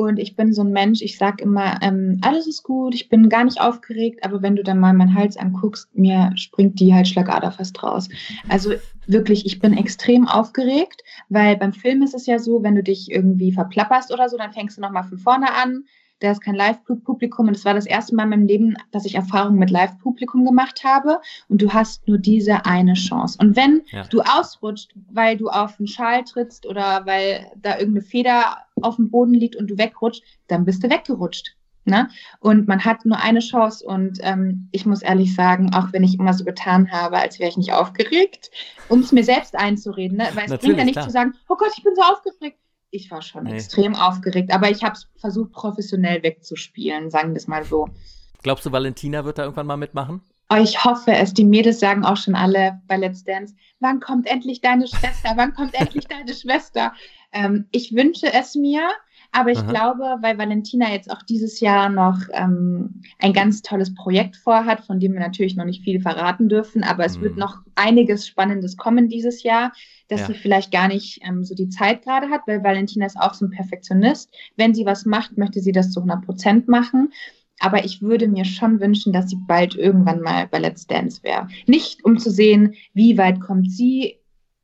und 0.00 0.18
ich 0.18 0.34
bin 0.34 0.52
so 0.54 0.62
ein 0.62 0.72
Mensch, 0.72 1.02
ich 1.02 1.18
sage 1.18 1.44
immer, 1.44 1.78
ähm, 1.82 2.18
alles 2.22 2.46
ist 2.46 2.62
gut, 2.62 2.94
ich 2.94 3.08
bin 3.08 3.28
gar 3.28 3.44
nicht 3.44 3.60
aufgeregt, 3.60 4.24
aber 4.24 4.40
wenn 4.40 4.56
du 4.56 4.62
dann 4.62 4.80
mal 4.80 4.94
meinen 4.94 5.14
Hals 5.14 5.36
anguckst, 5.36 5.88
mir 5.94 6.32
springt 6.36 6.80
die 6.80 6.94
halt 6.94 7.06
Schlagader 7.06 7.52
fast 7.52 7.82
raus. 7.82 8.08
Also 8.48 8.72
wirklich, 9.06 9.44
ich 9.44 9.60
bin 9.60 9.76
extrem 9.76 10.26
aufgeregt, 10.26 11.02
weil 11.28 11.56
beim 11.56 11.74
Film 11.74 12.02
ist 12.02 12.14
es 12.14 12.26
ja 12.26 12.38
so, 12.38 12.62
wenn 12.62 12.76
du 12.76 12.82
dich 12.82 13.10
irgendwie 13.10 13.52
verplapperst 13.52 14.10
oder 14.10 14.28
so, 14.28 14.38
dann 14.38 14.52
fängst 14.52 14.78
du 14.78 14.80
nochmal 14.80 15.04
von 15.04 15.18
vorne 15.18 15.52
an 15.52 15.84
da 16.20 16.30
ist 16.30 16.42
kein 16.42 16.54
Live-Publikum 16.54 17.48
und 17.48 17.56
es 17.56 17.64
war 17.64 17.74
das 17.74 17.86
erste 17.86 18.14
Mal 18.14 18.24
in 18.24 18.30
meinem 18.30 18.46
Leben, 18.46 18.76
dass 18.92 19.04
ich 19.04 19.14
Erfahrungen 19.14 19.58
mit 19.58 19.70
Live-Publikum 19.70 20.44
gemacht 20.44 20.84
habe 20.84 21.20
und 21.48 21.60
du 21.60 21.72
hast 21.72 22.06
nur 22.06 22.18
diese 22.18 22.64
eine 22.66 22.94
Chance. 22.94 23.38
Und 23.40 23.56
wenn 23.56 23.82
ja. 23.90 24.04
du 24.04 24.20
ausrutscht, 24.20 24.92
weil 25.10 25.36
du 25.36 25.48
auf 25.48 25.76
den 25.78 25.86
Schal 25.86 26.24
trittst 26.24 26.66
oder 26.66 27.06
weil 27.06 27.50
da 27.56 27.78
irgendeine 27.78 28.02
Feder 28.02 28.58
auf 28.82 28.96
dem 28.96 29.10
Boden 29.10 29.34
liegt 29.34 29.56
und 29.56 29.68
du 29.68 29.78
wegrutscht, 29.78 30.22
dann 30.46 30.64
bist 30.64 30.84
du 30.84 30.90
weggerutscht. 30.90 31.56
Ne? 31.86 32.08
Und 32.40 32.68
man 32.68 32.84
hat 32.84 33.06
nur 33.06 33.18
eine 33.18 33.40
Chance. 33.40 33.84
Und 33.84 34.18
ähm, 34.20 34.68
ich 34.70 34.84
muss 34.84 35.02
ehrlich 35.02 35.34
sagen, 35.34 35.72
auch 35.74 35.92
wenn 35.92 36.04
ich 36.04 36.18
immer 36.18 36.34
so 36.34 36.44
getan 36.44 36.92
habe, 36.92 37.16
als 37.16 37.38
wäre 37.38 37.48
ich 37.48 37.56
nicht 37.56 37.72
aufgeregt, 37.72 38.50
um 38.88 39.00
es 39.00 39.12
mir 39.12 39.24
selbst 39.24 39.56
einzureden, 39.56 40.18
ne? 40.18 40.28
weil 40.34 40.44
es 40.44 40.50
Natürlich, 40.50 40.60
bringt 40.60 40.78
ja 40.78 40.84
nicht 40.84 40.94
klar. 40.94 41.06
zu 41.06 41.12
sagen, 41.12 41.34
oh 41.48 41.56
Gott, 41.56 41.72
ich 41.76 41.82
bin 41.82 41.94
so 41.96 42.02
aufgeregt 42.02 42.59
ich 42.90 43.10
war 43.10 43.22
schon 43.22 43.44
nee. 43.44 43.54
extrem 43.54 43.94
aufgeregt, 43.94 44.52
aber 44.52 44.70
ich 44.70 44.82
habe 44.82 44.94
es 44.94 45.08
versucht, 45.16 45.52
professionell 45.52 46.22
wegzuspielen, 46.22 47.10
sagen 47.10 47.30
wir 47.30 47.36
es 47.36 47.46
mal 47.46 47.64
so. 47.64 47.88
Glaubst 48.42 48.66
du, 48.66 48.72
Valentina 48.72 49.24
wird 49.24 49.38
da 49.38 49.44
irgendwann 49.44 49.66
mal 49.66 49.76
mitmachen? 49.76 50.22
Oh, 50.52 50.56
ich 50.56 50.82
hoffe 50.84 51.12
es. 51.12 51.32
Die 51.32 51.44
Mädels 51.44 51.78
sagen 51.78 52.04
auch 52.04 52.16
schon 52.16 52.34
alle 52.34 52.80
bei 52.88 52.96
Let's 52.96 53.22
Dance, 53.22 53.54
wann 53.78 54.00
kommt 54.00 54.26
endlich 54.26 54.60
deine 54.60 54.88
Schwester? 54.88 55.32
Wann 55.36 55.54
kommt 55.54 55.74
endlich 55.74 56.06
deine 56.08 56.34
Schwester? 56.34 56.92
Ähm, 57.32 57.66
ich 57.70 57.94
wünsche 57.94 58.32
es 58.32 58.56
mir, 58.56 58.88
aber 59.32 59.50
ich 59.50 59.58
Aha. 59.58 59.70
glaube, 59.70 60.16
weil 60.22 60.38
Valentina 60.38 60.90
jetzt 60.90 61.10
auch 61.10 61.22
dieses 61.22 61.60
Jahr 61.60 61.88
noch 61.88 62.18
ähm, 62.32 63.02
ein 63.20 63.32
ganz 63.32 63.62
tolles 63.62 63.94
Projekt 63.94 64.36
vorhat, 64.36 64.80
von 64.80 64.98
dem 64.98 65.12
wir 65.12 65.20
natürlich 65.20 65.54
noch 65.54 65.64
nicht 65.64 65.84
viel 65.84 66.00
verraten 66.00 66.48
dürfen, 66.48 66.82
aber 66.82 67.04
es 67.04 67.16
mhm. 67.16 67.22
wird 67.22 67.36
noch 67.36 67.58
einiges 67.76 68.26
Spannendes 68.26 68.76
kommen 68.76 69.08
dieses 69.08 69.44
Jahr, 69.44 69.72
dass 70.08 70.20
ja. 70.20 70.26
sie 70.26 70.34
vielleicht 70.34 70.72
gar 70.72 70.88
nicht 70.88 71.20
ähm, 71.24 71.44
so 71.44 71.54
die 71.54 71.68
Zeit 71.68 72.02
gerade 72.02 72.28
hat, 72.28 72.42
weil 72.46 72.64
Valentina 72.64 73.06
ist 73.06 73.20
auch 73.20 73.34
so 73.34 73.46
ein 73.46 73.50
Perfektionist. 73.50 74.34
Wenn 74.56 74.74
sie 74.74 74.84
was 74.84 75.06
macht, 75.06 75.38
möchte 75.38 75.60
sie 75.60 75.72
das 75.72 75.92
zu 75.92 76.00
100 76.00 76.24
Prozent 76.24 76.68
machen. 76.68 77.12
Aber 77.60 77.84
ich 77.84 78.02
würde 78.02 78.26
mir 78.26 78.46
schon 78.46 78.80
wünschen, 78.80 79.12
dass 79.12 79.28
sie 79.28 79.36
bald 79.36 79.76
irgendwann 79.76 80.22
mal 80.22 80.48
bei 80.48 80.58
Let's 80.58 80.86
Dance 80.86 81.22
wäre. 81.22 81.46
Nicht 81.66 82.04
um 82.04 82.18
zu 82.18 82.30
sehen, 82.30 82.74
wie 82.94 83.16
weit 83.18 83.40
kommt 83.40 83.70
sie, 83.70 84.16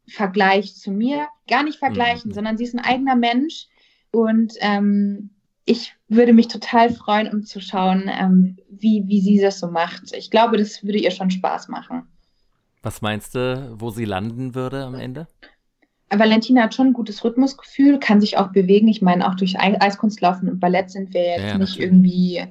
Vergleich 0.09 0.77
zu 0.77 0.93
mir, 0.93 1.27
gar 1.49 1.65
nicht 1.65 1.79
vergleichen, 1.79 2.31
mhm. 2.31 2.35
sondern 2.35 2.57
sie 2.57 2.65
ist 2.65 2.75
ein 2.75 2.85
eigener 2.85 3.17
Mensch 3.17 3.67
und 4.11 4.55
ähm, 4.61 5.31
ich 5.65 5.95
würde 6.09 6.33
mich 6.33 6.49
total 6.49 6.91
freuen, 6.91 7.33
um 7.33 7.45
zu 7.45 7.61
schauen, 7.61 8.11
ähm, 8.13 8.57
wie, 8.71 9.05
wie 9.07 9.21
sie 9.21 9.41
das 9.41 9.59
so 9.59 9.69
macht. 9.69 10.15
Ich 10.15 10.31
glaube, 10.31 10.57
das 10.57 10.85
würde 10.85 10.99
ihr 10.99 11.11
schon 11.11 11.31
Spaß 11.31 11.69
machen. 11.69 12.07
Was 12.83 13.03
meinst 13.03 13.35
du, 13.35 13.75
wo 13.77 13.91
sie 13.91 14.05
landen 14.05 14.55
würde 14.55 14.85
am 14.85 14.95
Ende? 14.95 15.27
Valentina 16.09 16.63
hat 16.63 16.75
schon 16.75 16.87
ein 16.89 16.93
gutes 16.93 17.25
Rhythmusgefühl, 17.25 17.99
kann 17.99 18.21
sich 18.21 18.39
auch 18.39 18.53
bewegen. 18.53 18.87
Ich 18.87 19.03
meine, 19.03 19.29
auch 19.29 19.35
durch 19.35 19.59
Eiskunstlaufen 19.59 20.49
und 20.49 20.61
Ballett 20.61 20.91
sind 20.91 21.13
wir 21.13 21.23
jetzt 21.23 21.49
ja, 21.49 21.59
nicht 21.59 21.81
irgendwie 21.81 22.45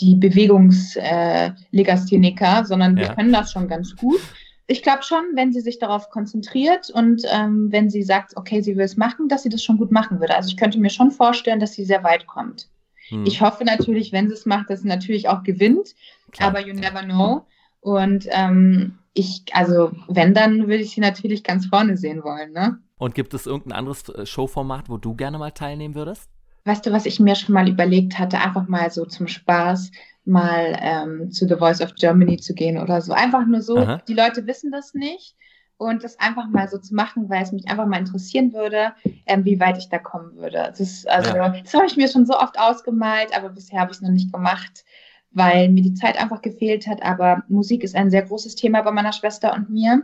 die 0.00 0.16
Bewegungslegastheniker, 0.16 2.60
äh, 2.60 2.64
sondern 2.64 2.96
ja. 2.96 3.04
wir 3.04 3.10
können 3.14 3.32
das 3.32 3.52
schon 3.52 3.68
ganz 3.68 3.94
gut 3.94 4.20
ich 4.66 4.82
glaube 4.82 5.02
schon, 5.02 5.22
wenn 5.34 5.52
sie 5.52 5.60
sich 5.60 5.78
darauf 5.78 6.10
konzentriert 6.10 6.90
und 6.90 7.22
ähm, 7.30 7.70
wenn 7.70 7.88
sie 7.88 8.02
sagt, 8.02 8.36
okay, 8.36 8.60
sie 8.62 8.76
will 8.76 8.84
es 8.84 8.96
machen, 8.96 9.28
dass 9.28 9.44
sie 9.44 9.48
das 9.48 9.62
schon 9.62 9.76
gut 9.76 9.92
machen 9.92 10.18
würde. 10.20 10.34
Also 10.34 10.48
ich 10.48 10.56
könnte 10.56 10.78
mir 10.80 10.90
schon 10.90 11.10
vorstellen, 11.10 11.60
dass 11.60 11.74
sie 11.74 11.84
sehr 11.84 12.02
weit 12.02 12.26
kommt. 12.26 12.68
Hm. 13.08 13.24
Ich 13.26 13.40
hoffe 13.40 13.64
natürlich, 13.64 14.12
wenn 14.12 14.28
sie 14.28 14.34
es 14.34 14.46
macht, 14.46 14.70
dass 14.70 14.82
sie 14.82 14.88
natürlich 14.88 15.28
auch 15.28 15.44
gewinnt, 15.44 15.94
Klar. 16.32 16.48
aber 16.48 16.60
you 16.60 16.74
never 16.74 17.02
know. 17.02 17.46
Und 17.80 18.26
ähm, 18.30 18.98
ich, 19.14 19.44
also 19.52 19.92
wenn, 20.08 20.34
dann 20.34 20.62
würde 20.62 20.82
ich 20.82 20.90
sie 20.90 21.00
natürlich 21.00 21.44
ganz 21.44 21.66
vorne 21.66 21.96
sehen 21.96 22.24
wollen. 22.24 22.52
Ne? 22.52 22.78
Und 22.98 23.14
gibt 23.14 23.34
es 23.34 23.46
irgendein 23.46 23.78
anderes 23.78 24.08
äh, 24.08 24.26
Showformat, 24.26 24.88
wo 24.88 24.96
du 24.96 25.14
gerne 25.14 25.38
mal 25.38 25.52
teilnehmen 25.52 25.94
würdest? 25.94 26.28
Weißt 26.66 26.84
du, 26.84 26.92
was 26.92 27.06
ich 27.06 27.20
mir 27.20 27.36
schon 27.36 27.54
mal 27.54 27.68
überlegt 27.68 28.18
hatte, 28.18 28.38
einfach 28.38 28.66
mal 28.66 28.90
so 28.90 29.04
zum 29.04 29.28
Spaß, 29.28 29.92
mal 30.24 30.76
ähm, 30.80 31.30
zu 31.30 31.46
The 31.46 31.54
Voice 31.54 31.80
of 31.80 31.94
Germany 31.94 32.38
zu 32.38 32.54
gehen 32.54 32.76
oder 32.76 33.00
so. 33.00 33.12
Einfach 33.12 33.46
nur 33.46 33.62
so, 33.62 33.78
Aha. 33.78 34.02
die 34.08 34.14
Leute 34.14 34.46
wissen 34.48 34.72
das 34.72 34.92
nicht 34.92 35.36
und 35.76 36.02
das 36.02 36.18
einfach 36.18 36.48
mal 36.48 36.68
so 36.68 36.78
zu 36.78 36.94
machen, 36.94 37.28
weil 37.28 37.44
es 37.44 37.52
mich 37.52 37.68
einfach 37.68 37.86
mal 37.86 38.00
interessieren 38.00 38.52
würde, 38.52 38.94
ähm, 39.26 39.44
wie 39.44 39.60
weit 39.60 39.78
ich 39.78 39.88
da 39.88 39.98
kommen 39.98 40.34
würde. 40.34 40.72
Das 40.76 41.06
also, 41.06 41.36
ja. 41.36 41.50
das 41.50 41.72
habe 41.72 41.86
ich 41.86 41.96
mir 41.96 42.08
schon 42.08 42.26
so 42.26 42.36
oft 42.36 42.58
ausgemalt, 42.58 43.36
aber 43.36 43.50
bisher 43.50 43.80
habe 43.80 43.92
ich 43.92 43.98
es 43.98 44.02
noch 44.02 44.10
nicht 44.10 44.32
gemacht, 44.32 44.84
weil 45.30 45.68
mir 45.68 45.82
die 45.82 45.94
Zeit 45.94 46.20
einfach 46.20 46.42
gefehlt 46.42 46.88
hat. 46.88 47.00
Aber 47.00 47.44
Musik 47.48 47.84
ist 47.84 47.94
ein 47.94 48.10
sehr 48.10 48.22
großes 48.22 48.56
Thema 48.56 48.82
bei 48.82 48.90
meiner 48.90 49.12
Schwester 49.12 49.54
und 49.54 49.70
mir. 49.70 50.02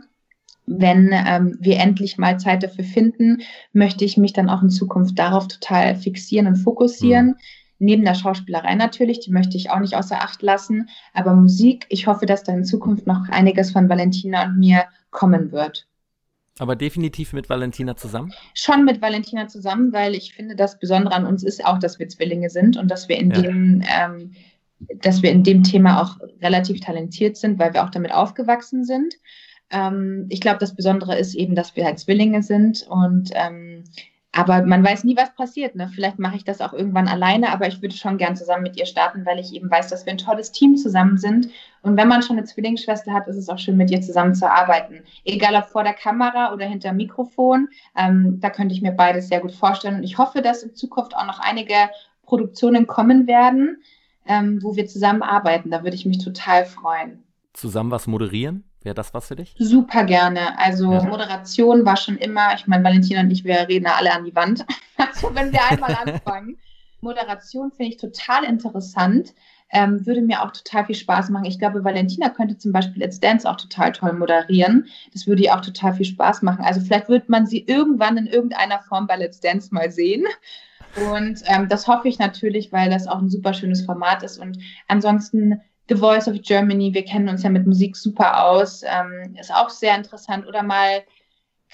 Wenn 0.65 1.11
ähm, 1.11 1.57
wir 1.59 1.79
endlich 1.79 2.17
mal 2.17 2.39
Zeit 2.39 2.63
dafür 2.63 2.85
finden, 2.85 3.41
möchte 3.73 4.05
ich 4.05 4.17
mich 4.17 4.33
dann 4.33 4.49
auch 4.49 4.61
in 4.61 4.69
Zukunft 4.69 5.19
darauf 5.19 5.47
total 5.47 5.95
fixieren 5.95 6.47
und 6.47 6.55
fokussieren. 6.55 7.27
Mhm. 7.27 7.35
Neben 7.79 8.05
der 8.05 8.15
Schauspielerei 8.15 8.75
natürlich, 8.75 9.19
die 9.19 9.31
möchte 9.31 9.57
ich 9.57 9.69
auch 9.69 9.79
nicht 9.79 9.95
außer 9.95 10.21
Acht 10.21 10.41
lassen. 10.41 10.89
Aber 11.13 11.33
Musik, 11.33 11.85
ich 11.89 12.07
hoffe, 12.07 12.25
dass 12.25 12.43
da 12.43 12.53
in 12.53 12.63
Zukunft 12.63 13.07
noch 13.07 13.27
einiges 13.29 13.71
von 13.71 13.89
Valentina 13.89 14.45
und 14.45 14.57
mir 14.57 14.85
kommen 15.11 15.51
wird. 15.51 15.85
Aber 16.59 16.75
definitiv 16.75 17.33
mit 17.33 17.49
Valentina 17.49 17.95
zusammen? 17.95 18.31
Schon 18.53 18.85
mit 18.85 19.01
Valentina 19.01 19.47
zusammen, 19.47 19.91
weil 19.91 20.13
ich 20.13 20.33
finde, 20.33 20.55
das 20.55 20.79
Besondere 20.79 21.15
an 21.15 21.25
uns 21.25 21.43
ist 21.43 21.65
auch, 21.65 21.79
dass 21.79 21.97
wir 21.97 22.07
Zwillinge 22.07 22.49
sind 22.49 22.77
und 22.77 22.89
dass 22.89 23.09
wir 23.09 23.17
in 23.17 23.31
ja. 23.31 23.41
dem, 23.41 23.83
ähm, 23.99 24.31
dass 25.01 25.23
wir 25.23 25.31
in 25.31 25.43
dem 25.43 25.63
Thema 25.63 26.01
auch 26.01 26.19
relativ 26.41 26.79
talentiert 26.79 27.37
sind, 27.37 27.57
weil 27.57 27.73
wir 27.73 27.83
auch 27.83 27.89
damit 27.89 28.13
aufgewachsen 28.13 28.85
sind. 28.85 29.15
Ähm, 29.69 30.27
ich 30.29 30.41
glaube, 30.41 30.59
das 30.59 30.75
Besondere 30.75 31.17
ist 31.17 31.35
eben, 31.35 31.55
dass 31.55 31.75
wir 31.75 31.85
halt 31.85 31.99
Zwillinge 31.99 32.43
sind 32.43 32.85
und 32.87 33.31
ähm, 33.33 33.83
aber 34.35 34.63
man 34.63 34.83
weiß 34.83 35.03
nie, 35.03 35.15
was 35.15 35.35
passiert. 35.35 35.75
Ne? 35.75 35.89
Vielleicht 35.93 36.17
mache 36.17 36.35
ich 36.35 36.43
das 36.43 36.59
auch 36.59 36.73
irgendwann 36.73 37.07
alleine, 37.07 37.51
aber 37.51 37.67
ich 37.67 37.83
würde 37.83 37.95
schon 37.95 38.17
gern 38.17 38.35
zusammen 38.35 38.63
mit 38.63 38.77
ihr 38.77 38.87
starten, 38.87 39.27
weil 39.27 39.37
ich 39.37 39.53
eben 39.53 39.69
weiß, 39.69 39.89
dass 39.89 40.07
wir 40.07 40.11
ein 40.11 40.17
tolles 40.17 40.51
Team 40.51 40.75
zusammen 40.75 41.19
sind. 41.19 41.49
Und 41.83 41.97
wenn 41.97 42.07
man 42.07 42.23
schon 42.23 42.37
eine 42.37 42.45
Zwillingsschwester 42.45 43.13
hat, 43.13 43.27
ist 43.27 43.37
es 43.37 43.47
auch 43.47 43.59
schön, 43.59 43.77
mit 43.77 43.91
ihr 43.91 44.01
zusammen 44.01 44.33
zu 44.33 44.49
arbeiten. 44.49 45.03
Egal 45.23 45.55
ob 45.55 45.65
vor 45.65 45.83
der 45.83 45.93
Kamera 45.93 46.51
oder 46.51 46.65
hinter 46.65 46.93
Mikrofon. 46.93 47.69
Ähm, 47.95 48.39
da 48.39 48.49
könnte 48.49 48.73
ich 48.73 48.81
mir 48.81 48.91
beides 48.91 49.27
sehr 49.27 49.39
gut 49.39 49.51
vorstellen. 49.51 49.97
Und 49.97 50.03
ich 50.03 50.17
hoffe, 50.17 50.41
dass 50.41 50.63
in 50.63 50.73
Zukunft 50.73 51.15
auch 51.15 51.27
noch 51.27 51.39
einige 51.39 51.75
Produktionen 52.23 52.87
kommen 52.87 53.27
werden, 53.27 53.83
ähm, 54.25 54.63
wo 54.63 54.75
wir 54.75 54.87
zusammen 54.87 55.21
arbeiten. 55.21 55.69
Da 55.69 55.83
würde 55.83 55.95
ich 55.95 56.07
mich 56.07 56.17
total 56.17 56.65
freuen. 56.65 57.21
Zusammen 57.53 57.91
was 57.91 58.07
moderieren? 58.07 58.63
Wäre 58.83 58.95
das 58.95 59.13
was 59.13 59.29
für 59.29 59.35
dich? 59.37 59.55
Super 59.57 60.03
gerne. 60.03 60.59
Also 60.59 60.91
ja. 60.91 61.03
Moderation 61.03 61.85
war 61.85 61.95
schon 61.95 62.17
immer, 62.17 62.53
ich 62.55 62.67
meine, 62.67 62.83
Valentina 62.83 63.21
und 63.21 63.31
ich, 63.31 63.45
wir 63.45 63.67
reden 63.67 63.87
alle 63.87 64.13
an 64.13 64.25
die 64.25 64.35
Wand. 64.35 64.65
Also 64.95 65.33
wenn 65.35 65.51
wir 65.51 65.59
einmal 65.69 65.95
anfangen. 65.95 66.57
Moderation 67.01 67.71
finde 67.71 67.91
ich 67.91 67.97
total 67.97 68.43
interessant. 68.45 69.33
Ähm, 69.69 70.05
würde 70.05 70.21
mir 70.21 70.43
auch 70.43 70.51
total 70.51 70.85
viel 70.85 70.95
Spaß 70.95 71.29
machen. 71.29 71.45
Ich 71.45 71.59
glaube, 71.59 71.83
Valentina 71.83 72.29
könnte 72.29 72.57
zum 72.57 72.71
Beispiel 72.71 73.01
Let's 73.01 73.19
Dance 73.19 73.49
auch 73.49 73.57
total 73.57 73.91
toll 73.91 74.13
moderieren. 74.13 74.87
Das 75.11 75.27
würde 75.27 75.43
ihr 75.43 75.55
auch 75.55 75.61
total 75.61 75.93
viel 75.93 76.05
Spaß 76.05 76.41
machen. 76.43 76.63
Also 76.63 76.79
vielleicht 76.79 77.09
wird 77.09 77.27
man 77.27 77.45
sie 77.45 77.65
irgendwann 77.65 78.17
in 78.17 78.27
irgendeiner 78.27 78.79
Form 78.81 79.07
bei 79.07 79.17
Let's 79.17 79.39
Dance 79.39 79.73
mal 79.73 79.91
sehen. 79.91 80.25
Und 81.11 81.41
ähm, 81.47 81.67
das 81.69 81.87
hoffe 81.87 82.07
ich 82.07 82.19
natürlich, 82.19 82.71
weil 82.71 82.89
das 82.89 83.07
auch 83.07 83.19
ein 83.19 83.29
super 83.29 83.53
schönes 83.53 83.83
Format 83.83 84.23
ist. 84.23 84.37
Und 84.37 84.59
ansonsten 84.87 85.59
The 85.89 85.95
Voice 85.95 86.27
of 86.27 86.41
Germany, 86.41 86.93
wir 86.93 87.03
kennen 87.03 87.27
uns 87.29 87.43
ja 87.43 87.49
mit 87.49 87.67
Musik 87.67 87.95
super 87.95 88.45
aus, 88.45 88.83
ähm, 88.83 89.35
ist 89.39 89.53
auch 89.53 89.69
sehr 89.69 89.95
interessant. 89.95 90.47
Oder 90.47 90.63
mal, 90.63 91.03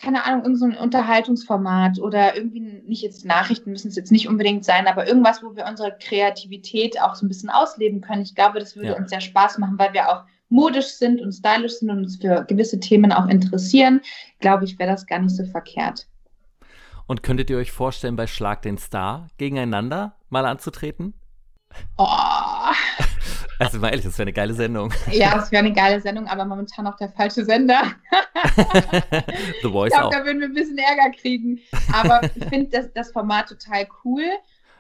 keine 0.01 0.25
Ahnung, 0.25 0.43
irgendein 0.43 0.73
so 0.73 0.81
Unterhaltungsformat 0.81 1.99
oder 1.99 2.35
irgendwie 2.35 2.59
nicht 2.59 3.03
jetzt 3.03 3.25
Nachrichten 3.25 3.71
müssen 3.71 3.89
es 3.89 3.95
jetzt 3.95 4.11
nicht 4.11 4.27
unbedingt 4.27 4.65
sein, 4.65 4.87
aber 4.87 5.07
irgendwas, 5.07 5.43
wo 5.43 5.55
wir 5.55 5.65
unsere 5.65 5.95
Kreativität 5.99 6.99
auch 6.99 7.15
so 7.15 7.25
ein 7.25 7.29
bisschen 7.29 7.49
ausleben 7.49 8.01
können. 8.01 8.23
Ich 8.23 8.33
glaube, 8.33 8.59
das 8.59 8.75
würde 8.75 8.89
ja. 8.89 8.97
uns 8.97 9.11
sehr 9.11 9.21
Spaß 9.21 9.59
machen, 9.59 9.77
weil 9.77 9.93
wir 9.93 10.09
auch 10.09 10.23
modisch 10.49 10.87
sind 10.87 11.21
und 11.21 11.31
stylisch 11.31 11.73
sind 11.73 11.91
und 11.91 11.99
uns 11.99 12.17
für 12.17 12.43
gewisse 12.45 12.79
Themen 12.79 13.11
auch 13.11 13.27
interessieren. 13.27 14.01
Glaube 14.39 14.65
ich, 14.65 14.79
wäre 14.79 14.89
das 14.89 15.05
gar 15.05 15.19
nicht 15.19 15.35
so 15.35 15.45
verkehrt. 15.45 16.07
Und 17.05 17.23
könntet 17.23 17.49
ihr 17.49 17.57
euch 17.57 17.71
vorstellen, 17.71 18.15
bei 18.15 18.27
Schlag 18.27 18.61
den 18.63 18.77
Star 18.77 19.27
gegeneinander 19.37 20.15
mal 20.29 20.45
anzutreten? 20.45 21.13
Oh. 21.97 22.05
Also 23.59 23.77
mal 23.77 23.89
ehrlich, 23.89 24.05
das 24.05 24.17
wäre 24.17 24.23
eine 24.23 24.33
geile 24.33 24.53
Sendung. 24.53 24.93
Ja, 25.11 25.35
das 25.35 25.51
wäre 25.51 25.63
eine 25.63 25.73
geile 25.73 25.99
Sendung, 25.99 26.27
aber 26.27 26.45
momentan 26.45 26.87
auch 26.87 26.95
der 26.95 27.09
falsche 27.09 27.43
Sender. 27.43 27.81
The 29.61 29.69
Voice 29.69 29.91
ich 29.91 29.99
glaube, 29.99 30.15
da 30.15 30.25
würden 30.25 30.39
wir 30.39 30.47
ein 30.47 30.53
bisschen 30.53 30.77
Ärger 30.77 31.11
kriegen. 31.11 31.59
Aber 31.93 32.21
ich 32.35 32.45
finde 32.45 32.69
das, 32.69 32.93
das 32.93 33.11
Format 33.11 33.49
total 33.49 33.87
cool. 34.05 34.23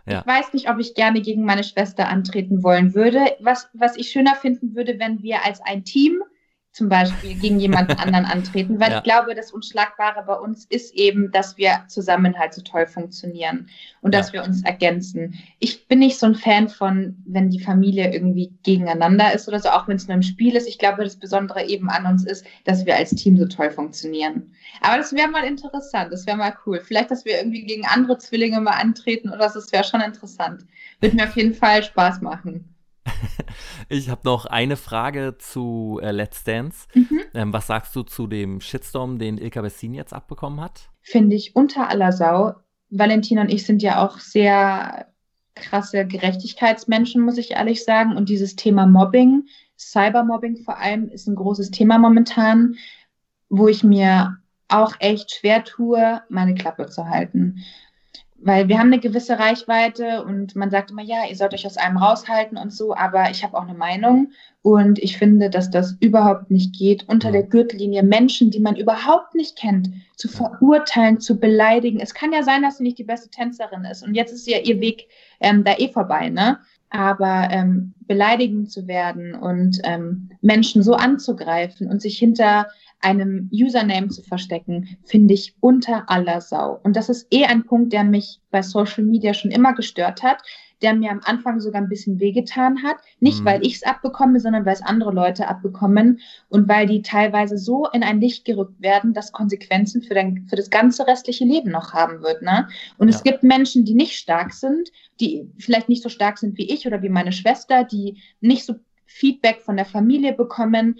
Ja. 0.05 0.21
Ich 0.21 0.27
weiß 0.27 0.53
nicht, 0.53 0.69
ob 0.69 0.79
ich 0.79 0.95
gerne 0.95 1.21
gegen 1.21 1.43
meine 1.43 1.63
Schwester 1.63 2.07
antreten 2.07 2.63
wollen 2.63 2.95
würde. 2.95 3.35
Was, 3.41 3.69
was 3.73 3.97
ich 3.97 4.09
schöner 4.09 4.35
finden 4.35 4.73
würde, 4.75 4.97
wenn 4.97 5.21
wir 5.21 5.45
als 5.45 5.59
ein 5.61 5.83
Team 5.83 6.23
zum 6.79 6.87
Beispiel 6.87 7.35
gegen 7.35 7.59
jemanden 7.59 7.91
anderen 7.99 8.25
antreten, 8.25 8.79
weil 8.79 8.91
ja. 8.91 8.97
ich 8.97 9.03
glaube, 9.03 9.35
das 9.35 9.51
Unschlagbare 9.51 10.23
bei 10.25 10.33
uns 10.33 10.65
ist 10.65 10.95
eben, 10.95 11.29
dass 11.31 11.57
wir 11.57 11.83
zusammen 11.89 12.39
halt 12.39 12.53
so 12.53 12.61
toll 12.61 12.87
funktionieren 12.87 13.67
und 14.01 14.15
dass 14.15 14.27
ja. 14.27 14.33
wir 14.35 14.43
uns 14.45 14.63
ergänzen. 14.63 15.37
Ich 15.59 15.87
bin 15.89 15.99
nicht 15.99 16.17
so 16.17 16.25
ein 16.25 16.35
Fan 16.35 16.69
von, 16.69 17.17
wenn 17.25 17.49
die 17.49 17.59
Familie 17.59 18.13
irgendwie 18.13 18.53
gegeneinander 18.63 19.33
ist 19.33 19.49
oder 19.49 19.59
so, 19.59 19.69
auch 19.69 19.89
wenn 19.89 19.97
es 19.97 20.07
nur 20.07 20.15
im 20.15 20.23
Spiel 20.23 20.55
ist. 20.55 20.69
Ich 20.69 20.79
glaube, 20.79 21.03
das 21.03 21.17
Besondere 21.17 21.65
eben 21.65 21.89
an 21.89 22.05
uns 22.05 22.25
ist, 22.25 22.45
dass 22.63 22.85
wir 22.85 22.95
als 22.95 23.13
Team 23.13 23.37
so 23.37 23.45
toll 23.45 23.71
funktionieren. 23.71 24.53
Aber 24.79 24.97
das 24.97 25.11
wäre 25.11 25.27
mal 25.27 25.43
interessant, 25.43 26.13
das 26.13 26.25
wäre 26.25 26.37
mal 26.37 26.55
cool. 26.65 26.79
Vielleicht, 26.81 27.11
dass 27.11 27.25
wir 27.25 27.37
irgendwie 27.39 27.65
gegen 27.65 27.85
andere 27.85 28.17
Zwillinge 28.19 28.61
mal 28.61 28.79
antreten 28.79 29.31
oder 29.31 29.49
so, 29.49 29.59
das 29.59 29.73
wäre 29.73 29.83
schon 29.83 29.99
interessant. 29.99 30.65
Würde 31.01 31.17
mir 31.17 31.25
auf 31.25 31.35
jeden 31.35 31.53
Fall 31.53 31.83
Spaß 31.83 32.21
machen. 32.21 32.73
Ich 33.89 34.09
habe 34.09 34.21
noch 34.23 34.45
eine 34.45 34.75
Frage 34.75 35.35
zu 35.39 35.99
äh, 36.03 36.11
Let's 36.11 36.43
Dance. 36.43 36.87
Mhm. 36.93 37.21
Ähm, 37.33 37.53
was 37.53 37.67
sagst 37.67 37.95
du 37.95 38.03
zu 38.03 38.27
dem 38.27 38.61
Shitstorm, 38.61 39.17
den 39.17 39.37
Ilka 39.37 39.61
Bessin 39.61 39.93
jetzt 39.93 40.13
abbekommen 40.13 40.61
hat? 40.61 40.89
Finde 41.01 41.35
ich 41.35 41.55
unter 41.55 41.89
aller 41.89 42.11
Sau. 42.11 42.55
Valentina 42.91 43.41
und 43.41 43.51
ich 43.51 43.65
sind 43.65 43.81
ja 43.81 44.05
auch 44.05 44.19
sehr 44.19 45.07
krasse 45.55 46.05
Gerechtigkeitsmenschen, 46.05 47.21
muss 47.21 47.37
ich 47.37 47.51
ehrlich 47.51 47.83
sagen. 47.83 48.15
Und 48.15 48.29
dieses 48.29 48.55
Thema 48.55 48.85
Mobbing, 48.85 49.47
Cybermobbing 49.77 50.57
vor 50.57 50.77
allem, 50.77 51.09
ist 51.09 51.27
ein 51.27 51.35
großes 51.35 51.71
Thema 51.71 51.97
momentan, 51.97 52.75
wo 53.49 53.67
ich 53.67 53.83
mir 53.83 54.37
auch 54.67 54.93
echt 54.99 55.31
schwer 55.31 55.63
tue, 55.63 56.21
meine 56.29 56.53
Klappe 56.53 56.85
zu 56.87 57.07
halten 57.07 57.63
weil 58.41 58.67
wir 58.67 58.79
haben 58.79 58.87
eine 58.87 58.99
gewisse 58.99 59.37
Reichweite 59.37 60.23
und 60.23 60.55
man 60.55 60.71
sagt 60.71 60.91
immer, 60.91 61.01
ja, 61.01 61.27
ihr 61.29 61.35
sollt 61.35 61.53
euch 61.53 61.65
aus 61.65 61.77
einem 61.77 61.97
raushalten 61.97 62.57
und 62.57 62.73
so, 62.73 62.95
aber 62.95 63.29
ich 63.31 63.43
habe 63.43 63.57
auch 63.57 63.63
eine 63.67 63.77
Meinung 63.77 64.31
und 64.61 64.99
ich 64.99 65.17
finde, 65.17 65.49
dass 65.49 65.69
das 65.69 65.97
überhaupt 65.99 66.49
nicht 66.49 66.75
geht, 66.77 67.07
unter 67.07 67.31
der 67.31 67.43
Gürtellinie 67.43 68.03
Menschen, 68.03 68.49
die 68.51 68.59
man 68.59 68.75
überhaupt 68.75 69.35
nicht 69.35 69.57
kennt, 69.57 69.89
zu 70.15 70.27
verurteilen, 70.27 71.19
zu 71.19 71.39
beleidigen. 71.39 71.99
Es 71.99 72.13
kann 72.13 72.31
ja 72.31 72.43
sein, 72.43 72.61
dass 72.61 72.77
sie 72.77 72.83
nicht 72.83 72.97
die 72.97 73.03
beste 73.03 73.29
Tänzerin 73.29 73.85
ist 73.85 74.03
und 74.03 74.15
jetzt 74.15 74.31
ist 74.31 74.47
ja 74.47 74.59
ihr 74.59 74.79
Weg 74.79 75.07
ähm, 75.41 75.63
da 75.63 75.75
eh 75.77 75.89
vorbei, 75.89 76.29
ne? 76.29 76.59
Aber 76.91 77.49
ähm, 77.51 77.93
beleidigen 78.07 78.65
zu 78.65 78.87
werden 78.87 79.35
und 79.35 79.79
ähm, 79.83 80.31
Menschen 80.41 80.81
so 80.81 80.95
anzugreifen 80.95 81.87
und 81.87 82.01
sich 82.01 82.17
hinter 82.17 82.67
einem 83.01 83.49
Username 83.53 84.09
zu 84.09 84.21
verstecken, 84.23 84.97
finde 85.03 85.33
ich 85.33 85.55
unter 85.59 86.09
aller 86.09 86.41
Sau. 86.41 86.79
Und 86.83 86.95
das 86.95 87.09
ist 87.09 87.27
eh 87.31 87.45
ein 87.45 87.65
Punkt, 87.65 87.93
der 87.93 88.03
mich 88.03 88.39
bei 88.51 88.61
Social 88.61 89.03
Media 89.03 89.33
schon 89.33 89.51
immer 89.51 89.73
gestört 89.73 90.21
hat, 90.21 90.41
der 90.81 90.93
mir 90.93 91.11
am 91.11 91.21
Anfang 91.23 91.59
sogar 91.59 91.81
ein 91.81 91.89
bisschen 91.89 92.19
wehgetan 92.19 92.83
hat. 92.83 92.97
Nicht, 93.19 93.41
mhm. 93.41 93.45
weil 93.45 93.65
ich 93.65 93.75
es 93.75 93.83
abbekomme, 93.83 94.39
sondern 94.39 94.65
weil 94.65 94.73
es 94.73 94.81
andere 94.81 95.11
Leute 95.11 95.47
abbekommen 95.47 96.19
und 96.49 96.67
weil 96.67 96.87
die 96.87 97.01
teilweise 97.01 97.57
so 97.57 97.87
in 97.91 98.03
ein 98.03 98.21
Licht 98.21 98.45
gerückt 98.45 98.81
werden, 98.81 99.13
dass 99.13 99.31
Konsequenzen 99.31 100.01
für, 100.01 100.13
dein, 100.13 100.45
für 100.49 100.55
das 100.55 100.69
ganze 100.69 101.07
restliche 101.07 101.45
Leben 101.45 101.71
noch 101.71 101.93
haben 101.93 102.21
wird. 102.21 102.41
Ne? 102.41 102.67
Und 102.97 103.09
ja. 103.09 103.15
es 103.15 103.23
gibt 103.23 103.43
Menschen, 103.43 103.85
die 103.85 103.93
nicht 103.93 104.17
stark 104.17 104.53
sind, 104.53 104.89
die 105.19 105.49
vielleicht 105.57 105.89
nicht 105.89 106.03
so 106.03 106.09
stark 106.09 106.37
sind 106.37 106.57
wie 106.57 106.69
ich 106.69 106.87
oder 106.87 107.01
wie 107.01 107.09
meine 107.09 107.31
Schwester, 107.31 107.83
die 107.83 108.17
nicht 108.41 108.65
so 108.65 108.75
Feedback 109.05 109.61
von 109.61 109.75
der 109.75 109.85
Familie 109.85 110.33
bekommen, 110.33 110.97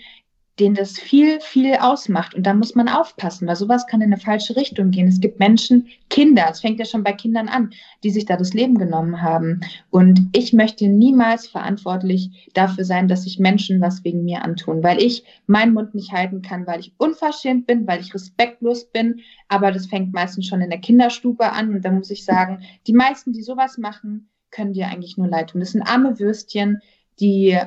denen 0.59 0.75
das 0.75 0.99
viel, 0.99 1.39
viel 1.39 1.75
ausmacht. 1.75 2.35
Und 2.35 2.45
da 2.45 2.53
muss 2.53 2.75
man 2.75 2.89
aufpassen, 2.89 3.47
weil 3.47 3.55
sowas 3.55 3.87
kann 3.87 4.01
in 4.01 4.11
eine 4.11 4.21
falsche 4.21 4.55
Richtung 4.55 4.91
gehen. 4.91 5.07
Es 5.07 5.19
gibt 5.19 5.39
Menschen, 5.39 5.87
Kinder, 6.09 6.47
es 6.49 6.61
fängt 6.61 6.79
ja 6.79 6.85
schon 6.85 7.03
bei 7.03 7.13
Kindern 7.13 7.47
an, 7.47 7.71
die 8.03 8.09
sich 8.09 8.25
da 8.25 8.35
das 8.35 8.53
Leben 8.53 8.77
genommen 8.77 9.21
haben. 9.21 9.61
Und 9.89 10.29
ich 10.33 10.53
möchte 10.53 10.87
niemals 10.87 11.47
verantwortlich 11.47 12.49
dafür 12.53 12.83
sein, 12.83 13.07
dass 13.07 13.23
sich 13.23 13.39
Menschen 13.39 13.81
was 13.81 14.03
wegen 14.03 14.23
mir 14.23 14.43
antun, 14.43 14.83
weil 14.83 15.01
ich 15.01 15.23
meinen 15.47 15.73
Mund 15.73 15.95
nicht 15.95 16.11
halten 16.11 16.41
kann, 16.41 16.67
weil 16.67 16.79
ich 16.81 16.93
unverschämt 16.97 17.65
bin, 17.67 17.87
weil 17.87 18.01
ich 18.01 18.13
respektlos 18.13 18.85
bin. 18.85 19.21
Aber 19.47 19.71
das 19.71 19.87
fängt 19.87 20.13
meistens 20.13 20.47
schon 20.47 20.61
in 20.61 20.69
der 20.69 20.79
Kinderstube 20.79 21.51
an. 21.51 21.73
Und 21.73 21.85
da 21.85 21.91
muss 21.91 22.11
ich 22.11 22.25
sagen, 22.25 22.63
die 22.87 22.93
meisten, 22.93 23.33
die 23.33 23.43
sowas 23.43 23.77
machen, 23.77 24.29
können 24.51 24.73
dir 24.73 24.87
eigentlich 24.87 25.17
nur 25.17 25.27
leid 25.27 25.51
tun. 25.51 25.61
Das 25.61 25.71
sind 25.71 25.83
arme 25.83 26.19
Würstchen, 26.19 26.81
die 27.19 27.57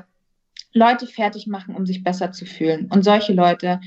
Leute 0.72 1.06
fertig 1.06 1.46
machen, 1.46 1.74
um 1.74 1.86
sich 1.86 2.02
besser 2.02 2.32
zu 2.32 2.46
fühlen. 2.46 2.88
Und 2.90 3.04
solche 3.04 3.32
Leute 3.32 3.80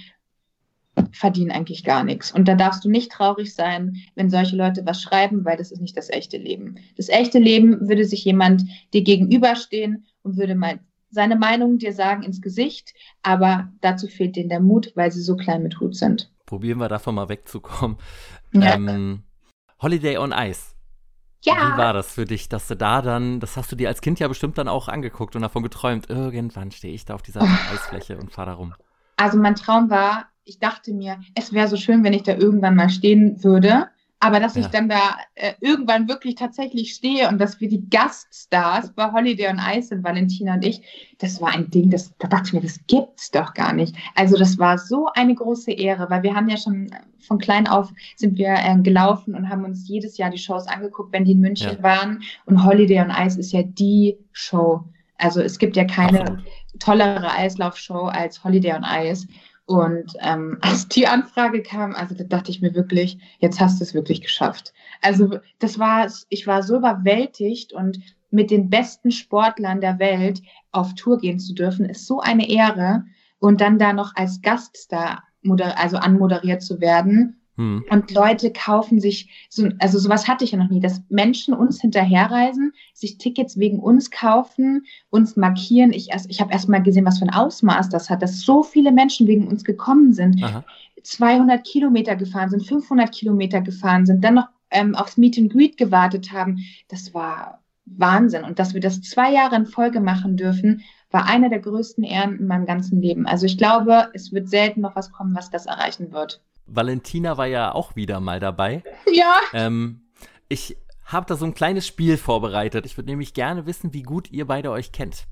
verdienen 1.12 1.52
eigentlich 1.52 1.84
gar 1.84 2.04
nichts. 2.04 2.32
Und 2.32 2.48
da 2.48 2.56
darfst 2.56 2.86
du 2.86 2.90
nicht 2.90 3.12
traurig 3.12 3.54
sein, 3.54 3.98
wenn 4.16 4.30
solche 4.30 4.56
Leute 4.56 4.86
was 4.86 5.02
schreiben, 5.02 5.44
weil 5.46 5.58
das 5.58 5.72
ist 5.72 5.82
nicht 5.82 5.98
das 5.98 6.10
echte 6.10 6.38
Leben. 6.38 6.76
Das 6.96 7.10
echte 7.10 7.40
Leben 7.40 7.90
würde 7.90 8.06
sich 8.06 8.24
jemand 8.24 8.64
dir 8.94 9.04
gegenüberstehen 9.04 10.06
und 10.24 10.38
würde 10.38 10.56
mal 10.56 10.80
seine 11.10 11.36
Meinung 11.36 11.78
dir 11.78 11.94
sagen 11.94 12.24
ins 12.24 12.42
Gesicht, 12.42 12.94
aber 13.24 13.72
dazu 13.82 14.08
fehlt 14.08 14.36
denen 14.36 14.50
der 14.50 14.60
Mut, 14.60 14.92
weil 14.96 15.12
sie 15.12 15.22
so 15.22 15.36
klein 15.36 15.64
mit 15.64 15.80
Hut 15.80 15.96
sind. 15.96 16.32
Probieren 16.46 16.80
wir 16.80 16.90
davon 16.90 17.16
mal 17.16 17.30
wegzukommen. 17.30 17.98
Ja. 18.54 18.76
Ähm, 18.76 19.24
Holiday 19.82 20.18
on 20.18 20.32
Ice 20.32 20.75
ja. 21.46 21.74
Wie 21.74 21.78
war 21.78 21.94
das 21.94 22.12
für 22.12 22.26
dich, 22.26 22.50
dass 22.50 22.68
du 22.68 22.76
da 22.76 23.02
dann, 23.02 23.40
das 23.40 23.58
hast 23.58 23.72
du 23.72 23.76
dir 23.76 23.88
als 23.88 24.02
Kind 24.02 24.20
ja 24.20 24.28
bestimmt 24.28 24.58
dann 24.58 24.68
auch 24.68 24.88
angeguckt 24.88 25.36
und 25.36 25.42
davon 25.42 25.64
geträumt, 25.64 26.10
irgendwann 26.10 26.72
stehe 26.72 26.94
ich 26.94 27.06
da 27.06 27.16
auf 27.16 27.22
dieser 27.22 27.42
oh. 27.42 27.74
Eisfläche 27.74 28.18
und 28.18 28.32
fahre 28.32 28.52
da 28.52 28.54
rum. 28.56 28.74
Also 29.18 29.38
mein 29.38 29.56
Traum 29.56 29.90
war, 29.90 30.26
ich 30.44 30.60
dachte 30.60 30.94
mir, 30.94 31.20
es 31.36 31.54
wäre 31.54 31.68
so 31.68 31.78
schön, 31.78 32.04
wenn 32.04 32.14
ich 32.14 32.24
da 32.24 32.34
irgendwann 32.34 32.76
mal 32.76 32.90
stehen 32.90 33.44
würde. 33.44 33.88
Aber 34.20 34.40
dass 34.40 34.56
ja. 34.56 34.62
ich 34.62 34.68
dann 34.68 34.90
da 34.90 35.18
äh, 35.36 35.54
irgendwann 35.60 36.08
wirklich 36.08 36.36
tatsächlich 36.36 36.94
stehe 36.94 37.28
und 37.30 37.38
dass 37.38 37.60
wir 37.60 37.68
die 37.68 37.90
Gaststars 37.90 38.94
bei 38.94 39.12
Holiday 39.12 39.50
on 39.50 39.60
Ice 39.60 39.90
sind, 39.90 40.04
Valentina 40.04 40.56
und 40.56 40.66
ich, 40.66 40.82
das 41.20 41.42
war 41.42 41.54
ein 41.54 41.70
Ding, 41.70 41.90
das, 41.90 42.14
da 42.18 42.28
dachte 42.28 42.48
ich 42.48 42.54
mir, 42.54 42.62
das 42.62 42.80
gibt's 42.88 43.30
doch 43.32 43.54
gar 43.54 43.74
nicht. 43.74 43.96
Also 44.16 44.38
das 44.38 44.58
war 44.58 44.78
so 44.78 45.10
eine 45.14 45.36
große 45.36 45.72
Ehre, 45.72 46.10
weil 46.10 46.24
wir 46.24 46.34
haben 46.34 46.50
ja 46.50 46.58
schon 46.58 46.90
von 47.20 47.40
klein 47.40 47.68
auf 47.68 47.92
sind 48.16 48.38
wir 48.38 48.56
äh, 48.56 48.78
gelaufen 48.82 49.36
und 49.36 49.50
haben 49.50 49.66
uns 49.66 49.88
jedes 49.88 50.18
Jahr 50.18 50.30
die 50.30 50.38
Shows 50.38 50.68
angeguckt, 50.68 51.12
wenn 51.12 51.26
die 51.26 51.34
in 51.34 51.42
München 51.42 51.78
ja. 51.78 51.84
waren. 51.84 52.22
Und 52.46 52.64
Holiday 52.64 53.02
on 53.02 53.12
Ice 53.12 53.40
ist 53.40 53.52
ja 53.52 53.64
die 53.64 54.18
Show. 54.32 54.84
Also 55.18 55.42
es 55.42 55.60
gibt 55.60 55.76
ja 55.76 55.86
keine 55.86 56.22
Absolut. 56.22 56.44
tollere 56.80 57.32
Eislaufshow 57.32 58.06
als 58.06 58.44
Holiday 58.44 58.74
on 58.74 58.86
Ice. 58.86 59.28
Und 59.66 60.14
ähm, 60.22 60.58
als 60.62 60.88
die 60.88 61.08
Anfrage 61.08 61.62
kam, 61.62 61.96
also 61.96 62.16
da 62.16 62.24
dachte 62.24 62.52
ich 62.52 62.62
mir 62.62 62.76
wirklich, 62.76 63.18
jetzt 63.40 63.60
hast 63.60 63.80
du 63.80 63.84
es 63.84 63.94
wirklich 63.94 64.22
geschafft. 64.22 64.74
Also 65.02 65.40
das 65.60 65.80
war, 65.80 66.08
ich 66.30 66.48
war 66.48 66.64
so 66.64 66.78
überwältigt 66.78 67.74
und 67.74 68.00
mit 68.32 68.52
den 68.52 68.70
besten 68.70 69.12
Sportlern 69.12 69.82
der 69.82 70.00
Welt 70.00 70.42
auf 70.72 70.94
Tour 70.96 71.20
gehen 71.20 71.40
zu 71.40 71.54
dürfen, 71.54 71.86
ist 71.86 72.06
so 72.06 72.20
eine 72.20 72.50
Ehre. 72.50 73.06
Und 73.40 73.62
dann 73.62 73.80
da 73.80 73.94
noch 73.94 74.16
als 74.16 74.42
Gaststar, 74.42 75.24
also 75.76 75.98
anmoderiert 75.98 76.62
zu 76.62 76.82
werden 76.82 77.45
hm. 77.58 77.86
Und 77.90 78.12
Leute 78.12 78.52
kaufen 78.52 79.00
sich, 79.00 79.30
so, 79.50 79.70
also 79.80 79.98
sowas 79.98 80.28
hatte 80.28 80.44
ich 80.44 80.52
ja 80.52 80.58
noch 80.58 80.70
nie, 80.70 80.82
dass 80.82 81.02
Menschen 81.10 81.54
uns 81.54 81.80
hinterherreisen, 81.80 82.74
sich 82.94 83.18
Tickets 83.18 83.58
wegen 83.58 83.80
uns 83.80 84.12
kaufen, 84.12 84.86
uns 85.10 85.38
markieren. 85.38 85.94
Ich, 85.94 86.12
erst, 86.12 86.30
ich 86.30 86.42
habe 86.42 86.52
erst 86.52 86.68
mal 86.68 86.84
gesehen, 86.84 87.06
was 87.06 87.20
für 87.20 87.26
ein 87.26 87.34
Ausmaß 87.34 87.90
das 87.90 88.10
hat, 88.10 88.22
dass 88.22 88.42
so 88.42 88.62
viele 88.62 88.92
Menschen 88.92 89.28
wegen 89.28 89.48
uns 89.48 89.64
gekommen 89.64 90.12
sind, 90.14 90.44
Aha. 90.44 90.66
200 91.02 91.66
Kilometer 91.66 92.16
gefahren 92.16 92.50
sind, 92.50 92.66
500 92.66 93.12
Kilometer 93.12 93.62
gefahren 93.62 94.06
sind, 94.06 94.24
dann 94.24 94.36
noch 94.36 94.48
ähm, 94.72 94.96
aufs 94.96 95.18
Meet 95.18 95.38
and 95.38 95.54
Greet 95.54 95.78
gewartet 95.78 96.32
haben. 96.34 96.58
Das 96.90 97.14
war 97.14 97.62
Wahnsinn. 97.86 98.44
Und 98.44 98.60
dass 98.60 98.74
wir 98.74 98.82
das 98.82 99.02
zwei 99.02 99.32
Jahre 99.32 99.56
in 99.56 99.66
Folge 99.66 100.02
machen 100.02 100.36
dürfen, 100.36 100.82
war 101.12 101.30
eine 101.30 101.50
der 101.50 101.60
größten 101.60 102.04
Ehren 102.04 102.40
in 102.40 102.48
meinem 102.48 102.66
ganzen 102.66 103.02
Leben. 103.02 103.28
Also 103.28 103.46
ich 103.46 103.58
glaube, 103.58 104.10
es 104.14 104.34
wird 104.34 104.50
selten 104.50 104.82
noch 104.82 104.96
was 104.96 105.12
kommen, 105.12 105.36
was 105.36 105.52
das 105.52 105.68
erreichen 105.68 106.12
wird. 106.12 106.42
Valentina 106.68 107.38
war 107.38 107.48
ja 107.48 107.74
auch 107.74 107.96
wieder 107.96 108.20
mal 108.20 108.40
dabei. 108.40 108.84
Ja. 109.12 109.40
Ähm, 109.54 110.02
ich 110.50 110.78
habe 111.06 111.26
da 111.28 111.36
so 111.36 111.46
ein 111.46 111.54
kleines 111.54 111.86
Spiel 111.86 112.18
vorbereitet. 112.18 112.86
Ich 112.86 112.98
würde 112.98 113.10
nämlich 113.10 113.34
gerne 113.34 113.66
wissen, 113.66 113.94
wie 113.94 114.04
gut 114.04 114.32
ihr 114.32 114.48
beide 114.48 114.72
euch 114.72 114.92
kennt. 114.92 115.28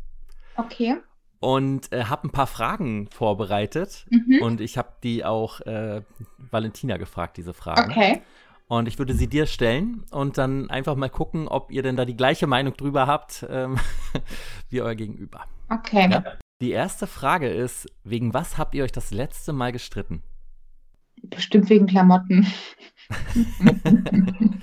Okay. 0.56 0.98
Und 1.40 1.92
äh, 1.92 2.06
habe 2.06 2.28
ein 2.28 2.32
paar 2.32 2.48
Fragen 2.48 3.08
vorbereitet. 3.08 4.06
Mhm. 4.10 4.42
Und 4.42 4.62
ich 4.62 4.78
habe 4.78 4.94
die 5.04 5.26
auch 5.26 5.60
äh, 5.62 6.02
Valentina 6.38 6.98
gefragt, 6.98 7.38
diese 7.38 7.54
Fragen. 7.54 7.92
Okay. 7.92 8.22
Und 8.68 8.88
ich 8.88 8.98
würde 8.98 9.14
sie 9.14 9.28
dir 9.28 9.46
stellen 9.46 10.06
und 10.12 10.38
dann 10.38 10.70
einfach 10.70 10.96
mal 10.96 11.10
gucken, 11.10 11.48
ob 11.48 11.70
ihr 11.72 11.84
denn 11.84 11.96
da 11.96 12.06
die 12.06 12.16
gleiche 12.16 12.48
Meinung 12.48 12.76
drüber 12.78 13.08
habt 13.08 13.46
ähm, 13.50 13.78
wie 14.70 14.82
euer 14.82 14.96
Gegenüber. 14.96 15.42
Okay. 15.70 16.10
Ja? 16.10 16.24
Die 16.62 16.72
erste 16.72 17.08
Frage 17.08 17.50
ist, 17.50 17.88
wegen 18.04 18.34
was 18.34 18.58
habt 18.58 18.74
ihr 18.74 18.84
euch 18.84 18.92
das 18.92 19.12
letzte 19.12 19.52
Mal 19.54 19.72
gestritten? 19.72 20.24
Bestimmt 21.24 21.70
wegen 21.70 21.88
Klamotten. 21.88 22.48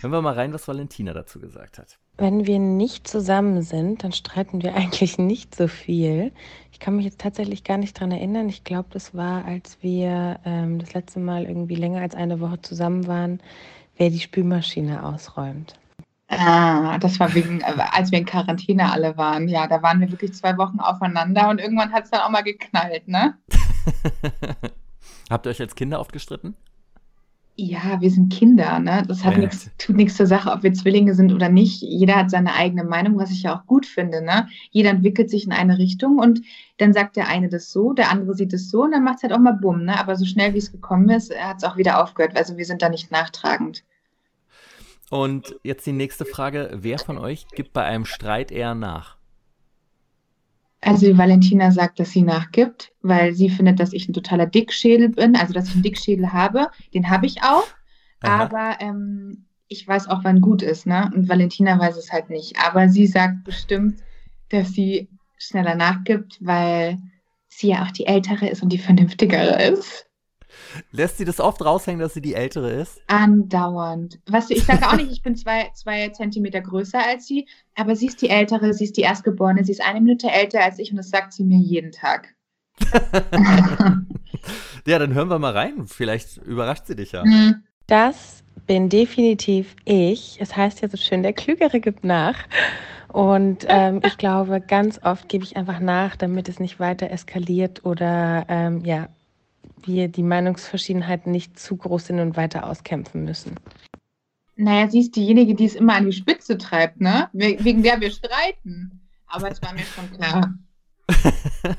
Hören 0.00 0.12
wir 0.12 0.22
mal 0.22 0.34
rein, 0.34 0.52
was 0.52 0.66
Valentina 0.66 1.12
dazu 1.12 1.40
gesagt 1.40 1.78
hat. 1.78 1.98
Wenn 2.16 2.46
wir 2.46 2.58
nicht 2.58 3.06
zusammen 3.06 3.62
sind, 3.62 4.04
dann 4.04 4.12
streiten 4.12 4.62
wir 4.62 4.74
eigentlich 4.74 5.18
nicht 5.18 5.54
so 5.54 5.68
viel. 5.68 6.32
Ich 6.72 6.80
kann 6.80 6.96
mich 6.96 7.04
jetzt 7.04 7.20
tatsächlich 7.20 7.64
gar 7.64 7.78
nicht 7.78 7.96
daran 7.96 8.12
erinnern. 8.12 8.48
Ich 8.48 8.64
glaube, 8.64 8.88
das 8.92 9.14
war, 9.14 9.44
als 9.44 9.78
wir 9.82 10.40
ähm, 10.44 10.78
das 10.78 10.94
letzte 10.94 11.20
Mal 11.20 11.44
irgendwie 11.44 11.74
länger 11.74 12.00
als 12.00 12.14
eine 12.14 12.40
Woche 12.40 12.60
zusammen 12.62 13.06
waren, 13.06 13.40
wer 13.96 14.10
die 14.10 14.20
Spülmaschine 14.20 15.04
ausräumt. 15.04 15.78
Ah, 16.28 16.98
das 16.98 17.18
war 17.18 17.34
wegen, 17.34 17.60
äh, 17.60 17.74
als 17.90 18.12
wir 18.12 18.18
in 18.18 18.24
Quarantäne 18.24 18.92
alle 18.92 19.16
waren. 19.16 19.48
Ja, 19.48 19.66
da 19.66 19.82
waren 19.82 20.00
wir 20.00 20.10
wirklich 20.10 20.32
zwei 20.32 20.56
Wochen 20.56 20.78
aufeinander 20.78 21.48
und 21.48 21.58
irgendwann 21.58 21.92
hat 21.92 22.04
es 22.04 22.10
dann 22.10 22.20
auch 22.20 22.30
mal 22.30 22.42
geknallt, 22.42 23.08
ne? 23.08 23.36
Habt 25.30 25.46
ihr 25.46 25.50
euch 25.50 25.60
als 25.60 25.76
Kinder 25.76 26.00
oft 26.00 26.12
gestritten? 26.12 26.56
Ja, 27.56 28.00
wir 28.00 28.10
sind 28.10 28.32
Kinder, 28.32 28.78
ne? 28.78 29.02
Das 29.06 29.22
hat 29.22 29.34
ja. 29.34 29.40
nichts, 29.40 29.70
tut 29.76 29.94
nichts 29.94 30.16
zur 30.16 30.26
Sache, 30.26 30.50
ob 30.50 30.62
wir 30.62 30.72
Zwillinge 30.72 31.14
sind 31.14 31.32
oder 31.32 31.50
nicht. 31.50 31.82
Jeder 31.82 32.16
hat 32.16 32.30
seine 32.30 32.54
eigene 32.54 32.84
Meinung, 32.84 33.18
was 33.18 33.30
ich 33.30 33.42
ja 33.42 33.54
auch 33.54 33.66
gut 33.66 33.84
finde, 33.84 34.22
ne? 34.22 34.48
Jeder 34.70 34.90
entwickelt 34.90 35.28
sich 35.28 35.44
in 35.44 35.52
eine 35.52 35.76
Richtung 35.76 36.18
und 36.18 36.40
dann 36.78 36.94
sagt 36.94 37.16
der 37.16 37.28
eine 37.28 37.50
das 37.50 37.70
so, 37.70 37.92
der 37.92 38.10
andere 38.10 38.34
sieht 38.34 38.54
es 38.54 38.70
so 38.70 38.84
und 38.84 38.92
dann 38.92 39.04
macht 39.04 39.18
es 39.18 39.24
halt 39.24 39.34
auch 39.34 39.38
mal 39.38 39.52
bumm, 39.52 39.84
ne? 39.84 40.00
Aber 40.00 40.16
so 40.16 40.24
schnell 40.24 40.54
wie 40.54 40.58
es 40.58 40.72
gekommen 40.72 41.10
ist, 41.10 41.38
hat 41.38 41.58
es 41.58 41.64
auch 41.64 41.76
wieder 41.76 42.02
aufgehört. 42.02 42.34
Also 42.36 42.56
wir 42.56 42.64
sind 42.64 42.80
da 42.80 42.88
nicht 42.88 43.10
nachtragend. 43.10 43.84
Und 45.10 45.54
jetzt 45.62 45.86
die 45.86 45.92
nächste 45.92 46.24
Frage: 46.24 46.70
Wer 46.72 46.98
von 46.98 47.18
euch 47.18 47.46
gibt 47.48 47.74
bei 47.74 47.84
einem 47.84 48.06
Streit 48.06 48.50
eher 48.50 48.74
nach? 48.74 49.19
Also 50.82 51.06
die 51.06 51.18
Valentina 51.18 51.70
sagt, 51.72 52.00
dass 52.00 52.10
sie 52.10 52.22
nachgibt, 52.22 52.92
weil 53.02 53.34
sie 53.34 53.50
findet, 53.50 53.80
dass 53.80 53.92
ich 53.92 54.08
ein 54.08 54.14
totaler 54.14 54.46
Dickschädel 54.46 55.10
bin, 55.10 55.36
also 55.36 55.52
dass 55.52 55.68
ich 55.68 55.74
einen 55.74 55.82
Dickschädel 55.82 56.32
habe. 56.32 56.68
Den 56.94 57.10
habe 57.10 57.26
ich 57.26 57.42
auch. 57.42 57.66
Aha. 58.22 58.44
Aber 58.44 58.76
ähm, 58.80 59.46
ich 59.68 59.86
weiß 59.86 60.08
auch, 60.08 60.24
wann 60.24 60.40
gut 60.40 60.62
ist, 60.62 60.86
ne? 60.86 61.10
Und 61.14 61.28
Valentina 61.28 61.78
weiß 61.78 61.96
es 61.96 62.12
halt 62.12 62.30
nicht. 62.30 62.56
Aber 62.64 62.88
sie 62.88 63.06
sagt 63.06 63.44
bestimmt, 63.44 64.00
dass 64.48 64.72
sie 64.72 65.08
schneller 65.38 65.74
nachgibt, 65.74 66.38
weil 66.40 66.98
sie 67.48 67.68
ja 67.68 67.84
auch 67.84 67.90
die 67.90 68.06
ältere 68.06 68.48
ist 68.48 68.62
und 68.62 68.70
die 68.70 68.78
vernünftigere 68.78 69.62
ist. 69.62 70.09
Lässt 70.92 71.18
sie 71.18 71.24
das 71.24 71.40
oft 71.40 71.64
raushängen, 71.64 72.00
dass 72.00 72.14
sie 72.14 72.20
die 72.20 72.34
Ältere 72.34 72.70
ist? 72.70 73.00
Andauernd. 73.06 74.18
Weißt 74.26 74.50
du, 74.50 74.54
ich 74.54 74.64
sage 74.64 74.86
auch 74.86 74.96
nicht, 74.96 75.10
ich 75.10 75.22
bin 75.22 75.36
zwei, 75.36 75.70
zwei 75.74 76.08
Zentimeter 76.10 76.60
größer 76.60 77.04
als 77.04 77.26
sie, 77.26 77.46
aber 77.76 77.96
sie 77.96 78.06
ist 78.06 78.22
die 78.22 78.30
Ältere, 78.30 78.72
sie 78.74 78.84
ist 78.84 78.96
die 78.96 79.02
Erstgeborene, 79.02 79.64
sie 79.64 79.72
ist 79.72 79.82
eine 79.82 80.00
Minute 80.00 80.30
älter 80.30 80.62
als 80.62 80.78
ich 80.78 80.90
und 80.90 80.96
das 80.96 81.10
sagt 81.10 81.32
sie 81.32 81.44
mir 81.44 81.58
jeden 81.58 81.92
Tag. 81.92 82.34
ja, 84.86 84.98
dann 84.98 85.14
hören 85.14 85.28
wir 85.28 85.38
mal 85.38 85.52
rein. 85.52 85.86
Vielleicht 85.86 86.38
überrascht 86.38 86.86
sie 86.86 86.96
dich 86.96 87.12
ja. 87.12 87.24
Mhm. 87.24 87.62
Das 87.86 88.42
bin 88.66 88.88
definitiv 88.88 89.74
ich. 89.84 90.38
Es 90.40 90.56
heißt 90.56 90.80
ja 90.80 90.88
so 90.88 90.96
schön, 90.96 91.22
der 91.22 91.32
Klügere 91.32 91.80
gibt 91.80 92.04
nach. 92.04 92.36
Und 93.08 93.66
ähm, 93.68 94.00
ich 94.04 94.16
glaube, 94.18 94.60
ganz 94.60 95.00
oft 95.02 95.28
gebe 95.28 95.44
ich 95.44 95.56
einfach 95.56 95.80
nach, 95.80 96.16
damit 96.16 96.48
es 96.48 96.60
nicht 96.60 96.78
weiter 96.78 97.10
eskaliert 97.10 97.84
oder 97.84 98.46
ähm, 98.48 98.84
ja, 98.84 99.08
wir 99.86 100.08
die 100.08 100.22
Meinungsverschiedenheiten 100.22 101.32
nicht 101.32 101.58
zu 101.58 101.76
groß 101.76 102.06
sind 102.06 102.20
und 102.20 102.36
weiter 102.36 102.66
auskämpfen 102.66 103.24
müssen. 103.24 103.56
Naja, 104.56 104.88
sie 104.90 105.00
ist 105.00 105.16
diejenige, 105.16 105.54
die 105.54 105.64
es 105.64 105.74
immer 105.74 105.94
an 105.94 106.06
die 106.06 106.12
Spitze 106.12 106.58
treibt, 106.58 107.00
ne? 107.00 107.28
Wegen 107.32 107.82
der 107.82 108.00
wir 108.00 108.10
streiten. 108.10 109.00
Aber 109.26 109.50
es 109.50 109.62
war 109.62 109.72
mir 109.72 109.84
schon 109.84 110.10
klar. 110.12 110.54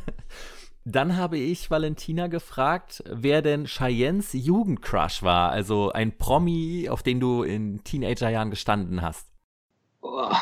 Dann 0.84 1.16
habe 1.16 1.38
ich 1.38 1.70
Valentina 1.70 2.26
gefragt, 2.26 3.04
wer 3.08 3.43
denn 3.43 3.66
Cheyennes 3.66 4.34
Jugendcrush 4.34 5.22
war, 5.22 5.52
also 5.52 5.91
ein 5.91 6.18
Promi, 6.18 6.89
auf 6.89 7.04
den 7.04 7.20
du 7.20 7.43
in 7.43 7.84
Teenagerjahren 7.84 8.49
gestanden 8.49 9.04
hast. 9.04 9.28
Oh. 10.02 10.34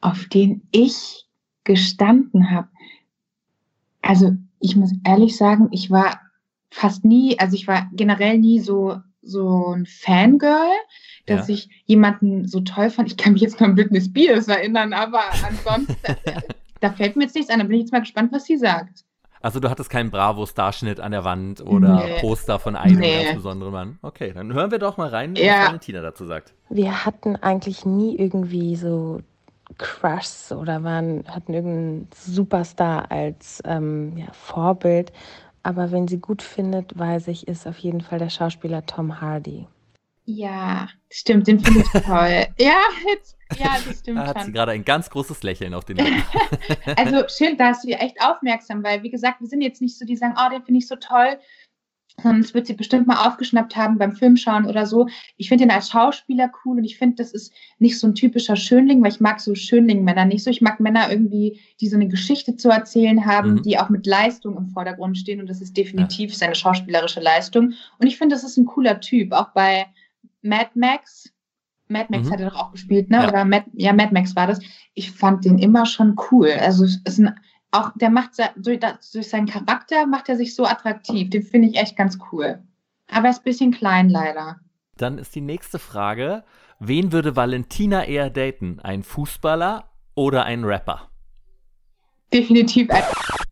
Auf 0.00 0.26
den 0.26 0.68
ich 0.70 1.26
gestanden 1.64 2.50
habe. 2.50 2.68
Also 4.02 4.36
ich 4.62 4.76
muss 4.76 4.92
ehrlich 5.04 5.36
sagen, 5.36 5.68
ich 5.72 5.90
war 5.90 6.20
fast 6.70 7.04
nie, 7.04 7.38
also 7.38 7.54
ich 7.54 7.68
war 7.68 7.88
generell 7.92 8.38
nie 8.38 8.60
so, 8.60 8.96
so 9.20 9.74
ein 9.74 9.86
Fangirl, 9.86 10.70
dass 11.26 11.48
ja. 11.48 11.54
ich 11.54 11.68
jemanden 11.84 12.46
so 12.46 12.60
toll 12.60 12.90
fand. 12.90 13.10
Ich 13.10 13.16
kann 13.16 13.34
mich 13.34 13.42
jetzt 13.42 13.60
nur 13.60 13.68
an 13.68 13.74
Britney 13.74 14.00
Spears 14.00 14.48
erinnern, 14.48 14.92
aber 14.92 15.22
ansonsten, 15.46 15.96
da 16.80 16.90
fällt 16.92 17.16
mir 17.16 17.24
jetzt 17.24 17.34
nichts 17.34 17.50
an. 17.50 17.58
Da 17.58 17.64
bin 17.64 17.74
ich 17.74 17.82
jetzt 17.82 17.92
mal 17.92 18.00
gespannt, 18.00 18.32
was 18.32 18.44
sie 18.44 18.56
sagt. 18.56 19.04
Also 19.42 19.58
du 19.58 19.68
hattest 19.68 19.90
keinen 19.90 20.12
Bravo-Starschnitt 20.12 21.00
an 21.00 21.10
der 21.10 21.24
Wand 21.24 21.60
oder 21.60 22.04
nee. 22.04 22.20
Poster 22.20 22.60
von 22.60 22.76
einem 22.76 23.00
nee. 23.00 23.24
ganz 23.24 23.36
besonderen 23.36 23.72
Mann. 23.72 23.98
Okay, 24.00 24.32
dann 24.32 24.52
hören 24.54 24.70
wir 24.70 24.78
doch 24.78 24.96
mal 24.96 25.08
rein, 25.08 25.34
was 25.34 25.42
ja. 25.42 25.66
Valentina 25.66 26.00
dazu 26.00 26.26
sagt. 26.26 26.54
Wir 26.70 27.04
hatten 27.04 27.34
eigentlich 27.36 27.84
nie 27.84 28.16
irgendwie 28.16 28.76
so 28.76 29.20
Crushs 29.78 30.52
oder 30.52 30.82
waren, 30.84 31.24
hatten 31.28 31.54
irgendeinen 31.54 32.08
Superstar 32.14 33.10
als 33.10 33.62
ähm, 33.64 34.16
ja, 34.16 34.32
Vorbild. 34.32 35.12
Aber 35.62 35.92
wenn 35.92 36.08
sie 36.08 36.18
gut 36.18 36.42
findet, 36.42 36.98
weiß 36.98 37.28
ich, 37.28 37.46
ist 37.46 37.66
auf 37.66 37.78
jeden 37.78 38.00
Fall 38.00 38.18
der 38.18 38.30
Schauspieler 38.30 38.84
Tom 38.84 39.20
Hardy. 39.20 39.66
Ja, 40.24 40.88
stimmt, 41.10 41.48
den 41.48 41.58
finde 41.58 41.80
ich 41.80 42.02
toll. 42.02 42.46
ja, 42.58 42.80
jetzt, 43.08 43.36
ja, 43.58 43.76
das 43.84 44.00
stimmt. 44.00 44.18
Da 44.18 44.26
hat 44.28 44.36
schon. 44.36 44.46
sie 44.46 44.52
gerade 44.52 44.72
ein 44.72 44.84
ganz 44.84 45.10
großes 45.10 45.42
Lächeln 45.42 45.74
auf 45.74 45.84
den 45.84 45.96
Lippen. 45.96 46.22
also 46.96 47.24
schön, 47.28 47.56
da 47.56 47.68
hast 47.68 47.82
du 47.82 47.88
dir 47.88 48.00
echt 48.00 48.22
aufmerksam, 48.22 48.84
weil 48.84 49.02
wie 49.02 49.10
gesagt, 49.10 49.40
wir 49.40 49.48
sind 49.48 49.62
jetzt 49.62 49.82
nicht 49.82 49.98
so, 49.98 50.04
die 50.04 50.16
sagen, 50.16 50.34
oh, 50.38 50.48
den 50.48 50.62
finde 50.62 50.78
ich 50.78 50.86
so 50.86 50.96
toll. 50.96 51.38
Sonst 52.22 52.54
wird 52.54 52.66
sie 52.66 52.74
bestimmt 52.74 53.06
mal 53.06 53.26
aufgeschnappt 53.26 53.74
haben 53.76 53.98
beim 53.98 54.12
Filmschauen 54.12 54.66
oder 54.66 54.86
so. 54.86 55.08
Ich 55.36 55.48
finde 55.48 55.64
ihn 55.64 55.70
als 55.70 55.90
Schauspieler 55.90 56.50
cool 56.64 56.78
und 56.78 56.84
ich 56.84 56.98
finde, 56.98 57.16
das 57.16 57.32
ist 57.32 57.52
nicht 57.78 57.98
so 57.98 58.06
ein 58.06 58.14
typischer 58.14 58.56
Schönling, 58.56 59.02
weil 59.02 59.12
ich 59.12 59.20
mag 59.20 59.40
so 59.40 59.54
Schönling-Männer 59.54 60.26
nicht 60.26 60.44
so. 60.44 60.50
Ich 60.50 60.60
mag 60.60 60.78
Männer 60.78 61.10
irgendwie, 61.10 61.60
die 61.80 61.88
so 61.88 61.96
eine 61.96 62.08
Geschichte 62.08 62.56
zu 62.56 62.68
erzählen 62.68 63.24
haben, 63.24 63.54
mhm. 63.54 63.62
die 63.62 63.78
auch 63.78 63.88
mit 63.88 64.06
Leistung 64.06 64.56
im 64.56 64.68
Vordergrund 64.68 65.16
stehen 65.16 65.40
und 65.40 65.48
das 65.48 65.60
ist 65.60 65.76
definitiv 65.76 66.30
ja. 66.30 66.36
seine 66.36 66.54
schauspielerische 66.54 67.20
Leistung. 67.20 67.72
Und 67.98 68.06
ich 68.06 68.18
finde, 68.18 68.34
das 68.34 68.44
ist 68.44 68.56
ein 68.56 68.66
cooler 68.66 69.00
Typ. 69.00 69.32
Auch 69.32 69.50
bei 69.52 69.86
Mad 70.42 70.70
Max, 70.74 71.32
Mad 71.88 72.08
Max 72.10 72.28
mhm. 72.28 72.32
hat 72.32 72.40
er 72.40 72.50
doch 72.50 72.58
auch 72.58 72.72
gespielt, 72.72 73.10
ne? 73.10 73.18
Ja. 73.18 73.28
Oder 73.28 73.44
Mad, 73.44 73.66
ja, 73.74 73.92
Mad 73.92 74.12
Max 74.12 74.36
war 74.36 74.46
das. 74.46 74.60
Ich 74.94 75.10
fand 75.10 75.44
den 75.44 75.58
immer 75.58 75.86
schon 75.86 76.16
cool. 76.30 76.50
Also 76.50 76.84
es 76.84 77.00
ist 77.04 77.18
ein 77.18 77.34
auch 77.72 77.90
der 77.96 78.10
macht 78.10 78.32
durch, 78.56 78.80
durch 79.12 79.28
seinen 79.28 79.46
Charakter 79.46 80.06
macht 80.06 80.28
er 80.28 80.36
sich 80.36 80.54
so 80.54 80.64
attraktiv. 80.64 81.30
Den 81.30 81.42
finde 81.42 81.68
ich 81.68 81.76
echt 81.76 81.96
ganz 81.96 82.18
cool. 82.30 82.62
Aber 83.10 83.26
er 83.26 83.30
ist 83.30 83.40
ein 83.40 83.44
bisschen 83.44 83.72
klein 83.72 84.08
leider. 84.08 84.60
Dann 84.96 85.18
ist 85.18 85.34
die 85.34 85.40
nächste 85.40 85.78
Frage: 85.78 86.44
Wen 86.78 87.12
würde 87.12 87.34
Valentina 87.34 88.04
eher 88.04 88.30
daten? 88.30 88.78
Ein 88.80 89.02
Fußballer 89.02 89.88
oder 90.14 90.44
ein 90.44 90.64
Rapper? 90.64 91.08
Definitiv 92.32 92.88
ein. 92.90 93.02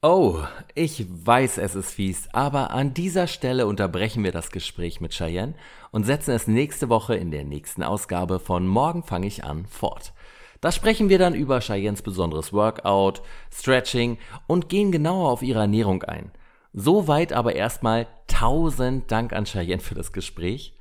Oh, 0.03 0.39
ich 0.75 1.05
weiß, 1.09 1.59
es 1.59 1.75
ist 1.75 1.93
fies, 1.93 2.29
aber 2.33 2.71
an 2.71 2.95
dieser 2.95 3.27
Stelle 3.27 3.67
unterbrechen 3.67 4.25
wir 4.25 4.33
das 4.33 4.51
Gespräch 4.51 5.03
mit 5.03 5.13
Cheyenne 5.13 5.55
und 5.91 6.05
setzen 6.05 6.31
es 6.31 6.47
nächste 6.47 6.89
Woche 6.89 7.15
in 7.15 7.31
der 7.31 7.45
nächsten 7.45 7.83
Ausgabe 7.83 8.39
von 8.41 8.67
Morgen 8.67 9.03
fange 9.03 9.27
ich 9.27 9.45
an 9.45 9.67
fort. 9.67 10.15
Da 10.61 10.73
sprechen 10.73 11.09
wir 11.09 11.19
dann 11.19 11.35
über 11.35 11.61
Cheyennes 11.61 12.03
besonderes 12.03 12.53
Workout, 12.53 13.23
Stretching 13.53 14.19
und 14.47 14.69
gehen 14.69 14.93
genauer 14.93 15.31
auf 15.31 15.43
ihre 15.43 15.61
Ernährung 15.61 16.03
ein. 16.03 16.31
Soweit 16.73 17.33
aber 17.33 17.57
erstmal 17.57 18.07
tausend 18.27 19.11
Dank 19.11 19.33
an 19.33 19.45
Cheyenne 19.45 19.83
für 19.83 19.95
das 19.95 20.13
Gespräch. 20.13 20.75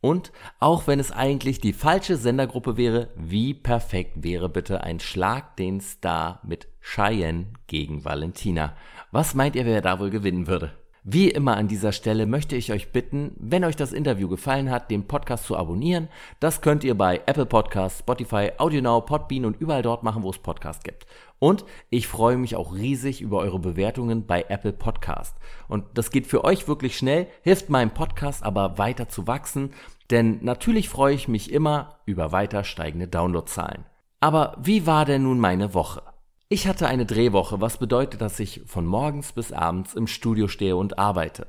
Und 0.00 0.32
auch 0.58 0.86
wenn 0.86 0.98
es 0.98 1.12
eigentlich 1.12 1.60
die 1.60 1.72
falsche 1.72 2.16
Sendergruppe 2.16 2.76
wäre, 2.76 3.08
wie 3.16 3.54
perfekt 3.54 4.22
wäre 4.22 4.48
bitte 4.48 4.82
ein 4.82 5.00
Schlag 5.00 5.56
den 5.56 5.80
Star 5.80 6.40
mit 6.44 6.68
Cheyenne 6.80 7.52
gegen 7.68 8.04
Valentina? 8.04 8.74
Was 9.12 9.34
meint 9.34 9.56
ihr, 9.56 9.64
wer 9.64 9.80
da 9.80 9.98
wohl 10.00 10.10
gewinnen 10.10 10.48
würde? 10.48 10.72
Wie 11.04 11.32
immer 11.32 11.56
an 11.56 11.66
dieser 11.66 11.90
Stelle 11.90 12.26
möchte 12.26 12.54
ich 12.54 12.70
euch 12.70 12.92
bitten, 12.92 13.32
wenn 13.36 13.64
euch 13.64 13.74
das 13.74 13.92
Interview 13.92 14.28
gefallen 14.28 14.70
hat, 14.70 14.88
den 14.88 15.08
Podcast 15.08 15.46
zu 15.46 15.56
abonnieren. 15.56 16.08
Das 16.38 16.60
könnt 16.60 16.84
ihr 16.84 16.96
bei 16.96 17.20
Apple 17.26 17.44
Podcasts, 17.44 17.98
Spotify, 17.98 18.52
AudioNow, 18.56 19.04
Podbean 19.04 19.44
und 19.44 19.60
überall 19.60 19.82
dort 19.82 20.04
machen, 20.04 20.22
wo 20.22 20.30
es 20.30 20.38
Podcasts 20.38 20.84
gibt. 20.84 21.06
Und 21.40 21.64
ich 21.90 22.06
freue 22.06 22.36
mich 22.36 22.54
auch 22.54 22.72
riesig 22.72 23.20
über 23.20 23.38
eure 23.38 23.58
Bewertungen 23.58 24.28
bei 24.28 24.44
Apple 24.48 24.72
Podcast. 24.72 25.36
Und 25.66 25.86
das 25.94 26.12
geht 26.12 26.28
für 26.28 26.44
euch 26.44 26.68
wirklich 26.68 26.96
schnell, 26.96 27.26
hilft 27.42 27.68
meinem 27.68 27.90
Podcast 27.90 28.44
aber 28.44 28.78
weiter 28.78 29.08
zu 29.08 29.26
wachsen, 29.26 29.70
denn 30.12 30.38
natürlich 30.42 30.88
freue 30.88 31.16
ich 31.16 31.26
mich 31.26 31.52
immer 31.52 31.98
über 32.06 32.30
weiter 32.30 32.62
steigende 32.62 33.08
Downloadzahlen. 33.08 33.86
Aber 34.20 34.56
wie 34.62 34.86
war 34.86 35.04
denn 35.04 35.24
nun 35.24 35.40
meine 35.40 35.74
Woche? 35.74 36.11
Ich 36.52 36.66
hatte 36.66 36.86
eine 36.86 37.06
Drehwoche, 37.06 37.62
was 37.62 37.78
bedeutet, 37.78 38.20
dass 38.20 38.38
ich 38.38 38.60
von 38.66 38.84
morgens 38.84 39.32
bis 39.32 39.52
abends 39.52 39.94
im 39.94 40.06
Studio 40.06 40.48
stehe 40.48 40.76
und 40.76 40.98
arbeite. 40.98 41.46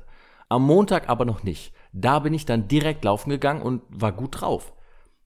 Am 0.48 0.62
Montag 0.62 1.10
aber 1.10 1.26
noch 1.26 1.42
nicht. 1.42 1.74
Da 1.92 2.20
bin 2.20 2.32
ich 2.32 2.46
dann 2.46 2.68
direkt 2.68 3.04
laufen 3.04 3.28
gegangen 3.28 3.60
und 3.60 3.82
war 3.90 4.12
gut 4.12 4.40
drauf. 4.40 4.72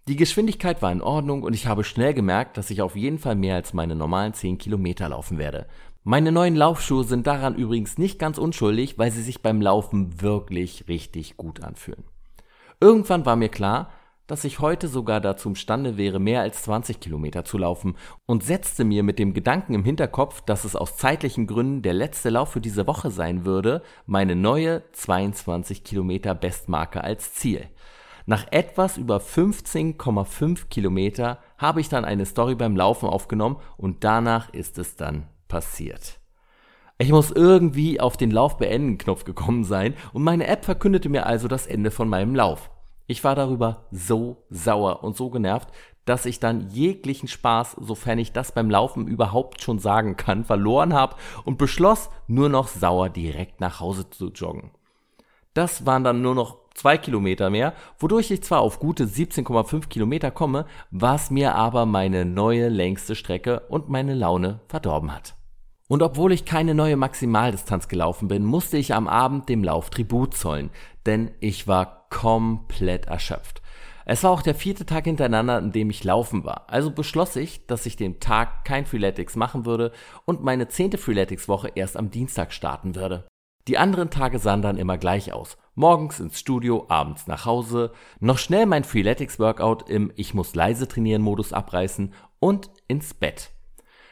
Die 0.08 0.16
Geschwindigkeit 0.16 0.82
war 0.82 0.90
in 0.90 1.00
Ordnung 1.00 1.44
und 1.44 1.52
ich 1.52 1.68
habe 1.68 1.84
schnell 1.84 2.12
gemerkt, 2.12 2.56
dass 2.56 2.70
ich 2.70 2.82
auf 2.82 2.96
jeden 2.96 3.20
Fall 3.20 3.36
mehr 3.36 3.54
als 3.54 3.72
meine 3.72 3.94
normalen 3.94 4.34
10 4.34 4.58
Kilometer 4.58 5.10
laufen 5.10 5.38
werde. 5.38 5.68
Meine 6.02 6.32
neuen 6.32 6.56
Laufschuhe 6.56 7.04
sind 7.04 7.28
daran 7.28 7.54
übrigens 7.54 7.98
nicht 7.98 8.18
ganz 8.18 8.36
unschuldig, 8.36 8.98
weil 8.98 9.12
sie 9.12 9.22
sich 9.22 9.42
beim 9.42 9.62
Laufen 9.62 10.20
wirklich 10.20 10.88
richtig 10.88 11.36
gut 11.36 11.62
anfühlen. 11.62 12.02
Irgendwann 12.80 13.24
war 13.24 13.36
mir 13.36 13.48
klar, 13.48 13.92
dass 14.28 14.44
ich 14.44 14.60
heute 14.60 14.86
sogar 14.86 15.20
dazu 15.20 15.48
imstande 15.48 15.96
wäre, 15.96 16.20
mehr 16.20 16.42
als 16.42 16.62
20 16.62 17.00
Kilometer 17.00 17.44
zu 17.44 17.58
laufen 17.58 17.96
und 18.26 18.44
setzte 18.44 18.84
mir 18.84 19.02
mit 19.02 19.18
dem 19.18 19.34
Gedanken 19.34 19.74
im 19.74 19.84
Hinterkopf, 19.84 20.42
dass 20.42 20.64
es 20.64 20.76
aus 20.76 20.96
zeitlichen 20.96 21.48
Gründen 21.48 21.82
der 21.82 21.94
letzte 21.94 22.30
Lauf 22.30 22.52
für 22.52 22.60
diese 22.60 22.86
Woche 22.86 23.10
sein 23.10 23.44
würde, 23.44 23.82
meine 24.06 24.36
neue 24.36 24.84
22 24.92 25.82
Kilometer 25.82 26.34
Bestmarke 26.34 27.02
als 27.02 27.32
Ziel. 27.32 27.66
Nach 28.26 28.46
etwas 28.50 28.98
über 28.98 29.16
15,5 29.16 30.68
Kilometer 30.68 31.38
habe 31.56 31.80
ich 31.80 31.88
dann 31.88 32.04
eine 32.04 32.26
Story 32.26 32.54
beim 32.54 32.76
Laufen 32.76 33.08
aufgenommen 33.08 33.56
und 33.78 34.04
danach 34.04 34.52
ist 34.52 34.76
es 34.76 34.96
dann 34.96 35.26
passiert. 35.48 36.20
Ich 36.98 37.10
muss 37.10 37.30
irgendwie 37.30 37.98
auf 37.98 38.18
den 38.18 38.30
Lauf 38.30 38.58
beenden 38.58 38.98
Knopf 38.98 39.24
gekommen 39.24 39.64
sein 39.64 39.94
und 40.12 40.22
meine 40.22 40.46
App 40.46 40.66
verkündete 40.66 41.08
mir 41.08 41.24
also 41.24 41.48
das 41.48 41.66
Ende 41.66 41.90
von 41.90 42.10
meinem 42.10 42.34
Lauf. 42.34 42.70
Ich 43.10 43.24
war 43.24 43.34
darüber 43.34 43.86
so 43.90 44.44
sauer 44.50 45.02
und 45.02 45.16
so 45.16 45.30
genervt, 45.30 45.70
dass 46.04 46.26
ich 46.26 46.40
dann 46.40 46.68
jeglichen 46.68 47.26
Spaß, 47.26 47.76
sofern 47.80 48.18
ich 48.18 48.32
das 48.32 48.52
beim 48.52 48.70
Laufen 48.70 49.08
überhaupt 49.08 49.62
schon 49.62 49.78
sagen 49.78 50.16
kann, 50.16 50.44
verloren 50.44 50.92
habe 50.92 51.16
und 51.44 51.56
beschloss, 51.56 52.10
nur 52.26 52.50
noch 52.50 52.68
sauer 52.68 53.08
direkt 53.08 53.60
nach 53.60 53.80
Hause 53.80 54.10
zu 54.10 54.26
joggen. 54.28 54.72
Das 55.54 55.86
waren 55.86 56.04
dann 56.04 56.20
nur 56.20 56.34
noch 56.34 56.58
zwei 56.74 56.98
Kilometer 56.98 57.48
mehr, 57.48 57.72
wodurch 57.98 58.30
ich 58.30 58.42
zwar 58.42 58.60
auf 58.60 58.78
gute 58.78 59.06
17,5 59.06 59.88
Kilometer 59.88 60.30
komme, 60.30 60.66
was 60.90 61.30
mir 61.30 61.54
aber 61.54 61.86
meine 61.86 62.26
neue 62.26 62.68
längste 62.68 63.14
Strecke 63.16 63.60
und 63.70 63.88
meine 63.88 64.14
Laune 64.14 64.60
verdorben 64.68 65.14
hat. 65.14 65.34
Und 65.88 66.02
obwohl 66.02 66.32
ich 66.32 66.44
keine 66.44 66.74
neue 66.74 66.96
Maximaldistanz 66.96 67.88
gelaufen 67.88 68.28
bin, 68.28 68.44
musste 68.44 68.76
ich 68.76 68.92
am 68.92 69.08
Abend 69.08 69.48
dem 69.48 69.64
Lauf 69.64 69.88
Tribut 69.88 70.34
zollen, 70.34 70.68
denn 71.06 71.30
ich 71.40 71.66
war 71.66 71.97
komplett 72.10 73.06
erschöpft. 73.06 73.62
Es 74.10 74.24
war 74.24 74.30
auch 74.30 74.40
der 74.40 74.54
vierte 74.54 74.86
Tag 74.86 75.04
hintereinander, 75.04 75.56
an 75.56 75.70
dem 75.70 75.90
ich 75.90 76.02
laufen 76.02 76.44
war. 76.44 76.64
Also 76.68 76.90
beschloss 76.90 77.36
ich, 77.36 77.66
dass 77.66 77.84
ich 77.84 77.96
den 77.96 78.20
Tag 78.20 78.64
kein 78.64 78.86
Freeletics 78.86 79.36
machen 79.36 79.66
würde 79.66 79.92
und 80.24 80.42
meine 80.42 80.68
zehnte 80.68 80.96
Freeletics-Woche 80.96 81.72
erst 81.74 81.98
am 81.98 82.10
Dienstag 82.10 82.54
starten 82.54 82.94
würde. 82.94 83.28
Die 83.68 83.76
anderen 83.76 84.08
Tage 84.08 84.38
sahen 84.38 84.62
dann 84.62 84.78
immer 84.78 84.96
gleich 84.96 85.34
aus. 85.34 85.58
Morgens 85.74 86.20
ins 86.20 86.40
Studio, 86.40 86.86
abends 86.88 87.26
nach 87.26 87.44
Hause, 87.44 87.92
noch 88.18 88.38
schnell 88.38 88.64
mein 88.64 88.82
Freeletics-Workout 88.82 89.90
im 89.90 90.10
Ich 90.16 90.32
muss 90.32 90.54
leise 90.54 90.88
trainieren 90.88 91.20
Modus 91.20 91.52
abreißen 91.52 92.14
und 92.40 92.70
ins 92.86 93.12
Bett. 93.12 93.50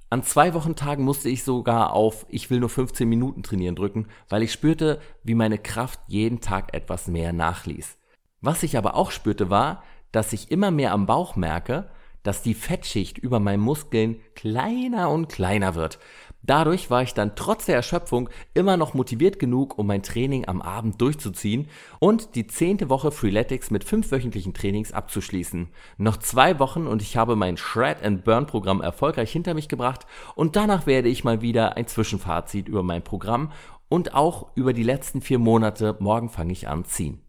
An 0.08 0.22
zwei 0.22 0.54
Wochentagen 0.54 1.04
musste 1.04 1.28
ich 1.28 1.42
sogar 1.42 1.92
auf 1.92 2.26
Ich 2.28 2.48
will 2.48 2.60
nur 2.60 2.68
15 2.68 3.08
Minuten 3.08 3.42
trainieren 3.42 3.74
drücken, 3.74 4.06
weil 4.28 4.42
ich 4.42 4.52
spürte, 4.52 5.00
wie 5.24 5.34
meine 5.34 5.58
Kraft 5.58 5.98
jeden 6.06 6.40
Tag 6.40 6.74
etwas 6.74 7.08
mehr 7.08 7.32
nachließ. 7.32 7.98
Was 8.40 8.62
ich 8.62 8.78
aber 8.78 8.94
auch 8.94 9.10
spürte 9.10 9.50
war, 9.50 9.82
dass 10.12 10.32
ich 10.32 10.52
immer 10.52 10.70
mehr 10.70 10.92
am 10.92 11.06
Bauch 11.06 11.34
merke, 11.34 11.90
dass 12.22 12.42
die 12.42 12.54
Fettschicht 12.54 13.18
über 13.18 13.40
meinen 13.40 13.60
Muskeln 13.60 14.20
kleiner 14.34 15.10
und 15.10 15.28
kleiner 15.28 15.74
wird. 15.74 15.98
Dadurch 16.46 16.90
war 16.90 17.02
ich 17.02 17.12
dann 17.12 17.34
trotz 17.34 17.66
der 17.66 17.74
Erschöpfung 17.74 18.28
immer 18.54 18.76
noch 18.76 18.94
motiviert 18.94 19.40
genug, 19.40 19.78
um 19.78 19.88
mein 19.88 20.04
Training 20.04 20.46
am 20.46 20.62
Abend 20.62 21.00
durchzuziehen 21.00 21.68
und 21.98 22.36
die 22.36 22.46
zehnte 22.46 22.88
Woche 22.88 23.10
Freeletics 23.10 23.72
mit 23.72 23.82
fünf 23.82 24.12
wöchentlichen 24.12 24.54
Trainings 24.54 24.92
abzuschließen. 24.92 25.68
Noch 25.98 26.18
zwei 26.18 26.60
Wochen 26.60 26.86
und 26.86 27.02
ich 27.02 27.16
habe 27.16 27.34
mein 27.34 27.56
Shred 27.56 28.02
and 28.04 28.22
Burn 28.22 28.46
Programm 28.46 28.80
erfolgreich 28.80 29.32
hinter 29.32 29.54
mich 29.54 29.68
gebracht 29.68 30.06
und 30.36 30.54
danach 30.54 30.86
werde 30.86 31.08
ich 31.08 31.24
mal 31.24 31.42
wieder 31.42 31.76
ein 31.76 31.88
Zwischenfazit 31.88 32.68
über 32.68 32.84
mein 32.84 33.02
Programm 33.02 33.50
und 33.88 34.14
auch 34.14 34.48
über 34.54 34.72
die 34.72 34.84
letzten 34.84 35.22
vier 35.22 35.40
Monate, 35.40 35.96
morgen 35.98 36.28
fange 36.28 36.52
ich 36.52 36.68
an, 36.68 36.84
ziehen. 36.84 37.22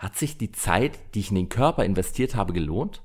Hat 0.00 0.16
sich 0.16 0.36
die 0.36 0.50
Zeit, 0.50 0.98
die 1.14 1.20
ich 1.20 1.30
in 1.30 1.36
den 1.36 1.48
Körper 1.48 1.84
investiert 1.84 2.34
habe, 2.34 2.52
gelohnt? 2.52 3.03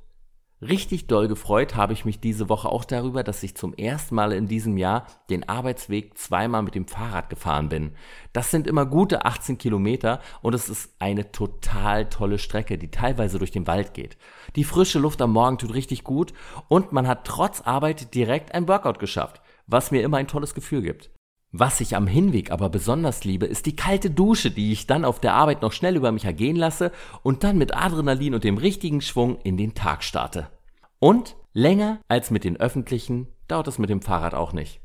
Richtig 0.61 1.07
doll 1.07 1.29
gefreut 1.29 1.77
habe 1.77 1.93
ich 1.93 2.03
mich 2.03 2.19
diese 2.19 2.49
Woche 2.49 2.67
auch 2.67 2.83
darüber, 2.83 3.23
dass 3.23 3.43
ich 3.43 3.55
zum 3.55 3.73
ersten 3.73 4.13
Mal 4.15 4.33
in 4.33 4.45
diesem 4.45 4.75
Jahr 4.75 5.07
den 5.29 5.47
Arbeitsweg 5.47 6.17
zweimal 6.17 6.63
mit 6.63 6.75
dem 6.75 6.85
Fahrrad 6.85 7.29
gefahren 7.29 7.69
bin. 7.69 7.93
Das 8.33 8.51
sind 8.51 8.67
immer 8.67 8.85
gute 8.85 9.23
18 9.23 9.57
Kilometer 9.57 10.19
und 10.41 10.53
es 10.53 10.67
ist 10.67 10.93
eine 10.99 11.31
total 11.31 12.09
tolle 12.09 12.39
Strecke, 12.39 12.77
die 12.77 12.91
teilweise 12.91 13.39
durch 13.39 13.51
den 13.51 13.67
Wald 13.67 13.93
geht. 13.93 14.17
Die 14.57 14.65
frische 14.65 14.99
Luft 14.99 15.21
am 15.21 15.31
Morgen 15.31 15.57
tut 15.57 15.73
richtig 15.73 16.03
gut 16.03 16.33
und 16.67 16.91
man 16.91 17.07
hat 17.07 17.25
trotz 17.25 17.61
Arbeit 17.61 18.13
direkt 18.13 18.53
ein 18.53 18.67
Workout 18.67 18.99
geschafft, 18.99 19.41
was 19.65 19.91
mir 19.91 20.01
immer 20.01 20.17
ein 20.17 20.27
tolles 20.27 20.53
Gefühl 20.53 20.81
gibt. 20.81 21.09
Was 21.51 21.81
ich 21.81 21.95
am 21.95 22.05
Hinweg 22.05 22.51
aber 22.51 22.69
besonders 22.69 23.23
liebe, 23.23 23.47
ist 23.47 23.65
die 23.65 23.75
kalte 23.75 24.11
Dusche, 24.11 24.51
die 24.51 24.71
ich 24.71 24.85
dann 24.85 25.03
auf 25.03 25.19
der 25.19 25.33
Arbeit 25.33 25.63
noch 25.63 25.71
schnell 25.71 25.95
über 25.95 26.11
mich 26.11 26.25
ergehen 26.25 26.55
lasse 26.55 26.91
und 27.23 27.43
dann 27.43 27.57
mit 27.57 27.75
Adrenalin 27.75 28.35
und 28.35 28.43
dem 28.43 28.57
richtigen 28.57 29.01
Schwung 29.01 29.39
in 29.41 29.57
den 29.57 29.73
Tag 29.73 30.03
starte. 30.03 30.49
Und 30.99 31.35
länger 31.53 32.01
als 32.07 32.29
mit 32.29 32.43
den 32.43 32.57
öffentlichen 32.57 33.27
dauert 33.47 33.67
es 33.67 33.79
mit 33.79 33.89
dem 33.89 34.03
Fahrrad 34.03 34.35
auch 34.35 34.53
nicht. 34.53 34.79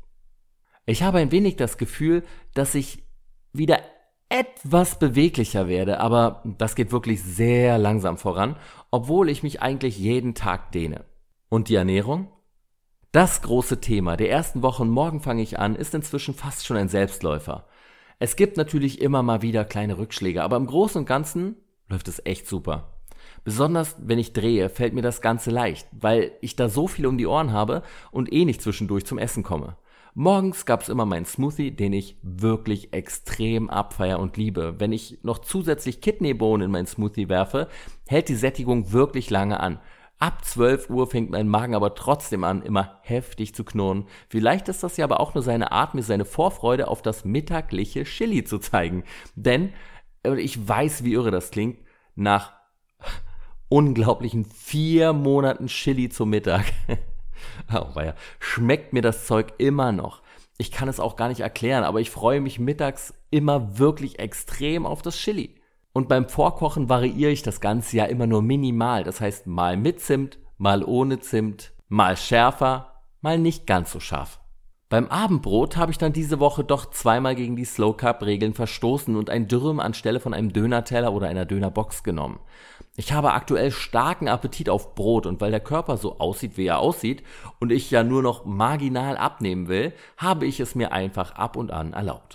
Ich 0.87 1.03
habe 1.03 1.19
ein 1.19 1.31
wenig 1.31 1.55
das 1.55 1.77
Gefühl, 1.77 2.23
dass 2.55 2.73
ich 2.73 3.03
wieder 3.53 3.79
etwas 4.29 4.97
beweglicher 4.97 5.67
werde, 5.67 5.99
aber 5.99 6.41
das 6.57 6.75
geht 6.75 6.91
wirklich 6.91 7.21
sehr 7.21 7.77
langsam 7.77 8.17
voran, 8.17 8.55
obwohl 8.89 9.29
ich 9.29 9.43
mich 9.43 9.61
eigentlich 9.61 9.99
jeden 9.99 10.33
Tag 10.33 10.71
dehne. 10.71 11.05
Und 11.49 11.69
die 11.69 11.75
Ernährung? 11.75 12.31
Das 13.15 13.41
große 13.41 13.79
Thema 13.79 14.17
der 14.17 14.29
ersten 14.29 14.61
Wochen 14.61 14.89
Morgen 14.89 15.21
fange 15.21 15.41
ich 15.41 15.57
an 15.57 15.77
ist 15.77 15.95
inzwischen 15.95 16.33
fast 16.33 16.65
schon 16.65 16.75
ein 16.75 16.89
Selbstläufer. 16.89 17.65
Es 18.19 18.35
gibt 18.35 18.57
natürlich 18.57 18.99
immer 18.99 19.23
mal 19.23 19.41
wieder 19.41 19.63
kleine 19.63 19.97
Rückschläge, 19.97 20.43
aber 20.43 20.57
im 20.57 20.67
Großen 20.67 20.99
und 20.99 21.05
Ganzen 21.05 21.55
läuft 21.87 22.09
es 22.09 22.21
echt 22.25 22.45
super. 22.45 22.99
Besonders 23.45 23.95
wenn 24.01 24.19
ich 24.19 24.33
drehe, 24.33 24.67
fällt 24.67 24.93
mir 24.93 25.01
das 25.01 25.21
Ganze 25.21 25.49
leicht, 25.49 25.87
weil 25.93 26.33
ich 26.41 26.57
da 26.57 26.67
so 26.67 26.89
viel 26.89 27.07
um 27.07 27.17
die 27.17 27.25
Ohren 27.25 27.53
habe 27.53 27.83
und 28.11 28.33
eh 28.33 28.43
nicht 28.43 28.61
zwischendurch 28.61 29.05
zum 29.05 29.17
Essen 29.17 29.43
komme. 29.43 29.77
Morgens 30.13 30.65
gab's 30.65 30.89
immer 30.89 31.05
meinen 31.05 31.25
Smoothie, 31.25 31.71
den 31.71 31.93
ich 31.93 32.17
wirklich 32.21 32.91
extrem 32.91 33.69
abfeier 33.69 34.19
und 34.19 34.35
liebe. 34.35 34.75
Wenn 34.77 34.91
ich 34.91 35.19
noch 35.23 35.39
zusätzlich 35.39 36.01
Kidneybohnen 36.01 36.65
in 36.65 36.71
meinen 36.71 36.85
Smoothie 36.85 37.29
werfe, 37.29 37.69
hält 38.07 38.27
die 38.27 38.35
Sättigung 38.35 38.91
wirklich 38.91 39.29
lange 39.29 39.61
an. 39.61 39.79
Ab 40.17 40.45
12 40.45 40.89
Uhr 40.89 41.07
fängt 41.07 41.29
mein 41.29 41.47
Magen 41.47 41.75
aber 41.75 41.93
trotzdem 41.93 42.43
an, 42.43 42.61
immer 42.61 42.99
heftig 43.01 43.53
zu 43.53 43.65
knurren. 43.65 44.07
Vielleicht 44.29 44.69
ist 44.69 44.81
das 44.81 44.95
ja 44.97 45.03
aber 45.05 45.19
auch 45.19 45.33
nur 45.33 45.43
seine 45.43 45.71
Art, 45.71 45.93
mir 45.93 46.03
seine 46.03 46.25
Vorfreude 46.25 46.87
auf 46.87 47.01
das 47.01 47.25
mittagliche 47.25 48.05
Chili 48.05 48.43
zu 48.43 48.59
zeigen. 48.59 49.03
Denn, 49.35 49.73
äh, 50.23 50.39
ich 50.39 50.67
weiß, 50.67 51.03
wie 51.03 51.13
irre 51.13 51.31
das 51.31 51.51
klingt, 51.51 51.79
nach 52.15 52.53
unglaublichen 53.67 54.45
vier 54.45 55.11
Monaten 55.11 55.67
Chili 55.67 56.09
zum 56.09 56.29
Mittag 56.29 56.65
Oh, 57.73 57.93
weia. 57.93 58.15
Schmeckt 58.39 58.93
mir 58.93 59.01
das 59.01 59.25
Zeug 59.25 59.53
immer 59.57 59.91
noch. 59.91 60.21
Ich 60.57 60.71
kann 60.71 60.87
es 60.87 60.99
auch 60.99 61.15
gar 61.15 61.27
nicht 61.27 61.41
erklären, 61.41 61.83
aber 61.83 61.99
ich 61.99 62.09
freue 62.09 62.39
mich 62.39 62.59
mittags 62.59 63.13
immer 63.29 63.77
wirklich 63.77 64.19
extrem 64.19 64.85
auf 64.85 65.01
das 65.01 65.17
Chili. 65.17 65.55
Und 65.95 66.09
beim 66.09 66.27
Vorkochen 66.27 66.89
variiere 66.89 67.31
ich 67.31 67.41
das 67.41 67.61
Ganze 67.61 67.95
ja 67.95 68.03
immer 68.03 68.27
nur 68.27 68.41
minimal. 68.41 69.05
Das 69.05 69.21
heißt, 69.21 69.47
mal 69.47 69.77
mit 69.77 70.01
Zimt, 70.01 70.39
mal 70.57 70.83
ohne 70.83 71.21
Zimt, 71.21 71.71
mal 71.87 72.17
schärfer, 72.17 73.01
mal 73.21 73.39
nicht 73.39 73.65
ganz 73.65 73.93
so 73.93 74.01
scharf. 74.01 74.41
Beim 74.89 75.07
Abendbrot 75.07 75.77
habe 75.77 75.93
ich 75.93 75.97
dann 75.97 76.11
diese 76.11 76.41
Woche 76.41 76.65
doch 76.65 76.91
zweimal 76.91 77.33
gegen 77.33 77.55
die 77.55 77.63
Slow 77.63 77.95
Carb 77.95 78.23
Regeln 78.23 78.53
verstoßen 78.53 79.15
und 79.15 79.29
ein 79.29 79.47
Dürüm 79.47 79.79
anstelle 79.79 80.19
von 80.19 80.33
einem 80.33 80.51
Dönerteller 80.51 81.13
oder 81.13 81.29
einer 81.29 81.45
Dönerbox 81.45 82.03
genommen. 82.03 82.41
Ich 82.97 83.13
habe 83.13 83.31
aktuell 83.31 83.71
starken 83.71 84.27
Appetit 84.27 84.69
auf 84.69 84.95
Brot 84.95 85.25
und 85.25 85.39
weil 85.39 85.51
der 85.51 85.61
Körper 85.61 85.95
so 85.95 86.19
aussieht, 86.19 86.57
wie 86.57 86.67
er 86.67 86.79
aussieht 86.79 87.23
und 87.61 87.71
ich 87.71 87.89
ja 87.89 88.03
nur 88.03 88.21
noch 88.21 88.43
marginal 88.43 89.15
abnehmen 89.15 89.69
will, 89.69 89.93
habe 90.17 90.45
ich 90.45 90.59
es 90.59 90.75
mir 90.75 90.91
einfach 90.91 91.35
ab 91.35 91.55
und 91.55 91.71
an 91.71 91.93
erlaubt. 91.93 92.34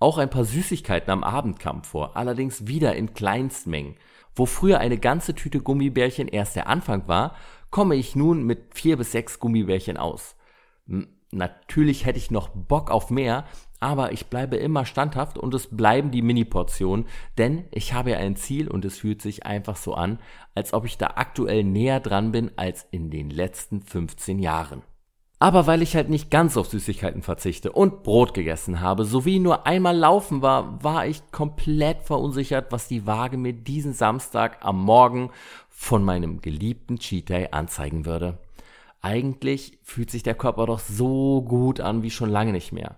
Auch 0.00 0.16
ein 0.16 0.30
paar 0.30 0.44
Süßigkeiten 0.44 1.10
am 1.10 1.22
Abend 1.22 1.60
kamen 1.60 1.84
vor, 1.84 2.16
allerdings 2.16 2.66
wieder 2.66 2.96
in 2.96 3.12
Kleinstmengen. 3.12 3.96
Wo 4.34 4.46
früher 4.46 4.78
eine 4.78 4.96
ganze 4.96 5.34
Tüte 5.34 5.60
Gummibärchen 5.60 6.26
erst 6.26 6.56
der 6.56 6.68
Anfang 6.68 7.06
war, 7.06 7.36
komme 7.70 7.96
ich 7.96 8.16
nun 8.16 8.42
mit 8.44 8.74
vier 8.74 8.96
bis 8.96 9.12
sechs 9.12 9.38
Gummibärchen 9.38 9.98
aus. 9.98 10.36
Natürlich 11.32 12.06
hätte 12.06 12.18
ich 12.18 12.30
noch 12.30 12.48
Bock 12.48 12.90
auf 12.90 13.10
mehr, 13.10 13.44
aber 13.78 14.12
ich 14.12 14.26
bleibe 14.26 14.56
immer 14.56 14.86
standhaft 14.86 15.36
und 15.36 15.52
es 15.52 15.68
bleiben 15.68 16.10
die 16.10 16.22
Mini-Portionen, 16.22 17.06
denn 17.36 17.64
ich 17.70 17.92
habe 17.92 18.12
ja 18.12 18.18
ein 18.18 18.36
Ziel 18.36 18.68
und 18.68 18.86
es 18.86 18.98
fühlt 18.98 19.20
sich 19.20 19.44
einfach 19.44 19.76
so 19.76 19.94
an, 19.94 20.18
als 20.54 20.72
ob 20.72 20.86
ich 20.86 20.96
da 20.96 21.12
aktuell 21.16 21.62
näher 21.62 22.00
dran 22.00 22.32
bin 22.32 22.50
als 22.56 22.86
in 22.90 23.10
den 23.10 23.28
letzten 23.28 23.82
15 23.82 24.38
Jahren. 24.38 24.82
Aber 25.42 25.66
weil 25.66 25.80
ich 25.80 25.96
halt 25.96 26.10
nicht 26.10 26.30
ganz 26.30 26.58
auf 26.58 26.68
Süßigkeiten 26.68 27.22
verzichte 27.22 27.72
und 27.72 28.02
Brot 28.02 28.34
gegessen 28.34 28.82
habe, 28.82 29.06
sowie 29.06 29.38
nur 29.38 29.66
einmal 29.66 29.96
laufen 29.96 30.42
war, 30.42 30.84
war 30.84 31.06
ich 31.06 31.22
komplett 31.32 32.02
verunsichert, 32.02 32.70
was 32.70 32.88
die 32.88 33.06
Waage 33.06 33.38
mir 33.38 33.54
diesen 33.54 33.94
Samstag 33.94 34.58
am 34.60 34.78
Morgen 34.78 35.30
von 35.70 36.04
meinem 36.04 36.42
geliebten 36.42 36.98
Cheat 36.98 37.30
Day 37.30 37.48
anzeigen 37.52 38.04
würde. 38.04 38.36
Eigentlich 39.00 39.78
fühlt 39.82 40.10
sich 40.10 40.22
der 40.22 40.34
Körper 40.34 40.66
doch 40.66 40.78
so 40.78 41.40
gut 41.40 41.80
an 41.80 42.02
wie 42.02 42.10
schon 42.10 42.28
lange 42.28 42.52
nicht 42.52 42.72
mehr. 42.72 42.96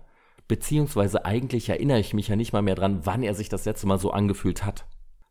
Beziehungsweise 0.49 1.23
eigentlich 1.23 1.69
erinnere 1.69 2.01
ich 2.01 2.13
mich 2.13 2.27
ja 2.27 2.35
nicht 2.35 2.51
mal 2.51 2.61
mehr 2.61 2.75
dran, 2.75 3.05
wann 3.05 3.23
er 3.23 3.35
sich 3.35 3.47
das 3.47 3.63
letzte 3.63 3.87
Mal 3.87 3.99
so 3.99 4.11
angefühlt 4.11 4.65
hat. 4.65 4.83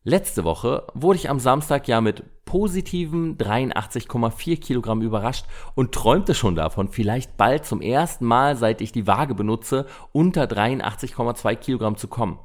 Letzte 0.05 0.43
Woche 0.43 0.85
wurde 0.93 1.17
ich 1.17 1.29
am 1.29 1.39
Samstag 1.39 1.87
ja 1.87 2.01
mit 2.01 2.43
positiven 2.43 3.37
83,4 3.37 4.59
Kilogramm 4.59 5.01
überrascht 5.01 5.45
und 5.75 5.93
träumte 5.93 6.35
schon 6.35 6.55
davon, 6.55 6.89
vielleicht 6.89 7.37
bald 7.37 7.65
zum 7.65 7.79
ersten 7.79 8.25
Mal, 8.25 8.57
seit 8.57 8.81
ich 8.81 8.91
die 8.91 9.07
Waage 9.07 9.33
benutze, 9.33 9.87
unter 10.11 10.43
83,2 10.43 11.55
Kilogramm 11.55 11.95
zu 11.95 12.09
kommen. 12.09 12.37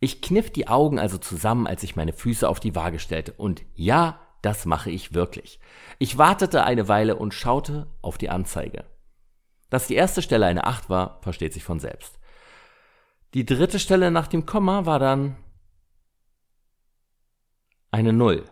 Ich 0.00 0.22
kniff 0.22 0.50
die 0.50 0.66
Augen 0.66 0.98
also 0.98 1.18
zusammen, 1.18 1.66
als 1.66 1.82
ich 1.82 1.94
meine 1.94 2.14
Füße 2.14 2.48
auf 2.48 2.58
die 2.58 2.74
Waage 2.74 2.98
stellte. 2.98 3.32
Und 3.34 3.62
ja, 3.74 4.20
das 4.40 4.64
mache 4.64 4.90
ich 4.90 5.12
wirklich. 5.12 5.60
Ich 5.98 6.16
wartete 6.16 6.64
eine 6.64 6.88
Weile 6.88 7.16
und 7.16 7.34
schaute 7.34 7.86
auf 8.00 8.16
die 8.16 8.30
Anzeige. 8.30 8.84
Dass 9.68 9.86
die 9.86 9.94
erste 9.94 10.22
Stelle 10.22 10.46
eine 10.46 10.64
8 10.64 10.88
war, 10.88 11.20
versteht 11.20 11.52
sich 11.52 11.64
von 11.64 11.80
selbst. 11.80 12.18
Die 13.34 13.44
dritte 13.44 13.78
Stelle 13.78 14.10
nach 14.10 14.26
dem 14.26 14.46
Komma 14.46 14.86
war 14.86 14.98
dann 14.98 15.36
eine 17.94 18.12
0. 18.12 18.44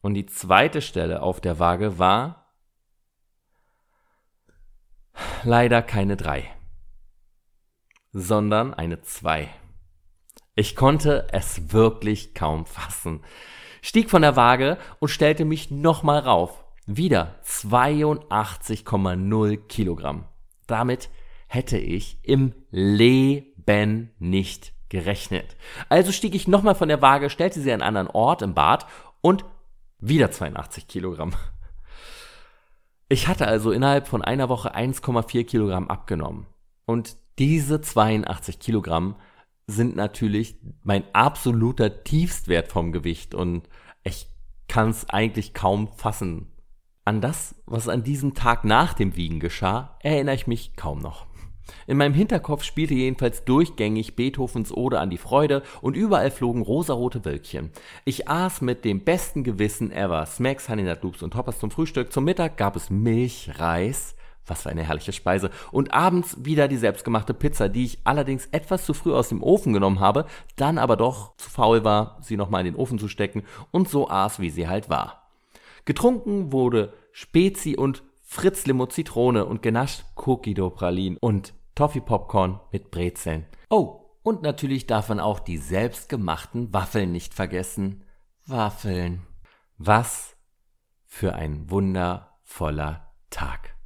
Und 0.00 0.14
die 0.14 0.24
zweite 0.24 0.80
Stelle 0.80 1.20
auf 1.20 1.42
der 1.42 1.58
Waage 1.58 1.98
war 1.98 2.54
leider 5.44 5.82
keine 5.82 6.16
3, 6.16 6.50
sondern 8.12 8.72
eine 8.72 9.02
2. 9.02 9.50
Ich 10.54 10.76
konnte 10.76 11.26
es 11.30 11.70
wirklich 11.70 12.34
kaum 12.34 12.64
fassen, 12.64 13.22
stieg 13.82 14.08
von 14.08 14.22
der 14.22 14.34
Waage 14.34 14.78
und 14.98 15.08
stellte 15.08 15.44
mich 15.44 15.70
nochmal 15.70 16.20
rauf. 16.20 16.64
Wieder 16.86 17.38
82,0 17.44 19.58
Kilogramm. 19.66 20.24
Damit 20.66 21.10
hätte 21.48 21.76
ich 21.76 22.24
im 22.24 22.54
Leben 22.70 24.14
nicht 24.18 24.72
gerechnet. 24.88 25.56
Also 25.88 26.12
stieg 26.12 26.34
ich 26.34 26.48
nochmal 26.48 26.74
von 26.74 26.88
der 26.88 27.02
Waage, 27.02 27.30
stellte 27.30 27.60
sie 27.60 27.72
an 27.72 27.82
einen 27.82 27.96
anderen 27.96 28.14
Ort 28.14 28.42
im 28.42 28.54
Bad 28.54 28.86
und 29.20 29.44
wieder 29.98 30.30
82 30.30 30.86
Kilogramm. 30.88 31.32
Ich 33.08 33.26
hatte 33.26 33.46
also 33.48 33.72
innerhalb 33.72 34.06
von 34.06 34.22
einer 34.22 34.48
Woche 34.48 34.74
1,4 34.74 35.44
Kilogramm 35.44 35.88
abgenommen. 35.88 36.46
Und 36.84 37.16
diese 37.38 37.80
82 37.80 38.58
Kilogramm 38.58 39.16
sind 39.66 39.96
natürlich 39.96 40.56
mein 40.82 41.04
absoluter 41.14 42.02
Tiefstwert 42.02 42.70
vom 42.70 42.92
Gewicht 42.92 43.34
und 43.34 43.68
ich 44.02 44.28
kann 44.66 44.90
es 44.90 45.08
eigentlich 45.08 45.54
kaum 45.54 45.88
fassen, 45.88 46.52
an 47.04 47.22
das, 47.22 47.54
was 47.64 47.88
an 47.88 48.02
diesem 48.02 48.34
Tag 48.34 48.64
nach 48.64 48.92
dem 48.92 49.16
Wiegen 49.16 49.40
geschah, 49.40 49.96
erinnere 50.02 50.34
ich 50.34 50.46
mich 50.46 50.76
kaum 50.76 50.98
noch. 50.98 51.27
In 51.86 51.96
meinem 51.96 52.14
Hinterkopf 52.14 52.64
spielte 52.64 52.94
jedenfalls 52.94 53.44
durchgängig 53.44 54.16
Beethovens 54.16 54.72
Ode 54.72 55.00
an 55.00 55.10
die 55.10 55.18
Freude 55.18 55.62
und 55.80 55.96
überall 55.96 56.30
flogen 56.30 56.62
rosarote 56.62 57.24
Wölkchen. 57.24 57.70
Ich 58.04 58.28
aß 58.28 58.60
mit 58.60 58.84
dem 58.84 59.04
besten 59.04 59.44
Gewissen 59.44 59.92
ever 59.92 60.26
Smacks, 60.26 60.68
Honey 60.68 60.82
Nut 60.82 61.02
Loops 61.02 61.22
und 61.22 61.34
Hoppers 61.34 61.58
zum 61.58 61.70
Frühstück. 61.70 62.12
Zum 62.12 62.24
Mittag 62.24 62.56
gab 62.56 62.76
es 62.76 62.90
Milchreis. 62.90 64.14
Was 64.46 64.62
für 64.62 64.70
eine 64.70 64.82
herrliche 64.82 65.12
Speise. 65.12 65.50
Und 65.72 65.92
abends 65.92 66.42
wieder 66.42 66.68
die 66.68 66.78
selbstgemachte 66.78 67.34
Pizza, 67.34 67.68
die 67.68 67.84
ich 67.84 67.98
allerdings 68.04 68.46
etwas 68.46 68.86
zu 68.86 68.94
früh 68.94 69.12
aus 69.12 69.28
dem 69.28 69.42
Ofen 69.42 69.74
genommen 69.74 70.00
habe, 70.00 70.24
dann 70.56 70.78
aber 70.78 70.96
doch 70.96 71.36
zu 71.36 71.50
faul 71.50 71.84
war, 71.84 72.16
sie 72.22 72.38
nochmal 72.38 72.66
in 72.66 72.72
den 72.72 72.80
Ofen 72.80 72.98
zu 72.98 73.08
stecken 73.08 73.44
und 73.70 73.90
so 73.90 74.08
aß, 74.08 74.40
wie 74.40 74.48
sie 74.48 74.66
halt 74.66 74.88
war. 74.88 75.28
Getrunken 75.84 76.50
wurde 76.50 76.94
Spezi 77.12 77.76
und 77.76 78.02
Fritz 78.22 78.66
Limo 78.66 78.86
Zitrone 78.86 79.46
und 79.46 79.62
genascht 79.62 80.04
Cookie-Dough 80.16 80.74
Pralin 80.74 81.16
und 81.18 81.54
Toffee 81.78 82.00
Popcorn 82.00 82.58
mit 82.72 82.90
Brezeln. 82.90 83.46
Oh, 83.70 84.00
und 84.24 84.42
natürlich 84.42 84.88
darf 84.88 85.10
man 85.10 85.20
auch 85.20 85.38
die 85.38 85.58
selbstgemachten 85.58 86.74
Waffeln 86.74 87.12
nicht 87.12 87.34
vergessen. 87.34 88.02
Waffeln. 88.46 89.22
Was 89.76 90.34
für 91.06 91.36
ein 91.36 91.70
wundervoller 91.70 93.12
Tag. 93.30 93.76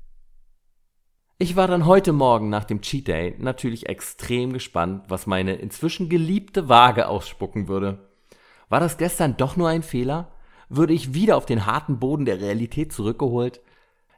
Ich 1.36 1.54
war 1.54 1.68
dann 1.68 1.84
heute 1.84 2.14
Morgen 2.14 2.48
nach 2.48 2.64
dem 2.64 2.80
Cheat 2.80 3.08
Day 3.08 3.36
natürlich 3.38 3.90
extrem 3.90 4.54
gespannt, 4.54 5.04
was 5.08 5.26
meine 5.26 5.56
inzwischen 5.56 6.08
geliebte 6.08 6.70
Waage 6.70 7.08
ausspucken 7.08 7.68
würde. 7.68 8.08
War 8.70 8.80
das 8.80 8.96
gestern 8.96 9.36
doch 9.36 9.56
nur 9.56 9.68
ein 9.68 9.82
Fehler? 9.82 10.32
würde 10.70 10.94
ich 10.94 11.12
wieder 11.12 11.36
auf 11.36 11.44
den 11.44 11.66
harten 11.66 11.98
Boden 11.98 12.24
der 12.24 12.40
Realität 12.40 12.94
zurückgeholt. 12.94 13.60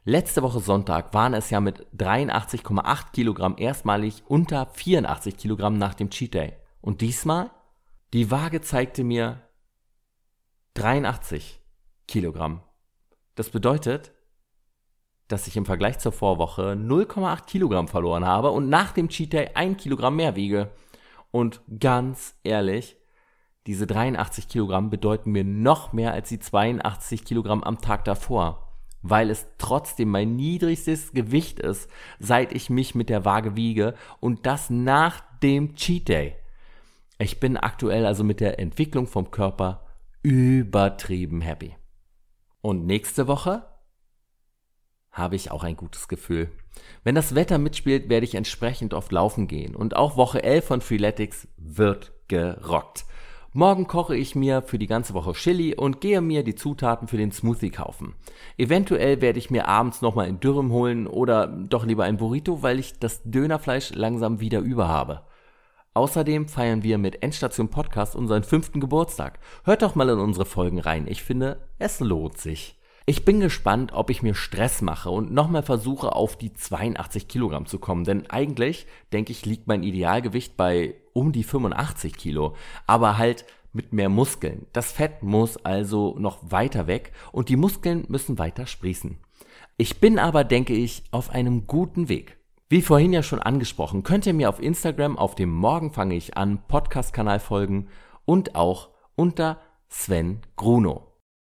Letzte 0.07 0.43
Woche 0.43 0.59
Sonntag 0.59 1.15
waren 1.15 1.33
es 1.33 1.49
ja 1.49 1.59
mit 1.59 1.87
83,8 1.97 3.11
Kilogramm 3.11 3.55
erstmalig 3.57 4.21
unter 4.27 4.67
84 4.67 5.35
Kilogramm 5.35 5.79
nach 5.79 5.95
dem 5.95 6.11
Cheat 6.11 6.35
Day. 6.35 6.53
Und 6.79 7.01
diesmal? 7.01 7.49
Die 8.13 8.29
Waage 8.29 8.61
zeigte 8.61 9.03
mir 9.03 9.41
83 10.75 11.59
Kilogramm. 12.07 12.61
Das 13.33 13.49
bedeutet, 13.49 14.11
dass 15.27 15.47
ich 15.47 15.57
im 15.57 15.65
Vergleich 15.65 15.97
zur 15.97 16.11
Vorwoche 16.11 16.73
0,8 16.73 17.47
Kilogramm 17.47 17.87
verloren 17.87 18.25
habe 18.25 18.51
und 18.51 18.69
nach 18.69 18.91
dem 18.91 19.09
Cheat 19.09 19.33
Day 19.33 19.49
ein 19.55 19.75
Kilogramm 19.75 20.17
mehr 20.17 20.35
wiege. 20.35 20.69
Und 21.31 21.61
ganz 21.79 22.35
ehrlich, 22.43 22.95
diese 23.65 23.87
83 23.87 24.49
Kilogramm 24.49 24.91
bedeuten 24.91 25.31
mir 25.31 25.43
noch 25.43 25.93
mehr 25.93 26.13
als 26.13 26.29
die 26.29 26.37
82 26.37 27.25
Kilogramm 27.25 27.63
am 27.63 27.81
Tag 27.81 28.05
davor, 28.05 28.64
weil 29.07 29.29
es 29.29 29.45
trotzdem 29.59 30.09
mein 30.09 30.35
niedrigstes 30.35 31.11
Gewicht 31.13 31.59
ist, 31.59 31.89
seit 32.19 32.53
ich 32.53 32.71
mich 32.71 32.95
mit 32.95 33.09
der 33.09 33.23
Waage 33.23 33.55
wiege 33.55 33.93
und 34.19 34.47
das 34.47 34.71
nach 34.71 35.21
dem 35.43 35.75
Cheat 35.75 36.09
Day. 36.09 36.35
Ich 37.19 37.39
bin 37.39 37.55
aktuell 37.55 38.07
also 38.07 38.23
mit 38.23 38.39
der 38.39 38.59
Entwicklung 38.59 39.05
vom 39.05 39.29
Körper 39.29 39.85
übertrieben 40.23 41.41
happy. 41.41 41.75
Und 42.61 42.87
nächste 42.87 43.27
Woche 43.27 43.67
habe 45.11 45.35
ich 45.35 45.51
auch 45.51 45.63
ein 45.63 45.77
gutes 45.77 46.07
Gefühl. 46.07 46.49
Wenn 47.03 47.13
das 47.13 47.35
Wetter 47.35 47.59
mitspielt, 47.59 48.09
werde 48.09 48.25
ich 48.25 48.33
entsprechend 48.33 48.95
oft 48.95 49.11
laufen 49.11 49.47
gehen. 49.47 49.75
Und 49.75 49.95
auch 49.95 50.17
Woche 50.17 50.43
11 50.43 50.65
von 50.65 50.81
Freeletics 50.81 51.47
wird 51.57 52.11
gerockt. 52.27 53.05
Morgen 53.57 53.87
koche 53.87 54.17
ich 54.17 54.35
mir 54.35 54.61
für 54.63 54.77
die 54.77 54.85
ganze 54.85 55.13
Woche 55.13 55.31
Chili 55.31 55.75
und 55.75 56.01
gehe 56.01 56.19
mir 56.19 56.43
die 56.43 56.55
Zutaten 56.55 57.07
für 57.07 57.15
den 57.15 57.31
Smoothie 57.31 57.69
kaufen. 57.69 58.13
Eventuell 58.57 59.21
werde 59.21 59.39
ich 59.39 59.49
mir 59.49 59.69
abends 59.69 60.01
nochmal 60.01 60.25
ein 60.25 60.41
Dürrem 60.41 60.73
holen 60.73 61.07
oder 61.07 61.47
doch 61.47 61.85
lieber 61.85 62.03
ein 62.03 62.17
Burrito, 62.17 62.63
weil 62.63 62.79
ich 62.79 62.99
das 62.99 63.21
Dönerfleisch 63.23 63.93
langsam 63.93 64.41
wieder 64.41 64.59
über 64.59 64.89
habe. 64.89 65.21
Außerdem 65.93 66.49
feiern 66.49 66.83
wir 66.83 66.97
mit 66.97 67.23
Endstation 67.23 67.69
Podcast 67.69 68.17
unseren 68.17 68.43
fünften 68.43 68.81
Geburtstag. 68.81 69.39
Hört 69.63 69.83
doch 69.83 69.95
mal 69.95 70.09
in 70.09 70.19
unsere 70.19 70.45
Folgen 70.45 70.79
rein. 70.79 71.07
Ich 71.07 71.23
finde, 71.23 71.65
es 71.79 72.01
lohnt 72.01 72.37
sich. 72.37 72.77
Ich 73.07 73.23
bin 73.23 73.39
gespannt, 73.39 73.91
ob 73.93 74.09
ich 74.09 74.23
mir 74.23 74.33
Stress 74.33 74.81
mache 74.81 75.11
und 75.11 75.31
nochmal 75.31 75.61
versuche, 75.61 76.13
auf 76.13 76.37
die 76.37 76.53
82 76.53 77.27
Kilogramm 77.27 77.67
zu 77.67 77.77
kommen. 77.77 78.03
Denn 78.03 78.27
eigentlich, 78.31 78.87
denke 79.13 79.31
ich, 79.31 79.45
liegt 79.45 79.67
mein 79.67 79.83
Idealgewicht 79.83 80.57
bei 80.57 80.95
um 81.13 81.31
die 81.31 81.43
85 81.43 82.17
Kilo. 82.17 82.55
Aber 82.87 83.19
halt 83.19 83.45
mit 83.73 83.93
mehr 83.93 84.09
Muskeln. 84.09 84.65
Das 84.73 84.91
Fett 84.91 85.21
muss 85.21 85.57
also 85.57 86.15
noch 86.17 86.39
weiter 86.49 86.87
weg 86.87 87.11
und 87.31 87.49
die 87.49 87.57
Muskeln 87.57 88.05
müssen 88.07 88.39
weiter 88.39 88.65
sprießen. 88.65 89.17
Ich 89.77 89.99
bin 89.99 90.17
aber, 90.17 90.43
denke 90.43 90.73
ich, 90.73 91.03
auf 91.11 91.29
einem 91.29 91.67
guten 91.67 92.09
Weg. 92.09 92.37
Wie 92.69 92.81
vorhin 92.81 93.13
ja 93.13 93.21
schon 93.21 93.39
angesprochen, 93.39 94.01
könnt 94.01 94.25
ihr 94.25 94.33
mir 94.33 94.49
auf 94.49 94.59
Instagram 94.59 95.17
auf 95.17 95.35
dem 95.35 95.51
Morgen 95.51 95.91
fange 95.91 96.15
ich 96.15 96.37
an 96.37 96.63
Podcast-Kanal 96.67 97.39
folgen 97.39 97.89
und 98.25 98.55
auch 98.55 98.89
unter 99.15 99.59
Sven 99.89 100.39
Gruno. 100.55 101.04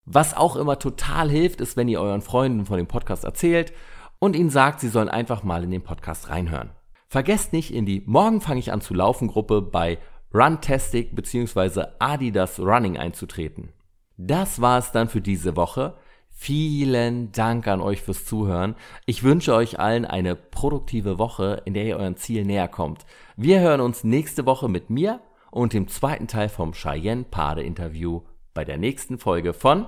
Was 0.05 0.35
auch 0.35 0.55
immer 0.55 0.79
total 0.79 1.29
hilft, 1.29 1.61
ist, 1.61 1.77
wenn 1.77 1.87
ihr 1.87 2.01
euren 2.01 2.21
Freunden 2.21 2.65
von 2.65 2.77
dem 2.77 2.87
Podcast 2.87 3.23
erzählt 3.23 3.71
und 4.19 4.35
ihnen 4.35 4.49
sagt, 4.49 4.79
sie 4.79 4.89
sollen 4.89 5.09
einfach 5.09 5.43
mal 5.43 5.63
in 5.63 5.71
den 5.71 5.83
Podcast 5.83 6.29
reinhören. 6.29 6.71
Vergesst 7.07 7.53
nicht, 7.53 7.73
in 7.73 7.85
die 7.85 8.03
Morgen 8.05 8.41
fange 8.41 8.59
ich 8.59 8.71
an 8.71 8.81
zu 8.81 8.93
laufen 8.93 9.27
Gruppe 9.27 9.61
bei 9.61 9.99
Runtastic 10.33 11.15
bzw. 11.15 11.85
Adidas 11.99 12.59
Running 12.59 12.97
einzutreten. 12.97 13.73
Das 14.17 14.61
war 14.61 14.79
es 14.79 14.91
dann 14.91 15.09
für 15.09 15.21
diese 15.21 15.55
Woche. 15.55 15.95
Vielen 16.29 17.31
Dank 17.33 17.67
an 17.67 17.81
euch 17.81 18.01
fürs 18.01 18.25
Zuhören. 18.25 18.75
Ich 19.05 19.23
wünsche 19.23 19.53
euch 19.53 19.79
allen 19.79 20.05
eine 20.05 20.35
produktive 20.35 21.19
Woche, 21.19 21.61
in 21.65 21.73
der 21.73 21.85
ihr 21.85 21.97
euren 21.97 22.17
Ziel 22.17 22.45
näher 22.45 22.67
kommt. 22.67 23.05
Wir 23.35 23.59
hören 23.59 23.81
uns 23.81 24.03
nächste 24.03 24.45
Woche 24.45 24.69
mit 24.69 24.89
mir 24.89 25.19
und 25.51 25.73
dem 25.73 25.87
zweiten 25.87 26.27
Teil 26.27 26.49
vom 26.49 26.71
Cheyenne 26.71 27.25
Pade 27.29 27.61
Interview 27.61 28.21
bei 28.53 28.65
der 28.65 28.77
nächsten 28.77 29.17
Folge 29.17 29.53
von 29.53 29.87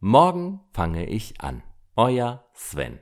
Morgen 0.00 0.60
fange 0.72 1.06
ich 1.06 1.40
an. 1.40 1.62
Euer 1.96 2.44
Sven. 2.52 2.98